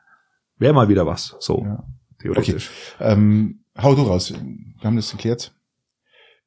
Wäre 0.57 0.73
mal 0.73 0.89
wieder 0.89 1.05
was, 1.07 1.35
so 1.39 1.63
Ja. 1.65 1.83
theoretisch. 2.21 2.69
Ähm, 2.99 3.63
hau 3.81 3.95
du 3.95 4.03
raus. 4.03 4.31
Wir 4.33 4.83
haben 4.83 4.95
das 4.95 5.11
geklärt. 5.11 5.53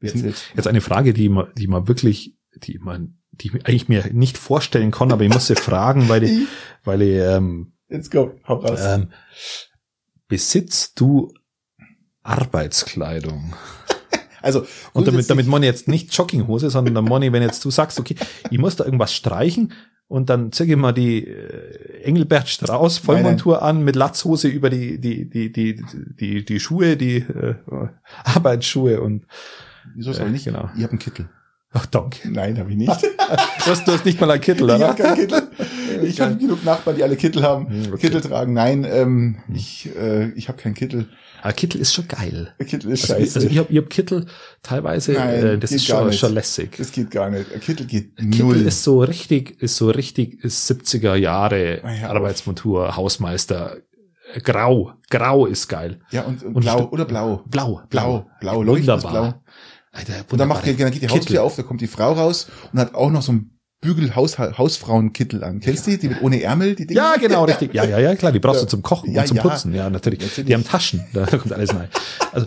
Sind 0.00 0.24
jetzt, 0.24 0.44
Jetzt 0.54 0.68
eine 0.68 0.80
Frage, 0.82 1.14
die 1.14 1.28
man, 1.30 1.46
die 1.56 1.66
man 1.66 1.88
wirklich, 1.88 2.36
die 2.56 2.78
man, 2.78 3.18
die 3.40 3.48
ich 3.48 3.54
eigentlich 3.66 3.88
mir 3.88 4.04
nicht 4.12 4.38
vorstellen 4.38 4.90
kann, 4.90 5.12
aber 5.12 5.24
ich 5.24 5.32
muss 5.32 5.46
sie 5.46 5.56
fragen, 5.56 6.08
weil 6.08 6.24
ich, 6.24 6.46
weil 6.84 7.02
ich, 7.02 7.16
ähm, 7.16 7.72
let's 7.88 8.10
go, 8.10 8.34
hau 8.46 8.56
raus. 8.56 8.80
ähm, 8.82 9.10
besitzt 10.28 11.00
du 11.00 11.32
Arbeitskleidung? 12.22 13.54
also, 14.42 14.66
Und 14.92 15.06
damit, 15.06 15.28
damit 15.28 15.46
Money 15.46 15.66
jetzt 15.66 15.88
nicht 15.88 16.14
Jogginghose, 16.16 16.70
sondern 16.70 16.94
der 16.94 17.02
Money, 17.02 17.32
wenn 17.32 17.42
jetzt 17.42 17.64
du 17.64 17.70
sagst, 17.70 17.98
okay, 18.00 18.16
ich 18.50 18.58
muss 18.58 18.76
da 18.76 18.84
irgendwas 18.84 19.14
streichen 19.14 19.72
und 20.06 20.30
dann 20.30 20.52
zeige 20.52 20.72
ich 20.72 20.78
mal 20.78 20.92
die 20.92 21.26
äh, 21.26 22.02
Engelbert 22.02 22.48
Strauß 22.48 22.98
Vollmontur 22.98 23.62
an 23.62 23.82
mit 23.84 23.96
Latzhose 23.96 24.48
über 24.48 24.70
die, 24.70 25.00
die, 25.00 25.28
die, 25.28 25.50
die, 25.50 25.82
die, 26.20 26.44
die 26.44 26.60
Schuhe, 26.60 26.96
die 26.96 27.16
äh, 27.16 27.56
Arbeitsschuhe 28.24 29.00
und 29.00 29.26
Wieso 29.94 30.12
soll 30.12 30.28
äh, 30.28 30.30
nicht? 30.30 30.44
genau. 30.44 30.70
Ich 30.76 30.82
habe 30.82 30.92
einen 30.92 30.98
Kittel. 30.98 31.28
Ach 31.74 31.86
danke. 31.86 32.30
Nein, 32.30 32.58
habe 32.58 32.70
ich 32.70 32.76
nicht. 32.76 32.90
Du 33.64 33.70
hast, 33.70 33.88
du 33.88 33.92
hast 33.92 34.04
nicht 34.04 34.20
mal 34.20 34.30
einen 34.30 34.40
Kittel, 34.42 34.68
ich 34.68 34.74
oder? 34.76 34.88
habe 34.88 35.02
keinen 35.02 35.16
Kittel. 35.16 35.42
Ich 36.02 36.20
habe 36.20 36.36
genug 36.36 36.62
Nachbarn, 36.64 36.96
die 36.96 37.02
alle 37.02 37.16
Kittel 37.16 37.42
haben. 37.42 37.68
Hm, 37.68 37.92
okay. 37.94 37.98
Kittel 38.08 38.20
tragen. 38.20 38.52
Nein, 38.52 38.84
ähm, 38.88 39.36
ich, 39.54 39.88
äh, 39.96 40.28
ich 40.32 40.48
habe 40.48 40.58
keinen 40.60 40.74
Kittel. 40.74 41.08
Aber 41.42 41.52
Kittel 41.54 41.80
ist 41.80 41.94
schon 41.94 42.06
geil. 42.08 42.52
Kittel 42.58 42.90
ist 42.90 43.10
Also, 43.10 43.14
scheiße. 43.22 43.38
also 43.38 43.48
ich 43.48 43.56
habe 43.58 43.72
ich 43.72 43.78
hab 43.78 43.88
Kittel 43.88 44.26
teilweise, 44.62 45.12
Nein, 45.12 45.34
äh, 45.44 45.58
das 45.58 45.70
geht 45.70 45.78
ist 45.80 45.88
gar 45.88 45.98
schon, 46.00 46.08
nicht. 46.08 46.18
schon 46.20 46.34
lässig. 46.34 46.76
das 46.76 46.92
geht 46.92 47.10
gar 47.10 47.30
nicht. 47.30 47.52
Ein 47.54 47.60
Kittel 47.60 47.86
geht 47.86 48.16
Kittel 48.16 48.38
null. 48.44 48.60
ist 48.66 48.82
so 48.84 49.00
richtig, 49.00 49.62
ist 49.62 49.76
so 49.76 49.88
richtig 49.90 50.44
ist 50.44 50.70
70er 50.70 51.14
Jahre 51.14 51.80
Ah, 51.82 51.92
ja, 51.92 52.10
Arbeitsmontur, 52.10 52.96
Hausmeister. 52.96 53.76
Äh, 54.34 54.40
Grau, 54.40 54.92
grau 55.10 55.46
ist 55.46 55.68
geil. 55.68 56.00
ja, 56.10 56.22
und, 56.22 56.42
und 56.42 56.56
Und 56.56 56.62
blau 56.62 56.88
oder 56.90 57.04
blau. 57.04 57.42
Blau, 57.46 57.82
Blau, 57.88 58.26
blau, 58.40 58.62
leuchtendes 58.62 59.04
Wunderbar. 59.04 59.12
Blau. 59.32 59.34
Alter, 59.94 60.24
Und 60.30 60.38
dann, 60.38 60.48
macht, 60.48 60.66
wunderbare 60.66 60.76
dann 60.84 60.90
geht 60.92 61.02
die 61.02 61.06
Kittel. 61.06 61.16
Haustür 61.20 61.42
auf, 61.42 61.56
da 61.56 61.62
kommt 61.62 61.80
die 61.80 61.86
Frau 61.86 62.12
raus 62.12 62.48
und 62.72 62.78
hat 62.80 62.94
auch 62.94 63.10
noch 63.10 63.22
so 63.22 63.32
ein 63.32 63.50
Bügel 63.80 64.16
Haus, 64.16 64.38
Hausfrauenkittel 64.38 65.44
an. 65.44 65.60
Kennst 65.60 65.86
du 65.86 65.90
die? 65.92 65.98
Die 65.98 66.08
mit 66.08 66.22
ohne 66.22 66.40
Ärmel, 66.42 66.74
die 66.74 66.86
Dinger? 66.86 67.00
Ja, 67.00 67.16
genau, 67.16 67.44
richtig. 67.44 67.72
Ja, 67.74 67.84
ja, 67.84 67.98
ja, 67.98 68.14
klar, 68.16 68.32
die 68.32 68.38
brauchst 68.40 68.60
Ja. 68.60 68.64
du 68.66 68.70
zum 68.70 68.82
Kochen 68.82 69.12
Ja, 69.12 69.20
und 69.22 69.28
zum 69.28 69.36
ja. 69.36 69.42
Putzen. 69.42 69.74
Ja, 69.74 69.90
natürlich. 69.90 70.20
Natürlich. 70.20 70.46
Die 70.46 70.54
haben 70.54 70.64
Taschen, 70.64 71.04
da 71.12 71.26
kommt 71.38 71.52
alles 71.52 71.74
rein. 71.74 71.88
Also, 72.32 72.46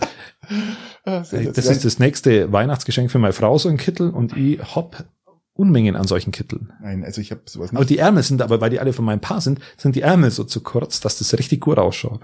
Ah, 1.04 1.24
sehr, 1.24 1.44
sehr, 1.44 1.52
das 1.54 1.66
ist 1.68 1.86
das 1.86 2.00
nächste 2.00 2.52
Weihnachtsgeschenk 2.52 3.10
für 3.12 3.20
meine 3.20 3.34
Frau, 3.34 3.58
so 3.58 3.70
ein 3.70 3.78
Kittel, 3.78 4.10
und 4.10 4.36
ich 4.36 4.60
hab 4.76 5.06
Unmengen 5.54 5.96
an 5.96 6.06
solchen 6.08 6.32
Kitteln. 6.32 6.72
Nein, 6.82 7.04
also 7.04 7.22
ich 7.22 7.32
habe 7.32 7.42
sowas 7.46 7.70
Aber 7.70 7.80
nicht. 7.80 7.90
die 7.92 7.98
Ärmel 7.98 8.24
sind, 8.24 8.42
aber 8.42 8.60
weil 8.62 8.70
die 8.70 8.80
alle 8.80 8.94
von 8.94 9.06
meinem 9.06 9.22
Paar 9.22 9.42
sind, 9.42 9.60
sind 9.78 9.96
die 9.96 10.02
Ärmel 10.02 10.32
so 10.32 10.44
zu 10.44 10.62
kurz, 10.62 11.00
dass 11.00 11.18
das 11.18 11.34
richtig 11.38 11.62
gut 11.62 11.80
ausschaut. 11.80 12.22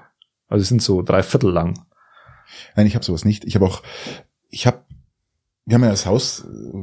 Also 0.47 0.63
sie 0.63 0.69
sind 0.69 0.81
so 0.83 1.01
drei 1.01 1.23
Viertel 1.23 1.49
lang. 1.51 1.85
Nein, 2.75 2.85
ich 2.87 2.93
habe 2.95 3.03
sowas 3.05 3.25
nicht. 3.25 3.45
Ich 3.45 3.55
habe 3.55 3.65
auch, 3.65 3.81
ich 4.49 4.67
habe, 4.67 4.83
wir 5.65 5.75
haben 5.75 5.83
ja 5.83 5.89
das 5.89 6.05
Haus 6.05 6.45
äh, 6.45 6.77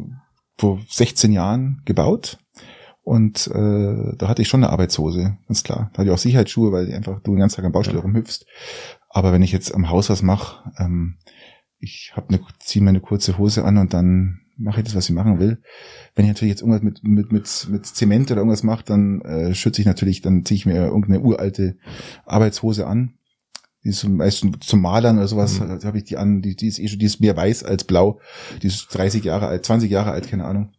vor 0.59 0.81
16 0.89 1.33
Jahren 1.33 1.83
gebaut 1.85 2.39
und 3.03 3.47
äh, 3.49 4.17
da 4.17 4.29
hatte 4.29 4.43
ich 4.43 4.49
schon 4.49 4.63
eine 4.63 4.73
Arbeitshose, 4.73 5.37
ganz 5.49 5.63
klar. 5.65 5.91
Da 5.93 5.99
hatte 5.99 6.09
ich 6.11 6.15
auch 6.15 6.19
Sicherheitsschuhe, 6.19 6.71
weil 6.73 6.93
einfach 6.93 7.21
du 7.21 7.33
den 7.33 7.41
ganzen 7.41 7.57
Tag 7.57 7.65
am 7.65 7.73
Baustelle 7.73 7.99
Ja. 7.99 8.03
rumhüpfst. 8.03 8.45
Aber 9.09 9.33
wenn 9.33 9.43
ich 9.43 9.53
jetzt 9.53 9.75
am 9.75 9.89
Haus 9.91 10.11
was 10.11 10.23
mache, 10.23 10.71
ähm, 10.79 11.17
ich 11.79 12.13
hab 12.15 12.29
eine, 12.29 12.41
ziehe 12.59 12.83
mir 12.83 12.91
eine 12.91 13.01
kurze 13.01 13.39
Hose 13.39 13.65
an 13.65 13.79
und 13.79 13.95
dann 13.95 14.41
mache 14.57 14.81
ich 14.81 14.85
das, 14.85 14.95
was 14.95 15.09
ich 15.09 15.15
machen 15.15 15.41
will. 15.41 15.63
Wenn 16.15 16.27
ich 16.27 16.31
natürlich 16.31 16.51
jetzt 16.51 16.61
irgendwas 16.61 16.83
mit 16.83 17.03
mit 17.03 17.33
mit, 17.33 17.69
mit 17.71 17.87
Zement 17.87 18.31
oder 18.31 18.41
irgendwas 18.43 18.63
mache, 18.63 18.85
dann 18.85 19.23
äh, 19.23 19.55
schütze 19.55 19.81
ich 19.81 19.87
natürlich, 19.87 20.21
dann 20.21 20.45
ziehe 20.45 20.57
ich 20.57 20.67
mir 20.67 20.75
irgendeine 20.85 21.21
uralte 21.21 21.79
Arbeitshose 22.27 22.87
an. 22.87 23.15
Die 23.85 23.89
ist 23.91 24.01
zum, 24.01 24.17
meistens 24.17 24.67
zum 24.67 24.83
Malern 24.83 25.17
oder 25.19 25.29
sowas, 25.29 25.59
Mhm. 25.61 25.83
habe 25.85 25.99
ich 25.99 26.05
die 26.05 26.17
an, 26.19 26.43
die, 26.43 26.55
die 26.55 26.69
ist 26.69 26.79
eh 26.79 26.89
schon, 26.89 26.99
die 26.99 27.07
ist 27.07 27.21
mehr 27.21 27.37
weiß 27.37 27.65
als 27.65 27.85
blau, 27.85 28.21
die 28.63 28.67
ist 28.67 28.89
30 28.91 29.25
Jahre 29.25 29.47
alt, 29.47 29.65
20 29.65 29.91
Jahre 29.91 30.11
alt, 30.11 30.29
keine 30.29 30.45
Ahnung. 30.45 30.73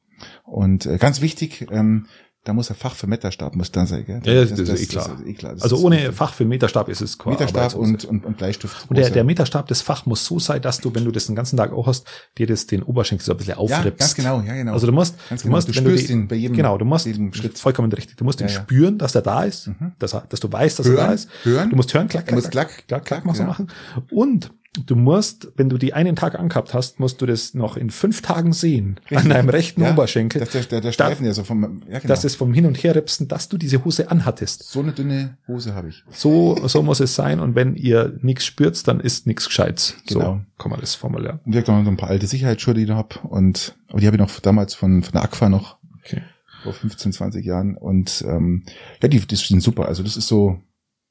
Und 0.43 0.85
äh, 0.85 0.97
ganz 0.97 1.21
wichtig, 1.21 1.67
ähm, 1.71 2.05
da 2.43 2.53
muss 2.53 2.71
ein 2.71 2.75
Fach 2.75 2.95
für 2.95 3.05
Meterstab 3.05 3.55
muss 3.55 3.71
dann 3.71 3.85
sein, 3.85 4.03
gell? 4.05 4.19
Ja, 4.25 4.33
ja, 4.33 4.45
das 4.45 4.59
ist 4.59 4.81
eh 4.81 4.85
klar. 4.87 5.15
ist 5.19 5.27
eh 5.27 5.33
klar. 5.33 5.53
Das 5.53 5.61
Also 5.61 5.77
ohne 5.77 6.11
Fach 6.11 6.33
für 6.33 6.43
Meterstab 6.43 6.89
ist 6.89 6.99
es 7.01 7.17
kein 7.19 7.33
Meterstab 7.33 7.75
und, 7.75 8.03
und, 8.05 8.25
und 8.25 8.37
Bleistift. 8.37 8.89
Und 8.89 8.97
der, 8.97 9.11
der 9.11 9.23
Meterstab, 9.23 9.67
das 9.67 9.81
Fach 9.83 10.07
muss 10.07 10.25
so 10.25 10.39
sein, 10.39 10.59
dass 10.61 10.79
du, 10.79 10.93
wenn 10.95 11.05
du 11.05 11.11
das 11.11 11.27
den 11.27 11.35
ganzen 11.35 11.55
Tag 11.57 11.71
auch 11.71 11.85
hast, 11.85 12.07
dir 12.39 12.47
das 12.47 12.65
den 12.65 12.81
Oberschenkel 12.81 13.23
so 13.23 13.33
ein 13.33 13.37
bisschen 13.37 13.51
ja, 13.51 13.57
aufrippst. 13.57 13.99
ganz 13.99 14.15
genau, 14.15 14.41
ja, 14.41 14.53
genau. 14.55 14.73
Also 14.73 14.87
du 14.87 14.93
musst, 14.93 15.15
Ganz 15.29 15.41
du 15.41 15.47
genau. 15.49 15.57
musst, 15.57 15.67
Du 15.69 15.75
wenn 15.75 15.83
spürst 15.83 16.09
die- 16.09 16.13
ihn 16.13 16.27
bei 16.27 16.35
jedem- 16.35 16.55
genau, 16.57 16.77
du 16.79 16.85
musst, 16.85 17.05
jedem 17.05 17.31
Schritt. 17.33 17.59
vollkommen 17.59 17.91
richtig, 17.91 18.17
du 18.17 18.23
musst 18.23 18.41
ihn 18.41 18.47
Ja, 18.47 18.53
ja. 18.55 18.61
spüren, 18.61 18.97
dass 18.97 19.13
er 19.13 19.21
da 19.21 19.43
ist, 19.43 19.67
Mhm. 19.67 19.91
dass, 19.99 20.13
er, 20.15 20.21
dass 20.27 20.39
du 20.39 20.51
weißt, 20.51 20.79
dass 20.79 20.87
er 20.87 20.95
da 20.95 21.03
hören, 21.05 21.13
ist. 21.13 21.29
hören. 21.43 21.69
Du 21.69 21.75
musst 21.75 21.93
hören, 21.93 22.07
klack, 22.07 22.25
Du 22.25 22.29
klack, 22.29 22.35
musst 22.37 22.51
klack, 22.51 22.67
klack, 22.69 22.87
klack, 22.87 23.05
klack, 23.05 23.05
klack, 23.05 23.25
musst 23.25 23.39
du 23.39 23.43
ja. 23.43 23.47
machen. 23.49 23.67
Und 24.09 24.51
du 24.87 24.95
musst, 24.95 25.51
wenn 25.57 25.67
du 25.69 25.77
die 25.77 25.93
einen 25.93 26.15
Tag 26.15 26.39
angehabt 26.39 26.73
hast, 26.73 26.99
musst 26.99 27.21
du 27.21 27.25
das 27.25 27.53
noch 27.53 27.75
in 27.75 27.89
fünf 27.89 28.21
Tagen 28.21 28.53
sehen, 28.53 28.99
an 29.13 29.27
deinem 29.27 29.49
rechten 29.49 29.81
Ja, 29.81 29.91
Oberschenkel, 29.91 30.39
Dass 30.39 30.51
der, 30.51 30.63
der, 30.63 30.81
der 30.81 30.91
Streifen, 30.93 31.23
der 31.25 31.33
so 31.33 31.43
vom, 31.43 31.83
ja, 31.89 31.99
genau. 31.99 32.07
dass 32.07 32.23
es 32.23 32.35
vom 32.35 32.53
Hin- 32.53 32.65
und 32.65 32.81
Herripsen, 32.81 33.27
dass 33.27 33.49
du 33.49 33.57
diese 33.57 33.83
Hose 33.83 34.09
anhattest. 34.09 34.63
so 34.63 34.79
eine 34.79 34.93
dünne 34.93 35.37
Hose 35.47 35.75
habe 35.75 35.89
ich. 35.89 36.03
So, 36.11 36.57
so 36.67 36.83
muss 36.83 37.01
es 37.01 37.15
sein. 37.15 37.39
Und 37.41 37.55
wenn 37.55 37.75
ihr 37.75 38.17
nichts 38.21 38.45
spürt, 38.45 38.87
dann 38.87 38.99
ist 39.01 39.27
nichts 39.27 39.47
Gescheites. 39.47 39.95
Genau. 40.07 40.21
So 40.37 40.41
kann 40.57 40.71
man 40.71 40.79
das 40.79 40.95
formulieren. 40.95 41.39
Und 41.45 41.53
ich 41.53 41.61
habe 41.67 41.83
noch 41.83 41.91
ein 41.91 41.97
paar 41.97 42.09
alte 42.09 42.27
Sicherheitsschuhe, 42.27 42.73
die 42.73 42.83
ich 42.83 42.87
noch 42.87 42.97
hab. 42.97 43.25
Und, 43.25 43.75
aber 43.89 43.99
die 43.99 44.07
habe 44.07 44.15
ich 44.15 44.21
noch 44.21 44.39
damals 44.39 44.73
von, 44.73 45.03
von 45.03 45.11
der 45.11 45.23
Aqua 45.23 45.49
noch 45.49 45.79
Okay. 46.03 46.21
vor 46.63 46.73
15, 46.73 47.11
20 47.11 47.45
Jahren. 47.45 47.75
Und 47.75 48.23
ähm, 48.27 48.63
ja, 49.01 49.09
die, 49.09 49.19
die 49.19 49.35
sind 49.35 49.61
super. 49.61 49.87
Also 49.87 50.01
das 50.01 50.15
ist 50.15 50.27
so, 50.27 50.59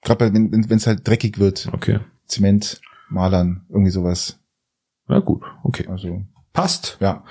gerade 0.02 0.32
wenn 0.32 0.50
wenn 0.70 0.78
es 0.78 0.86
halt 0.86 1.06
dreckig 1.06 1.38
wird, 1.38 1.68
Okay. 1.72 2.00
Zement, 2.26 2.80
Malern, 3.10 3.66
irgendwie 3.68 3.90
sowas. 3.90 4.38
Na 5.08 5.18
gut. 5.18 5.42
Okay. 5.64 5.86
Also 5.88 6.22
Passt. 6.52 6.96
ja, 7.00 7.24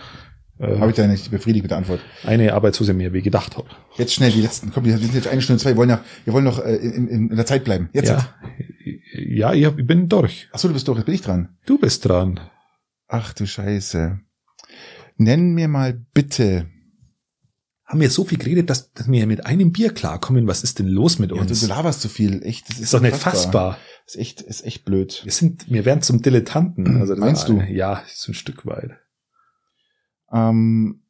Äh, 0.60 0.78
habe 0.80 0.92
ich 0.92 0.98
da 0.98 1.08
nicht 1.08 1.32
befriedigt 1.32 1.64
mit 1.64 1.72
der 1.72 1.78
Antwort. 1.78 2.02
eine 2.24 2.54
Arbeitshose 2.54 2.94
mehr, 2.94 3.14
wie 3.14 3.22
gedacht 3.22 3.56
habe. 3.58 3.68
Jetzt 3.98 4.14
schnell 4.14 4.32
die 4.32 4.42
letzten. 4.42 4.72
Komm, 4.74 4.84
wir 4.86 4.98
sind 4.98 5.14
jetzt 5.14 5.28
eine 5.28 5.42
Stunde 5.42 5.62
zwei. 5.62 5.70
Wir 5.72 5.78
wollen 5.78 5.90
ja, 5.90 6.04
wir 6.26 6.34
wollen 6.34 6.44
noch 6.46 6.60
äh, 6.60 6.76
in, 6.76 7.08
in, 7.08 7.30
in 7.30 7.36
der 7.38 7.46
Zeit 7.46 7.64
bleiben. 7.64 7.90
Jetzt. 7.94 8.10
Ja, 8.10 8.28
ja 9.14 9.54
ich, 9.54 9.66
hab, 9.66 9.80
ich 9.80 9.88
bin 9.88 10.10
durch. 10.10 10.50
Ach 10.52 10.60
so, 10.60 10.68
du 10.68 10.74
bist 10.74 10.88
doch. 10.88 10.98
Jetzt 10.98 11.06
bin 11.06 11.16
ich 11.16 11.22
dran. 11.22 11.58
Du 11.66 11.78
bist 11.80 12.06
dran. 12.08 12.40
Ach 13.08 13.34
du 13.34 13.46
Scheiße. 13.48 14.20
Nenn 15.18 15.54
mir 15.54 15.68
mal 15.70 15.94
bitte. 16.14 16.68
Haben 17.90 18.02
wir 18.02 18.10
so 18.12 18.24
viel 18.24 18.38
geredet, 18.38 18.70
dass, 18.70 18.94
dass 18.94 19.10
wir 19.12 19.26
mit 19.26 19.48
einem 19.48 19.72
Bier 19.72 19.92
klarkommen. 19.92 20.46
Was 20.46 20.64
ist 20.64 20.78
denn 20.78 20.88
los 20.88 21.18
mit 21.18 21.32
Ja, 21.32 21.38
du, 21.38 21.42
uns? 21.42 21.60
du 21.62 21.66
laberst 21.68 22.02
zu 22.02 22.08
viel. 22.08 22.44
Echt. 22.44 22.70
Das 22.70 22.76
ist, 22.78 22.84
ist 22.84 22.94
doch 22.94 23.00
nicht 23.02 23.16
fassbar. 23.18 23.80
Ist 24.06 24.16
echt, 24.16 24.42
ist 24.42 24.64
echt 24.64 24.86
blöd. 24.86 25.22
Wir 25.24 25.32
sind, 25.32 25.72
wir 25.72 25.86
werden 25.86 26.04
zum 26.04 26.22
Dilettanten. 26.22 26.86
Also 27.02 27.16
das- 27.16 27.20
Meinst 27.20 27.50
du? 27.50 27.60
Ja, 27.62 28.04
so 28.08 28.32
ein 28.32 28.36
Stück 28.36 28.68
weit. 28.68 28.92
Ähm, 30.32 31.02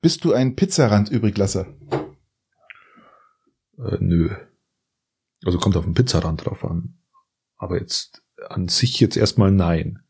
bist 0.00 0.24
du 0.24 0.32
ein 0.32 0.54
Pizzarand 0.54 1.10
übriglasser? 1.10 1.66
Äh, 3.78 3.96
nö. 3.98 4.30
Also 5.44 5.58
kommt 5.58 5.76
auf 5.76 5.84
den 5.84 5.94
Pizzarand 5.94 6.44
drauf 6.46 6.64
an. 6.64 7.00
Aber 7.56 7.80
jetzt 7.80 8.22
an 8.48 8.68
sich 8.68 9.00
jetzt 9.00 9.16
erstmal 9.16 9.50
nein. 9.50 10.04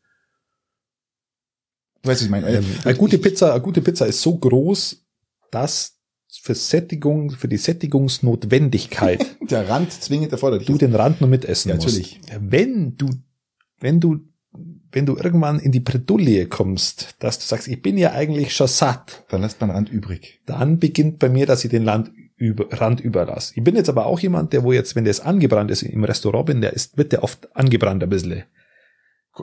Was 2.03 2.21
ich 2.21 2.29
meine. 2.29 2.47
Ähm, 2.49 2.65
eine 2.85 2.95
gute 2.95 3.17
Pizza, 3.17 3.53
eine 3.53 3.63
gute 3.63 3.81
Pizza 3.81 4.05
ist 4.05 4.21
so 4.21 4.37
groß, 4.37 5.03
dass 5.51 5.97
für 6.41 6.55
Sättigung, 6.55 7.31
für 7.31 7.47
die 7.47 7.57
Sättigungsnotwendigkeit 7.57 9.25
Der 9.49 9.67
Rand 9.69 9.91
zwingend 9.91 10.31
erforderlich. 10.31 10.67
du 10.67 10.73
ist. 10.73 10.81
den 10.81 10.95
Rand 10.95 11.21
nur 11.21 11.29
mitessen 11.29 11.69
Ja, 11.69 11.75
musst. 11.75 11.87
natürlich. 11.87 12.19
Wenn 12.39 12.95
du, 12.97 13.09
wenn 13.79 13.99
du, 13.99 14.19
wenn 14.91 15.05
du 15.05 15.15
irgendwann 15.17 15.59
in 15.59 15.71
die 15.71 15.79
Bredouille 15.79 16.47
kommst, 16.47 17.15
dass 17.19 17.39
du 17.39 17.45
sagst, 17.45 17.67
ich 17.67 17.81
bin 17.81 17.97
ja 17.97 18.11
eigentlich 18.11 18.55
schon 18.55 18.67
satt, 18.67 19.25
Dann 19.29 19.41
lässt 19.41 19.59
man 19.61 19.71
Rand 19.71 19.89
übrig. 19.89 20.41
dann 20.45 20.79
beginnt 20.79 21.19
bei 21.19 21.29
mir, 21.29 21.45
dass 21.45 21.63
ich 21.63 21.71
den 21.71 21.83
Land 21.83 22.11
über, 22.35 22.65
Rand 22.79 22.99
überlasse. 22.99 23.53
Ich 23.55 23.63
bin 23.63 23.75
jetzt 23.75 23.89
aber 23.89 24.05
auch 24.05 24.19
jemand, 24.19 24.53
der 24.53 24.63
wo 24.63 24.71
jetzt, 24.71 24.95
wenn 24.95 25.05
das 25.05 25.19
angebrannt 25.19 25.71
ist, 25.71 25.81
im 25.83 26.03
Restaurant 26.03 26.45
bin, 26.45 26.61
der 26.61 26.73
ist, 26.73 26.97
wird 26.97 27.11
der 27.11 27.23
oft 27.23 27.55
angebrannt 27.55 28.03
ein 28.03 28.09
bisschen. 28.09 28.43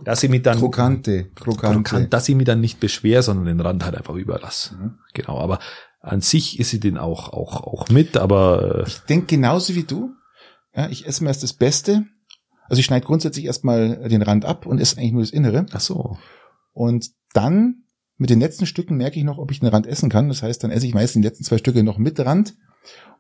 Dass 0.05 0.23
ich 0.25 0.31
mich 0.31 0.43
dann, 0.43 0.59
Krokante, 0.59 1.27
krokante. 1.37 1.83
krokant, 1.91 2.13
dass 2.13 2.29
ich 2.29 2.35
mich 2.35 2.47
dann 2.47 2.61
nicht 2.61 2.81
beschwer, 2.81 3.23
sondern 3.23 3.47
den 3.47 3.61
Rand 3.61 3.85
halt 3.85 3.95
einfach 3.97 4.15
überlasse. 4.15 4.75
Mhm. 4.75 4.95
Genau, 5.13 5.39
aber 5.39 5.61
an 6.05 6.21
sich 6.21 6.59
ist 6.61 6.71
sie 6.71 6.81
den 6.81 6.99
auch, 6.99 7.33
auch, 7.33 7.63
auch 7.63 7.89
mit, 7.89 8.17
aber, 8.17 8.83
äh, 8.83 8.89
Ich 8.89 8.99
denke 9.01 9.27
genauso 9.27 9.75
wie 9.75 9.85
du. 9.85 10.13
Ja, 10.75 10.89
ich 10.89 11.07
esse 11.07 11.23
mir 11.23 11.31
erst 11.31 11.43
das 11.43 11.53
Beste. 11.53 12.05
Also 12.69 12.81
ich 12.81 12.87
schneide 12.87 13.07
grundsätzlich 13.07 13.45
erstmal 13.45 14.09
den 14.09 14.23
Rand 14.23 14.45
ab 14.45 14.67
und 14.67 14.81
esse 14.81 14.99
eigentlich 14.99 15.13
nur 15.13 15.23
das 15.23 15.31
Innere. 15.31 15.67
ach 15.73 15.81
so. 15.81 16.19
Und 16.73 17.11
dann 17.33 17.85
mit 18.17 18.31
den 18.31 18.41
letzten 18.41 18.67
Stücken 18.67 18.97
merke 18.97 19.19
ich 19.19 19.25
noch, 19.25 19.39
ob 19.39 19.51
ich 19.51 19.61
den 19.61 19.69
Rand 19.69 19.87
essen 19.87 20.09
kann. 20.09 20.29
Das 20.29 20.43
heißt, 20.43 20.63
dann 20.63 20.71
esse 20.71 20.87
ich 20.87 20.95
meistens 20.95 21.23
die 21.23 21.29
letzten 21.29 21.45
zwei 21.45 21.59
Stücke 21.59 21.83
noch 21.83 21.99
mit 21.99 22.19
Rand. 22.21 22.55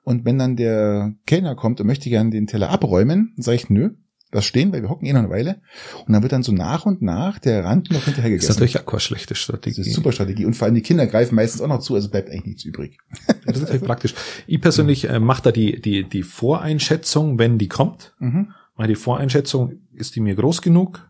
Und 0.02 0.24
wenn 0.24 0.38
dann 0.38 0.56
der 0.56 1.14
Kellner 1.26 1.54
kommt 1.54 1.80
und 1.80 1.86
möchte 1.86 2.10
gerne 2.10 2.30
den 2.30 2.46
Teller 2.46 2.70
abräumen, 2.70 3.32
dann 3.36 3.42
sage 3.42 3.56
ich, 3.56 3.70
nö, 3.70 3.90
das 4.34 4.44
stehen, 4.44 4.72
weil 4.72 4.82
wir 4.82 4.88
hocken 4.88 5.06
eh 5.06 5.12
noch 5.12 5.20
eine 5.20 5.30
Weile. 5.30 5.60
Und 6.06 6.12
dann 6.12 6.22
wird 6.22 6.32
dann 6.32 6.42
so 6.42 6.52
nach 6.52 6.86
und 6.86 7.02
nach 7.02 7.38
der 7.38 7.64
Rand 7.64 7.90
noch 7.90 8.04
hinterher 8.04 8.30
gegessen. 8.30 8.48
Das 8.48 8.56
ist 8.56 8.60
natürlich 8.60 8.80
auch 8.80 8.86
keine 8.86 9.00
schlechte 9.00 9.34
Strategie. 9.34 9.76
Das 9.76 9.86
ist 9.86 9.92
eine 9.92 9.94
super 9.94 10.12
Strategie. 10.12 10.44
Und 10.44 10.54
vor 10.54 10.66
allem 10.66 10.74
die 10.74 10.82
Kinder 10.82 11.06
greifen 11.06 11.34
meistens 11.34 11.60
auch 11.60 11.68
noch 11.68 11.80
zu, 11.80 11.94
also 11.94 12.10
bleibt 12.10 12.30
eigentlich 12.30 12.46
nichts 12.46 12.64
übrig. 12.64 12.98
Das 13.46 13.56
ist 13.56 13.62
natürlich 13.62 13.84
praktisch. 13.84 14.14
Ich 14.46 14.60
persönlich 14.60 15.08
äh, 15.08 15.20
mache 15.20 15.42
da 15.42 15.52
die, 15.52 15.80
die, 15.80 16.04
die 16.04 16.22
Voreinschätzung, 16.22 17.38
wenn 17.38 17.58
die 17.58 17.68
kommt. 17.68 18.14
Mhm. 18.18 18.52
Weil 18.76 18.88
die 18.88 18.96
Voreinschätzung, 18.96 19.80
ist 19.92 20.16
die 20.16 20.20
mir 20.20 20.34
groß 20.34 20.60
genug? 20.62 21.08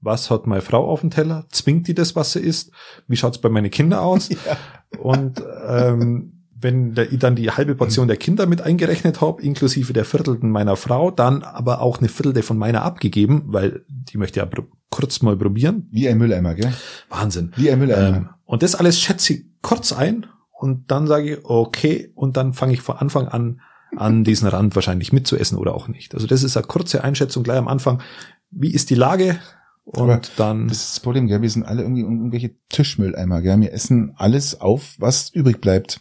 Was 0.00 0.30
hat 0.30 0.46
meine 0.46 0.62
Frau 0.62 0.88
auf 0.88 1.00
dem 1.00 1.10
Teller? 1.10 1.46
Zwingt 1.50 1.86
die 1.86 1.94
das, 1.94 2.16
was 2.16 2.32
sie 2.32 2.40
isst? 2.40 2.72
Wie 3.06 3.16
schaut's 3.16 3.38
bei 3.38 3.48
meinen 3.48 3.70
Kindern 3.70 4.00
aus? 4.00 4.28
Ja. 4.46 4.56
Und 4.98 5.42
ähm, 5.66 6.41
wenn 6.62 6.94
der, 6.94 7.12
ich 7.12 7.18
dann 7.18 7.36
die 7.36 7.50
halbe 7.50 7.74
Portion 7.74 8.08
der 8.08 8.16
Kinder 8.16 8.46
mit 8.46 8.62
eingerechnet 8.62 9.20
habe, 9.20 9.42
inklusive 9.42 9.92
der 9.92 10.04
Viertelten 10.04 10.50
meiner 10.50 10.76
Frau, 10.76 11.10
dann 11.10 11.42
aber 11.42 11.80
auch 11.80 11.98
eine 11.98 12.08
Viertelte 12.08 12.42
von 12.42 12.58
meiner 12.58 12.82
abgegeben, 12.82 13.44
weil 13.46 13.84
die 13.88 14.18
möchte 14.18 14.40
ja 14.40 14.48
kurz 14.90 15.22
mal 15.22 15.36
probieren. 15.36 15.88
Wie 15.90 16.08
ein 16.08 16.18
Mülleimer, 16.18 16.54
gell? 16.54 16.72
Wahnsinn. 17.08 17.52
Wie 17.56 17.70
ein 17.70 17.78
Mülleimer. 17.78 18.16
Ähm, 18.16 18.28
und 18.44 18.62
das 18.62 18.74
alles 18.74 19.00
schätze 19.00 19.34
ich 19.34 19.44
kurz 19.62 19.92
ein 19.92 20.26
und 20.52 20.90
dann 20.90 21.06
sage 21.06 21.34
ich, 21.34 21.44
okay, 21.44 22.12
und 22.14 22.36
dann 22.36 22.52
fange 22.52 22.74
ich 22.74 22.82
von 22.82 22.96
Anfang 22.96 23.28
an 23.28 23.60
an 23.96 24.24
diesen 24.24 24.48
Rand 24.48 24.74
wahrscheinlich 24.74 25.12
mitzuessen 25.12 25.58
oder 25.58 25.74
auch 25.74 25.88
nicht. 25.88 26.14
Also 26.14 26.26
das 26.26 26.42
ist 26.42 26.56
eine 26.56 26.66
kurze 26.66 27.04
Einschätzung 27.04 27.42
gleich 27.42 27.58
am 27.58 27.68
Anfang. 27.68 28.00
Wie 28.50 28.72
ist 28.72 28.90
die 28.90 28.94
Lage? 28.94 29.38
Und 29.84 30.02
Aber 30.02 30.20
dann, 30.36 30.68
Das 30.68 30.78
ist 30.78 30.96
das 30.96 31.00
Problem, 31.00 31.26
gell? 31.26 31.42
Wir 31.42 31.50
sind 31.50 31.64
alle 31.64 31.82
irgendwie 31.82 32.02
irgendwelche 32.02 32.54
Tischmülleimer, 32.68 33.42
gell? 33.42 33.60
Wir 33.60 33.72
essen 33.72 34.14
alles 34.16 34.60
auf, 34.60 34.94
was 34.98 35.30
übrig 35.30 35.60
bleibt. 35.60 36.00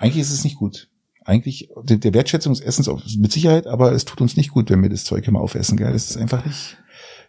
Eigentlich 0.00 0.22
ist 0.22 0.32
es 0.32 0.44
nicht 0.44 0.56
gut. 0.56 0.88
Eigentlich, 1.24 1.68
der, 1.84 1.98
der 1.98 2.14
Wertschätzung 2.14 2.54
des 2.54 2.62
Essens 2.62 2.88
auch 2.88 3.02
mit 3.18 3.30
Sicherheit, 3.30 3.66
aber 3.66 3.92
es 3.92 4.06
tut 4.06 4.20
uns 4.20 4.36
nicht 4.36 4.50
gut, 4.50 4.70
wenn 4.70 4.82
wir 4.82 4.88
das 4.88 5.04
Zeug 5.04 5.28
immer 5.28 5.40
aufessen, 5.40 5.76
gell? 5.76 5.92
Das 5.92 6.10
ist 6.10 6.16
einfach 6.16 6.44
nicht. 6.44 6.78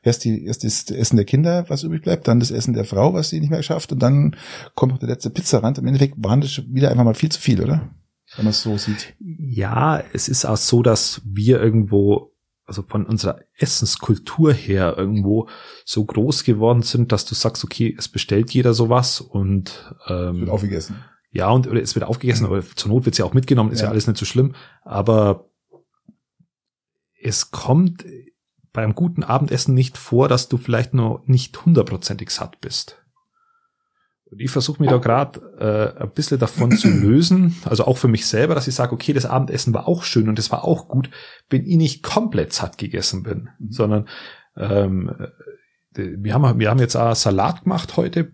Erst, 0.02 0.24
die, 0.24 0.46
erst 0.46 0.64
das 0.64 0.90
Essen 0.90 1.18
der 1.18 1.26
Kinder, 1.26 1.66
was 1.68 1.84
übrig 1.84 2.02
bleibt, 2.02 2.28
dann 2.28 2.40
das 2.40 2.50
Essen 2.50 2.74
der 2.74 2.86
Frau, 2.86 3.14
was 3.14 3.30
sie 3.30 3.40
nicht 3.40 3.52
mehr 3.52 3.62
schafft, 3.62 3.92
und 3.92 4.00
dann 4.00 4.36
kommt 4.74 4.94
noch 4.94 5.00
der 5.00 5.10
letzte 5.10 5.30
Pizzarand. 5.30 5.78
Im 5.78 5.86
Endeffekt 5.86 6.16
waren 6.18 6.42
das 6.42 6.52
schon 6.54 6.74
wieder 6.74 6.90
einfach 6.90 7.04
mal 7.04 7.14
viel 7.14 7.32
zu 7.32 7.40
viel, 7.40 7.62
oder? 7.62 7.92
Wenn 8.36 8.46
man 8.46 8.52
es 8.52 8.64
so 8.64 8.78
sieht. 8.78 9.14
ja, 9.20 10.02
es 10.14 10.30
ist 10.30 10.46
auch 10.46 10.58
so, 10.58 10.82
dass 10.82 11.22
wir 11.26 11.62
irgendwo, 11.62 12.32
also 12.66 12.82
von 12.82 13.06
unserer 13.06 13.42
Essenskultur 13.58 14.54
her 14.54 14.96
irgendwo 14.98 15.50
so 15.84 16.06
groß 16.06 16.46
geworden 16.46 16.82
sind, 16.82 17.12
dass 17.12 17.26
du 17.26 17.36
sagst, 17.36 17.64
okay, 17.66 17.94
es 17.98 18.08
bestellt 18.08 18.52
jeder 18.52 18.74
sowas 18.74 19.20
und 19.20 19.94
ähm, 20.08 20.40
Wird 20.40 20.50
aufgegessen. 20.50 20.96
Ja, 21.32 21.50
und 21.50 21.68
oder 21.68 21.82
es 21.82 21.96
wird 21.96 22.06
aufgegessen, 22.06 22.46
aber 22.46 22.62
zur 22.62 22.92
Not 22.92 23.06
wird 23.06 23.14
es 23.16 23.20
ja 23.20 23.26
auch 23.26 23.34
mitgenommen, 23.34 23.72
ist 23.72 23.80
ja. 23.80 23.86
Ja. 23.86 23.92
alles 23.92 24.08
nicht 24.08 24.18
so 24.20 24.26
schlimm. 24.26 24.54
Aber 24.84 25.50
es 27.22 27.52
kommt 27.52 28.06
beim 28.74 28.96
guten 28.96 29.24
Abendessen 29.24 29.74
nicht 29.74 29.98
vor, 29.98 30.28
dass 30.28 30.50
du 30.50 30.58
vielleicht 30.58 30.94
nur 30.94 31.24
nicht 31.26 31.66
hundertprozentig 31.66 32.30
satt 32.32 32.60
bist. 32.62 32.98
Und 34.26 34.40
ich 34.40 34.50
versuche 34.50 34.82
mich 34.82 34.90
da 34.90 34.98
gerade 34.98 35.96
äh, 35.98 36.04
ein 36.04 36.12
bisschen 36.12 36.40
davon 36.40 36.72
zu 36.72 36.88
lösen, 36.90 37.58
also 37.66 37.86
auch 37.86 37.98
für 37.98 38.08
mich 38.08 38.26
selber, 38.26 38.56
dass 38.56 38.68
ich 38.68 38.76
sage, 38.76 38.94
okay, 38.94 39.12
das 39.12 39.26
Abendessen 39.26 39.74
war 39.74 39.88
auch 39.90 40.04
schön 40.04 40.30
und 40.30 40.38
das 40.38 40.52
war 40.52 40.64
auch 40.64 40.88
gut, 40.88 41.10
wenn 41.50 41.66
ich 41.66 41.76
nicht 41.76 42.02
komplett 42.02 42.54
satt 42.54 42.78
gegessen 42.78 43.24
bin, 43.24 43.50
Mhm. 43.60 43.72
sondern 43.72 44.10
ähm, 44.56 45.10
äh, 45.20 45.28
wir 46.18 46.34
haben, 46.34 46.60
wir 46.60 46.70
haben 46.70 46.80
jetzt 46.80 46.96
auch 46.96 47.14
Salat 47.16 47.64
gemacht 47.64 47.98
heute. 47.98 48.32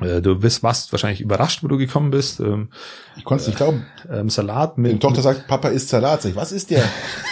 Äh, 0.00 0.20
Du 0.22 0.42
wirst 0.42 0.62
warst 0.62 0.90
wahrscheinlich 0.92 1.20
überrascht, 1.20 1.62
wo 1.62 1.68
du 1.68 1.76
gekommen 1.78 2.10
bist. 2.10 2.40
Ähm, 2.40 2.70
Ich 3.16 3.24
konnte 3.24 3.42
es 3.42 3.48
nicht 3.48 3.56
glauben. 3.56 3.86
ähm, 4.10 4.30
Salat 4.30 4.78
mit, 4.78 5.00
Tochter 5.00 5.22
sagt, 5.22 5.46
Papa 5.46 5.68
isst 5.68 5.88
Salat. 5.88 6.22
Sag 6.22 6.30
ich, 6.30 6.36
was 6.36 6.52
ist 6.52 6.70
der? 6.70 6.84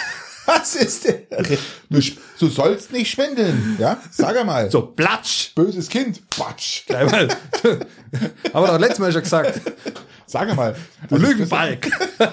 was 0.46 0.74
ist 0.76 1.04
der? 1.04 1.22
Du, 1.88 2.00
du 2.38 2.48
sollst 2.48 2.92
nicht 2.92 3.10
schwindeln, 3.10 3.76
ja? 3.78 3.98
Sag 4.10 4.36
einmal. 4.36 4.70
so 4.70 4.82
Platsch. 4.82 5.54
Böses 5.54 5.88
Kind. 5.88 6.20
Quatsch. 6.30 6.82
Einmal. 6.90 7.28
Aber 8.52 8.66
doch 8.68 8.78
letztes 8.78 8.98
Mal 8.98 9.12
schon 9.12 9.22
gesagt. 9.22 9.60
Sag 10.26 10.48
einmal. 10.50 10.76
Du 11.08 11.14
Also, 11.16 11.26
Lügenbalg. 11.26 11.90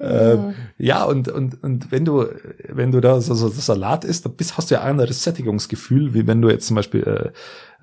ähm, 0.00 0.54
ja, 0.78 1.04
und, 1.04 1.28
und, 1.28 1.62
und 1.62 1.90
wenn 1.92 2.04
du, 2.04 2.26
wenn 2.68 2.90
du 2.92 3.00
da 3.00 3.20
so, 3.20 3.34
so 3.34 3.48
Salat 3.48 4.04
isst, 4.04 4.24
dann 4.24 4.34
bist, 4.36 4.56
hast 4.56 4.70
du 4.70 4.74
ja 4.76 4.82
ein 4.82 4.90
anderes 4.92 5.22
Sättigungsgefühl, 5.22 6.14
wie 6.14 6.26
wenn 6.26 6.40
du 6.42 6.48
jetzt 6.48 6.66
zum 6.66 6.76
Beispiel 6.76 7.02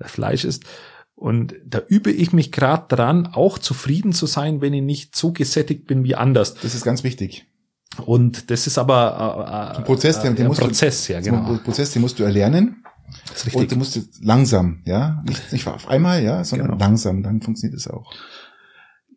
äh, 0.00 0.04
Fleisch 0.08 0.44
isst. 0.44 0.64
Und 1.14 1.54
da 1.64 1.80
übe 1.86 2.10
ich 2.10 2.32
mich 2.32 2.50
gerade 2.52 2.84
dran, 2.94 3.28
auch 3.32 3.58
zufrieden 3.58 4.12
zu 4.12 4.26
sein, 4.26 4.60
wenn 4.60 4.72
ich 4.74 4.82
nicht 4.82 5.14
so 5.14 5.32
gesättigt 5.32 5.86
bin 5.86 6.02
wie 6.04 6.14
anders. 6.16 6.54
Das 6.54 6.74
ist 6.74 6.84
ganz 6.84 7.04
wichtig. 7.04 7.46
Und 8.06 8.50
das 8.50 8.66
ist 8.66 8.78
aber 8.78 9.72
äh, 9.74 9.78
Ein 9.78 9.84
Prozess, 9.84 10.20
den- 10.22 10.34
den 10.34 10.46
ein 10.46 10.48
musst 10.48 10.60
du- 10.62 10.66
Prozess, 10.66 11.08
ja, 11.08 11.18
Das 11.18 11.26
ist 11.26 11.32
ein 11.32 11.44
genau. 11.46 11.58
Prozess, 11.62 11.90
den 11.92 12.02
musst 12.02 12.18
du 12.18 12.24
erlernen. 12.24 12.82
Das 13.28 13.44
ist 13.46 13.46
Und 13.48 13.52
du 13.54 13.58
richtig. 13.60 13.78
musst 13.78 14.24
langsam, 14.24 14.80
ja? 14.86 15.22
Nicht, 15.28 15.52
nicht 15.52 15.66
auf 15.66 15.86
einmal, 15.86 16.22
ja, 16.24 16.42
sondern 16.44 16.68
Genau. 16.68 16.80
langsam. 16.80 17.22
Dann 17.22 17.42
funktioniert 17.42 17.78
es 17.78 17.86
auch. 17.86 18.10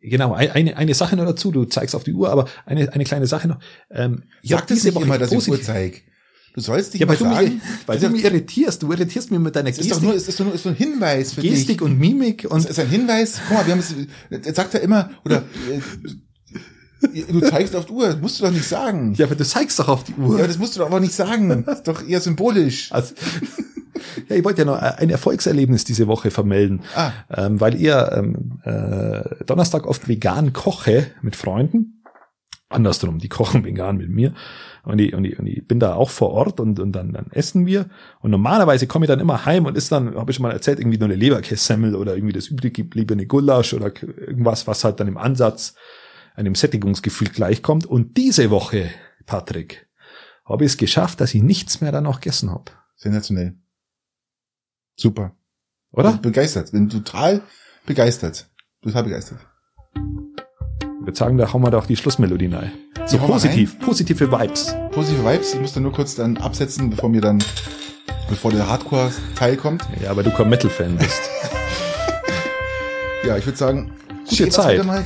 Genau, 0.10 0.34
ein- 0.34 0.52
eine, 0.52 0.78
eine 0.78 0.94
Sache 0.94 1.16
noch 1.16 1.26
dazu, 1.26 1.52
du 1.52 1.66
zeigst 1.66 1.96
auf 1.96 2.04
die 2.04 2.14
Uhr, 2.14 2.30
aber 2.30 2.48
eine, 2.66 2.92
eine 2.94 3.04
kleine 3.04 3.28
Sache 3.28 3.48
noch. 3.48 3.60
Ähm, 3.92 4.24
Sag 4.44 4.68
das 4.68 4.84
nicht 4.84 4.96
immer, 5.00 5.18
dass 5.18 5.32
ich 5.32 5.38
Uhr 5.38 5.44
positiv- 5.56 5.66
zeig. 5.66 6.04
Du 6.54 6.62
sollst 6.62 6.94
dich 6.94 7.02
Ja, 7.02 7.08
weil 7.10 7.18
mal 7.18 7.28
du, 7.30 7.36
sagen. 7.36 7.46
mich, 7.56 7.62
weil 7.88 8.00
du 8.00 8.10
mich 8.10 8.24
irritierst. 8.24 8.82
Du 8.82 8.92
irritierst 8.92 9.30
mich 9.30 9.40
mit 9.42 9.56
deiner 9.58 9.70
es 9.70 9.78
ist 9.78 9.92
doch 9.92 9.98
Gestik, 9.98 10.08
nur, 10.08 10.16
es 10.16 10.28
ist 10.30 10.40
doch 10.40 10.46
nur, 10.46 10.54
ist 10.56 10.64
nur 10.66 10.74
ein 10.74 10.78
Hinweis 10.78 11.34
für 11.34 11.42
Gestik 11.42 11.80
dich. 11.80 11.82
und 11.82 12.00
Mimik 12.00 12.48
und 12.50 12.60
Es 12.60 12.66
ist 12.66 12.80
ein 12.80 12.88
Hinweis. 12.88 13.42
Guck 13.50 13.58
mal, 13.58 13.66
wir 13.66 13.74
haben 13.74 13.80
es, 13.80 13.94
jetzt 14.30 14.56
sagt 14.56 14.74
er 14.74 14.80
immer, 14.82 15.10
oder, 15.26 15.44
äh, 15.70 17.22
du 17.32 17.42
zeigst 17.42 17.76
auf 17.76 17.86
die 17.88 17.92
Uhr, 17.92 18.08
das 18.08 18.22
musst 18.22 18.40
du 18.40 18.46
doch 18.46 18.52
nicht 18.52 18.68
sagen. 18.68 19.14
ja, 19.18 19.26
aber 19.26 19.36
du 19.36 19.44
zeigst 19.46 19.78
doch 19.80 19.88
auf 19.90 20.06
die 20.06 20.14
Uhr. 20.14 20.30
Ja, 20.38 20.40
aber 20.40 20.48
das 20.48 20.58
musst 20.58 20.76
du 20.76 20.80
doch 20.80 20.88
aber 20.88 21.00
nicht 21.02 21.14
sagen. 21.14 21.64
Das 21.66 21.78
ist 21.80 21.88
doch 21.88 22.08
eher 22.08 22.22
symbolisch. 22.22 22.92
also, 22.92 23.14
ja, 24.30 24.36
ich 24.36 24.44
wollte 24.44 24.62
ja 24.62 24.66
noch 24.66 24.78
ein 24.78 25.10
Erfolgserlebnis 25.10 25.84
diese 25.84 26.08
Woche 26.08 26.32
vermelden, 26.32 26.82
Ah, 26.96 27.12
ähm, 27.30 27.60
weil 27.60 27.76
ihr 27.76 28.12
ähm, 28.14 28.60
äh, 28.64 29.44
Donnerstag 29.46 29.88
oft 29.88 30.08
vegan 30.08 30.54
koche 30.54 31.08
mit 31.22 31.36
Freunden. 31.36 32.04
Andersrum, 32.70 33.20
die 33.20 33.30
kochen 33.30 33.64
vegan 33.64 33.98
mit 33.98 34.10
mir. 34.10 34.34
Und 34.84 35.00
ich, 35.00 35.14
und 35.14 35.26
ich, 35.26 35.40
und 35.40 35.48
ich 35.48 35.68
bin 35.68 35.80
da 35.80 35.96
auch 35.96 36.10
vor 36.10 36.32
Ort 36.32 36.60
und, 36.60 36.80
und 36.80 36.92
dann, 36.92 37.14
dann 37.14 37.28
essen 37.32 37.66
wir. 37.66 37.90
Und 38.22 38.32
normalerweise 38.32 38.86
komme 38.86 39.06
ich 39.06 39.08
dann 39.08 39.20
immer 39.20 39.46
heim 39.46 39.66
und 39.66 39.78
ist 39.78 39.92
dann, 39.92 40.16
habe 40.16 40.32
ich 40.32 40.38
schon 40.38 40.44
mal 40.44 40.52
erzählt, 40.52 40.80
irgendwie 40.80 40.98
nur 40.98 41.08
eine 41.08 41.16
Leberkässemmel 41.16 41.96
oder 41.96 42.16
irgendwie 42.16 42.34
das 42.34 42.48
übrig 42.48 42.76
gebliebene 42.76 43.26
Gulasch 43.26 43.74
oder 43.74 43.92
irgendwas, 43.96 44.68
was 44.68 44.84
halt 44.84 45.00
dann 45.00 45.08
im 45.08 45.18
Ansatz 45.18 45.76
einem 46.36 46.54
Sättigungsgefühl 46.54 47.30
gleichkommt. 47.30 47.86
Und 47.86 48.18
diese 48.18 48.50
Woche, 48.50 48.90
Patrick, 49.26 49.88
habe 50.46 50.66
ich 50.66 50.72
es 50.72 50.78
geschafft, 50.78 51.22
dass 51.22 51.34
ich 51.34 51.42
nichts 51.42 51.82
mehr 51.82 51.92
dann 51.92 52.04
noch 52.04 52.20
gegessen 52.20 52.52
habe. 52.52 52.72
sensationell. 52.96 53.56
Super. 54.96 55.32
Oder? 55.92 56.14
Begeistert. 56.14 56.72
Bin 56.72 56.90
total 56.90 57.42
begeistert. 57.86 58.48
Total 58.82 59.04
begeistert. 59.04 59.40
Ich 59.94 61.08
würde 61.08 61.18
sagen, 61.18 61.38
da 61.38 61.54
hauen 61.54 61.62
wir 61.62 61.72
doch 61.72 61.86
die 61.86 61.96
Schlussmelodie 61.96 62.48
rein. 62.48 62.72
So 63.06 63.18
Die 63.18 63.26
positiv, 63.26 63.80
positive 63.80 64.32
Vibes. 64.32 64.76
Positive 64.92 65.24
Vibes. 65.24 65.54
Ich 65.54 65.62
muss 65.62 65.74
dann 65.74 65.84
nur 65.84 65.92
kurz 65.92 66.16
dann 66.16 66.38
absetzen, 66.38 66.90
bevor 66.90 67.10
mir 67.10 67.22
dann, 67.22 67.40
bevor 68.28 68.52
der 68.52 68.68
Hardcore-Teil 68.68 69.58
kommt. 69.58 69.84
Ja, 70.02 70.10
aber 70.12 70.24
du 70.24 70.32
kein 70.32 70.50
Metal-Fan 70.50 70.98
bist. 70.98 71.22
Ja, 73.26 73.36
ich 73.38 73.46
würde 73.48 73.58
sagen, 73.58 73.92
Gute 74.30 74.50
Zeit. 74.50 74.84
mal? 74.86 75.04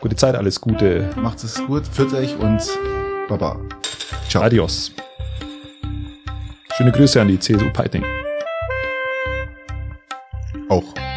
Gute 0.00 0.14
Zeit, 0.14 0.36
alles 0.36 0.60
Gute. 0.60 1.10
Macht 1.16 1.42
es 1.42 1.56
gut, 1.66 1.84
führt 1.84 2.12
euch 2.12 2.36
und 2.36 2.60
Baba. 3.28 3.60
Ciao. 4.28 4.44
Adios. 4.44 4.92
Schöne 6.76 6.92
Grüße 6.92 7.20
an 7.20 7.26
die 7.26 7.40
CSU 7.40 7.68
Peiting. 7.72 8.04
Auch. 10.68 11.15